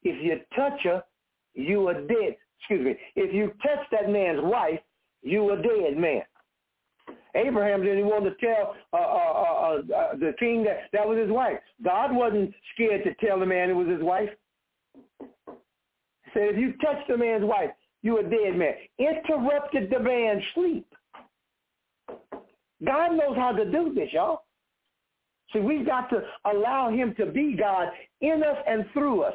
if 0.04 0.24
you 0.24 0.40
touch 0.56 0.82
her, 0.84 1.04
you 1.54 1.88
are 1.88 1.94
dead. 1.94 2.36
Excuse 2.60 2.86
me. 2.86 2.96
If 3.16 3.34
you 3.34 3.54
touch 3.64 3.86
that 3.92 4.10
man's 4.10 4.42
wife, 4.42 4.80
you 5.22 5.50
are 5.50 5.62
dead 5.62 5.98
man. 5.98 6.24
Abraham 7.36 7.84
didn't 7.84 8.08
want 8.08 8.26
to 8.26 8.34
tell 8.46 8.76
uh, 8.94 8.98
uh, 8.98 9.00
uh, 9.00 9.96
uh, 9.96 10.16
the 10.16 10.34
king 10.40 10.64
that 10.64 10.84
that 10.94 11.08
was 11.08 11.18
his 11.18 11.30
wife. 11.30 11.58
God 11.84 12.14
wasn't 12.14 12.54
scared 12.74 13.04
to 13.04 13.14
tell 13.26 13.40
the 13.40 13.46
man 13.46 13.70
it 13.70 13.74
was 13.74 13.88
his 13.88 14.02
wife. 14.02 14.30
Said, 16.34 16.50
if 16.50 16.58
you 16.58 16.74
touch 16.82 16.98
the 17.08 17.18
man's 17.18 17.44
wife, 17.44 17.72
you're 18.02 18.20
a 18.20 18.30
dead 18.30 18.56
man. 18.56 18.74
Interrupted 18.98 19.90
the 19.90 20.00
man's 20.00 20.44
sleep. 20.54 20.86
God 22.86 23.14
knows 23.14 23.36
how 23.36 23.52
to 23.52 23.70
do 23.70 23.94
this, 23.94 24.10
y'all. 24.14 24.44
See, 25.52 25.60
we've 25.60 25.86
got 25.86 26.10
to 26.12 26.22
allow 26.46 26.90
him 26.90 27.16
to 27.18 27.26
be 27.26 27.56
God 27.56 27.90
in 28.22 28.44
us 28.44 28.58
and 28.68 28.86
through 28.94 29.24
us. 29.24 29.34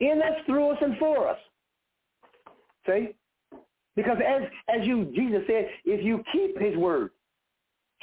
In 0.00 0.22
us, 0.22 0.38
through 0.46 0.70
us, 0.70 0.78
and 0.80 0.96
for 0.98 1.28
us. 1.28 1.38
See? 2.86 3.08
Because 3.96 4.18
as, 4.26 4.42
as 4.68 4.86
you, 4.86 5.12
Jesus 5.14 5.42
said, 5.46 5.68
if 5.84 6.04
you 6.04 6.22
keep 6.32 6.58
his 6.60 6.76
word, 6.76 7.10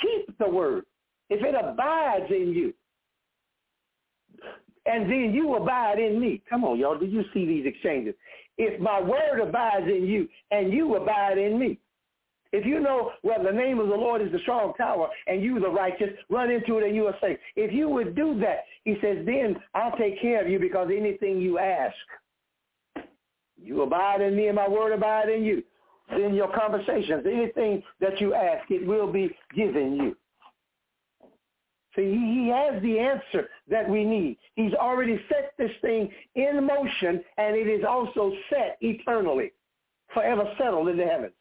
keep 0.01 0.37
the 0.39 0.49
word. 0.49 0.83
If 1.29 1.43
it 1.43 1.55
abides 1.55 2.29
in 2.29 2.51
you, 2.53 2.73
and 4.85 5.09
then 5.09 5.31
you 5.33 5.55
abide 5.55 5.99
in 5.99 6.19
me. 6.19 6.41
Come 6.49 6.63
on, 6.65 6.77
y'all. 6.77 6.97
Do 6.97 7.05
you 7.05 7.23
see 7.33 7.45
these 7.45 7.65
exchanges? 7.65 8.15
If 8.57 8.79
my 8.79 9.01
word 9.01 9.39
abides 9.41 9.87
in 9.87 10.05
you 10.05 10.27
and 10.51 10.71
you 10.71 10.95
abide 10.95 11.37
in 11.37 11.57
me. 11.57 11.79
If 12.51 12.67
you 12.67 12.79
know, 12.79 13.11
well, 13.23 13.43
the 13.43 13.51
name 13.51 13.79
of 13.79 13.87
the 13.87 13.95
Lord 13.95 14.21
is 14.21 14.31
the 14.31 14.37
strong 14.39 14.73
tower 14.75 15.09
and 15.25 15.41
you 15.41 15.59
the 15.59 15.69
righteous, 15.69 16.09
run 16.29 16.51
into 16.51 16.77
it 16.77 16.85
and 16.85 16.95
you 16.95 17.07
are 17.07 17.15
safe. 17.19 17.37
If 17.55 17.73
you 17.73 17.89
would 17.89 18.15
do 18.15 18.39
that, 18.41 18.65
he 18.83 18.95
says, 19.01 19.25
then 19.25 19.55
I'll 19.73 19.97
take 19.97 20.21
care 20.21 20.43
of 20.43 20.51
you 20.51 20.59
because 20.59 20.89
anything 20.95 21.41
you 21.41 21.57
ask, 21.57 21.95
you 23.57 23.81
abide 23.81 24.21
in 24.21 24.35
me 24.35 24.47
and 24.47 24.55
my 24.55 24.67
word 24.67 24.91
abide 24.91 25.29
in 25.29 25.43
you. 25.43 25.63
Then 26.09 26.35
your 26.35 26.53
conversations, 26.53 27.25
anything 27.25 27.81
that 28.01 28.21
you 28.21 28.35
ask, 28.35 28.69
it 28.69 28.85
will 28.85 29.11
be 29.11 29.35
given 29.55 29.95
you. 29.95 30.15
See, 31.95 32.11
he 32.11 32.49
has 32.49 32.81
the 32.81 32.99
answer 32.99 33.49
that 33.69 33.87
we 33.87 34.03
need. 34.03 34.37
He's 34.55 34.73
already 34.73 35.19
set 35.29 35.53
this 35.57 35.71
thing 35.81 36.09
in 36.35 36.65
motion, 36.65 37.23
and 37.37 37.55
it 37.55 37.67
is 37.67 37.85
also 37.87 38.33
set 38.49 38.77
eternally, 38.81 39.51
forever 40.13 40.51
settled 40.57 40.89
in 40.89 40.97
the 40.97 41.05
heavens. 41.05 41.33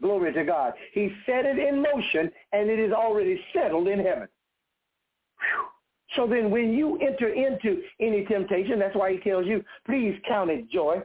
Glory 0.00 0.32
to 0.32 0.44
God. 0.44 0.72
He 0.92 1.12
set 1.26 1.44
it 1.44 1.58
in 1.58 1.82
motion, 1.82 2.30
and 2.52 2.70
it 2.70 2.78
is 2.78 2.92
already 2.92 3.38
settled 3.52 3.88
in 3.88 3.98
heaven. 3.98 4.28
Whew. 5.40 5.66
So 6.16 6.26
then 6.26 6.50
when 6.50 6.72
you 6.72 6.98
enter 6.98 7.28
into 7.28 7.82
any 8.00 8.24
temptation, 8.24 8.78
that's 8.78 8.96
why 8.96 9.12
he 9.12 9.18
tells 9.18 9.46
you, 9.46 9.62
please 9.84 10.18
count 10.26 10.50
it 10.50 10.70
joy. 10.70 11.00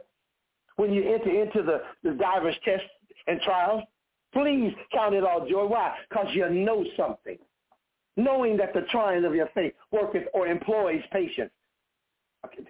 When 0.76 0.92
you 0.92 1.02
enter 1.12 1.30
into 1.30 1.62
the, 1.62 1.82
the 2.02 2.16
diverse 2.16 2.56
tests 2.64 2.86
and 3.26 3.38
trials, 3.42 3.82
please 4.32 4.72
count 4.92 5.14
it 5.14 5.22
all 5.22 5.46
joy. 5.46 5.66
Why? 5.66 5.94
Because 6.08 6.28
you 6.32 6.48
know 6.48 6.84
something 6.96 7.36
knowing 8.16 8.56
that 8.56 8.72
the 8.74 8.82
trying 8.90 9.24
of 9.24 9.34
your 9.34 9.48
faith 9.54 9.72
worketh 9.90 10.24
or 10.32 10.46
employs 10.46 11.02
patience. 11.12 11.50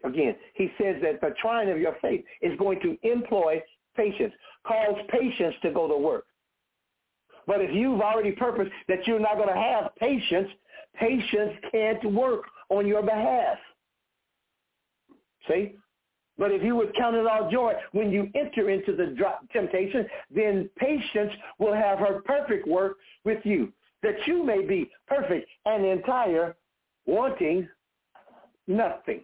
Again, 0.05 0.37
he 0.55 0.71
says 0.79 0.97
that 1.03 1.21
the 1.21 1.35
trying 1.41 1.71
of 1.71 1.79
your 1.79 1.97
faith 2.01 2.25
is 2.41 2.57
going 2.59 2.81
to 2.81 2.97
employ 3.03 3.61
patience. 3.97 4.33
Cause 4.67 4.97
patience 5.09 5.55
to 5.63 5.71
go 5.71 5.89
to 5.89 5.97
work. 5.97 6.27
But 7.47 7.61
if 7.61 7.75
you've 7.75 8.01
already 8.01 8.33
purposed 8.33 8.71
that 8.89 9.07
you're 9.07 9.21
not 9.21 9.37
going 9.37 9.49
to 9.49 9.55
have 9.55 9.95
patience, 9.97 10.49
patience 10.99 11.53
can't 11.71 12.13
work 12.13 12.45
on 12.71 12.87
your 12.87 13.03
behalf. 13.03 13.59
See? 15.49 15.75
But 16.37 16.51
if 16.51 16.63
you 16.63 16.75
would 16.77 16.95
count 16.97 17.15
it 17.15 17.27
all 17.27 17.51
joy 17.51 17.75
when 17.93 18.11
you 18.11 18.29
enter 18.35 18.71
into 18.71 18.97
the 18.97 19.15
temptation, 19.53 20.07
then 20.35 20.69
patience 20.77 21.33
will 21.59 21.75
have 21.75 21.99
her 21.99 22.23
perfect 22.25 22.67
work 22.67 22.97
with 23.25 23.39
you, 23.45 23.73
that 24.05 24.27
you 24.27 24.45
may 24.45 24.65
be 24.65 24.91
perfect 25.09 25.49
and 25.67 25.85
entire, 25.85 26.55
wanting 27.07 27.69
nothing. 28.67 29.23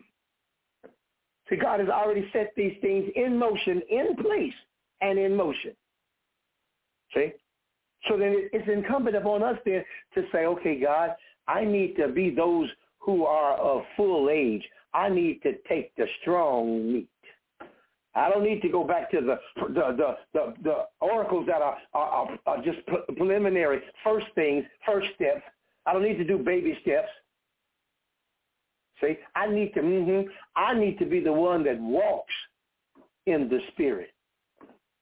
See, 1.48 1.56
God 1.56 1.80
has 1.80 1.88
already 1.88 2.28
set 2.32 2.52
these 2.56 2.76
things 2.80 3.10
in 3.16 3.38
motion, 3.38 3.82
in 3.90 4.16
place, 4.16 4.54
and 5.00 5.18
in 5.18 5.36
motion. 5.36 5.72
See? 7.14 7.32
So 8.08 8.16
then 8.16 8.48
it's 8.52 8.68
incumbent 8.68 9.16
upon 9.16 9.42
us 9.42 9.58
then 9.64 9.84
to 10.14 10.22
say, 10.32 10.46
okay, 10.46 10.80
God, 10.80 11.10
I 11.48 11.64
need 11.64 11.96
to 11.96 12.08
be 12.08 12.30
those 12.30 12.68
who 12.98 13.24
are 13.26 13.54
of 13.56 13.82
full 13.96 14.30
age. 14.30 14.62
I 14.94 15.08
need 15.08 15.42
to 15.42 15.54
take 15.68 15.94
the 15.96 16.06
strong 16.20 16.92
meat. 16.92 17.08
I 18.14 18.28
don't 18.28 18.42
need 18.42 18.60
to 18.62 18.68
go 18.68 18.84
back 18.84 19.10
to 19.12 19.20
the 19.20 19.38
the 19.68 19.96
the 19.96 20.16
the, 20.32 20.54
the 20.62 20.76
oracles 21.00 21.46
that 21.46 21.62
are, 21.62 21.78
are, 21.94 22.38
are 22.46 22.62
just 22.62 22.78
preliminary, 23.16 23.80
first 24.02 24.26
things, 24.34 24.64
first 24.84 25.08
steps. 25.14 25.42
I 25.86 25.92
don't 25.92 26.02
need 26.02 26.18
to 26.18 26.24
do 26.24 26.38
baby 26.38 26.76
steps. 26.82 27.08
See, 29.00 29.16
I 29.34 29.48
need 29.48 29.72
to 29.74 29.80
mm-hmm, 29.80 30.28
I 30.56 30.74
need 30.74 30.98
to 30.98 31.06
be 31.06 31.20
the 31.20 31.32
one 31.32 31.64
that 31.64 31.80
walks 31.80 32.34
in 33.26 33.48
the 33.48 33.60
spirit. 33.72 34.10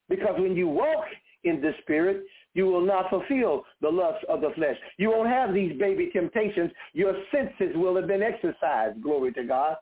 Because 0.09 0.39
when 0.39 0.55
you 0.57 0.69
walk 0.69 1.05
in 1.45 1.61
the 1.61 1.73
spirit, 1.83 2.25
you 2.55 2.67
will 2.67 2.85
not 2.85 3.11
fulfill 3.11 3.65
the 3.81 3.89
lust 3.89 4.25
of 4.29 4.41
the 4.41 4.51
flesh. 4.55 4.77
You 4.99 5.11
won't 5.11 5.29
have 5.29 5.55
these 5.55 5.79
baby 5.79 6.11
temptations. 6.13 6.71
Your 6.93 7.15
senses 7.33 7.75
will 7.75 7.97
have 7.97 8.07
been 8.07 8.23
exercised. 8.23 9.03
Glory 9.03 9.33
to 9.33 9.45
God. 9.45 9.77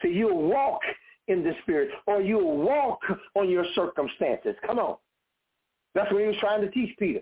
So 0.00 0.08
you'll 0.08 0.48
walk 0.48 0.80
in 1.28 1.42
the 1.44 1.52
spirit 1.62 1.90
or 2.06 2.20
you'll 2.20 2.56
walk 2.58 3.00
on 3.34 3.48
your 3.48 3.64
circumstances. 3.74 4.54
Come 4.66 4.78
on. 4.78 4.96
That's 5.94 6.10
what 6.10 6.20
he 6.20 6.26
was 6.26 6.36
trying 6.40 6.62
to 6.62 6.70
teach 6.70 6.96
Peter. 6.98 7.20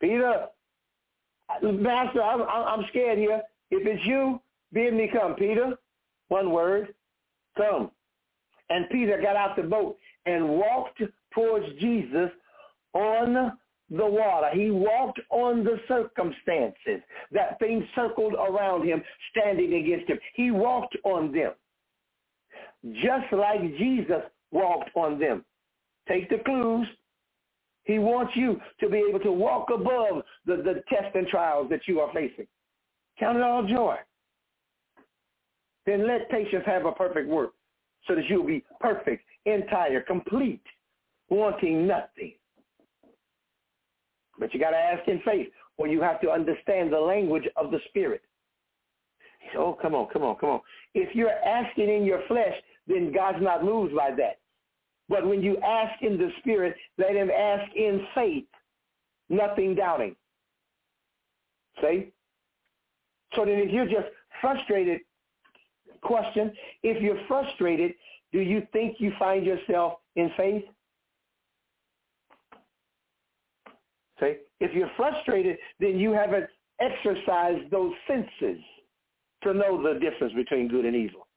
Peter, 0.00 0.46
Master, 1.62 2.22
I'm, 2.22 2.42
I'm 2.42 2.84
scared 2.90 3.18
here. 3.18 3.42
If 3.70 3.86
it's 3.86 4.04
you, 4.06 4.40
bid 4.72 4.94
me 4.94 5.10
come. 5.12 5.34
Peter, 5.34 5.74
one 6.28 6.52
word, 6.52 6.94
come. 7.56 7.90
And 8.70 8.88
Peter 8.90 9.20
got 9.20 9.34
out 9.34 9.56
the 9.56 9.62
boat 9.62 9.96
and 10.26 10.48
walked 10.48 11.02
towards 11.34 11.66
Jesus 11.80 12.30
on 12.92 13.52
the 13.90 14.06
water. 14.06 14.50
He 14.52 14.70
walked 14.70 15.20
on 15.30 15.64
the 15.64 15.80
circumstances. 15.88 17.02
That 17.32 17.58
thing 17.58 17.86
circled 17.94 18.34
around 18.34 18.86
him, 18.86 19.02
standing 19.30 19.74
against 19.74 20.10
him. 20.10 20.18
He 20.34 20.50
walked 20.50 20.96
on 21.04 21.32
them. 21.32 21.52
Just 22.84 23.32
like 23.32 23.60
Jesus 23.76 24.22
walked 24.50 24.90
on 24.94 25.18
them. 25.18 25.44
Take 26.08 26.28
the 26.30 26.38
clues. 26.44 26.86
He 27.84 27.98
wants 27.98 28.32
you 28.36 28.60
to 28.80 28.88
be 28.88 29.04
able 29.08 29.20
to 29.20 29.32
walk 29.32 29.68
above 29.74 30.22
the, 30.46 30.56
the 30.56 30.82
tests 30.88 31.14
and 31.14 31.26
trials 31.26 31.68
that 31.70 31.80
you 31.86 32.00
are 32.00 32.12
facing. 32.12 32.46
Count 33.18 33.36
it 33.36 33.42
all 33.42 33.66
joy. 33.66 33.96
Then 35.86 36.06
let 36.06 36.30
patience 36.30 36.64
have 36.66 36.84
a 36.84 36.92
perfect 36.92 37.28
work 37.28 37.52
so 38.06 38.14
that 38.14 38.28
you'll 38.28 38.46
be 38.46 38.64
perfect, 38.80 39.24
entire, 39.46 40.02
complete, 40.02 40.62
wanting 41.30 41.86
nothing. 41.86 42.34
But 44.38 44.54
you 44.54 44.60
got 44.60 44.70
to 44.70 44.76
ask 44.76 45.08
in 45.08 45.20
faith, 45.24 45.48
or 45.78 45.88
you 45.88 46.00
have 46.02 46.20
to 46.20 46.30
understand 46.30 46.92
the 46.92 46.98
language 46.98 47.44
of 47.56 47.70
the 47.70 47.78
Spirit. 47.88 48.22
Oh, 49.56 49.76
come 49.80 49.94
on, 49.94 50.08
come 50.12 50.22
on, 50.22 50.36
come 50.36 50.50
on. 50.50 50.60
If 50.94 51.14
you're 51.14 51.30
asking 51.30 51.88
in 51.88 52.04
your 52.04 52.20
flesh, 52.28 52.54
then 52.88 53.12
God's 53.12 53.42
not 53.42 53.64
moved 53.64 53.94
by 53.94 54.10
that. 54.12 54.38
But 55.08 55.26
when 55.26 55.42
you 55.42 55.56
ask 55.58 56.02
in 56.02 56.18
the 56.18 56.30
Spirit, 56.40 56.74
let 56.98 57.14
him 57.14 57.30
ask 57.30 57.74
in 57.74 58.06
faith, 58.14 58.44
nothing 59.28 59.74
doubting. 59.74 60.16
See? 61.80 62.12
So 63.34 63.44
then 63.44 63.58
if 63.58 63.70
you're 63.70 63.86
just 63.86 64.08
frustrated, 64.40 65.00
question, 66.02 66.52
if 66.82 67.02
you're 67.02 67.20
frustrated, 67.26 67.92
do 68.32 68.40
you 68.40 68.66
think 68.72 68.96
you 68.98 69.12
find 69.18 69.44
yourself 69.44 69.94
in 70.16 70.30
faith? 70.36 70.64
See, 74.20 74.34
if 74.60 74.74
you're 74.74 74.90
frustrated, 74.96 75.58
then 75.78 75.98
you 75.98 76.12
haven't 76.12 76.46
exercised 76.80 77.70
those 77.70 77.92
senses 78.06 78.60
to 79.42 79.54
know 79.54 79.80
the 79.80 79.98
difference 80.00 80.32
between 80.34 80.68
good 80.68 80.84
and 80.84 80.96
evil. 80.96 81.27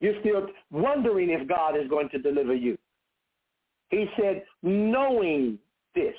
You're 0.00 0.20
still 0.20 0.46
wondering 0.70 1.30
if 1.30 1.48
God 1.48 1.76
is 1.76 1.88
going 1.88 2.08
to 2.10 2.18
deliver 2.18 2.54
you. 2.54 2.78
He 3.90 4.06
said, 4.20 4.44
knowing 4.62 5.58
this. 5.94 6.14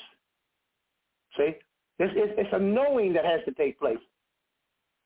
See, 1.38 1.56
it's, 2.00 2.14
it's, 2.16 2.34
it's 2.38 2.50
a 2.54 2.60
knowing 2.60 3.14
that 3.14 3.26
has 3.26 3.42
to 3.46 3.52
take 3.54 3.80
place. 3.80 3.98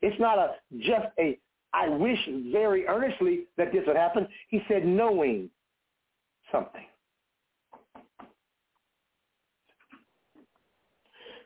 It's 0.01 0.19
not 0.19 0.38
a 0.38 0.55
just 0.80 1.07
a 1.19 1.38
I 1.74 1.89
wish 1.89 2.19
very 2.51 2.88
earnestly 2.88 3.45
that 3.57 3.71
this 3.71 3.82
would 3.88 3.95
happen. 3.95 4.28
He 4.49 4.61
said 4.67 4.86
knowing 4.86 5.49
something. 6.51 6.86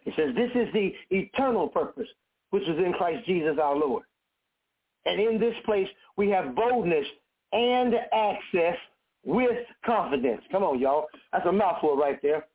He 0.04 0.12
says, 0.16 0.36
this 0.36 0.52
is 0.56 0.68
the 0.74 0.94
eternal 1.12 1.68
purpose, 1.68 2.08
which 2.50 2.64
is 2.64 2.78
in 2.78 2.94
Christ 2.94 3.26
Jesus 3.26 3.58
our 3.62 3.76
Lord. 3.76 4.04
And 5.06 5.22
in 5.22 5.40
this 5.40 5.56
place, 5.66 5.88
we 6.18 6.30
have 6.30 6.56
boldness 6.56 7.06
and 7.52 7.94
access 8.14 8.78
with 9.26 9.58
confidence. 9.86 10.42
Come 10.52 10.64
on, 10.64 10.80
y'all. 10.80 11.08
That's 11.32 11.46
a 11.46 11.52
mouthful 11.52 11.98
right 11.98 12.20
there. 12.22 12.46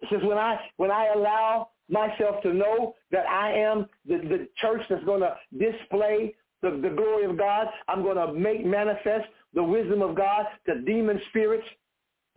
It 0.00 0.08
says, 0.10 0.20
when 0.22 0.38
I, 0.38 0.58
when 0.76 0.90
I 0.90 1.08
allow 1.14 1.70
myself 1.88 2.42
to 2.42 2.52
know 2.52 2.94
that 3.10 3.26
I 3.26 3.52
am 3.52 3.86
the, 4.06 4.18
the 4.18 4.48
church 4.60 4.82
that's 4.88 5.04
going 5.04 5.20
to 5.20 5.34
display 5.58 6.34
the, 6.62 6.70
the 6.82 6.94
glory 6.94 7.24
of 7.24 7.38
God, 7.38 7.68
I'm 7.88 8.02
going 8.02 8.16
to 8.16 8.32
make 8.32 8.64
manifest 8.64 9.26
the 9.54 9.62
wisdom 9.62 10.02
of 10.02 10.14
God 10.14 10.46
to 10.66 10.80
demon 10.82 11.20
spirits, 11.30 11.66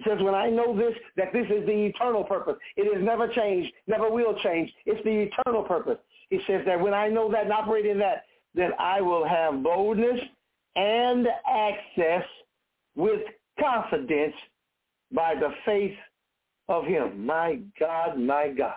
says, 0.07 0.17
when 0.21 0.33
I 0.33 0.49
know 0.49 0.75
this, 0.75 0.93
that 1.17 1.31
this 1.33 1.45
is 1.45 1.65
the 1.65 1.85
eternal 1.85 2.23
purpose. 2.23 2.55
It 2.75 2.91
has 2.93 3.03
never 3.03 3.27
changed, 3.27 3.71
never 3.87 4.09
will 4.09 4.35
change. 4.39 4.71
It's 4.85 5.03
the 5.03 5.29
eternal 5.29 5.63
purpose. 5.63 5.97
He 6.29 6.39
says 6.47 6.63
that 6.65 6.79
when 6.79 6.93
I 6.93 7.09
know 7.09 7.31
that 7.31 7.43
and 7.43 7.53
operate 7.53 7.85
in 7.85 7.99
that, 7.99 8.23
then 8.53 8.71
I 8.79 9.01
will 9.01 9.27
have 9.27 9.63
boldness 9.63 10.19
and 10.75 11.27
access 11.47 12.23
with 12.95 13.21
confidence 13.59 14.35
by 15.11 15.35
the 15.35 15.49
faith 15.65 15.95
of 16.69 16.85
him. 16.85 17.25
My 17.25 17.59
God, 17.79 18.17
my 18.17 18.49
God. 18.49 18.73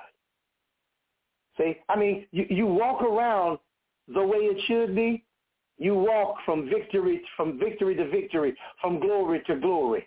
See, 1.57 1.77
I 1.89 1.97
mean, 1.97 2.27
you, 2.33 2.47
you 2.51 2.67
walk 2.67 3.03
around 3.03 3.59
the 4.13 4.23
way 4.23 4.39
it 4.39 4.61
should 4.67 4.95
be. 4.95 5.25
You 5.79 5.95
walk 5.95 6.37
from 6.45 6.69
victory, 6.69 7.23
from 7.37 7.59
victory 7.59 7.95
to 7.97 8.09
victory, 8.09 8.57
from 8.81 9.01
glory 9.01 9.43
to 9.47 9.57
glory 9.57 10.07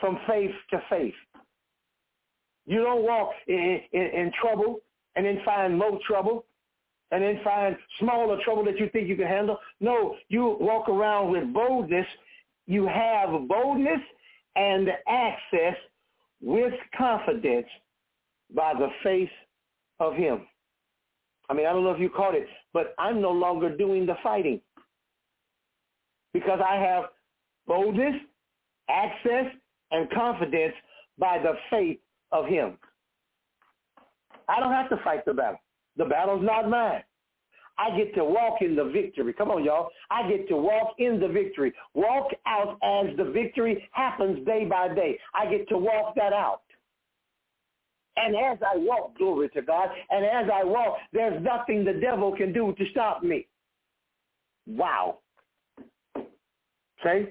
from 0.00 0.18
faith 0.28 0.50
to 0.70 0.82
faith. 0.90 1.14
You 2.66 2.82
don't 2.82 3.04
walk 3.04 3.30
in, 3.46 3.80
in, 3.92 4.02
in 4.02 4.32
trouble 4.40 4.80
and 5.16 5.24
then 5.24 5.40
find 5.44 5.78
more 5.78 5.98
trouble 6.06 6.44
and 7.14 7.22
then 7.22 7.38
find 7.44 7.76
smaller 8.00 8.42
trouble 8.42 8.64
that 8.64 8.76
you 8.76 8.88
think 8.92 9.08
you 9.08 9.14
can 9.14 9.28
handle. 9.28 9.56
No, 9.80 10.16
you 10.30 10.56
walk 10.58 10.88
around 10.88 11.30
with 11.30 11.52
boldness. 11.52 12.06
You 12.66 12.88
have 12.88 13.46
boldness 13.46 14.00
and 14.56 14.88
access 15.06 15.76
with 16.42 16.72
confidence 16.98 17.68
by 18.52 18.72
the 18.74 18.88
faith 19.04 19.28
of 20.00 20.14
him. 20.14 20.40
I 21.48 21.54
mean, 21.54 21.66
I 21.66 21.72
don't 21.72 21.84
know 21.84 21.92
if 21.92 22.00
you 22.00 22.10
caught 22.10 22.34
it, 22.34 22.48
but 22.72 22.96
I'm 22.98 23.22
no 23.22 23.30
longer 23.30 23.76
doing 23.76 24.06
the 24.06 24.16
fighting 24.20 24.60
because 26.32 26.58
I 26.68 26.74
have 26.74 27.04
boldness, 27.68 28.16
access, 28.90 29.46
and 29.92 30.10
confidence 30.10 30.74
by 31.16 31.38
the 31.38 31.52
faith 31.70 32.00
of 32.32 32.46
him. 32.46 32.76
I 34.48 34.58
don't 34.58 34.72
have 34.72 34.88
to 34.88 34.96
fight 35.04 35.24
the 35.24 35.32
battle. 35.32 35.60
The 35.96 36.04
battle's 36.04 36.44
not 36.44 36.68
mine. 36.68 37.02
I 37.76 37.96
get 37.96 38.14
to 38.14 38.24
walk 38.24 38.60
in 38.60 38.76
the 38.76 38.84
victory. 38.84 39.32
Come 39.32 39.50
on, 39.50 39.64
y'all. 39.64 39.88
I 40.10 40.28
get 40.28 40.48
to 40.48 40.56
walk 40.56 40.94
in 40.98 41.18
the 41.18 41.28
victory. 41.28 41.72
Walk 41.94 42.30
out 42.46 42.78
as 42.82 43.16
the 43.16 43.24
victory 43.32 43.88
happens 43.92 44.44
day 44.46 44.64
by 44.64 44.94
day. 44.94 45.18
I 45.34 45.50
get 45.50 45.68
to 45.70 45.78
walk 45.78 46.14
that 46.14 46.32
out. 46.32 46.62
And 48.16 48.36
as 48.36 48.58
I 48.62 48.76
walk, 48.76 49.18
glory 49.18 49.48
to 49.50 49.62
God, 49.62 49.88
and 50.10 50.24
as 50.24 50.48
I 50.52 50.62
walk, 50.62 50.98
there's 51.12 51.42
nothing 51.42 51.84
the 51.84 51.94
devil 51.94 52.36
can 52.36 52.52
do 52.52 52.72
to 52.78 52.84
stop 52.92 53.24
me. 53.24 53.48
Wow. 54.68 55.18
See? 57.02 57.26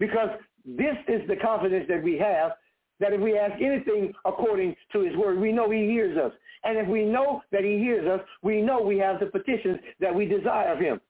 Because 0.00 0.30
this 0.64 0.96
is 1.06 1.26
the 1.28 1.36
confidence 1.36 1.86
that 1.88 2.02
we 2.02 2.18
have 2.18 2.52
that 3.00 3.12
if 3.12 3.20
we 3.20 3.36
ask 3.36 3.60
anything 3.60 4.12
according 4.24 4.76
to 4.92 5.00
his 5.00 5.16
word, 5.16 5.38
we 5.38 5.52
know 5.52 5.70
he 5.70 5.86
hears 5.86 6.16
us. 6.16 6.32
And 6.64 6.78
if 6.78 6.86
we 6.86 7.04
know 7.04 7.42
that 7.52 7.64
he 7.64 7.78
hears 7.78 8.06
us, 8.06 8.20
we 8.42 8.60
know 8.60 8.80
we 8.80 8.98
have 8.98 9.18
the 9.18 9.26
petitions 9.26 9.80
that 9.98 10.14
we 10.14 10.26
desire 10.26 10.72
of 10.72 10.78
him. 10.78 11.00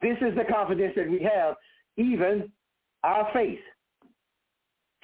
This 0.00 0.16
is 0.20 0.34
the 0.36 0.44
confidence 0.44 0.94
that 0.96 1.10
we 1.10 1.22
have, 1.22 1.56
even 1.96 2.50
our 3.02 3.28
faith. 3.32 3.60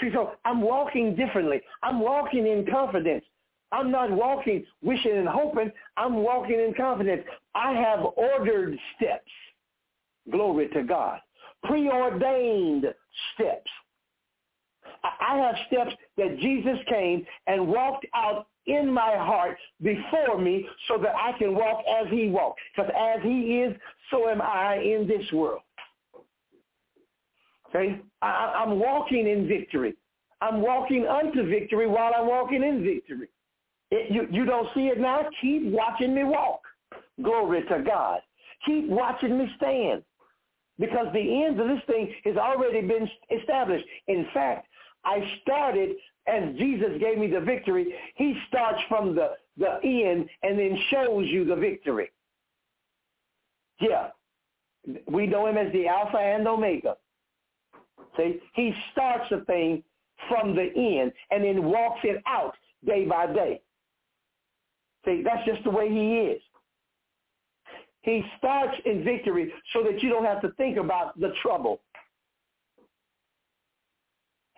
See, 0.01 0.11
so 0.13 0.33
I'm 0.45 0.63
walking 0.63 1.15
differently. 1.15 1.61
I'm 1.83 2.01
walking 2.01 2.47
in 2.47 2.67
confidence. 2.71 3.25
I'm 3.73 3.91
not 3.91 4.11
walking 4.11 4.65
wishing 4.83 5.17
and 5.17 5.29
hoping. 5.29 5.71
I'm 5.97 6.17
walking 6.17 6.59
in 6.59 6.75
confidence. 6.75 7.23
I 7.55 7.73
have 7.73 8.01
ordered 8.17 8.79
steps. 8.97 9.31
Glory 10.31 10.69
to 10.71 10.83
God. 10.83 11.21
Preordained 11.65 12.87
steps. 13.35 13.71
I 15.03 15.39
have 15.39 15.55
steps 15.67 15.93
that 16.17 16.39
Jesus 16.39 16.79
came 16.89 17.25
and 17.47 17.69
walked 17.69 18.07
out 18.15 18.47
in 18.67 18.93
my 18.93 19.17
heart 19.17 19.57
before 19.83 20.39
me 20.39 20.67
so 20.89 20.99
that 20.99 21.15
I 21.17 21.37
can 21.39 21.55
walk 21.55 21.83
as 21.89 22.09
he 22.11 22.29
walked. 22.29 22.61
Because 22.77 22.91
as 22.97 23.23
he 23.23 23.61
is, 23.61 23.77
so 24.11 24.29
am 24.29 24.43
I 24.43 24.77
in 24.77 25.09
this 25.09 25.31
world. 25.33 25.63
Okay? 27.69 28.01
I, 28.21 28.63
I'm 28.65 28.79
walking 28.79 29.27
in 29.27 29.49
victory. 29.49 29.95
I'm 30.41 30.61
walking 30.61 31.07
unto 31.07 31.47
victory 31.49 31.87
while 31.87 32.13
I'm 32.17 32.27
walking 32.27 32.63
in 32.63 32.83
victory. 32.83 33.29
It, 33.91 34.11
you, 34.11 34.27
you 34.31 34.45
don't 34.45 34.69
see 34.75 34.87
it 34.87 35.01
now? 35.01 35.27
Keep 35.41 35.65
watching 35.65 36.15
me 36.15 36.25
walk. 36.25 36.61
Glory 37.23 37.63
to 37.63 37.83
God. 37.83 38.21
Keep 38.65 38.89
watching 38.89 39.39
me 39.39 39.51
stand. 39.57 40.03
Because 40.79 41.09
the 41.13 41.45
end 41.45 41.61
of 41.61 41.69
this 41.69 41.83
thing 41.87 42.15
has 42.25 42.37
already 42.37 42.81
been 42.81 43.09
established. 43.31 43.85
In 44.09 44.27
fact, 44.33 44.67
I 45.05 45.21
started 45.43 45.91
as 46.27 46.55
Jesus 46.57 46.91
gave 47.01 47.19
me 47.19 47.29
the 47.29 47.41
victory. 47.41 47.95
He 48.17 48.37
starts 48.49 48.81
from 48.89 49.15
the, 49.15 49.33
the 49.57 49.79
end 49.83 50.29
and 50.43 50.59
then 50.59 50.79
shows 50.91 51.27
you 51.29 51.45
the 51.45 51.57
victory. 51.57 52.11
Yeah. 53.81 54.09
We 55.11 55.27
know 55.27 55.47
him 55.47 55.57
as 55.57 55.73
the 55.73 55.87
Alpha 55.89 56.19
and 56.19 56.47
Omega. 56.47 56.97
See, 58.17 58.41
he 58.55 58.75
starts 58.93 59.31
a 59.31 59.45
thing 59.45 59.83
from 60.29 60.55
the 60.55 60.71
end 60.77 61.13
and 61.31 61.45
then 61.45 61.65
walks 61.65 62.01
it 62.05 62.23
out 62.27 62.55
day 62.85 63.05
by 63.05 63.27
day. 63.27 63.61
See, 65.05 65.23
that's 65.25 65.47
just 65.47 65.65
the 65.65 65.71
way 65.71 65.89
he 65.89 66.19
is. 66.19 66.43
He 68.03 68.25
starts 68.39 68.77
in 68.87 69.05
victory 69.05 69.53
so 69.73 69.83
that 69.83 70.03
you 70.03 70.09
don't 70.09 70.25
have 70.25 70.41
to 70.43 70.51
think 70.53 70.79
about 70.79 71.19
the 71.21 71.33
trouble. 71.43 71.81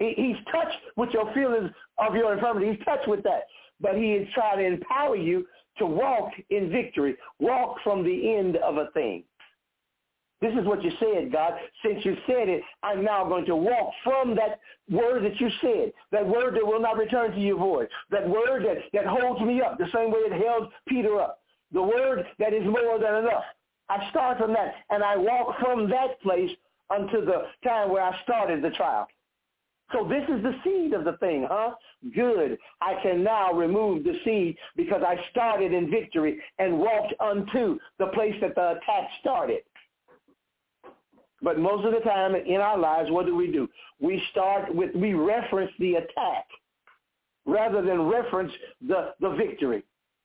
He, 0.02 0.14
he's 0.16 0.44
touched 0.50 0.76
with 0.96 1.10
your 1.10 1.32
feelings 1.32 1.70
of 1.98 2.16
your 2.16 2.34
infirmity. 2.34 2.72
He's 2.72 2.84
touched 2.84 3.06
with 3.06 3.22
that. 3.22 3.44
But 3.80 3.94
he 3.94 4.14
is 4.14 4.28
trying 4.34 4.58
to 4.58 4.64
empower 4.64 5.16
you 5.16 5.46
to 5.78 5.86
walk 5.86 6.32
in 6.50 6.70
victory, 6.70 7.16
walk 7.38 7.76
from 7.84 8.02
the 8.02 8.34
end 8.34 8.56
of 8.56 8.78
a 8.78 8.90
thing. 8.92 9.22
This 10.40 10.52
is 10.54 10.66
what 10.66 10.82
you 10.82 10.90
said, 10.98 11.30
God. 11.30 11.52
Since 11.84 12.04
you 12.04 12.16
said 12.26 12.48
it, 12.48 12.62
I'm 12.82 13.04
now 13.04 13.24
going 13.24 13.46
to 13.46 13.54
walk 13.54 13.92
from 14.02 14.34
that 14.34 14.58
word 14.90 15.24
that 15.24 15.40
you 15.40 15.48
said, 15.60 15.92
that 16.10 16.26
word 16.26 16.56
that 16.56 16.66
will 16.66 16.80
not 16.80 16.98
return 16.98 17.30
to 17.30 17.40
you 17.40 17.56
void, 17.56 17.88
that 18.10 18.28
word 18.28 18.64
that, 18.64 18.78
that 18.92 19.06
holds 19.06 19.40
me 19.40 19.62
up 19.62 19.78
the 19.78 19.86
same 19.94 20.10
way 20.10 20.18
it 20.18 20.44
held 20.44 20.72
Peter 20.88 21.20
up, 21.20 21.42
the 21.72 21.80
word 21.80 22.26
that 22.40 22.52
is 22.52 22.64
more 22.64 22.98
than 22.98 23.24
enough. 23.24 23.44
I 23.88 24.10
start 24.10 24.38
from 24.38 24.52
that, 24.54 24.74
and 24.90 25.04
I 25.04 25.16
walk 25.16 25.60
from 25.60 25.88
that 25.90 26.20
place 26.22 26.50
unto 26.90 27.24
the 27.24 27.44
time 27.62 27.90
where 27.90 28.02
I 28.02 28.20
started 28.24 28.62
the 28.62 28.70
trial. 28.70 29.06
So 29.92 30.08
this 30.08 30.24
is 30.28 30.42
the 30.42 30.54
seed 30.64 30.94
of 30.94 31.04
the 31.04 31.16
thing, 31.18 31.46
huh? 31.48 31.74
Good. 32.14 32.58
I 32.80 32.94
can 33.02 33.22
now 33.22 33.52
remove 33.52 34.04
the 34.04 34.14
seed 34.24 34.56
because 34.76 35.02
I 35.06 35.16
started 35.30 35.72
in 35.72 35.90
victory 35.90 36.40
and 36.58 36.78
walked 36.78 37.14
unto 37.20 37.78
the 37.98 38.06
place 38.06 38.34
that 38.40 38.54
the 38.54 38.72
attack 38.72 39.08
started. 39.20 39.60
But 41.42 41.58
most 41.58 41.84
of 41.84 41.92
the 41.92 42.00
time 42.00 42.34
in 42.34 42.60
our 42.60 42.78
lives, 42.78 43.10
what 43.10 43.26
do 43.26 43.34
we 43.34 43.50
do? 43.50 43.68
We 44.00 44.22
start 44.30 44.74
with, 44.74 44.94
we 44.94 45.14
reference 45.14 45.72
the 45.78 45.94
attack 45.96 46.46
rather 47.44 47.82
than 47.82 48.02
reference 48.02 48.52
the, 48.86 49.14
the 49.20 49.30
victory. 49.30 49.82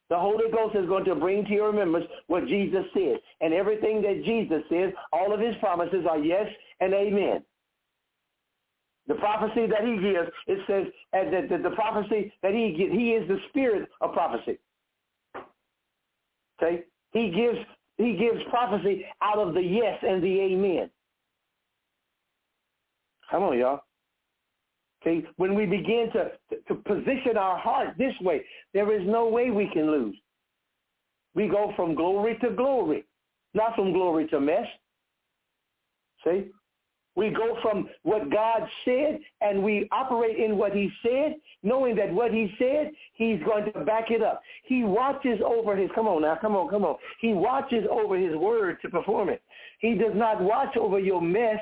The 0.10 0.18
Holy 0.18 0.50
Ghost 0.52 0.76
is 0.76 0.88
going 0.88 1.04
to 1.06 1.16
bring 1.16 1.44
to 1.46 1.52
your 1.52 1.72
remembrance 1.72 2.06
what 2.28 2.48
Jesus 2.48 2.86
said. 2.94 3.18
And 3.42 3.54
everything 3.54 4.02
that 4.04 4.24
Jesus 4.24 4.64
says, 4.70 4.94
all 5.12 5.34
of 5.34 5.40
his 5.40 5.56
promises 5.60 6.06
are 6.10 6.20
yes 6.20 6.48
and 6.80 6.94
amen. 6.94 7.44
The 9.08 9.16
prophecy 9.16 9.68
that 9.68 9.86
he 9.86 9.96
gives, 9.96 10.30
it 10.48 10.60
says 10.68 10.86
that 11.14 11.50
the, 11.50 11.70
the 11.70 11.76
prophecy 11.76 12.34
that 12.44 12.54
he 12.54 12.76
gives, 12.78 12.92
he 12.92 13.12
is 13.12 13.28
the 13.28 13.38
spirit 13.50 13.88
of 14.02 14.14
prophecy. 14.14 14.60
Okay? 16.62 16.84
He 17.14 17.32
gives 17.32 17.58
he 17.98 18.16
gives 18.16 18.44
prophecy 18.50 19.06
out 19.22 19.40
of 19.40 19.54
the 19.56 19.62
yes 19.62 19.98
and 20.04 20.22
the 20.22 20.40
amen. 20.40 20.90
Come 23.32 23.44
on, 23.44 23.58
y'all. 23.58 23.82
Okay, 25.02 25.26
when 25.38 25.56
we 25.56 25.66
begin 25.66 26.10
to, 26.14 26.58
to 26.68 26.76
position 26.76 27.38
our 27.38 27.58
heart 27.58 27.90
this 27.98 28.14
way, 28.22 28.42
there 28.74 29.00
is 29.00 29.08
no 29.08 29.28
way 29.28 29.52
we 29.52 29.70
can 29.72 29.92
lose. 29.92 30.16
We 31.34 31.48
go 31.48 31.72
from 31.76 31.96
glory 31.96 32.38
to 32.42 32.50
glory, 32.52 33.06
not 33.54 33.76
from 33.76 33.94
glory 33.94 34.28
to 34.28 34.40
mess. 34.40 34.66
See? 36.24 36.52
We 37.18 37.32
go 37.32 37.58
from 37.64 37.90
what 38.04 38.30
God 38.32 38.62
said 38.86 39.20
and 39.42 39.64
we 39.64 39.90
operate 39.92 40.38
in 40.38 40.56
what 40.56 40.74
he 40.74 40.92
said, 41.02 41.38
knowing 41.64 41.96
that 41.96 42.14
what 42.14 42.32
he 42.32 42.54
said, 42.60 42.92
he's 43.16 43.42
going 43.44 43.66
to 43.74 43.80
back 43.86 44.12
it 44.12 44.22
up. 44.22 44.44
He 44.66 44.84
watches 44.84 45.40
over 45.44 45.76
his, 45.76 45.90
come 45.96 46.08
on 46.08 46.22
now, 46.22 46.38
come 46.40 46.56
on, 46.56 46.70
come 46.70 46.86
on. 46.86 46.96
He 47.20 47.34
watches 47.34 47.86
over 47.90 48.16
his 48.16 48.36
word 48.36 48.78
to 48.84 48.90
perform 48.90 49.30
it. 49.30 49.42
He 49.80 49.96
does 49.96 50.14
not 50.14 50.40
watch 50.40 50.78
over 50.78 51.00
your 51.00 51.20
mess 51.20 51.60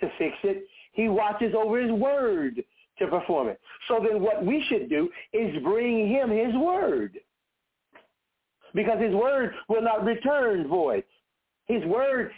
to 0.00 0.10
fix 0.16 0.34
it. 0.42 0.64
He 0.92 1.10
watches 1.10 1.54
over 1.54 1.78
his 1.78 1.92
word 1.92 2.64
to 2.98 3.06
perform 3.08 3.48
it. 3.48 3.60
So 3.88 4.00
then 4.02 4.22
what 4.22 4.42
we 4.42 4.64
should 4.70 4.88
do 4.88 5.10
is 5.34 5.62
bring 5.62 6.08
him 6.08 6.30
his 6.30 6.54
word. 6.54 7.18
Because 8.74 9.00
his 9.02 9.14
word 9.14 9.52
will 9.68 9.82
not 9.82 10.02
return 10.02 10.66
void. 10.66 11.04
His 11.66 11.84
word, 11.84 12.30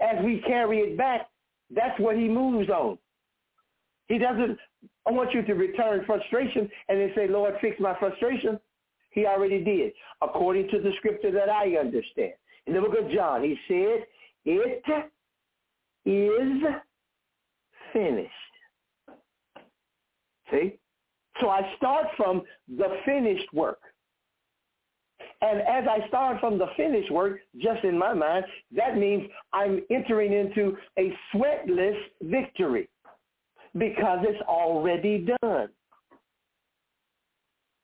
as 0.00 0.24
we 0.24 0.42
carry 0.46 0.78
it 0.78 0.96
back, 0.96 1.28
that's 1.74 1.98
what 2.00 2.16
he 2.16 2.28
moves 2.28 2.68
on. 2.70 2.98
He 4.08 4.18
doesn't 4.18 4.58
I 5.06 5.10
want 5.10 5.32
you 5.32 5.42
to 5.42 5.54
return 5.54 6.04
frustration 6.04 6.68
and 6.88 7.00
then 7.00 7.12
say, 7.14 7.28
Lord, 7.28 7.54
fix 7.60 7.80
my 7.80 7.98
frustration. 7.98 8.60
He 9.10 9.26
already 9.26 9.64
did, 9.64 9.92
according 10.20 10.68
to 10.68 10.80
the 10.80 10.92
scripture 10.98 11.30
that 11.32 11.48
I 11.48 11.76
understand. 11.76 12.34
In 12.66 12.74
the 12.74 12.80
book 12.80 12.94
of 12.98 13.10
John, 13.10 13.42
he 13.42 13.56
said, 13.66 14.04
it 14.44 14.82
is 16.04 16.62
finished. 17.92 18.32
See? 20.50 20.78
So 21.40 21.48
I 21.48 21.72
start 21.76 22.06
from 22.16 22.42
the 22.68 22.98
finished 23.06 23.52
work. 23.54 23.80
And 25.40 25.60
as 25.60 25.84
I 25.88 26.06
start 26.08 26.40
from 26.40 26.58
the 26.58 26.66
finished 26.76 27.12
work, 27.12 27.38
just 27.58 27.84
in 27.84 27.98
my 27.98 28.12
mind, 28.12 28.44
that 28.76 28.96
means 28.96 29.28
I'm 29.52 29.80
entering 29.90 30.32
into 30.32 30.76
a 30.98 31.12
sweatless 31.32 31.96
victory 32.22 32.88
because 33.76 34.18
it's 34.22 34.42
already 34.42 35.28
done. 35.42 35.68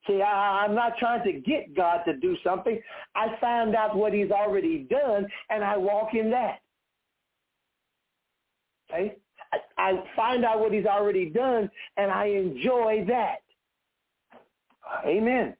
See, 0.07 0.21
I, 0.21 0.65
am 0.67 0.75
not 0.75 0.99
trying 0.99 1.25
to 1.25 1.33
get 1.33 1.75
God 1.75 2.03
to 2.07 2.15
do 2.17 2.37
something. 2.45 2.79
I 3.15 3.37
find 3.41 3.75
out 3.75 3.97
what 3.97 4.13
he's 4.13 4.31
already 4.31 4.87
done, 4.91 5.27
and 5.49 5.65
I 5.65 5.77
walk 5.77 6.15
in 6.15 6.31
that. 6.31 6.59
Okay? 8.91 9.17
I 9.79 10.03
find 10.17 10.45
out 10.45 10.61
what 10.61 10.73
he's 10.73 10.87
already 10.87 11.31
done, 11.31 11.71
and 11.97 12.11
I 12.11 12.27
enjoy 12.27 13.05
that. 13.09 13.37
Amen. 15.07 15.55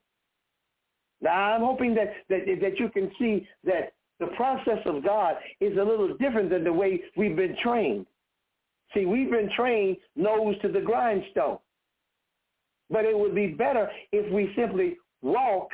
Now, 1.25 1.55
I'm 1.55 1.61
hoping 1.61 1.95
that, 1.95 2.13
that, 2.29 2.45
that 2.61 2.79
you 2.79 2.87
can 2.89 3.11
see 3.17 3.47
that 3.63 3.93
the 4.19 4.27
process 4.27 4.77
of 4.85 5.03
God 5.03 5.35
is 5.59 5.75
a 5.75 5.83
little 5.83 6.15
different 6.17 6.51
than 6.51 6.63
the 6.63 6.71
way 6.71 7.01
we've 7.17 7.35
been 7.35 7.57
trained. 7.63 8.05
See, 8.93 9.05
we've 9.05 9.31
been 9.31 9.49
trained 9.57 9.97
nose 10.15 10.55
to 10.61 10.69
the 10.71 10.79
grindstone. 10.79 11.57
But 12.91 13.05
it 13.05 13.17
would 13.17 13.33
be 13.33 13.47
better 13.47 13.89
if 14.11 14.31
we 14.31 14.53
simply 14.55 14.97
walk 15.23 15.69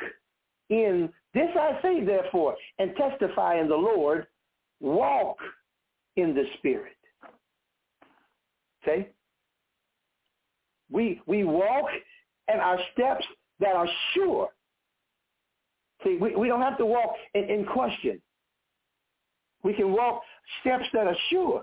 in 0.70 1.10
this 1.34 1.48
I 1.54 1.78
say 1.82 2.02
therefore 2.02 2.56
and 2.78 2.96
testify 2.96 3.60
in 3.60 3.68
the 3.68 3.76
Lord, 3.76 4.26
walk 4.80 5.36
in 6.16 6.34
the 6.34 6.44
Spirit. 6.58 6.96
Okay? 8.82 9.10
We, 10.90 11.20
we 11.26 11.44
walk 11.44 11.90
and 12.48 12.60
our 12.60 12.78
steps 12.94 13.24
that 13.60 13.76
are 13.76 13.88
sure. 14.14 14.48
See, 16.04 16.18
we, 16.20 16.34
we 16.34 16.48
don't 16.48 16.60
have 16.60 16.78
to 16.78 16.86
walk 16.86 17.14
in, 17.34 17.44
in 17.44 17.64
question. 17.64 18.20
We 19.62 19.74
can 19.74 19.92
walk 19.92 20.22
steps 20.60 20.84
that 20.92 21.06
are 21.06 21.16
sure. 21.30 21.62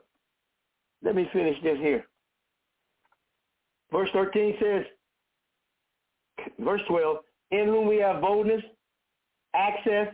let 1.03 1.15
me 1.15 1.29
finish 1.33 1.57
this 1.63 1.77
here. 1.79 2.05
Verse 3.91 4.09
13 4.13 4.55
says, 4.61 4.83
verse 6.59 6.81
12, 6.87 7.17
in 7.51 7.65
whom 7.65 7.87
we 7.87 7.97
have 7.97 8.21
boldness, 8.21 8.61
access 9.55 10.07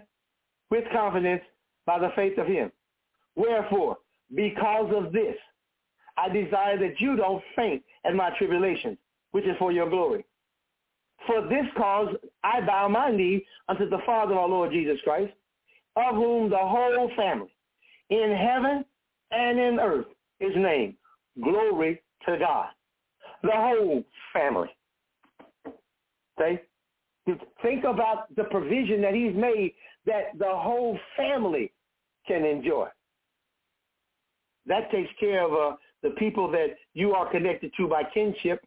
with 0.71 0.85
confidence 0.91 1.41
by 1.85 1.99
the 1.99 2.09
faith 2.15 2.37
of 2.37 2.47
him. 2.47 2.71
Wherefore, 3.35 3.97
because 4.33 4.91
of 4.95 5.11
this, 5.11 5.35
I 6.17 6.29
desire 6.29 6.79
that 6.79 6.99
you 6.99 7.15
don't 7.15 7.43
faint 7.55 7.83
at 8.05 8.15
my 8.15 8.31
tribulations, 8.37 8.97
which 9.31 9.45
is 9.45 9.55
for 9.59 9.71
your 9.71 9.89
glory. 9.89 10.25
For 11.27 11.41
this 11.47 11.65
cause 11.75 12.09
I 12.43 12.61
bow 12.61 12.87
my 12.87 13.11
knee 13.11 13.45
unto 13.67 13.89
the 13.89 13.99
Father 14.05 14.33
of 14.33 14.39
our 14.39 14.49
Lord 14.49 14.71
Jesus 14.71 14.97
Christ, 15.03 15.33
of 15.95 16.15
whom 16.15 16.49
the 16.49 16.57
whole 16.57 17.09
family 17.15 17.53
in 18.09 18.35
heaven 18.35 18.85
and 19.31 19.59
in 19.59 19.79
earth 19.79 20.05
is 20.39 20.53
named. 20.55 20.95
Glory 21.41 22.01
to 22.27 22.37
God. 22.37 22.67
The 23.43 23.51
whole 23.51 24.03
family. 24.33 24.69
Okay? 26.39 26.61
Think 27.61 27.83
about 27.85 28.33
the 28.35 28.43
provision 28.45 29.01
that 29.01 29.13
he's 29.13 29.35
made 29.35 29.73
that 30.05 30.37
the 30.37 30.51
whole 30.51 30.97
family 31.17 31.71
can 32.27 32.45
enjoy. 32.45 32.87
That 34.67 34.91
takes 34.91 35.09
care 35.19 35.43
of 35.45 35.53
uh, 35.53 35.75
the 36.03 36.11
people 36.11 36.49
that 36.51 36.75
you 36.93 37.13
are 37.13 37.29
connected 37.31 37.71
to 37.77 37.87
by 37.87 38.03
kinship 38.13 38.63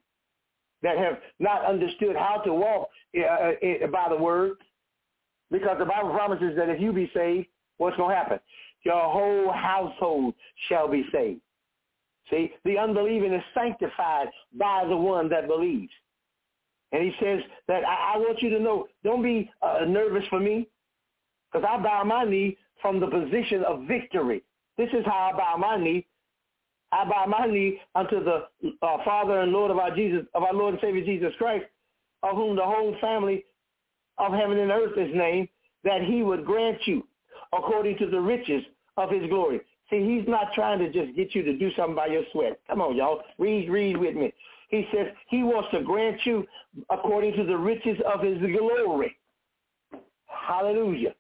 that 0.82 0.98
have 0.98 1.18
not 1.38 1.64
understood 1.64 2.16
how 2.16 2.40
to 2.44 2.52
walk 2.52 2.88
uh, 3.16 3.22
uh 3.22 3.86
by 3.88 4.06
the 4.08 4.16
word. 4.16 4.52
Because 5.50 5.76
the 5.78 5.86
Bible 5.86 6.10
promises 6.10 6.54
that 6.56 6.68
if 6.68 6.80
you 6.80 6.92
be 6.92 7.10
saved, 7.14 7.46
what's 7.78 7.96
going 7.96 8.10
to 8.10 8.16
happen? 8.16 8.38
Your 8.84 9.00
whole 9.10 9.50
household 9.52 10.34
shall 10.68 10.88
be 10.88 11.04
saved. 11.10 11.40
See, 12.30 12.52
the 12.64 12.78
unbelieving 12.78 13.32
is 13.32 13.42
sanctified 13.54 14.28
by 14.58 14.84
the 14.86 14.96
one 14.96 15.28
that 15.30 15.48
believes. 15.48 15.92
And 16.92 17.02
he 17.02 17.12
says 17.20 17.40
that 17.66 17.84
I, 17.84 18.14
I 18.14 18.18
want 18.18 18.40
you 18.42 18.50
to 18.50 18.60
know, 18.60 18.86
don't 19.04 19.22
be 19.22 19.50
uh, 19.62 19.84
nervous 19.86 20.24
for 20.28 20.40
me, 20.40 20.68
because 21.50 21.66
I 21.68 21.82
bow 21.82 22.04
my 22.04 22.24
knee 22.24 22.56
from 22.80 23.00
the 23.00 23.06
position 23.06 23.64
of 23.64 23.84
victory. 23.84 24.42
This 24.76 24.88
is 24.92 25.04
how 25.04 25.30
I 25.32 25.36
bow 25.36 25.56
my 25.56 25.82
knee. 25.82 26.06
I 26.92 27.04
bow 27.04 27.26
my 27.26 27.46
knee 27.46 27.80
unto 27.94 28.24
the 28.24 28.44
uh, 28.82 28.96
Father 29.04 29.40
and 29.40 29.52
Lord 29.52 29.70
of 29.70 29.78
our 29.78 29.94
Jesus, 29.94 30.26
of 30.34 30.42
our 30.42 30.54
Lord 30.54 30.74
and 30.74 30.80
Savior 30.80 31.04
Jesus 31.04 31.32
Christ, 31.38 31.66
of 32.22 32.34
whom 32.36 32.56
the 32.56 32.64
whole 32.64 32.96
family 33.00 33.44
of 34.16 34.32
heaven 34.32 34.58
and 34.58 34.70
earth 34.70 34.96
is 34.96 35.14
named, 35.14 35.48
that 35.84 36.02
he 36.02 36.22
would 36.22 36.44
grant 36.44 36.78
you 36.86 37.06
according 37.52 37.98
to 37.98 38.06
the 38.06 38.20
riches 38.20 38.62
of 38.96 39.10
his 39.10 39.28
glory. 39.28 39.60
See, 39.90 40.04
he's 40.04 40.28
not 40.28 40.52
trying 40.54 40.78
to 40.80 40.90
just 40.90 41.16
get 41.16 41.34
you 41.34 41.42
to 41.42 41.56
do 41.56 41.70
something 41.74 41.94
by 41.94 42.06
your 42.06 42.24
sweat. 42.32 42.60
Come 42.68 42.80
on, 42.80 42.96
y'all. 42.96 43.22
Read, 43.38 43.70
read 43.70 43.96
with 43.96 44.14
me. 44.14 44.32
He 44.68 44.86
says 44.92 45.08
he 45.28 45.42
wants 45.42 45.68
to 45.72 45.82
grant 45.82 46.20
you 46.24 46.46
according 46.90 47.34
to 47.36 47.44
the 47.44 47.56
riches 47.56 47.98
of 48.12 48.20
his 48.20 48.38
glory. 48.38 49.16
Hallelujah. 50.26 51.14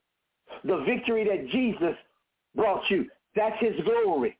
The 0.64 0.84
victory 0.86 1.24
that 1.24 1.48
Jesus 1.50 1.94
brought 2.54 2.82
you, 2.90 3.06
that's 3.34 3.58
his 3.60 3.74
glory. 3.84 4.37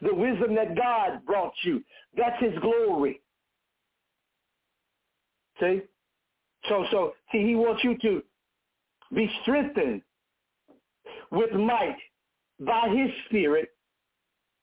The 0.00 0.14
wisdom 0.14 0.54
that 0.54 0.76
God 0.76 1.24
brought 1.26 1.52
you, 1.62 1.82
that's 2.16 2.40
his 2.42 2.58
glory. 2.60 3.20
See? 5.60 5.82
So, 6.68 6.84
so, 6.90 7.12
see, 7.30 7.44
he 7.44 7.54
wants 7.54 7.82
you 7.84 7.96
to 7.98 8.22
be 9.14 9.30
strengthened 9.42 10.02
with 11.30 11.52
might 11.52 11.96
by 12.60 12.88
his 12.88 13.10
spirit 13.26 13.70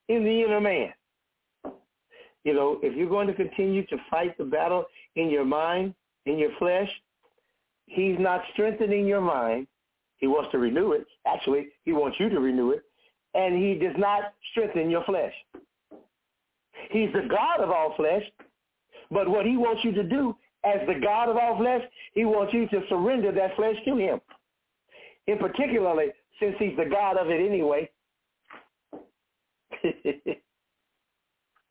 in 0.07 0.23
the 0.23 0.43
inner 0.43 0.61
man. 0.61 0.93
You 2.43 2.53
know, 2.53 2.79
if 2.81 2.95
you're 2.95 3.09
going 3.09 3.27
to 3.27 3.33
continue 3.33 3.85
to 3.87 3.97
fight 4.09 4.37
the 4.37 4.45
battle 4.45 4.85
in 5.15 5.29
your 5.29 5.45
mind, 5.45 5.93
in 6.25 6.37
your 6.37 6.51
flesh, 6.57 6.89
he's 7.85 8.15
not 8.17 8.41
strengthening 8.53 9.05
your 9.05 9.21
mind. 9.21 9.67
He 10.17 10.27
wants 10.27 10.51
to 10.51 10.57
renew 10.57 10.93
it. 10.93 11.05
Actually, 11.25 11.67
he 11.83 11.91
wants 11.91 12.17
you 12.19 12.29
to 12.29 12.39
renew 12.39 12.71
it. 12.71 12.83
And 13.33 13.55
he 13.55 13.75
does 13.75 13.95
not 13.97 14.33
strengthen 14.51 14.89
your 14.89 15.03
flesh. 15.03 15.33
He's 16.91 17.11
the 17.13 17.27
God 17.29 17.61
of 17.61 17.69
all 17.69 17.93
flesh. 17.95 18.23
But 19.11 19.29
what 19.29 19.45
he 19.45 19.57
wants 19.57 19.83
you 19.83 19.91
to 19.93 20.03
do 20.03 20.35
as 20.63 20.79
the 20.87 20.99
God 20.99 21.29
of 21.29 21.37
all 21.37 21.57
flesh, 21.57 21.81
he 22.13 22.25
wants 22.25 22.53
you 22.53 22.67
to 22.67 22.81
surrender 22.89 23.31
that 23.31 23.55
flesh 23.55 23.75
to 23.85 23.95
him. 23.97 24.19
In 25.27 25.37
particularly, 25.37 26.07
since 26.39 26.55
he's 26.59 26.75
the 26.77 26.85
God 26.85 27.17
of 27.17 27.29
it 27.29 27.45
anyway. 27.45 27.89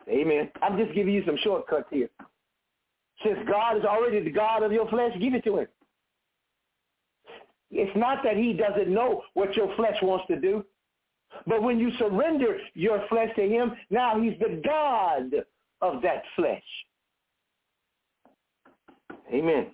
Amen. 0.09 0.51
I'm 0.63 0.79
just 0.79 0.95
giving 0.95 1.13
you 1.13 1.23
some 1.27 1.37
shortcuts 1.43 1.89
here. 1.91 2.09
Since 3.25 3.39
God 3.49 3.77
is 3.77 3.85
already 3.85 4.23
the 4.23 4.31
God 4.31 4.63
of 4.63 4.73
your 4.73 4.89
flesh, 4.89 5.13
give 5.21 5.35
it 5.35 5.45
to 5.45 5.59
him. 5.59 5.67
It's 7.71 7.97
not 7.97 8.23
that 8.25 8.37
he 8.37 8.55
doesn't 8.55 8.89
know 8.89 9.23
what 9.35 9.55
your 9.55 9.75
flesh 9.77 9.97
wants 10.03 10.27
to 10.29 10.41
do, 10.41 10.65
but 11.47 11.63
when 11.63 11.79
you 11.79 11.91
surrender 11.99 12.59
your 12.75 13.05
flesh 13.09 13.31
to 13.37 13.43
him, 13.43 13.73
now 13.91 14.21
he's 14.21 14.39
the 14.39 14.61
God 14.65 15.45
of 15.81 16.03
that 16.03 16.23
flesh. 16.37 16.63
Amen. 19.33 19.69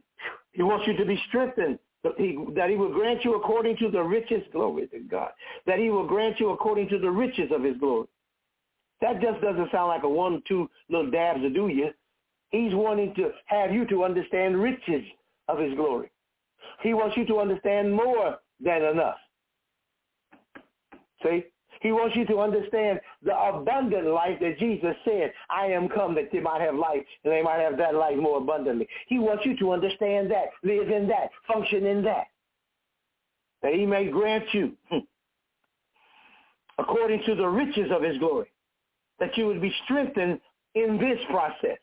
He 0.53 0.63
wants 0.63 0.87
you 0.87 0.97
to 0.97 1.05
be 1.05 1.21
strengthened 1.29 1.79
he, 2.19 2.39
that 2.55 2.71
he 2.71 2.77
will 2.77 2.93
grant 2.93 3.25
you 3.25 3.35
according 3.35 3.77
to 3.79 3.91
the 3.91 4.03
riches, 4.03 4.43
glory 4.53 4.87
to 4.89 5.01
God, 5.01 5.31
that 5.67 5.79
he 5.79 5.91
will 5.91 6.07
grant 6.07 6.39
you 6.39 6.51
according 6.51 6.89
to 6.91 6.99
the 6.99 7.11
riches 7.11 7.51
of 7.55 7.63
his 7.63 7.77
glory. 7.79 8.09
That 9.01 9.21
just 9.21 9.41
doesn't 9.41 9.71
sound 9.71 9.89
like 9.89 10.03
a 10.03 10.09
one, 10.09 10.43
two 10.47 10.69
little 10.89 11.11
dabs 11.11 11.41
to 11.41 11.51
do 11.51 11.69
you. 11.69 11.91
He's 12.51 12.75
wanting 12.75 13.15
to 13.17 13.31
have 13.47 13.73
you 13.73 13.87
to 13.87 14.05
understand 14.05 14.61
riches 14.61 15.03
of 15.49 15.59
his 15.59 15.75
glory. 15.75 16.11
He 16.83 16.95
wants 16.95 17.17
you 17.17 17.27
to 17.27 17.41
understand 17.41 17.93
more 17.93 18.39
than 18.63 18.83
enough. 18.83 19.17
See? 21.25 21.45
He 21.81 21.93
wants 21.93 22.17
you 22.17 22.25
to 22.27 22.39
understand 22.39 23.01
the 23.23 23.37
abundant 23.37 24.07
life 24.07 24.39
that 24.41 24.59
Jesus 24.59 24.97
said, 25.05 25.33
I 25.51 25.67
am 25.67 25.89
come 25.89 26.15
that 26.15 26.31
they 26.33 26.41
might 26.41 26.63
have 26.63 26.75
life 26.75 27.05
and 27.25 27.33
they 27.33 27.43
might 27.43 27.61
have 27.61 27.77
that 27.77 27.95
life 27.95 28.17
more 28.17 28.39
abundantly. 28.39 28.89
He 29.07 29.19
wants 29.19 29.45
you 29.45 29.57
to 29.59 29.73
understand 29.73 30.31
that, 30.31 30.47
live 30.63 30.89
in 30.89 31.07
that, 31.09 31.31
function 31.47 31.85
in 31.85 32.03
that. 32.05 32.29
That 33.63 33.75
he 33.75 33.85
may 33.85 34.09
grant 34.09 34.45
you, 34.53 34.73
hmm, 34.91 34.99
according 36.79 37.23
to 37.27 37.35
the 37.35 37.47
riches 37.47 37.91
of 37.91 38.03
his 38.03 38.19
glory, 38.19 38.51
that 39.21 39.37
you 39.37 39.47
would 39.47 39.61
be 39.61 39.75
strengthened 39.85 40.41
in 40.75 40.99
this 40.99 41.19
process. 41.31 41.79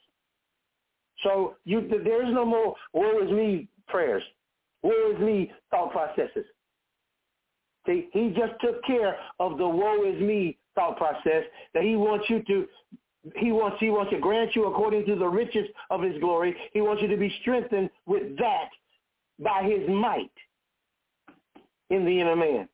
So 1.23 1.55
you, 1.65 1.87
there 2.03 2.25
is 2.25 2.33
no 2.33 2.45
more 2.45 2.75
woe 2.93 3.23
is 3.23 3.31
me 3.31 3.67
prayers, 3.87 4.23
woe 4.81 5.13
is 5.13 5.19
me 5.19 5.51
thought 5.69 5.91
processes. 5.91 6.45
See, 7.85 8.09
he 8.11 8.29
just 8.29 8.53
took 8.61 8.83
care 8.85 9.17
of 9.39 9.57
the 9.57 9.67
woe 9.67 10.03
is 10.05 10.21
me 10.21 10.57
thought 10.75 10.97
process 10.97 11.43
that 11.73 11.83
he 11.83 11.95
wants 11.95 12.29
you 12.29 12.43
to 12.43 12.67
he 13.35 13.51
wants 13.51 13.77
he 13.79 13.89
wants 13.89 14.11
to 14.11 14.19
grant 14.19 14.55
you 14.55 14.65
according 14.65 15.05
to 15.05 15.15
the 15.15 15.27
riches 15.27 15.67
of 15.89 16.01
his 16.01 16.19
glory. 16.19 16.55
He 16.73 16.81
wants 16.81 17.01
you 17.01 17.07
to 17.07 17.17
be 17.17 17.33
strengthened 17.41 17.89
with 18.05 18.37
that 18.37 18.69
by 19.39 19.63
his 19.63 19.87
might 19.89 20.31
in 21.89 22.05
the 22.05 22.19
inner 22.19 22.35
man. 22.35 22.67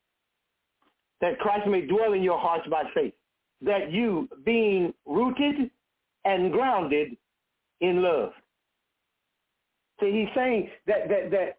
That 1.22 1.40
Christ 1.40 1.68
may 1.68 1.82
dwell 1.82 2.14
in 2.14 2.24
your 2.24 2.38
hearts 2.40 2.68
by 2.70 2.84
faith. 2.94 3.14
That 3.62 3.92
you 3.92 4.30
being 4.46 4.94
rooted 5.06 5.72
and 6.26 6.52
grounded 6.52 7.18
in 7.82 8.02
love. 8.02 8.32
See, 10.00 10.12
he's 10.12 10.30
saying 10.36 10.70
that 10.86 11.10
that 11.10 11.32
that 11.32 11.58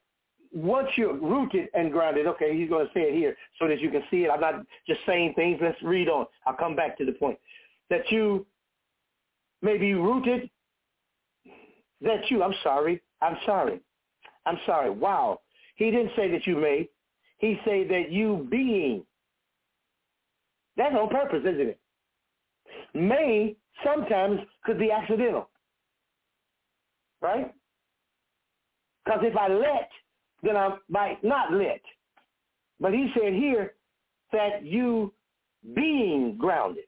once 0.53 0.89
you're 0.97 1.15
rooted 1.15 1.69
and 1.75 1.93
grounded, 1.93 2.27
okay, 2.27 2.57
he's 2.57 2.69
going 2.69 2.87
to 2.87 2.93
say 2.93 3.03
it 3.03 3.15
here 3.15 3.37
so 3.59 3.69
that 3.69 3.81
you 3.81 3.91
can 3.91 4.03
see 4.11 4.25
it. 4.25 4.31
I'm 4.31 4.41
not 4.41 4.65
just 4.87 5.01
saying 5.07 5.35
things. 5.35 5.59
Let's 5.61 5.81
read 5.83 6.09
on. 6.09 6.27
I'll 6.47 6.55
come 6.55 6.77
back 6.77 6.97
to 6.99 7.05
the 7.05 7.12
point. 7.12 7.39
That 7.91 8.11
you 8.11 8.47
may 9.62 9.79
be 9.79 9.95
rooted, 9.95 10.51
that 12.01 12.31
you, 12.31 12.43
I'm 12.43 12.55
sorry, 12.62 13.03
I'm 13.20 13.37
sorry, 13.45 13.81
I'm 14.47 14.59
sorry. 14.66 14.91
Wow. 14.91 15.41
He 15.77 15.91
didn't 15.91 16.11
say 16.16 16.31
that 16.31 16.47
you 16.47 16.57
may. 16.57 16.89
He 17.39 17.59
said 17.65 17.89
that 17.91 18.11
you 18.11 18.47
being. 18.51 19.05
That's 20.77 20.95
on 20.95 21.09
purpose, 21.09 21.43
isn't 21.43 21.61
it? 21.69 21.81
May 22.95 23.57
sometimes 23.85 24.41
could 24.65 24.79
be 24.79 24.91
accidental. 24.91 25.49
Right? 27.20 27.53
Because 29.05 29.20
if 29.23 29.37
I 29.37 29.49
let 29.49 29.89
then 30.43 30.56
I 30.56 30.77
might 30.89 31.23
not 31.23 31.52
let. 31.52 31.81
But 32.81 32.93
he 32.93 33.10
said 33.15 33.32
here 33.32 33.74
that 34.32 34.65
you 34.65 35.12
being 35.74 36.36
grounded, 36.39 36.85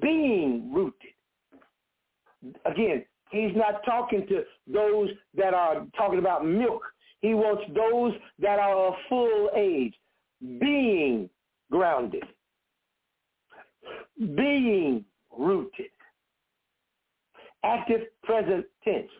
being 0.00 0.72
rooted. 0.72 0.94
Again, 2.64 3.04
he's 3.30 3.54
not 3.54 3.84
talking 3.84 4.26
to 4.28 4.44
those 4.72 5.08
that 5.36 5.54
are 5.54 5.86
talking 5.96 6.18
about 6.18 6.46
milk. 6.46 6.82
He 7.20 7.34
wants 7.34 7.62
those 7.74 8.14
that 8.38 8.58
are 8.58 8.88
of 8.88 8.94
full 9.08 9.50
age, 9.54 9.94
being 10.40 11.28
grounded, 11.70 12.24
being 14.18 15.04
rooted. 15.36 15.90
Active 17.62 18.02
present 18.22 18.64
tense. 18.84 19.10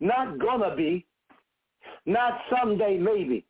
Not 0.00 0.38
gonna 0.38 0.76
be, 0.76 1.06
not 2.06 2.40
someday 2.50 2.98
maybe. 2.98 3.44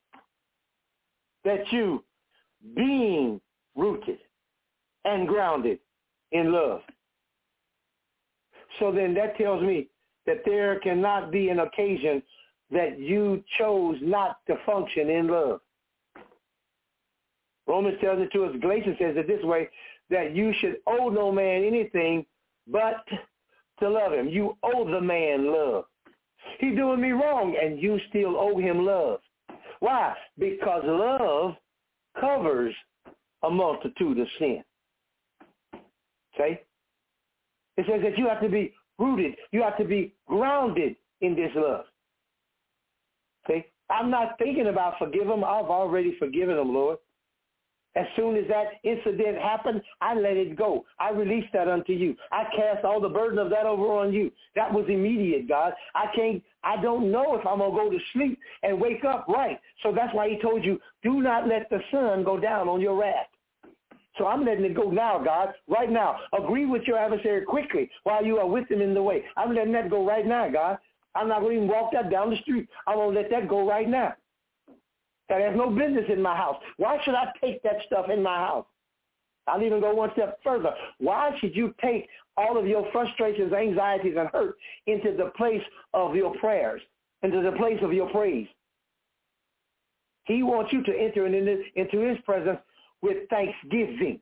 That 1.44 1.70
you 1.72 2.04
being 2.76 3.40
rooted 3.74 4.18
and 5.04 5.26
grounded 5.26 5.78
in 6.30 6.52
love. 6.52 6.80
So 8.78 8.92
then 8.92 9.14
that 9.14 9.36
tells 9.36 9.62
me 9.62 9.88
that 10.26 10.42
there 10.44 10.78
cannot 10.80 11.32
be 11.32 11.48
an 11.48 11.60
occasion 11.60 12.22
that 12.70 12.98
you 12.98 13.42
chose 13.58 13.96
not 14.00 14.38
to 14.46 14.56
function 14.64 15.10
in 15.10 15.28
love. 15.28 15.60
Romans 17.66 17.98
tells 18.00 18.20
it 18.20 18.32
to 18.32 18.44
us, 18.44 18.56
Galatians 18.60 18.96
says 18.98 19.14
it 19.16 19.26
this 19.26 19.42
way, 19.44 19.68
that 20.10 20.34
you 20.34 20.52
should 20.60 20.76
owe 20.86 21.08
no 21.08 21.30
man 21.30 21.64
anything 21.64 22.24
but 22.66 23.04
to 23.80 23.88
love 23.88 24.12
him. 24.12 24.28
You 24.28 24.56
owe 24.62 24.90
the 24.90 25.00
man 25.00 25.52
love. 25.52 25.84
He's 26.58 26.76
doing 26.76 27.00
me 27.00 27.10
wrong, 27.10 27.56
and 27.60 27.80
you 27.80 27.98
still 28.08 28.36
owe 28.36 28.58
him 28.58 28.84
love. 28.84 29.20
Why? 29.80 30.14
Because 30.38 30.82
love 30.84 31.56
covers 32.20 32.74
a 33.42 33.50
multitude 33.50 34.18
of 34.18 34.26
sin. 34.38 34.62
Okay? 36.34 36.62
It 37.76 37.86
says 37.88 38.00
that 38.02 38.18
you 38.18 38.28
have 38.28 38.40
to 38.42 38.48
be 38.48 38.72
rooted. 38.98 39.34
You 39.50 39.62
have 39.62 39.76
to 39.78 39.84
be 39.84 40.14
grounded 40.28 40.96
in 41.20 41.34
this 41.34 41.50
love. 41.54 41.84
Okay? 43.44 43.66
I'm 43.90 44.10
not 44.10 44.38
thinking 44.38 44.68
about 44.68 44.98
forgive 44.98 45.26
them. 45.26 45.44
I've 45.44 45.66
already 45.66 46.16
forgiven 46.18 46.56
them, 46.56 46.72
Lord. 46.72 46.98
As 47.94 48.06
soon 48.16 48.36
as 48.36 48.44
that 48.48 48.80
incident 48.84 49.36
happened, 49.38 49.82
I 50.00 50.14
let 50.14 50.36
it 50.36 50.56
go. 50.56 50.84
I 50.98 51.10
released 51.10 51.52
that 51.52 51.68
unto 51.68 51.92
you. 51.92 52.16
I 52.30 52.44
cast 52.56 52.84
all 52.84 53.00
the 53.00 53.08
burden 53.08 53.38
of 53.38 53.50
that 53.50 53.66
over 53.66 53.84
on 53.92 54.12
you. 54.12 54.30
That 54.56 54.72
was 54.72 54.86
immediate, 54.88 55.46
God. 55.46 55.74
I 55.94 56.06
can't, 56.14 56.42
I 56.64 56.80
don't 56.80 57.10
know 57.12 57.36
if 57.38 57.46
I'm 57.46 57.58
going 57.58 57.72
to 57.72 57.76
go 57.76 57.90
to 57.90 57.98
sleep 58.14 58.38
and 58.62 58.80
wake 58.80 59.04
up 59.04 59.26
right. 59.28 59.60
So 59.82 59.92
that's 59.94 60.14
why 60.14 60.30
he 60.30 60.40
told 60.40 60.64
you, 60.64 60.80
do 61.02 61.20
not 61.20 61.46
let 61.46 61.68
the 61.68 61.80
sun 61.90 62.24
go 62.24 62.40
down 62.40 62.68
on 62.68 62.80
your 62.80 62.96
wrath. 62.96 63.26
So 64.18 64.26
I'm 64.26 64.44
letting 64.44 64.64
it 64.64 64.74
go 64.74 64.90
now, 64.90 65.22
God, 65.22 65.48
right 65.68 65.90
now. 65.90 66.16
Agree 66.38 66.66
with 66.66 66.82
your 66.82 66.98
adversary 66.98 67.44
quickly 67.44 67.90
while 68.04 68.24
you 68.24 68.38
are 68.38 68.46
with 68.46 68.70
him 68.70 68.80
in 68.80 68.94
the 68.94 69.02
way. 69.02 69.24
I'm 69.36 69.54
letting 69.54 69.72
that 69.72 69.90
go 69.90 70.06
right 70.06 70.26
now, 70.26 70.50
God. 70.50 70.78
I'm 71.14 71.28
not 71.28 71.40
going 71.40 71.56
to 71.56 71.64
even 71.64 71.68
walk 71.68 71.92
that 71.92 72.10
down 72.10 72.30
the 72.30 72.36
street. 72.38 72.68
I'm 72.86 72.96
going 72.96 73.14
to 73.14 73.20
let 73.20 73.30
that 73.30 73.48
go 73.48 73.68
right 73.68 73.88
now. 73.88 74.14
That 75.32 75.40
has 75.40 75.56
no 75.56 75.70
business 75.70 76.04
in 76.12 76.20
my 76.20 76.36
house. 76.36 76.56
Why 76.76 76.98
should 77.02 77.14
I 77.14 77.32
take 77.40 77.62
that 77.62 77.76
stuff 77.86 78.10
in 78.10 78.22
my 78.22 78.36
house? 78.36 78.66
I'll 79.46 79.62
even 79.62 79.80
go 79.80 79.94
one 79.94 80.10
step 80.12 80.38
further. 80.44 80.74
Why 80.98 81.30
should 81.40 81.56
you 81.56 81.74
take 81.82 82.06
all 82.36 82.58
of 82.58 82.66
your 82.66 82.86
frustrations, 82.92 83.50
anxieties, 83.50 84.14
and 84.18 84.28
hurt 84.28 84.56
into 84.86 85.16
the 85.16 85.30
place 85.34 85.62
of 85.94 86.14
your 86.14 86.34
prayers, 86.34 86.82
into 87.22 87.40
the 87.40 87.52
place 87.52 87.78
of 87.80 87.94
your 87.94 88.10
praise? 88.10 88.46
He 90.24 90.42
wants 90.42 90.70
you 90.70 90.82
to 90.82 90.92
enter 90.94 91.24
into, 91.24 91.62
into 91.76 92.00
his 92.00 92.18
presence 92.26 92.58
with 93.00 93.26
thanksgiving. 93.30 94.20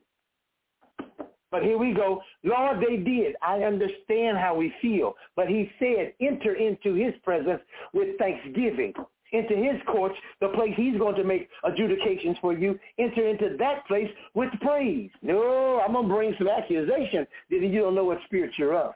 But 1.51 1.63
here 1.63 1.77
we 1.77 1.93
go. 1.93 2.21
Lord, 2.45 2.79
they 2.79 2.95
did. 2.95 3.35
I 3.41 3.63
understand 3.63 4.37
how 4.37 4.55
we 4.55 4.73
feel. 4.81 5.15
But 5.35 5.49
he 5.49 5.69
said, 5.77 6.13
enter 6.21 6.55
into 6.55 6.93
his 6.93 7.13
presence 7.21 7.59
with 7.93 8.17
thanksgiving. 8.17 8.93
Into 9.31 9.55
his 9.55 9.81
courts, 9.87 10.15
the 10.41 10.49
place 10.49 10.73
he's 10.75 10.97
going 10.97 11.15
to 11.15 11.23
make 11.23 11.47
adjudications 11.63 12.37
for 12.41 12.53
you. 12.53 12.77
Enter 12.99 13.27
into 13.27 13.55
that 13.59 13.87
place 13.87 14.09
with 14.33 14.49
praise. 14.59 15.09
No, 15.21 15.81
I'm 15.85 15.93
going 15.93 16.07
to 16.07 16.13
bring 16.13 16.35
some 16.37 16.49
accusation 16.49 17.25
that 17.49 17.61
you 17.61 17.79
don't 17.79 17.95
know 17.95 18.03
what 18.03 18.19
spirit 18.25 18.51
you're 18.57 18.75
of. 18.75 18.93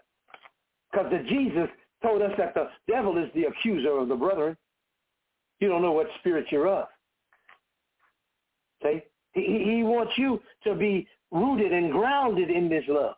Because 0.91 1.09
the 1.11 1.19
Jesus 1.29 1.69
told 2.03 2.21
us 2.21 2.31
that 2.37 2.53
the 2.53 2.67
devil 2.87 3.17
is 3.17 3.29
the 3.33 3.45
accuser 3.45 3.97
of 3.97 4.09
the 4.09 4.15
brethren. 4.15 4.57
You 5.59 5.69
don't 5.69 5.81
know 5.81 5.93
what 5.93 6.07
spirit 6.19 6.47
you're 6.51 6.67
of. 6.67 6.87
See? 8.83 9.01
He, 9.33 9.41
he 9.41 9.83
wants 9.83 10.13
you 10.17 10.41
to 10.65 10.75
be 10.75 11.07
rooted 11.31 11.71
and 11.71 11.91
grounded 11.91 12.49
in 12.49 12.69
this 12.69 12.83
love. 12.87 13.15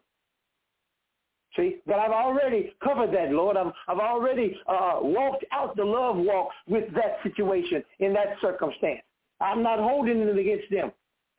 See, 1.57 1.77
but 1.87 1.95
I've 1.95 2.11
already 2.11 2.73
covered 2.83 3.11
that, 3.13 3.31
Lord. 3.31 3.57
I've, 3.57 3.73
I've 3.87 3.99
already 3.99 4.55
uh, 4.67 4.99
walked 5.01 5.43
out 5.51 5.75
the 5.75 5.83
love 5.83 6.17
walk 6.17 6.49
with 6.67 6.93
that 6.93 7.17
situation 7.23 7.83
in 7.99 8.13
that 8.13 8.37
circumstance. 8.41 9.01
I'm 9.41 9.63
not 9.63 9.79
holding 9.79 10.19
it 10.19 10.37
against 10.37 10.69
them. 10.69 10.91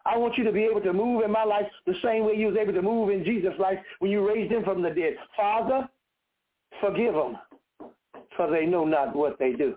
I 0.04 0.16
want 0.16 0.36
you 0.36 0.44
to 0.44 0.52
be 0.52 0.64
able 0.64 0.80
to 0.80 0.92
move 0.92 1.22
in 1.22 1.30
my 1.30 1.44
life 1.44 1.66
the 1.86 1.94
same 2.02 2.24
way 2.24 2.34
you 2.34 2.48
was 2.48 2.56
able 2.56 2.72
to 2.72 2.82
move 2.82 3.10
in 3.10 3.24
Jesus' 3.24 3.54
life 3.58 3.78
when 4.00 4.10
you 4.10 4.26
raised 4.26 4.52
him 4.52 4.64
from 4.64 4.82
the 4.82 4.90
dead. 4.90 5.14
Father, 5.36 5.88
forgive 6.80 7.14
them, 7.14 7.38
for 8.36 8.50
they 8.50 8.66
know 8.66 8.84
not 8.84 9.14
what 9.14 9.38
they 9.38 9.52
do. 9.52 9.76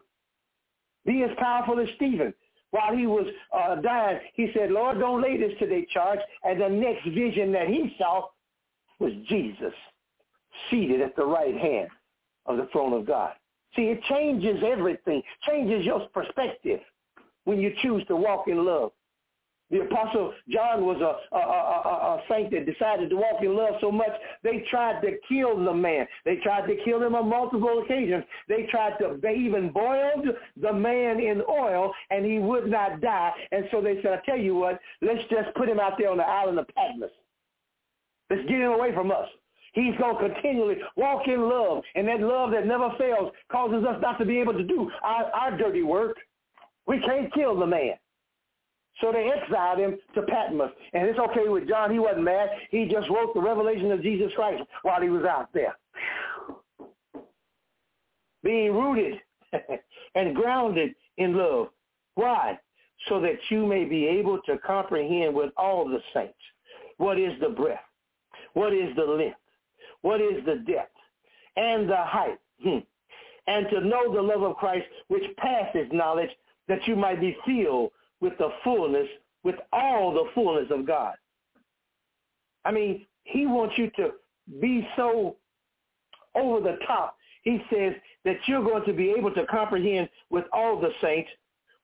Be 1.06 1.24
as 1.24 1.32
powerful 1.38 1.80
as 1.80 1.88
Stephen 1.98 2.34
while 2.72 2.96
he 2.96 3.06
was 3.06 3.28
uh, 3.54 3.76
dying, 3.82 4.20
he 4.34 4.50
said, 4.56 4.72
Lord, 4.72 5.00
don't 5.00 5.22
lay 5.22 5.38
this 5.38 5.52
to 5.60 5.68
their 5.68 5.84
charge. 5.94 6.20
And 6.44 6.62
the 6.62 6.70
next 6.70 7.04
vision 7.10 7.52
that 7.52 7.68
he 7.68 7.94
saw 7.98 8.28
was 9.00 9.12
Jesus 9.28 9.74
seated 10.70 11.02
at 11.02 11.16
the 11.16 11.26
right 11.26 11.56
hand 11.56 11.90
of 12.46 12.58
the 12.58 12.68
throne 12.72 12.94
of 12.94 13.06
God. 13.06 13.34
See, 13.76 13.84
it 13.84 14.02
changes 14.04 14.62
everything, 14.66 15.22
changes 15.48 15.86
your 15.86 16.02
perspective 16.14 16.80
when 17.46 17.60
you 17.60 17.74
choose 17.82 18.04
to 18.08 18.16
walk 18.16 18.48
in 18.48 18.66
love. 18.66 18.92
The 19.72 19.80
Apostle 19.84 20.34
John 20.50 20.86
was 20.86 20.98
a, 21.00 21.36
a, 21.36 21.40
a, 21.40 22.18
a, 22.18 22.22
saint 22.30 22.52
that 22.52 22.66
decided 22.66 23.10
to 23.10 23.16
walk 23.16 23.42
in 23.42 23.56
love 23.56 23.76
so 23.80 23.90
much, 23.90 24.12
they 24.44 24.66
tried 24.70 25.02
to 25.02 25.14
kill 25.30 25.64
the 25.64 25.74
man. 25.74 26.06
They 26.26 26.36
tried 26.44 26.68
to 26.68 26.76
kill 26.84 27.02
him 27.02 27.16
on 27.16 27.30
multiple 27.30 27.82
occasions. 27.82 28.26
They 28.50 28.68
tried 28.70 28.98
to, 29.00 29.18
they 29.22 29.36
even 29.36 29.70
boiled 29.70 30.28
the 30.62 30.74
man 30.74 31.22
in 31.22 31.42
oil, 31.48 31.94
and 32.10 32.26
he 32.26 32.40
would 32.40 32.70
not 32.70 33.00
die. 33.00 33.32
And 33.54 33.64
so 33.72 33.82
they 33.82 34.02
said, 34.02 34.12
I 34.12 34.26
tell 34.26 34.38
you 34.38 34.56
what, 34.56 34.78
let's 35.02 35.24
just 35.30 35.56
put 35.56 35.70
him 35.70 35.80
out 35.80 35.94
there 35.98 36.12
on 36.12 36.18
the 36.18 36.28
island 36.28 36.60
of 36.60 36.68
Patmos. 36.76 37.10
Let's 38.30 38.44
get 38.44 38.60
him 38.60 38.74
away 38.74 38.94
from 38.94 39.10
us. 39.10 39.28
He's 39.74 39.96
going 39.98 40.18
to 40.18 40.34
continually 40.34 40.76
walk 40.98 41.28
in 41.28 41.48
love, 41.48 41.84
and 41.96 42.08
that 42.08 42.20
love 42.20 42.52
that 42.52 42.68
never 42.68 42.90
fails 42.98 43.32
causes 43.52 43.86
us 43.86 44.02
not 44.02 44.20
to 44.20 44.26
be 44.26 44.40
able 44.40 44.54
to 44.54 44.64
do 44.64 44.92
our, 45.02 45.26
our 45.32 45.58
dirty 45.58 45.82
work. 45.82 46.18
We 46.88 47.00
can't 47.00 47.34
kill 47.34 47.58
the 47.58 47.66
man. 47.66 47.94
So 49.00 49.12
they 49.12 49.32
exiled 49.32 49.80
him 49.80 49.98
to 50.16 50.22
Patmos. 50.24 50.72
And 50.94 51.08
it's 51.08 51.20
okay 51.20 51.48
with 51.48 51.68
John. 51.68 51.92
He 51.92 52.00
wasn't 52.00 52.24
mad. 52.24 52.50
He 52.70 52.86
just 52.86 53.10
wrote 53.10 53.34
the 53.34 53.42
revelation 53.42 53.92
of 53.92 54.04
Jesus 54.04 54.32
Christ 54.36 54.64
while 54.84 55.02
he 55.02 55.10
was 55.10 55.24
out 55.24 55.50
there. 55.54 55.76
Being 58.44 58.74
rooted 58.74 59.22
and 60.16 60.36
grounded 60.36 60.94
in 61.18 61.36
love. 61.36 61.70
Why? 62.16 62.60
So 63.08 63.20
that 63.22 63.38
you 63.50 63.66
may 63.66 63.86
be 63.86 64.06
able 64.06 64.40
to 64.46 64.58
comprehend 64.60 65.34
with 65.34 65.52
all 65.58 65.88
the 65.88 66.00
saints 66.14 66.34
what 66.98 67.18
is 67.18 67.32
the 67.40 67.50
breadth, 67.50 67.80
what 68.54 68.74
is 68.74 68.96
the 68.96 69.04
length, 69.04 69.38
what 70.02 70.22
is 70.22 70.44
the 70.46 70.64
depth, 70.68 70.96
and 71.56 71.90
the 71.90 71.98
height, 71.98 72.40
hmm. 72.64 72.80
and 73.48 73.68
to 73.70 73.82
know 73.82 74.14
the 74.14 74.22
love 74.22 74.44
of 74.44 74.56
Christ 74.58 74.86
which 75.08 75.24
passes 75.38 75.88
knowledge, 75.92 76.30
that 76.68 76.88
you 76.88 76.96
might 76.96 77.20
be 77.20 77.36
filled 77.46 77.92
with 78.20 78.38
the 78.38 78.50
fullness, 78.64 79.08
with 79.44 79.56
all 79.74 80.14
the 80.14 80.30
fullness 80.34 80.70
of 80.72 80.86
God. 80.86 81.16
I 82.64 82.72
mean, 82.72 83.06
he 83.24 83.46
wants 83.46 83.78
you 83.78 83.90
to 83.98 84.12
be 84.60 84.88
so 84.96 85.38
over 86.36 86.62
the 86.62 86.78
top. 86.86 87.18
He 87.44 87.60
says 87.72 87.94
that 88.24 88.38
you're 88.46 88.64
going 88.64 88.86
to 88.86 88.94
be 88.94 89.12
able 89.12 89.34
to 89.34 89.46
comprehend 89.48 90.10
with 90.30 90.46
all 90.54 90.80
the 90.80 90.92
saints 91.02 91.30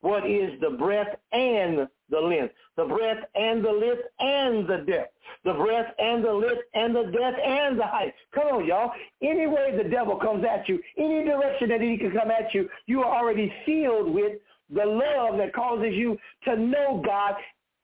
what 0.02 0.30
is 0.30 0.52
the 0.62 0.70
breadth 0.70 1.16
and 1.32 1.88
the 2.10 2.20
length, 2.20 2.54
the 2.76 2.86
breadth 2.86 3.26
and 3.36 3.64
the 3.64 3.72
length 3.72 4.04
and 4.20 4.68
the 4.68 4.86
depth, 4.90 5.14
the 5.44 5.54
breadth 5.54 5.90
and 6.00 6.24
the 6.24 6.32
length 6.32 6.62
and 6.74 6.96
the 6.96 7.04
depth 7.04 7.38
and 7.44 7.80
the 7.80 7.86
height. 7.86 8.14
Come 8.34 8.48
on, 8.48 8.66
y'all. 8.66 8.92
Any 9.22 9.48
way 9.48 9.78
the 9.78 9.90
devil 9.90 10.16
comes 10.16 10.46
at 10.46 10.68
you, 10.70 10.80
any 10.98 11.24
direction 11.26 11.70
that 11.70 11.82
he 11.82 11.98
can 11.98 12.12
come 12.12 12.32
at 12.32 12.54
you, 12.54 12.70
you 12.86 13.02
are 13.02 13.18
already 13.18 13.52
filled 13.66 14.14
with 14.14 14.34
the 14.74 14.86
love 14.86 15.38
that 15.38 15.54
causes 15.54 15.94
you 15.94 16.18
to 16.44 16.56
know 16.58 17.02
God 17.06 17.36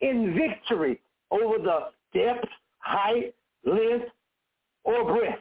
in 0.01 0.35
victory 0.35 0.99
over 1.31 1.57
the 1.57 1.79
depth, 2.13 2.47
height, 2.79 3.33
length, 3.65 4.05
or 4.83 5.05
breadth. 5.05 5.39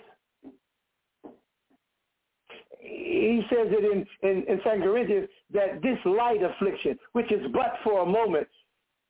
He 2.78 3.42
says 3.48 3.68
it 3.70 3.84
in, 3.84 4.28
in, 4.28 4.44
in 4.48 4.56
2 4.58 4.82
Corinthians 4.82 5.28
that 5.52 5.82
this 5.82 5.98
light 6.04 6.40
affliction, 6.42 6.98
which 7.12 7.30
is 7.30 7.40
but 7.52 7.74
for 7.84 8.02
a 8.02 8.06
moment, 8.06 8.46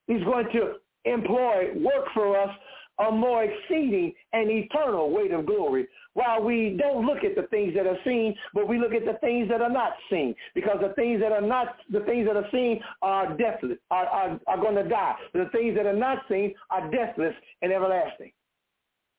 he's 0.06 0.22
going 0.24 0.46
to 0.52 0.74
employ, 1.04 1.72
work 1.76 2.06
for 2.14 2.38
us 2.38 2.50
a 2.98 3.10
more 3.10 3.44
exceeding 3.44 4.12
and 4.32 4.50
eternal 4.50 5.10
weight 5.10 5.32
of 5.32 5.46
glory. 5.46 5.88
While 6.14 6.42
we 6.42 6.78
don't 6.78 7.06
look 7.06 7.24
at 7.24 7.34
the 7.34 7.48
things 7.48 7.74
that 7.74 7.86
are 7.86 7.98
seen, 8.04 8.34
but 8.52 8.68
we 8.68 8.78
look 8.78 8.92
at 8.92 9.06
the 9.06 9.18
things 9.20 9.48
that 9.48 9.62
are 9.62 9.70
not 9.70 9.92
seen. 10.10 10.34
Because 10.54 10.76
the 10.80 10.92
things 10.94 11.20
that 11.20 11.32
are 11.32 11.40
not, 11.40 11.76
the 11.90 12.00
things 12.00 12.26
that 12.26 12.36
are 12.36 12.48
seen 12.52 12.80
are 13.00 13.34
deathless, 13.36 13.78
are, 13.90 14.06
are, 14.06 14.40
are 14.46 14.58
going 14.58 14.74
to 14.74 14.88
die. 14.88 15.14
The 15.32 15.48
things 15.52 15.74
that 15.76 15.86
are 15.86 15.96
not 15.96 16.18
seen 16.28 16.54
are 16.70 16.90
deathless 16.90 17.34
and 17.62 17.72
everlasting. 17.72 18.32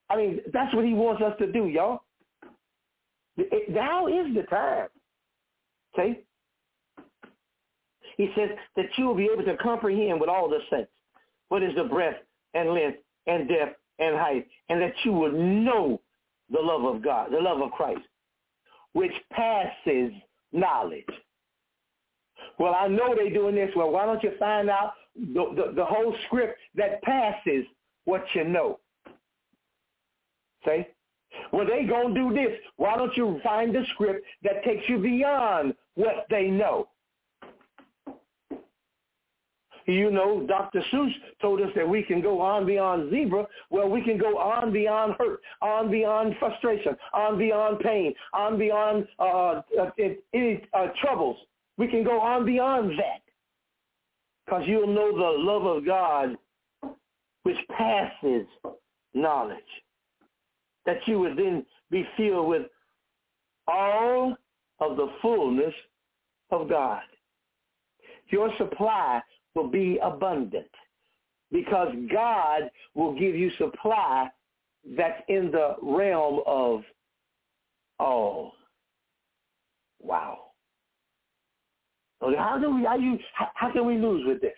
I 0.09 0.17
mean, 0.17 0.39
that's 0.53 0.73
what 0.75 0.85
he 0.85 0.93
wants 0.93 1.23
us 1.23 1.33
to 1.39 1.51
do, 1.51 1.67
y'all. 1.67 2.03
It, 3.37 3.71
now 3.71 4.07
is 4.07 4.35
the 4.35 4.43
time. 4.43 4.87
Okay? 5.97 6.21
He 8.17 8.29
says 8.35 8.49
that 8.75 8.85
you 8.97 9.05
will 9.05 9.15
be 9.15 9.29
able 9.31 9.43
to 9.43 9.57
comprehend 9.57 10.19
with 10.19 10.29
all 10.29 10.49
the 10.49 10.59
sense 10.69 10.87
what 11.49 11.63
is 11.63 11.75
the 11.75 11.83
breadth 11.83 12.19
and 12.53 12.73
length 12.73 12.99
and 13.27 13.47
depth 13.47 13.79
and 13.99 14.15
height, 14.15 14.47
and 14.69 14.81
that 14.81 14.93
you 15.03 15.11
will 15.13 15.31
know 15.31 16.01
the 16.51 16.59
love 16.59 16.83
of 16.83 17.03
God, 17.03 17.31
the 17.31 17.39
love 17.39 17.61
of 17.61 17.71
Christ, 17.71 18.01
which 18.93 19.13
passes 19.31 20.11
knowledge. 20.51 21.05
Well, 22.59 22.75
I 22.75 22.87
know 22.87 23.15
they're 23.15 23.33
doing 23.33 23.55
this. 23.55 23.71
Well, 23.75 23.91
why 23.91 24.05
don't 24.05 24.21
you 24.23 24.31
find 24.39 24.69
out 24.69 24.93
the, 25.15 25.45
the, 25.55 25.73
the 25.75 25.85
whole 25.85 26.15
script 26.27 26.59
that 26.75 27.01
passes 27.03 27.65
what 28.05 28.23
you 28.33 28.43
know? 28.45 28.79
See? 30.65 30.85
Well, 31.51 31.65
they 31.65 31.85
going 31.85 32.13
to 32.13 32.19
do 32.19 32.33
this. 32.33 32.57
Why 32.77 32.95
don't 32.95 33.15
you 33.17 33.39
find 33.43 33.73
the 33.73 33.83
script 33.93 34.25
that 34.43 34.63
takes 34.63 34.87
you 34.87 34.99
beyond 34.99 35.73
what 35.95 36.25
they 36.29 36.47
know? 36.47 36.89
You 39.85 40.11
know, 40.11 40.45
Dr. 40.47 40.81
Seuss 40.91 41.11
told 41.41 41.61
us 41.61 41.69
that 41.75 41.87
we 41.87 42.03
can 42.03 42.21
go 42.21 42.39
on 42.39 42.65
beyond 42.65 43.11
zebra. 43.11 43.45
Well, 43.69 43.89
we 43.89 44.01
can 44.01 44.17
go 44.17 44.37
on 44.37 44.71
beyond 44.71 45.15
hurt, 45.19 45.41
on 45.61 45.91
beyond 45.91 46.35
frustration, 46.39 46.95
on 47.13 47.37
beyond 47.37 47.79
pain, 47.79 48.13
on 48.33 48.57
beyond 48.57 49.07
uh, 49.19 49.61
uh, 49.79 49.89
any 50.33 50.61
uh, 50.73 50.87
troubles. 51.01 51.37
We 51.77 51.87
can 51.87 52.03
go 52.03 52.21
on 52.21 52.45
beyond 52.45 52.91
that 52.91 53.21
because 54.45 54.63
you'll 54.67 54.87
know 54.87 55.11
the 55.11 55.43
love 55.43 55.65
of 55.65 55.85
God 55.85 56.37
which 57.43 57.57
passes 57.77 58.47
knowledge. 59.13 59.57
That 60.85 60.97
you 61.05 61.19
would 61.19 61.37
then 61.37 61.65
be 61.91 62.05
filled 62.17 62.47
with 62.47 62.63
all 63.67 64.35
of 64.79 64.97
the 64.97 65.07
fullness 65.21 65.73
of 66.51 66.69
God. 66.69 67.01
Your 68.29 68.49
supply 68.57 69.21
will 69.55 69.67
be 69.67 69.99
abundant 70.03 70.69
because 71.51 71.93
God 72.11 72.69
will 72.95 73.13
give 73.13 73.35
you 73.35 73.51
supply 73.57 74.29
that's 74.97 75.21
in 75.29 75.51
the 75.51 75.75
realm 75.81 76.41
of 76.45 76.81
all. 77.99 78.53
Wow. 80.01 80.39
How 82.21 82.57
do 82.57 82.75
we? 82.75 82.83
How 82.83 82.95
you? 82.95 83.19
How 83.53 83.71
can 83.71 83.85
we 83.85 83.97
lose 83.97 84.25
with 84.25 84.41
this? 84.41 84.53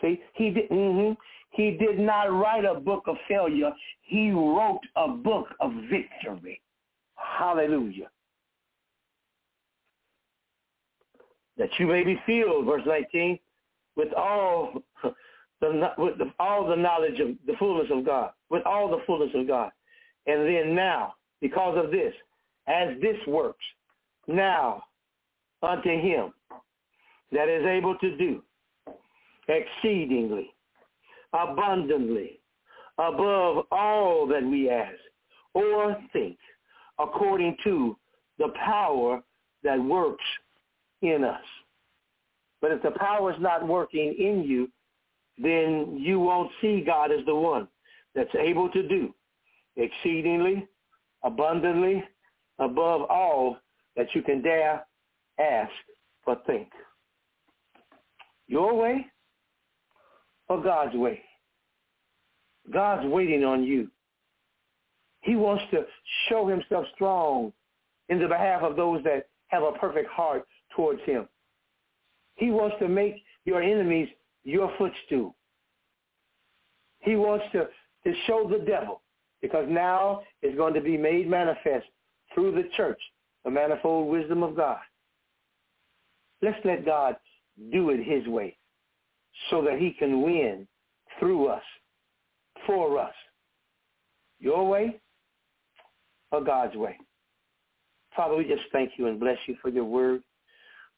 See, 0.00 0.20
he 0.34 0.50
did. 0.50 0.68
Mm-hmm, 0.70 1.12
he 1.50 1.72
did 1.72 1.98
not 1.98 2.24
write 2.24 2.64
a 2.64 2.74
book 2.74 3.04
of 3.06 3.16
failure. 3.28 3.72
He 4.02 4.30
wrote 4.30 4.80
a 4.96 5.08
book 5.08 5.48
of 5.60 5.72
victory. 5.90 6.60
Hallelujah. 7.16 8.08
That 11.58 11.68
you 11.78 11.86
may 11.86 12.04
be 12.04 12.18
filled, 12.26 12.66
verse 12.66 12.82
19, 12.86 13.38
with 13.96 14.12
all 14.14 14.72
the 15.60 15.92
with 15.98 16.18
the, 16.18 16.32
all 16.38 16.66
the 16.66 16.76
knowledge 16.76 17.20
of 17.20 17.28
the 17.46 17.54
fullness 17.58 17.88
of 17.90 18.04
God, 18.04 18.30
with 18.50 18.64
all 18.66 18.90
the 18.90 19.02
fullness 19.06 19.30
of 19.34 19.46
God. 19.46 19.70
And 20.26 20.46
then 20.46 20.74
now, 20.74 21.14
because 21.40 21.76
of 21.82 21.90
this, 21.90 22.12
as 22.68 23.00
this 23.00 23.16
works, 23.26 23.64
now 24.26 24.82
unto 25.62 25.88
him 25.88 26.32
that 27.32 27.48
is 27.48 27.64
able 27.64 27.96
to 27.98 28.16
do 28.16 28.42
exceedingly, 29.48 30.54
abundantly, 31.32 32.40
above 32.98 33.64
all 33.70 34.26
that 34.26 34.42
we 34.42 34.70
ask 34.70 34.94
or 35.54 35.96
think, 36.12 36.38
according 36.98 37.56
to 37.64 37.96
the 38.38 38.48
power 38.64 39.22
that 39.62 39.82
works 39.82 40.24
in 41.02 41.24
us. 41.24 41.40
But 42.62 42.70
if 42.70 42.82
the 42.82 42.92
power 42.92 43.32
is 43.32 43.40
not 43.40 43.66
working 43.66 44.14
in 44.18 44.44
you, 44.44 44.70
then 45.36 45.98
you 46.00 46.20
won't 46.20 46.50
see 46.60 46.82
God 46.86 47.10
as 47.10 47.26
the 47.26 47.34
one 47.34 47.68
that's 48.14 48.34
able 48.38 48.70
to 48.70 48.88
do 48.88 49.12
exceedingly, 49.76 50.66
abundantly, 51.24 52.04
above 52.58 53.02
all 53.10 53.58
that 53.96 54.06
you 54.14 54.22
can 54.22 54.42
dare 54.42 54.86
ask 55.40 55.72
or 56.26 56.36
think. 56.46 56.68
Your 58.46 58.74
way 58.74 59.06
or 60.48 60.62
God's 60.62 60.94
way? 60.94 61.20
God's 62.72 63.06
waiting 63.06 63.44
on 63.44 63.64
you. 63.64 63.88
He 65.22 65.34
wants 65.34 65.64
to 65.72 65.84
show 66.28 66.46
himself 66.46 66.84
strong 66.94 67.52
in 68.08 68.20
the 68.20 68.28
behalf 68.28 68.62
of 68.62 68.76
those 68.76 69.02
that 69.04 69.28
have 69.48 69.62
a 69.62 69.72
perfect 69.72 70.10
heart 70.10 70.46
towards 70.76 71.00
him. 71.04 71.26
He 72.36 72.50
wants 72.50 72.76
to 72.80 72.88
make 72.88 73.16
your 73.44 73.62
enemies 73.62 74.08
your 74.44 74.72
footstool. 74.78 75.34
He 77.00 77.16
wants 77.16 77.44
to, 77.52 77.68
to 78.04 78.16
show 78.26 78.48
the 78.48 78.64
devil 78.64 79.02
because 79.40 79.66
now 79.68 80.22
it's 80.40 80.56
going 80.56 80.74
to 80.74 80.80
be 80.80 80.96
made 80.96 81.28
manifest 81.28 81.86
through 82.34 82.52
the 82.52 82.68
church, 82.76 83.00
the 83.44 83.50
manifold 83.50 84.08
wisdom 84.10 84.42
of 84.42 84.56
God. 84.56 84.78
Let's 86.40 86.58
let 86.64 86.84
God 86.84 87.16
do 87.72 87.90
it 87.90 88.02
his 88.02 88.26
way 88.26 88.56
so 89.50 89.62
that 89.62 89.78
he 89.78 89.90
can 89.92 90.22
win 90.22 90.66
through 91.18 91.48
us, 91.48 91.62
for 92.66 92.98
us. 92.98 93.14
Your 94.38 94.68
way 94.68 95.00
or 96.32 96.42
God's 96.42 96.74
way. 96.76 96.98
Father, 98.16 98.36
we 98.36 98.44
just 98.44 98.62
thank 98.72 98.92
you 98.96 99.06
and 99.06 99.20
bless 99.20 99.38
you 99.46 99.56
for 99.62 99.68
your 99.68 99.84
word 99.84 100.22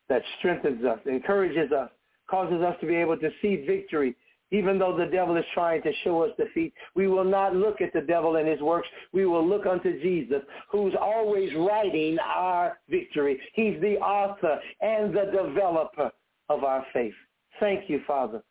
that 0.09 0.23
strengthens 0.39 0.85
us, 0.85 0.99
encourages 1.07 1.73
us, 1.73 1.91
causes 2.29 2.63
us 2.63 2.77
to 2.81 2.87
be 2.87 2.95
able 2.95 3.17
to 3.19 3.31
see 3.41 3.65
victory 3.67 4.15
even 4.55 4.79
though 4.79 4.97
the 4.97 5.07
devil 5.07 5.37
is 5.37 5.45
trying 5.53 5.83
to 5.83 5.93
show 6.05 6.23
us 6.23 6.31
defeat, 6.37 6.73
we 6.95 7.09
will 7.09 7.25
not 7.25 7.57
look 7.57 7.81
at 7.81 7.93
the 7.93 8.01
devil 8.01 8.37
and 8.37 8.47
his 8.47 8.61
works. 8.61 8.87
We 9.13 9.27
will 9.27 9.47
look 9.47 9.67
unto 9.67 10.01
Jesus, 10.01 10.43
who's 10.71 10.95
always 11.01 11.53
writing 11.57 12.19
our 12.25 12.79
victory. 12.89 13.41
He's 13.55 13.81
the 13.81 13.97
author 13.97 14.61
and 14.81 15.13
the 15.13 15.25
developer 15.25 16.13
of 16.49 16.63
our 16.63 16.87
faith. 16.93 17.15
Thank 17.59 17.91
you, 17.91 18.03
Father, 18.07 18.45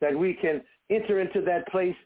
that 0.00 0.16
we 0.16 0.34
can 0.34 0.62
enter 0.88 1.20
into 1.20 1.40
that 1.42 1.66
place 1.68 1.96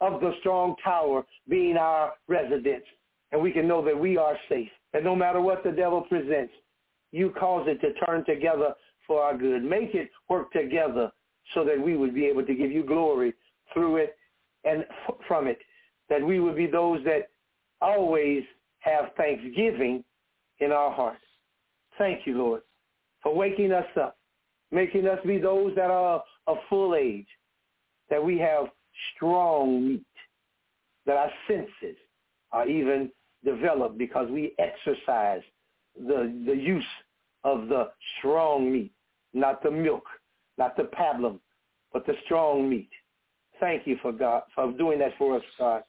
of 0.00 0.20
the 0.20 0.32
strong 0.40 0.74
tower 0.82 1.24
being 1.48 1.76
our 1.76 2.14
residence. 2.26 2.84
And 3.30 3.40
we 3.40 3.52
can 3.52 3.68
know 3.68 3.84
that 3.84 3.98
we 3.98 4.16
are 4.16 4.36
safe. 4.48 4.70
And 4.94 5.04
no 5.04 5.14
matter 5.14 5.40
what 5.40 5.62
the 5.62 5.70
devil 5.70 6.00
presents, 6.00 6.52
you 7.12 7.30
cause 7.30 7.66
it 7.68 7.80
to 7.80 7.92
turn 8.04 8.24
together 8.24 8.74
for 9.06 9.22
our 9.22 9.36
good. 9.36 9.62
Make 9.62 9.94
it 9.94 10.10
work 10.28 10.52
together 10.52 11.10
so 11.54 11.64
that 11.64 11.80
we 11.80 11.96
would 11.96 12.14
be 12.14 12.26
able 12.26 12.44
to 12.44 12.54
give 12.54 12.70
you 12.70 12.84
glory 12.84 13.34
through 13.72 13.96
it 13.96 14.16
and 14.64 14.84
f- 15.08 15.16
from 15.26 15.46
it, 15.46 15.58
that 16.08 16.24
we 16.24 16.38
would 16.38 16.56
be 16.56 16.66
those 16.66 17.02
that 17.04 17.30
always 17.80 18.42
have 18.80 19.06
thanksgiving 19.16 20.04
in 20.60 20.72
our 20.72 20.92
hearts. 20.92 21.22
Thank 21.98 22.26
you, 22.26 22.36
Lord, 22.36 22.62
for 23.22 23.34
waking 23.34 23.72
us 23.72 23.86
up, 24.00 24.16
making 24.70 25.06
us 25.06 25.18
be 25.26 25.38
those 25.38 25.74
that 25.76 25.90
are 25.90 26.22
of 26.46 26.56
full 26.68 26.94
age, 26.94 27.26
that 28.10 28.22
we 28.22 28.38
have 28.38 28.66
strong 29.16 29.88
meat, 29.88 30.06
that 31.06 31.16
our 31.16 31.30
senses 31.48 31.96
are 32.52 32.68
even 32.68 33.10
developed 33.44 33.98
because 33.98 34.30
we 34.30 34.54
exercise 34.58 35.42
the, 35.98 36.32
the 36.46 36.56
use 36.56 36.84
of 37.44 37.68
the 37.68 37.90
strong 38.18 38.72
meat, 38.72 38.92
not 39.32 39.62
the 39.62 39.70
milk 39.70 40.04
not 40.60 40.76
the 40.76 40.84
pablum, 40.84 41.40
but 41.92 42.06
the 42.06 42.12
strong 42.26 42.68
meat. 42.68 42.90
Thank 43.58 43.86
you 43.86 43.96
for 44.00 44.12
God 44.12 44.42
for 44.54 44.70
doing 44.72 45.00
that 45.00 45.12
for 45.18 45.36
us, 45.36 45.42
God, 45.58 45.82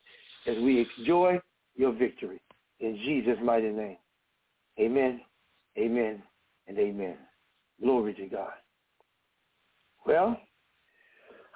as 0.47 0.55
we 0.57 0.87
enjoy 0.97 1.39
your 1.75 1.91
victory. 1.91 2.41
In 2.79 2.95
Jesus' 3.03 3.37
mighty 3.43 3.69
name. 3.69 3.97
Amen, 4.79 5.21
amen, 5.77 6.23
and 6.67 6.79
amen. 6.79 7.17
Glory 7.83 8.13
to 8.15 8.25
God. 8.27 8.53
Well, 10.05 10.39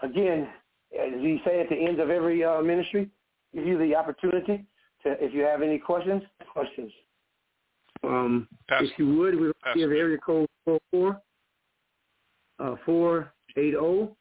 again, 0.04 0.48
as 0.94 1.14
we 1.16 1.42
say 1.46 1.62
at 1.62 1.70
the 1.70 1.76
end 1.76 2.00
of 2.00 2.10
every 2.10 2.44
uh, 2.44 2.62
ministry, 2.62 3.10
give 3.54 3.66
you 3.66 3.78
the 3.78 3.96
opportunity 3.96 4.66
to, 5.04 5.12
if 5.24 5.34
you 5.34 5.42
have 5.42 5.62
any 5.62 5.80
questions, 5.80 6.22
questions. 6.52 6.92
Um, 8.04 8.48
if 8.70 8.92
you 8.98 9.16
would, 9.16 9.40
we'll 9.40 9.54
give 9.76 9.92
area 9.92 10.18
code 10.18 10.50
44 10.66 11.22
uh, 12.60 12.76
480 12.86 14.14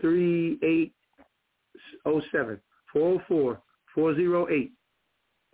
3807. 0.00 2.60
404 2.92 3.62
408 3.94 4.72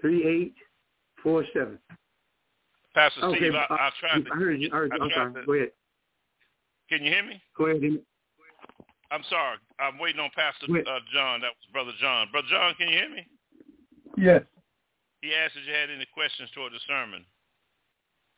3847. 0.00 1.78
Pastor 2.94 3.24
okay, 3.24 3.38
Steve, 3.38 3.54
I, 3.54 3.66
I 3.70 3.90
tried 4.00 4.24
to. 4.24 4.30
I 4.32 4.36
heard 4.36 4.58
you. 4.60 4.70
I 4.72 4.76
heard 4.76 4.92
you. 4.96 5.02
I'm 5.02 5.10
sorry. 5.14 5.34
To, 5.34 5.44
Go 5.44 5.52
ahead. 5.52 5.70
Can 6.88 7.04
you 7.04 7.10
hear 7.10 7.24
me? 7.24 7.42
Go 7.56 7.66
ahead. 7.66 7.82
I'm 9.10 9.22
sorry. 9.28 9.58
I'm 9.78 9.98
waiting 9.98 10.20
on 10.20 10.30
Pastor 10.34 10.64
uh, 10.66 11.00
John. 11.12 11.42
That 11.42 11.48
was 11.48 11.66
Brother 11.72 11.92
John. 12.00 12.28
Brother 12.32 12.48
John, 12.50 12.74
can 12.78 12.88
you 12.88 12.96
hear 12.96 13.10
me? 13.10 13.28
Yes. 14.16 14.42
He 15.26 15.34
asked 15.34 15.54
if 15.60 15.66
you 15.66 15.74
had 15.74 15.90
any 15.90 16.06
questions 16.14 16.48
toward 16.54 16.72
the 16.72 16.78
sermon. 16.86 17.24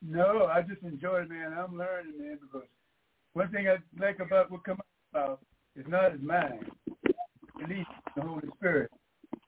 No, 0.01 0.47
I 0.47 0.63
just 0.63 0.83
enjoy 0.83 1.21
it, 1.21 1.29
man. 1.29 1.53
I'm 1.53 1.77
learning, 1.77 2.15
man, 2.19 2.39
because 2.41 2.67
one 3.35 3.51
thing 3.51 3.69
I 3.69 3.77
like 4.03 4.21
about 4.21 4.51
what 4.51 4.65
comes 4.65 4.81
out 5.15 5.41
is 5.77 5.85
not 5.87 6.13
his 6.13 6.23
mind, 6.23 6.65
at 7.63 7.69
least 7.69 7.91
the 8.17 8.23
Holy 8.23 8.49
Spirit. 8.57 8.91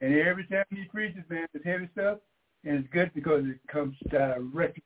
And 0.03 0.15
every 0.17 0.45
time 0.49 0.65
he 0.69 0.85
preaches, 0.93 1.23
man, 1.31 1.47
it's 1.55 1.65
heavy 1.65 1.89
stuff, 1.93 2.19
and 2.65 2.81
it's 2.81 2.93
good 2.93 3.11
because 3.15 3.47
it 3.47 3.59
comes 3.73 3.97
directly 4.11 4.83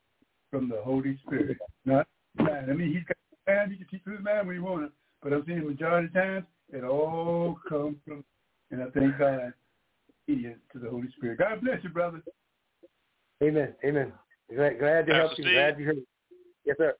from 0.53 0.69
the 0.69 0.81
Holy 0.81 1.19
Spirit, 1.27 1.59
not 1.85 2.07
mind. 2.39 2.71
I 2.71 2.75
mean, 2.75 2.93
he's 2.93 3.03
got 3.03 3.17
mind, 3.49 3.73
he 3.73 3.79
can 3.79 3.89
teach 3.89 4.03
his 4.07 4.25
mind 4.25 4.47
when 4.47 4.55
he 4.55 4.63
wants 4.63 4.95
but 5.25 5.33
I'm 5.33 5.45
saying 5.45 5.61
the 5.61 5.71
majority 5.71 6.07
of 6.07 6.15
times 6.15 6.45
it 6.73 6.85
all 6.85 7.59
comes 7.69 7.97
from, 8.07 8.23
and 8.71 8.81
I 8.81 8.91
thank 8.91 9.19
God 9.19 9.55
to 10.29 10.79
the 10.79 10.91
Holy 10.91 11.09
Spirit. 11.17 11.39
God 11.39 11.63
bless 11.63 11.83
you, 11.83 11.89
brother. 11.91 12.23
Amen. 13.45 13.75
Amen. 13.85 14.13
Glad, 14.55 14.79
glad 14.79 15.07
to 15.07 15.13
Pastor 15.13 15.15
help 15.15 15.39
you. 15.39 15.45
Steve, 15.45 15.55
Glad 15.55 15.79
you 15.79 15.87
heard. 15.87 15.97
Yes, 16.65 16.77
sir. 16.79 16.95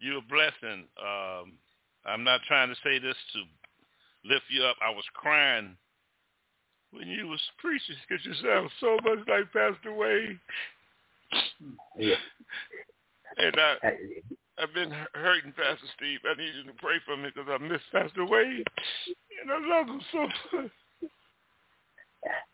You're 0.00 0.18
a 0.18 0.22
blessing. 0.22 0.86
Um, 0.98 1.52
I'm 2.04 2.24
not 2.24 2.40
trying 2.48 2.68
to 2.68 2.74
say 2.82 2.98
this 2.98 3.16
to 3.34 4.28
lift 4.28 4.44
you 4.50 4.64
up. 4.64 4.76
I 4.82 4.90
was 4.90 5.04
crying 5.14 5.76
when 6.90 7.06
you 7.06 7.28
was 7.28 7.40
preaching 7.58 7.94
because 8.08 8.24
you 8.26 8.34
sound 8.42 8.70
so 8.80 8.98
much 9.04 9.26
like 9.28 9.52
Pastor 9.52 9.94
Wayne. 9.94 10.40
Yeah. 11.98 12.16
And 13.36 13.56
I, 13.58 13.74
I've 14.62 14.72
been 14.74 14.92
hurting 15.14 15.52
Pastor 15.56 15.88
Steve. 15.96 16.20
I 16.24 16.40
need 16.40 16.52
you 16.54 16.70
to 16.70 16.78
pray 16.78 16.98
for 17.04 17.16
me 17.16 17.30
because 17.34 17.50
I 17.50 17.58
miss 17.58 17.80
Pastor 17.90 18.24
Wayne, 18.24 18.62
and 19.42 19.50
I 19.50 19.76
love 19.76 19.88
him 19.88 20.00
so 20.12 20.28
much. 20.52 20.70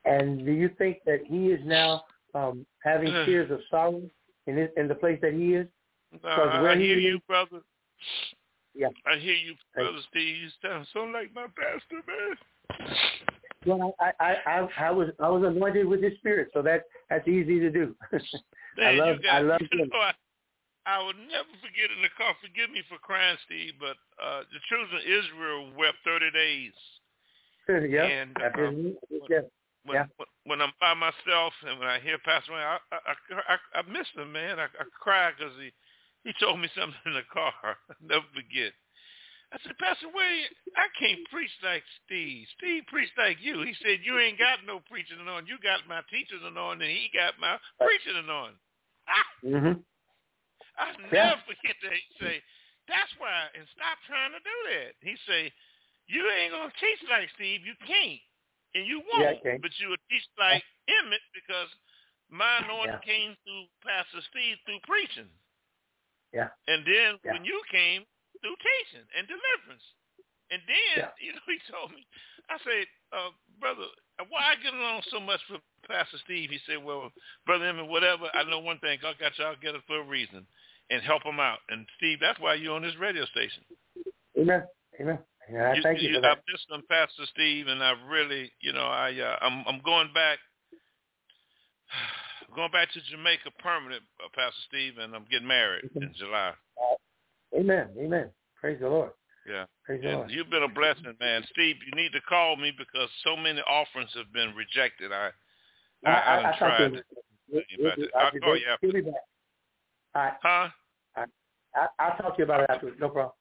And 0.07 0.47
do 0.47 0.53
you 0.53 0.71
think 0.79 1.01
that 1.05 1.21
he 1.27 1.49
is 1.49 1.61
now 1.67 2.05
um, 2.35 2.67
having 2.83 3.13
tears 3.25 3.51
of 3.51 3.61
sorrow 3.71 4.03
in 4.47 4.57
his, 4.57 4.69
in 4.77 4.89
the 4.89 4.95
place 4.95 5.19
that 5.23 5.33
he 5.33 5.55
is? 5.55 5.67
Uh, 6.25 6.29
I 6.29 6.77
hear 6.77 6.99
you, 6.99 7.21
brother. 7.27 7.61
Yeah. 8.75 8.89
I 9.07 9.19
hear 9.19 9.35
you, 9.35 9.55
brother 9.75 9.99
Steve. 10.11 10.37
You 10.37 10.49
sound 10.63 10.87
so 10.93 11.01
like 11.01 11.35
my 11.35 11.47
pastor, 11.57 12.03
man. 12.07 12.89
Well, 13.67 13.95
I, 14.01 14.13
I, 14.21 14.37
I, 14.47 14.69
I 14.87 14.91
was 14.91 15.09
I 15.21 15.29
was 15.29 15.45
anointed 15.45 15.87
with 15.87 16.03
His 16.03 16.15
Spirit, 16.19 16.49
so 16.55 16.63
that 16.63 16.85
that's 17.11 17.29
easy 17.29 17.61
to 17.61 17.71
do. 17.71 17.95
I 18.83 18.93
love 18.93 19.19
I 19.31 19.41
love 19.41 19.61
you 19.71 19.87
know, 19.87 19.99
I, 19.99 20.13
I 20.87 20.99
will 20.99 21.13
never 21.13 21.53
forget 21.61 21.93
in 21.95 22.01
the 22.01 22.09
car. 22.17 22.35
Forgive 22.41 22.71
me 22.71 22.83
for 22.89 22.97
crying, 22.99 23.37
Steve, 23.45 23.75
but 23.79 23.97
uh, 24.23 24.43
the 24.49 24.61
children 24.69 24.97
of 24.97 25.05
Israel 25.05 25.71
wept 25.77 25.99
thirty 26.05 26.31
days. 26.31 26.73
yeah. 27.91 28.05
And, 28.05 28.37
um, 28.59 28.97
yeah. 29.29 29.41
When, 29.85 29.97
Yeah. 29.97 30.07
when, 30.45 30.61
I'm 30.61 30.73
by 30.81 30.95
myself 30.95 31.53
and 31.67 31.79
when 31.79 31.89
I 31.89 32.01
hear 32.01 32.19
Pastor 32.21 32.53
Wayne, 32.53 32.63
I 32.63 32.79
I, 32.93 33.15
I, 33.49 33.57
I, 33.81 33.83
miss 33.89 34.07
him, 34.15 34.33
man. 34.33 34.61
I, 34.61 34.69
I 34.69 34.85
cry 35.01 35.33
because 35.33 35.57
he 35.57 35.73
he 36.25 36.37
told 36.37 36.61
me 36.61 36.69
something 36.77 37.01
in 37.07 37.15
the 37.15 37.25
car. 37.33 37.53
I'll 37.65 37.97
never 38.05 38.29
forget. 38.37 38.73
I 39.51 39.59
said, 39.67 39.75
Pastor 39.83 40.07
Wayne, 40.15 40.47
I 40.79 40.87
can't 40.95 41.27
preach 41.27 41.51
like 41.67 41.83
Steve. 42.07 42.47
Steve 42.55 42.87
preached 42.87 43.19
like 43.19 43.43
you. 43.43 43.67
He 43.67 43.75
said, 43.83 43.99
you 44.07 44.15
ain't 44.23 44.39
got 44.39 44.63
no 44.63 44.79
preaching 44.87 45.19
on. 45.27 45.51
You 45.51 45.59
got 45.59 45.83
my 45.91 46.07
teaching 46.07 46.39
on, 46.39 46.79
and 46.79 46.87
he 46.87 47.11
got 47.11 47.35
my 47.41 47.59
preaching 47.83 48.15
on. 48.31 48.55
Ah, 49.11 49.27
Mhm. 49.43 49.83
I 50.79 50.95
Yeah. 51.11 51.35
never 51.35 51.43
forget 51.51 51.75
that. 51.83 51.93
He 51.93 52.15
say, 52.21 52.43
that's 52.87 53.11
why, 53.19 53.51
and 53.55 53.67
stop 53.75 53.99
trying 54.07 54.33
to 54.33 54.39
do 54.39 54.59
that. 54.71 54.95
He 55.03 55.17
say, 55.27 55.53
you 56.07 56.31
ain't 56.31 56.53
going 56.53 56.71
to 56.71 56.77
teach 56.79 57.03
like 57.11 57.31
Steve. 57.35 57.67
You 57.67 57.75
can't. 57.87 58.21
And 58.75 58.87
you 58.87 59.03
won't. 59.13 59.43
can't. 59.43 59.63
but 59.63 59.71
you 59.79 59.89
will 59.89 60.03
teach 60.11 60.23
like 60.39 60.63
Emmett 60.89 61.21
because 61.35 61.69
my 62.31 62.63
anointing 62.63 63.01
Yeah. 63.03 63.07
came 63.07 63.37
through 63.45 63.65
Pastor 63.83 64.23
Steve 64.31 64.57
through 64.65 64.81
preaching. 64.87 65.29
Yeah. 66.33 66.49
And 66.69 66.85
then 66.87 67.19
Yeah. 67.25 67.33
when 67.33 67.45
you 67.45 67.61
came, 67.71 68.07
through 68.41 68.57
teaching 68.57 69.07
and 69.17 69.29
deliverance. 69.29 69.85
And 70.51 70.63
then, 70.67 70.97
Yeah. 70.97 71.11
you 71.21 71.33
know, 71.33 71.41
he 71.47 71.59
told 71.71 71.93
me, 71.93 72.07
I 72.49 72.59
said, 72.65 72.87
uh, 73.13 73.31
brother, 73.59 73.87
why 74.29 74.45
I 74.53 74.57
get 74.57 74.73
along 74.75 75.03
so 75.11 75.21
much 75.21 75.41
with 75.49 75.61
Pastor 75.87 76.19
Steve? 76.19 76.51
He 76.51 76.59
said, 76.67 76.83
well, 76.83 77.13
brother 77.47 77.67
Emmett, 77.67 77.87
whatever, 77.87 78.31
I 78.35 78.45
know 78.45 78.59
one 78.61 78.79
thing. 78.79 78.99
God 79.03 79.19
got 79.19 79.39
y'all 79.39 79.55
together 79.55 79.81
for 79.87 79.99
a 79.99 80.03
reason 80.05 80.47
and 80.91 81.03
help 81.03 81.23
them 81.23 81.39
out. 81.39 81.59
And 81.69 81.87
Steve, 81.97 82.19
that's 82.21 82.39
why 82.41 82.55
you're 82.55 82.75
on 82.75 82.83
this 82.83 82.97
radio 82.97 83.25
station. 83.27 83.63
Amen. 84.39 84.67
Amen. 85.01 85.19
Yeah, 85.53 85.73
I 85.73 85.81
thank 85.83 86.01
you, 86.01 86.15
for 86.15 86.27
I 86.27 86.35
that. 86.35 86.43
miss 86.51 86.65
them, 86.69 86.83
Pastor 86.89 87.25
Steve, 87.35 87.67
and 87.67 87.83
I 87.83 87.95
really, 88.09 88.53
you 88.61 88.73
know, 88.73 88.87
I, 88.87 89.13
uh, 89.19 89.37
I'm, 89.41 89.65
I'm 89.67 89.81
going 89.85 90.13
back, 90.15 90.39
I'm 92.49 92.55
going 92.57 92.71
back 92.71 92.93
to 92.93 93.01
Jamaica 93.11 93.51
permanent, 93.59 94.03
uh, 94.25 94.29
Pastor 94.35 94.61
Steve, 94.69 94.99
and 94.99 95.15
I'm 95.15 95.27
getting 95.31 95.49
married 95.49 95.91
in 95.95 96.15
July. 96.17 96.53
Amen. 97.57 97.89
Amen. 97.99 98.31
Praise 98.61 98.79
the 98.81 98.89
Lord. 98.89 99.11
Yeah. 99.49 99.65
Praise 99.85 100.03
the 100.03 100.09
And 100.09 100.17
Lord. 100.19 100.31
you've 100.31 100.51
been 100.51 100.63
a 100.63 100.69
blessing, 100.69 101.15
man. 101.19 101.43
Steve, 101.51 101.77
you 101.85 102.01
need 102.01 102.13
to 102.13 102.21
call 102.21 102.57
me 102.57 102.73
because 102.77 103.09
so 103.25 103.37
many 103.37 103.61
offerings 103.63 104.11
have 104.15 104.33
been 104.33 104.55
rejected. 104.55 105.11
I 105.13 105.31
I, 106.07 106.11
I, 106.11 106.15
I, 106.15 106.51
I, 106.51 106.59
tried. 106.59 106.79
to- 106.93 107.05
you- 107.49 107.63
you 107.69 107.87
about 107.87 107.99
that. 107.99 108.09
I- 108.17 108.25
I'll 108.25 108.41
call 108.41 108.57
you 108.57 108.67
after. 108.71 108.87
Give 108.87 108.95
me 108.95 109.01
back. 109.01 109.15
All 110.15 110.23
right. 110.23 110.33
Huh? 110.43 110.69
I, 111.75 111.87
I'll 111.99 112.17
talk 112.17 112.37
to 112.37 112.39
you 112.39 112.45
about 112.45 112.61
it 112.61 112.71
afterwards. 112.71 112.99
No 113.01 113.09
problem. 113.09 113.33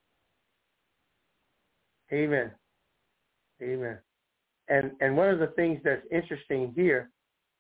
Amen. 2.11 2.51
Amen. 3.61 3.97
And 4.72 4.91
and 5.02 5.18
one 5.18 5.30
of 5.30 5.39
the 5.39 5.48
things 5.48 5.81
that's 5.84 6.02
interesting 6.11 6.72
here 6.76 7.10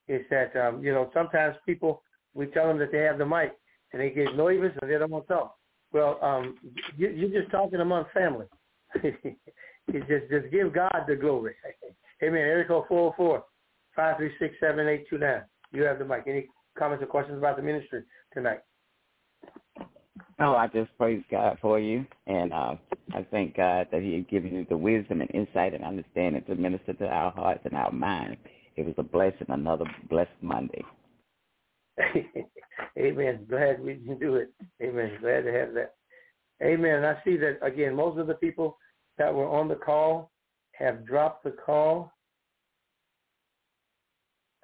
is 0.07 0.21
that 0.29 0.55
um, 0.55 0.81
you 0.81 0.93
know 0.93 1.11
sometimes 1.13 1.57
people 1.65 2.01
we 2.33 2.45
tell 2.47 2.67
them 2.67 2.79
that 2.79 2.91
they 2.93 2.99
have 2.99 3.17
the 3.17 3.25
mic 3.25 3.51
and 3.91 4.01
they 4.01 4.09
get 4.09 4.35
nervous 4.35 4.71
and 4.81 4.89
they 4.89 4.97
don't 4.97 5.11
want 5.11 5.27
to 5.27 5.33
talk. 5.33 5.55
Well, 5.91 6.17
um, 6.21 6.55
you, 6.97 7.09
you're 7.09 7.41
just 7.41 7.51
talking 7.51 7.81
among 7.81 8.05
family. 8.13 8.45
you 9.03 9.99
just 10.07 10.31
just 10.31 10.51
give 10.51 10.73
God 10.73 11.03
the 11.05 11.17
glory. 11.17 11.53
Amen. 12.23 12.39
Area 12.39 12.65
code 12.65 12.85
four 12.87 13.13
four 13.17 13.43
five 13.93 14.15
three 14.15 14.31
six 14.39 14.55
seven 14.61 14.87
eight 14.87 15.05
two 15.09 15.17
nine. 15.17 15.41
You 15.73 15.83
have 15.83 15.99
the 15.99 16.05
mic. 16.05 16.23
Any 16.27 16.47
comments 16.79 17.03
or 17.03 17.07
questions 17.07 17.37
about 17.37 17.57
the 17.57 17.63
ministry 17.63 18.03
tonight? 18.33 18.59
Oh, 20.39 20.53
I 20.53 20.67
just 20.67 20.95
praise 20.97 21.23
God 21.29 21.57
for 21.61 21.79
you, 21.79 22.05
and 22.25 22.53
uh, 22.53 22.75
I 23.13 23.25
thank 23.29 23.55
God 23.55 23.87
that 23.91 24.01
He 24.01 24.15
has 24.15 24.25
given 24.29 24.53
you 24.53 24.65
the 24.69 24.77
wisdom 24.77 25.21
and 25.21 25.29
insight 25.33 25.73
and 25.73 25.83
understanding 25.83 26.43
to 26.45 26.55
minister 26.55 26.93
to 26.93 27.07
our 27.07 27.31
hearts 27.31 27.61
and 27.65 27.75
our 27.75 27.91
minds. 27.91 28.37
It 28.75 28.85
was 28.85 28.95
a 28.97 29.03
blessing, 29.03 29.47
another 29.49 29.85
blessed 30.09 30.31
Monday. 30.41 30.83
Amen. 32.97 33.45
Glad 33.49 33.83
we 33.83 33.95
can 33.95 34.17
do 34.17 34.35
it. 34.35 34.51
Amen. 34.81 35.17
Glad 35.21 35.41
to 35.41 35.51
have 35.51 35.73
that. 35.73 35.95
Amen. 36.63 36.95
And 36.95 37.05
I 37.05 37.17
see 37.23 37.37
that 37.37 37.59
again. 37.61 37.95
Most 37.95 38.17
of 38.17 38.27
the 38.27 38.35
people 38.35 38.77
that 39.17 39.33
were 39.33 39.47
on 39.47 39.67
the 39.67 39.75
call 39.75 40.31
have 40.73 41.05
dropped 41.05 41.43
the 41.43 41.51
call. 41.51 42.11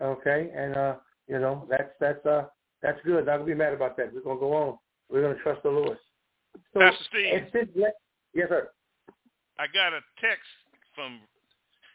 Okay, 0.01 0.51
and 0.55 0.75
uh, 0.75 0.95
you 1.27 1.39
know 1.39 1.65
that's 1.69 1.89
that's 1.99 2.23
uh 2.25 2.45
that's 2.81 2.99
good. 3.03 3.25
Not 3.25 3.37
gonna 3.37 3.45
be 3.45 3.53
mad 3.55 3.73
about 3.73 3.97
that. 3.97 4.13
We're 4.13 4.21
gonna 4.21 4.39
go 4.39 4.53
on. 4.53 4.77
We're 5.09 5.21
gonna 5.21 5.41
trust 5.41 5.63
the 5.63 5.69
Lord. 5.69 5.97
So, 6.73 6.79
Pastor 6.79 7.03
Steve. 7.09 7.51
this, 7.53 7.91
yes, 8.33 8.49
sir. 8.49 8.69
I 9.59 9.65
got 9.73 9.93
a 9.93 10.01
text 10.19 10.47
from 10.93 11.19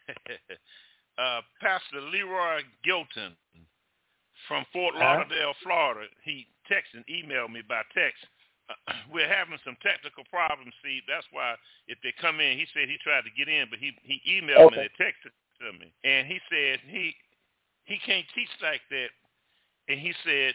uh, 1.17 1.41
Pastor 1.61 2.01
Leroy 2.01 2.61
Gilton 2.85 3.35
from 4.47 4.65
Fort 4.73 4.95
Huh? 4.97 5.23
Lauderdale, 5.23 5.53
Florida. 5.63 6.07
He 6.23 6.47
texted 6.69 7.03
and 7.03 7.07
emailed 7.07 7.51
me 7.51 7.61
by 7.67 7.81
text. 7.93 8.23
We're 9.13 9.27
having 9.27 9.59
some 9.63 9.77
technical 9.83 10.23
problems, 10.31 10.73
Steve. 10.79 11.03
That's 11.07 11.27
why 11.31 11.55
if 11.87 11.97
they 12.03 12.13
come 12.19 12.39
in, 12.39 12.57
he 12.57 12.65
said 12.73 12.87
he 12.89 12.97
tried 13.03 13.23
to 13.27 13.33
get 13.37 13.47
in, 13.47 13.67
but 13.69 13.79
he 13.79 13.91
he 14.03 14.19
emailed 14.27 14.71
me 14.71 14.79
Okay. 14.79 14.89
and 14.89 14.95
texted 14.99 15.31
to 15.61 15.67
me, 15.77 15.93
and 16.03 16.25
he 16.27 16.39
said 16.49 16.79
he 16.87 17.13
he 17.85 17.99
can't 18.05 18.25
teach 18.33 18.49
like 18.61 18.81
that, 18.89 19.11
and 19.87 19.99
he 19.99 20.13
said. 20.25 20.53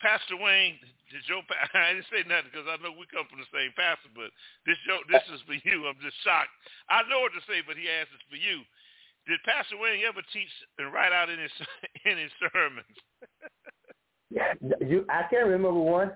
Pastor 0.00 0.36
Wayne, 0.36 0.78
did 1.12 1.22
I 1.74 1.94
didn't 1.94 2.10
say 2.10 2.26
nothing 2.26 2.50
because 2.50 2.66
I 2.66 2.80
know 2.82 2.90
we 2.90 3.06
come 3.10 3.28
from 3.30 3.38
the 3.38 3.50
same 3.54 3.70
pastor, 3.78 4.10
but 4.14 4.34
this 4.66 4.78
your, 4.82 4.98
this 5.06 5.22
is 5.30 5.40
for 5.46 5.54
you. 5.62 5.86
I'm 5.86 5.98
just 6.02 6.18
shocked. 6.26 6.50
I 6.90 7.06
know 7.06 7.22
what 7.22 7.36
to 7.38 7.42
say, 7.46 7.62
but 7.62 7.78
he 7.78 7.86
asked 7.86 8.10
it's 8.10 8.26
for 8.26 8.40
you. 8.40 8.66
Did 9.26 9.40
Pastor 9.46 9.78
Wayne 9.78 10.04
ever 10.04 10.20
teach 10.32 10.50
and 10.78 10.92
write 10.92 11.12
out 11.12 11.30
in 11.30 11.38
his 11.38 11.54
in 12.10 12.18
his 12.18 12.32
sermons? 12.40 12.96
Yeah, 14.30 14.52
you, 14.82 15.06
I 15.08 15.30
can't 15.30 15.46
remember 15.46 15.80
one. 15.80 16.12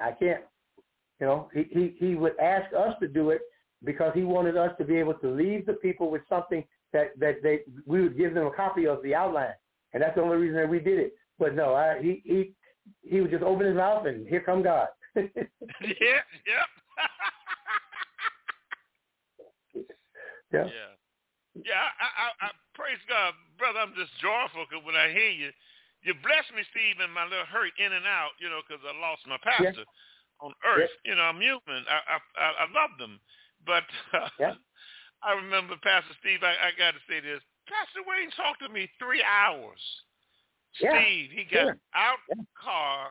I 0.00 0.12
can't. 0.12 0.44
You 1.20 1.26
know, 1.26 1.48
he, 1.52 1.66
he 1.70 1.96
he 1.98 2.14
would 2.14 2.38
ask 2.38 2.72
us 2.74 2.94
to 3.00 3.08
do 3.08 3.30
it 3.30 3.40
because 3.84 4.12
he 4.14 4.22
wanted 4.22 4.56
us 4.56 4.70
to 4.78 4.84
be 4.84 4.96
able 4.96 5.14
to 5.14 5.28
leave 5.28 5.66
the 5.66 5.74
people 5.74 6.10
with 6.10 6.22
something 6.28 6.62
that 6.92 7.18
that 7.18 7.42
they 7.42 7.60
we 7.86 8.02
would 8.02 8.16
give 8.16 8.34
them 8.34 8.46
a 8.46 8.52
copy 8.52 8.86
of 8.86 9.02
the 9.02 9.14
outline, 9.14 9.54
and 9.92 10.02
that's 10.02 10.14
the 10.14 10.22
only 10.22 10.36
reason 10.36 10.56
that 10.56 10.68
we 10.68 10.78
did 10.78 10.98
it. 10.98 11.14
But 11.38 11.54
no, 11.54 11.74
I, 11.74 12.00
he 12.00 12.22
he 12.24 12.52
he 13.02 13.20
would 13.20 13.30
just 13.30 13.42
open 13.42 13.66
his 13.66 13.76
mouth 13.76 14.06
and 14.06 14.26
here 14.26 14.40
come 14.40 14.62
God. 14.62 14.88
yeah, 15.16 15.24
yep. 15.82 16.68
yeah. 20.52 20.64
Yeah. 20.66 20.92
Yeah, 21.58 21.90
I, 21.98 22.06
I, 22.06 22.26
I 22.46 22.48
praise 22.78 23.02
God, 23.10 23.34
brother. 23.58 23.82
I'm 23.82 23.96
just 23.98 24.14
joyful 24.22 24.62
because 24.68 24.84
when 24.86 24.94
I 24.94 25.10
hear 25.10 25.32
you, 25.34 25.50
you 26.06 26.14
bless 26.22 26.46
me, 26.54 26.62
Steve, 26.70 27.02
in 27.02 27.10
my 27.10 27.26
little 27.26 27.48
hurt 27.50 27.74
in 27.82 27.90
and 27.90 28.06
out, 28.06 28.38
you 28.38 28.46
know, 28.46 28.62
because 28.62 28.78
I 28.86 28.94
lost 28.94 29.26
my 29.26 29.40
pastor 29.42 29.82
yeah. 29.82 30.44
on 30.44 30.54
earth. 30.62 30.92
Yeah. 31.02 31.10
You 31.10 31.14
know, 31.18 31.26
I'm 31.26 31.42
human. 31.42 31.82
I 31.90 32.22
I, 32.38 32.48
I 32.62 32.66
love 32.70 32.94
them, 33.02 33.18
but 33.66 33.82
uh, 34.14 34.30
yeah. 34.38 34.54
I 35.26 35.34
remember 35.34 35.74
Pastor 35.82 36.14
Steve. 36.22 36.46
I, 36.46 36.54
I 36.54 36.70
got 36.78 36.94
to 36.94 37.02
say 37.10 37.18
this. 37.18 37.42
Pastor 37.66 38.06
Wayne 38.06 38.30
talked 38.38 38.62
to 38.62 38.70
me 38.70 38.86
three 39.02 39.24
hours. 39.26 39.82
Steve, 40.78 41.30
he 41.30 41.44
got 41.52 41.76
out 41.94 42.18
the 42.28 42.44
car. 42.56 43.10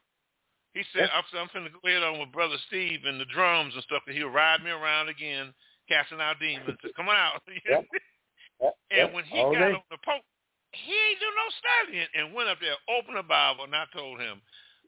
He 0.74 0.84
said, 0.94 1.10
"I'm, 1.14 1.24
I'm 1.34 1.50
going 1.54 1.66
to 1.66 1.72
go 1.72 1.88
ahead 1.88 2.04
on 2.04 2.20
with 2.20 2.32
Brother 2.32 2.58
Steve 2.68 3.02
and 3.06 3.20
the 3.20 3.26
drums 3.34 3.74
and 3.74 3.84
stuff. 3.84 4.04
And 4.08 4.16
he'll 4.16 4.30
ride 4.30 4.64
me 4.64 4.72
around 4.72 5.10
again, 5.10 5.54
casting 5.90 6.22
out 6.22 6.40
demons. 6.40 6.78
Come 6.96 7.10
on 7.10 7.16
out." 7.16 7.42
and 8.92 9.14
when 9.14 9.24
he 9.26 9.40
All 9.40 9.54
got 9.54 9.60
day. 9.60 9.74
on 9.74 9.88
the 9.92 9.98
pope, 10.06 10.24
he 10.72 10.94
ain't 10.94 11.20
do 11.20 11.30
no 11.34 11.48
studying 11.58 12.08
and 12.16 12.34
went 12.34 12.50
up 12.50 12.60
there, 12.60 12.76
opened 12.90 13.18
the 13.18 13.24
Bible, 13.24 13.64
and 13.64 13.76
I 13.76 13.86
told 13.96 14.20
him, 14.20 14.42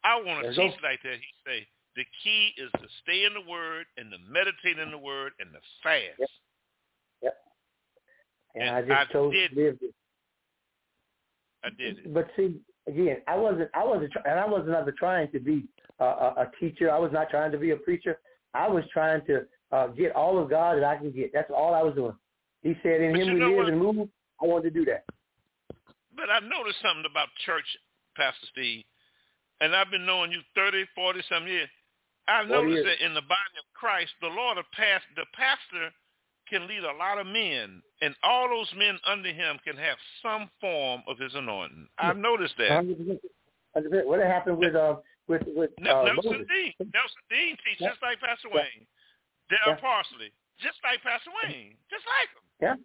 I 0.03 0.21
want 0.21 0.45
to 0.45 0.49
teach 0.53 0.77
like 0.83 1.01
that. 1.03 1.17
He 1.19 1.31
say, 1.45 1.67
the 1.95 2.05
key 2.23 2.53
is 2.57 2.71
to 2.79 2.87
stay 3.03 3.25
in 3.25 3.33
the 3.33 3.49
Word 3.49 3.85
and 3.97 4.11
to 4.11 4.17
meditate 4.29 4.79
in 4.79 4.91
the 4.91 4.97
Word 4.97 5.33
and 5.39 5.51
to 5.51 5.59
fast. 5.83 6.19
Yep. 6.19 6.29
Yep. 7.23 7.37
And, 8.55 8.63
And 8.63 8.75
I 8.75 8.81
just 8.81 8.91
I 8.91 9.13
chose 9.13 9.33
did. 9.33 9.51
to 9.51 9.55
live 9.55 9.77
it. 9.81 9.93
I 11.63 11.69
did 11.69 11.97
it. 11.99 12.13
But 12.13 12.27
see, 12.37 12.55
again, 12.89 13.17
I 13.27 13.37
wasn't, 13.37 13.69
I 13.73 13.83
wasn't, 13.85 14.11
and 14.25 14.39
I 14.39 14.45
was 14.45 14.63
not 14.67 14.81
ever 14.81 14.91
trying 14.91 15.31
to 15.31 15.39
be 15.39 15.65
a, 15.99 16.05
a, 16.05 16.27
a 16.37 16.51
teacher. 16.59 16.91
I 16.91 16.99
was 16.99 17.11
not 17.11 17.29
trying 17.29 17.51
to 17.51 17.57
be 17.57 17.71
a 17.71 17.75
preacher. 17.75 18.19
I 18.53 18.67
was 18.67 18.83
trying 18.91 19.25
to 19.27 19.45
uh, 19.71 19.87
get 19.87 20.15
all 20.15 20.41
of 20.41 20.49
God 20.49 20.77
that 20.77 20.83
I 20.83 20.97
can 20.97 21.11
get. 21.11 21.31
That's 21.33 21.51
all 21.55 21.73
I 21.73 21.83
was 21.83 21.95
doing. 21.95 22.15
He 22.63 22.75
said, 22.83 23.01
"In 23.01 23.13
But 23.13 23.21
Him 23.21 23.33
we 23.35 23.45
live 23.45 23.55
what? 23.55 23.69
and 23.69 23.79
move." 23.79 24.09
I 24.41 24.45
wanted 24.45 24.73
to 24.73 24.79
do 24.79 24.85
that. 24.85 25.03
But 26.15 26.29
I 26.29 26.39
noticed 26.39 26.81
something 26.81 27.05
about 27.09 27.27
church, 27.45 27.65
Pastor 28.15 28.47
Steve, 28.51 28.83
and 29.61 29.75
I've 29.75 29.91
been 29.91 30.05
knowing 30.05 30.31
you 30.31 30.39
30, 30.55 30.85
40 30.95 31.21
some 31.29 31.47
years. 31.47 31.69
I 32.27 32.43
noticed 32.43 32.83
years. 32.83 32.85
that 32.85 33.05
in 33.05 33.13
the 33.13 33.21
body 33.21 33.55
of 33.57 33.65
Christ, 33.73 34.11
the 34.21 34.27
Lord 34.27 34.57
of 34.57 34.65
past, 34.75 35.03
the 35.15 35.25
pastor 35.35 35.91
can 36.49 36.67
lead 36.67 36.83
a 36.83 36.93
lot 36.97 37.19
of 37.19 37.27
men, 37.27 37.81
and 38.01 38.15
all 38.23 38.49
those 38.49 38.71
men 38.77 38.97
under 39.05 39.29
him 39.29 39.57
can 39.63 39.77
have 39.77 39.97
some 40.21 40.49
form 40.59 41.01
of 41.07 41.17
his 41.17 41.33
anointing. 41.35 41.87
I've 41.97 42.17
noticed 42.17 42.55
that. 42.57 42.71
100%. 42.71 43.19
100%. 43.77 44.05
What 44.05 44.19
happened 44.19 44.57
with 44.57 44.75
uh 44.75 44.95
with 45.27 45.43
with 45.55 45.69
uh, 45.79 45.83
Nelson 45.83 46.15
Moses? 46.15 46.47
Dean. 46.49 46.73
Nelson 46.79 47.23
Dean 47.29 47.55
teach 47.63 47.79
Yeah. 47.79 47.89
just 47.89 48.01
like 48.01 48.19
Pastor 48.19 48.49
Yeah. 48.49 48.55
Wayne. 48.55 48.87
Dale 49.49 49.59
Yeah. 49.67 49.75
Parsley, 49.75 50.31
just 50.59 50.77
like 50.83 51.01
Pastor 51.03 51.31
Wayne, 51.43 51.75
just 51.89 52.05
like 52.05 52.29
him. 52.29 52.43
Yeah, 52.61 52.75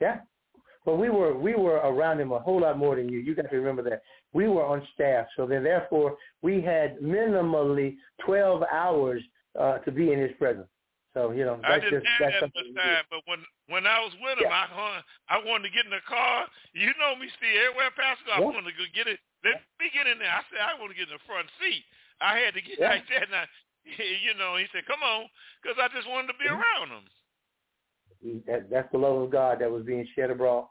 yeah. 0.00 0.20
But 0.84 0.96
we 0.96 1.10
were 1.10 1.36
we 1.36 1.54
were 1.54 1.76
around 1.76 2.20
him 2.20 2.32
a 2.32 2.38
whole 2.38 2.60
lot 2.60 2.78
more 2.78 2.96
than 2.96 3.08
you. 3.08 3.18
You 3.18 3.34
got 3.34 3.50
to 3.50 3.56
remember 3.56 3.82
that 3.88 4.02
we 4.32 4.48
were 4.48 4.64
on 4.64 4.86
staff, 4.94 5.26
so 5.36 5.46
then 5.46 5.62
therefore 5.64 6.16
we 6.42 6.60
had 6.60 6.98
minimally 7.00 7.96
twelve 8.24 8.62
hours 8.72 9.22
uh, 9.58 9.78
to 9.78 9.90
be 9.92 10.12
in 10.12 10.18
his 10.18 10.30
presence. 10.38 10.68
So 11.14 11.34
you 11.34 11.42
know 11.42 11.58
I 11.66 11.82
didn't 11.82 12.06
just 12.06 12.06
have 12.06 12.30
that's 12.30 12.54
that 12.54 12.54
much 12.54 12.70
time, 12.78 13.02
but 13.10 13.26
when 13.26 13.42
when 13.66 13.82
I 13.82 13.98
was 13.98 14.14
with 14.22 14.38
him, 14.38 14.46
Yeah. 14.46 14.70
I 14.70 15.02
I 15.26 15.42
wanted 15.42 15.66
to 15.66 15.74
get 15.74 15.84
in 15.84 15.90
the 15.90 16.04
car. 16.06 16.46
You 16.70 16.94
know 17.02 17.18
me, 17.18 17.26
Steve. 17.34 17.66
Everywhere 17.66 17.90
Pastor, 17.98 18.30
I 18.30 18.38
Yeah. 18.38 18.54
wanted 18.54 18.70
to 18.70 18.78
go 18.78 18.86
get 18.94 19.10
it. 19.10 19.18
Let 19.42 19.58
me 19.82 19.90
get 19.90 20.06
in 20.06 20.22
there. 20.22 20.30
I 20.30 20.46
said 20.46 20.62
I 20.62 20.78
want 20.78 20.94
to 20.94 20.98
get 20.98 21.10
in 21.10 21.18
the 21.18 21.26
front 21.26 21.50
seat. 21.58 21.82
I 22.22 22.38
had 22.38 22.54
to 22.54 22.62
get 22.62 22.78
Yeah. 22.78 22.94
like 22.94 23.08
that, 23.10 23.26
and 23.26 23.34
I, 23.34 23.44
you 24.22 24.38
know, 24.38 24.54
he 24.54 24.70
said, 24.70 24.86
"Come 24.86 25.02
on," 25.02 25.26
because 25.58 25.82
I 25.82 25.90
just 25.90 26.06
wanted 26.06 26.30
to 26.30 26.38
be 26.38 26.46
Mhm. 26.46 26.62
around 26.62 26.88
him. 26.94 27.06
That, 28.46 28.70
that's 28.70 28.90
the 28.92 28.98
love 28.98 29.16
of 29.16 29.30
God 29.30 29.58
that 29.60 29.70
was 29.70 29.82
being 29.82 30.06
shed 30.14 30.30
abroad. 30.30 30.68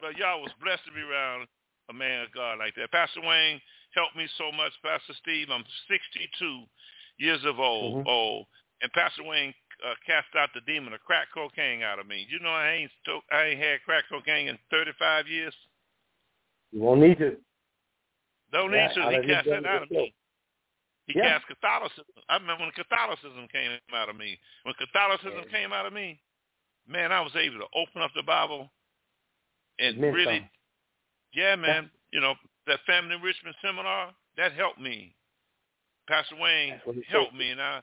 But 0.00 0.16
y'all 0.16 0.40
was 0.40 0.52
blessed 0.62 0.86
to 0.86 0.92
be 0.92 1.02
around 1.02 1.48
a 1.90 1.92
man 1.92 2.22
of 2.22 2.32
God 2.32 2.58
like 2.58 2.74
that. 2.76 2.90
Pastor 2.92 3.20
Wayne 3.20 3.60
helped 3.92 4.16
me 4.16 4.26
so 4.38 4.52
much. 4.52 4.72
Pastor 4.82 5.12
Steve, 5.20 5.50
I'm 5.50 5.64
62 5.88 6.64
years 7.18 7.44
of 7.44 7.58
old, 7.58 7.96
Mhm. 7.96 8.06
old, 8.06 8.46
and 8.82 8.92
Pastor 8.92 9.22
Wayne 9.24 9.54
uh, 9.86 9.94
cast 10.06 10.28
out 10.36 10.50
the 10.54 10.60
demon 10.62 10.92
of 10.92 11.00
crack 11.00 11.28
cocaine 11.32 11.82
out 11.82 11.98
of 11.98 12.06
me. 12.06 12.26
You 12.28 12.38
know, 12.40 12.50
I 12.50 12.72
ain't 12.72 12.90
sto- 13.02 13.24
I 13.32 13.44
ain't 13.52 13.60
had 13.60 13.82
crack 13.84 14.04
cocaine 14.08 14.48
in 14.48 14.58
35 14.70 15.28
years. 15.28 15.54
You 16.72 16.80
won't 16.80 17.00
need 17.00 17.18
to. 17.18 17.36
Don't 18.52 18.72
Yeah, 18.72 18.88
need 18.88 18.94
to. 18.94 19.22
He 19.22 19.28
cast 19.28 19.48
that 19.48 19.66
out 19.66 19.82
of 19.82 19.90
me. 19.90 20.14
He 21.06 21.14
Yeah. 21.16 21.38
cast 21.38 21.46
Catholicism. 21.46 22.04
I 22.28 22.36
remember 22.36 22.64
when 22.64 22.72
Catholicism 22.72 23.48
came 23.48 23.78
out 23.92 24.08
of 24.08 24.16
me. 24.16 24.38
When 24.62 24.74
Catholicism 24.74 25.44
Yeah. 25.44 25.50
came 25.50 25.72
out 25.72 25.86
of 25.86 25.92
me, 25.92 26.20
man, 26.86 27.12
I 27.12 27.20
was 27.20 27.34
able 27.36 27.58
to 27.58 27.68
open 27.74 28.02
up 28.02 28.12
the 28.14 28.22
Bible 28.22 28.70
and 29.78 29.96
Meant 29.98 30.14
really, 30.14 30.38
something. 30.38 30.50
yeah, 31.32 31.56
man. 31.56 31.90
You 32.12 32.20
know 32.20 32.34
that 32.66 32.80
family 32.86 33.14
enrichment 33.14 33.56
seminar 33.62 34.14
that 34.36 34.52
helped 34.52 34.78
me. 34.78 35.14
Pastor 36.06 36.36
Wayne 36.36 36.74
That's 36.74 36.86
what 36.86 36.96
he 36.96 37.02
helped 37.02 37.34
me, 37.34 37.50
and 37.50 37.62
I. 37.62 37.82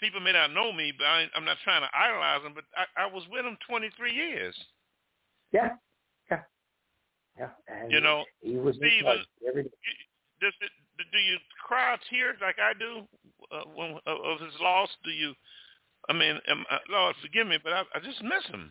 People 0.00 0.20
may 0.20 0.32
not 0.32 0.52
know 0.52 0.72
me, 0.72 0.92
but 0.96 1.06
I, 1.06 1.24
I'm 1.34 1.44
not 1.44 1.56
trying 1.64 1.82
to 1.82 1.88
idolize 1.96 2.42
them. 2.42 2.52
But 2.54 2.64
I, 2.76 3.04
I 3.04 3.06
was 3.06 3.24
with 3.30 3.44
them 3.44 3.56
23 3.68 4.12
years. 4.12 4.54
Yeah, 5.52 5.70
yeah, 6.30 6.40
yeah. 7.38 7.48
And 7.68 7.90
You 7.90 8.00
know, 8.00 8.24
he 8.42 8.56
was 8.56 8.76
in 8.76 8.82
Stephen, 8.82 9.04
charge 9.04 9.26
every 9.48 9.62
day. 9.64 9.70
does 10.40 10.52
it, 10.60 10.70
do 11.12 11.18
you 11.18 11.36
cry 11.66 11.96
tears 12.10 12.36
like 12.40 12.56
I 12.58 12.72
do 12.78 13.06
uh, 13.52 13.64
when, 13.74 13.98
of 14.06 14.18
of 14.24 14.40
his 14.40 14.54
loss? 14.60 14.88
Do 15.04 15.10
you? 15.10 15.32
I 16.08 16.12
mean, 16.12 16.38
am, 16.48 16.64
uh, 16.70 16.78
Lord, 16.90 17.16
forgive 17.22 17.46
me, 17.46 17.58
but 17.62 17.72
I, 17.72 17.82
I 17.94 17.98
just 18.00 18.22
miss 18.22 18.44
him. 18.48 18.70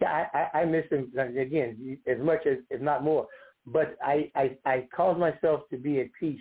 Yeah, 0.00 0.26
I, 0.32 0.38
I, 0.38 0.60
I 0.60 0.64
miss 0.64 0.84
him 0.90 1.10
again 1.18 1.98
as 2.06 2.18
much 2.20 2.46
as 2.46 2.58
if 2.70 2.80
not 2.80 3.04
more. 3.04 3.26
But 3.66 3.96
I, 4.02 4.30
I, 4.34 4.56
I 4.64 4.88
cause 4.94 5.18
myself 5.18 5.68
to 5.70 5.76
be 5.76 6.00
at 6.00 6.06
peace. 6.18 6.40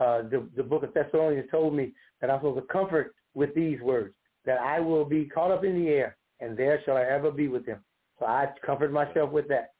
Uh, 0.00 0.22
the 0.22 0.48
the 0.56 0.62
book 0.62 0.82
of 0.82 0.92
Thessalonians 0.92 1.48
told 1.50 1.74
me 1.74 1.92
that 2.26 2.32
I'm 2.32 2.38
supposed 2.40 2.66
to 2.66 2.72
comfort 2.72 3.14
with 3.34 3.54
these 3.54 3.78
words 3.82 4.14
that 4.46 4.58
I 4.58 4.80
will 4.80 5.04
be 5.04 5.26
caught 5.26 5.50
up 5.50 5.62
in 5.64 5.78
the 5.84 5.90
air, 5.90 6.16
and 6.40 6.56
there 6.56 6.80
shall 6.84 6.96
I 6.96 7.02
ever 7.02 7.30
be 7.30 7.48
with 7.48 7.66
him. 7.66 7.80
So 8.18 8.24
I 8.24 8.46
comfort 8.64 8.92
myself 8.92 9.30
with 9.30 9.46
that. 9.48 9.72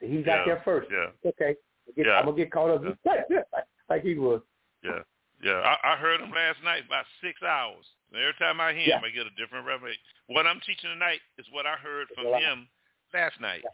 So 0.00 0.06
he 0.06 0.22
got 0.22 0.40
Yeah, 0.40 0.44
there 0.46 0.62
first. 0.64 0.90
yeah. 0.90 1.08
Okay, 1.30 1.56
Get- 1.96 2.06
Yeah. 2.06 2.18
I'm 2.18 2.26
gonna 2.26 2.36
get 2.36 2.50
caught 2.52 2.70
up 2.70 2.82
like 3.88 4.02
he 4.02 4.14
was. 4.16 4.42
Yeah, 4.82 5.00
yeah. 5.42 5.60
I, 5.60 5.92
I 5.94 5.96
heard 5.96 6.20
him 6.20 6.30
last 6.32 6.62
night 6.62 6.82
about 6.86 7.06
six 7.22 7.42
hours. 7.42 7.84
And 8.12 8.20
every 8.20 8.34
time 8.38 8.60
I 8.60 8.72
hear 8.74 8.82
Yeah. 8.88 8.98
him, 8.98 9.04
I 9.04 9.10
get 9.10 9.26
a 9.26 9.30
different 9.40 9.66
revelation. 9.66 10.00
What 10.26 10.46
I'm 10.46 10.60
teaching 10.66 10.90
tonight 10.90 11.20
is 11.38 11.46
what 11.50 11.64
I 11.66 11.76
heard 11.76 12.08
from 12.14 12.26
alive. 12.26 12.42
him 12.42 12.68
last 13.14 13.40
night. 13.40 13.64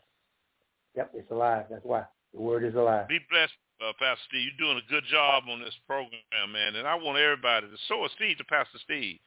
Yep, 0.95 1.11
it's 1.15 1.31
alive. 1.31 1.67
That's 1.71 1.85
why 1.85 2.05
the 2.35 2.41
word 2.41 2.63
is 2.65 2.75
alive. 2.75 3.09
Be 3.09 3.19
blessed, 3.31 3.53
uh, 3.81 3.93
Pastor 3.99 4.23
Steve. 4.29 4.49
You're 4.53 4.67
doing 4.69 4.83
a 4.85 4.91
good 4.91 5.05
job 5.11 5.45
on 5.51 5.61
this 5.61 5.75
program, 5.87 6.53
man. 6.53 6.77
And 6.77 6.87
I 6.87 6.95
want 6.95 7.19
everybody 7.19 7.67
to 7.67 7.77
sow 7.89 8.05
a 8.05 8.09
seed 8.19 8.39
to 8.39 8.45
Pastor 8.45 8.79
Steve. 8.85 9.19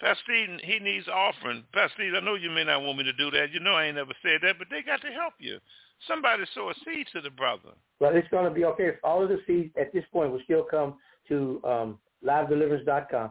Pastor 0.00 0.22
Steve, 0.24 0.48
he 0.62 0.78
needs 0.78 1.08
offering. 1.08 1.64
Pastor 1.72 1.94
Steve, 1.96 2.12
I 2.14 2.20
know 2.20 2.34
you 2.34 2.50
may 2.50 2.64
not 2.64 2.82
want 2.82 2.98
me 2.98 3.04
to 3.04 3.12
do 3.14 3.30
that. 3.32 3.52
You 3.52 3.60
know 3.60 3.72
I 3.74 3.86
ain't 3.86 3.96
never 3.96 4.12
said 4.22 4.40
that, 4.42 4.58
but 4.58 4.68
they 4.70 4.82
got 4.82 5.00
to 5.02 5.08
help 5.08 5.34
you. 5.38 5.58
Somebody 6.06 6.44
sow 6.54 6.68
a 6.70 6.74
seed 6.84 7.06
to 7.14 7.20
the 7.22 7.30
brother. 7.30 7.70
Well, 8.00 8.14
it's 8.14 8.28
going 8.28 8.44
to 8.44 8.50
be 8.50 8.64
okay. 8.66 8.88
If 8.88 8.96
All 9.02 9.22
of 9.22 9.30
the 9.30 9.38
seeds 9.46 9.72
at 9.80 9.92
this 9.94 10.04
point 10.12 10.30
will 10.32 10.42
still 10.44 10.64
come 10.70 10.96
to 11.28 11.60
um, 11.64 11.98
livedeliverance.com 12.24 13.30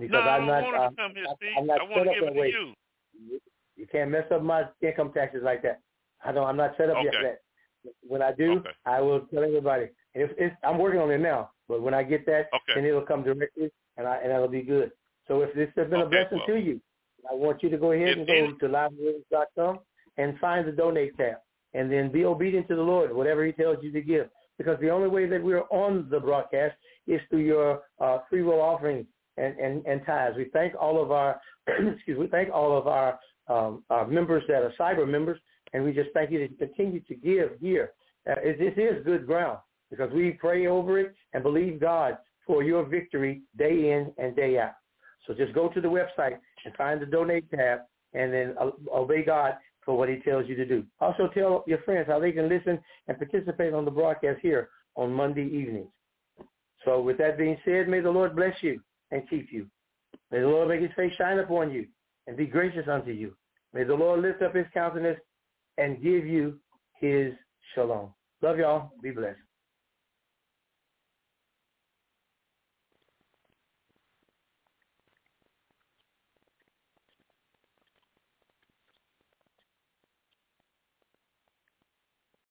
because 0.00 0.10
no, 0.10 0.18
I 0.20 0.36
I'm 0.36 0.46
don't 0.46 0.48
not. 0.48 0.62
want 0.62 0.74
it 0.76 0.80
um, 0.80 0.94
to 0.96 1.02
come 1.02 1.12
here, 1.14 1.24
I- 1.28 1.34
Steve. 1.36 1.50
I'm 1.58 1.66
not 1.66 1.80
I 1.80 1.84
want 1.84 1.94
set 1.94 2.04
to 2.04 2.10
up 2.10 2.14
give 2.16 2.24
it 2.28 2.32
to 2.34 2.40
way. 2.40 2.48
you. 2.48 3.40
You 3.76 3.86
can't 3.92 4.10
mess 4.10 4.24
up 4.32 4.42
my 4.42 4.64
income 4.82 5.12
taxes 5.12 5.42
like 5.44 5.62
that. 5.62 5.80
I 6.24 6.32
don't. 6.32 6.46
I'm 6.46 6.56
not 6.56 6.72
set 6.76 6.88
up 6.90 6.96
yet 7.04 7.14
Okay. 7.14 7.16
for 7.16 7.22
that. 7.22 7.40
When 8.06 8.22
I 8.22 8.32
do, 8.32 8.58
Okay. 8.58 8.70
I 8.86 9.00
will 9.00 9.20
tell 9.32 9.42
everybody. 9.44 9.86
It's, 10.14 10.56
I'm 10.64 10.78
working 10.78 11.00
on 11.00 11.10
it 11.10 11.18
now, 11.18 11.50
but 11.68 11.82
when 11.82 11.94
I 11.94 12.02
get 12.02 12.26
that, 12.26 12.48
Okay. 12.54 12.74
then 12.74 12.84
it'll 12.84 13.02
come 13.06 13.22
directly, 13.22 13.70
and 13.96 14.06
I 14.06 14.16
and 14.18 14.30
that'll 14.30 14.48
be 14.48 14.62
good. 14.62 14.90
So 15.28 15.42
if 15.42 15.54
this 15.54 15.68
has 15.76 15.88
been 15.88 16.00
a 16.00 16.06
blessing 16.06 16.38
well. 16.38 16.46
to 16.48 16.56
you, 16.58 16.80
I 17.30 17.34
want 17.34 17.62
you 17.62 17.68
to 17.70 17.78
go 17.78 17.92
ahead 17.92 18.18
and 18.18 18.26
go 18.26 18.32
any- 18.32 18.54
to 18.58 18.68
livedeliverance.com 18.68 19.78
and 20.16 20.38
find 20.38 20.66
the 20.66 20.72
donate 20.72 21.16
tab, 21.16 21.36
and 21.74 21.90
then 21.90 22.10
be 22.10 22.24
obedient 22.24 22.66
to 22.68 22.76
the 22.76 22.82
Lord, 22.82 23.12
whatever 23.14 23.44
He 23.44 23.52
tells 23.52 23.82
you 23.82 23.92
to 23.92 24.00
give. 24.00 24.28
Because 24.58 24.78
the 24.80 24.90
only 24.90 25.08
way 25.08 25.26
that 25.26 25.42
we're 25.42 25.62
on 25.70 26.08
the 26.10 26.20
broadcast 26.20 26.76
is 27.06 27.20
through 27.30 27.40
your 27.44 27.82
uh, 28.00 28.18
free 28.28 28.42
will 28.42 28.60
offerings 28.60 29.06
and, 29.38 29.58
and, 29.58 29.86
and 29.86 30.04
tithes. 30.04 30.36
We 30.36 30.46
thank 30.52 30.74
all 30.78 31.00
of 31.00 31.10
our 31.12 31.40
excuse. 31.66 32.18
We 32.18 32.26
thank 32.26 32.50
all 32.52 32.76
of 32.76 32.86
our 32.86 33.18
um, 33.48 33.84
our 33.90 34.06
members 34.06 34.44
that 34.48 34.62
are 34.62 34.72
cyber 34.78 35.08
members, 35.08 35.38
and 35.72 35.82
we 35.84 35.92
just 35.92 36.10
thank 36.14 36.30
you 36.30 36.46
to 36.46 36.54
continue 36.54 37.00
to 37.00 37.14
give 37.14 37.52
here. 37.60 37.92
Uh, 38.28 38.34
it- 38.42 38.58
this 38.58 38.74
is 38.76 39.04
good 39.04 39.26
ground 39.26 39.58
because 39.90 40.10
we 40.12 40.32
pray 40.32 40.66
over 40.66 40.98
it 40.98 41.14
and 41.32 41.42
believe 41.42 41.80
God 41.80 42.18
for 42.46 42.62
your 42.62 42.84
victory 42.84 43.42
day 43.58 43.92
in 43.92 44.12
and 44.18 44.34
day 44.34 44.58
out. 44.58 44.74
So 45.26 45.34
just 45.34 45.52
go 45.52 45.68
to 45.68 45.80
the 45.80 45.88
website 45.88 46.38
and 46.64 46.74
find 46.76 47.00
the 47.00 47.06
donate 47.06 47.50
tab 47.50 47.80
and 48.14 48.32
then 48.32 48.54
uh, 48.60 48.70
obey 48.92 49.24
God 49.24 49.54
for 49.84 49.96
what 49.96 50.08
he 50.08 50.16
tells 50.16 50.48
you 50.48 50.56
to 50.56 50.66
do. 50.66 50.84
Also 51.00 51.28
tell 51.28 51.64
your 51.66 51.78
friends 51.82 52.06
how 52.08 52.18
they 52.18 52.32
can 52.32 52.48
listen 52.48 52.78
and 53.08 53.18
participate 53.18 53.74
on 53.74 53.84
the 53.84 53.90
broadcast 53.90 54.40
here 54.42 54.70
on 54.96 55.12
Monday 55.12 55.44
evenings. 55.46 55.88
So 56.84 57.00
with 57.00 57.18
that 57.18 57.38
being 57.38 57.56
said, 57.64 57.88
may 57.88 58.00
the 58.00 58.10
Lord 58.10 58.34
bless 58.34 58.54
you 58.62 58.80
and 59.10 59.28
keep 59.28 59.52
you. 59.52 59.66
May 60.30 60.40
the 60.40 60.48
Lord 60.48 60.68
make 60.68 60.80
his 60.80 60.90
face 60.96 61.12
shine 61.18 61.38
upon 61.38 61.70
you 61.70 61.86
and 62.26 62.36
be 62.36 62.46
gracious 62.46 62.88
unto 62.88 63.10
you. 63.10 63.34
May 63.72 63.84
the 63.84 63.94
Lord 63.94 64.22
lift 64.22 64.42
up 64.42 64.54
his 64.54 64.66
countenance 64.72 65.18
and 65.78 66.02
give 66.02 66.26
you 66.26 66.58
his 66.98 67.32
shalom. 67.74 68.12
Love 68.42 68.58
y'all. 68.58 68.92
Be 69.02 69.10
blessed. 69.10 69.38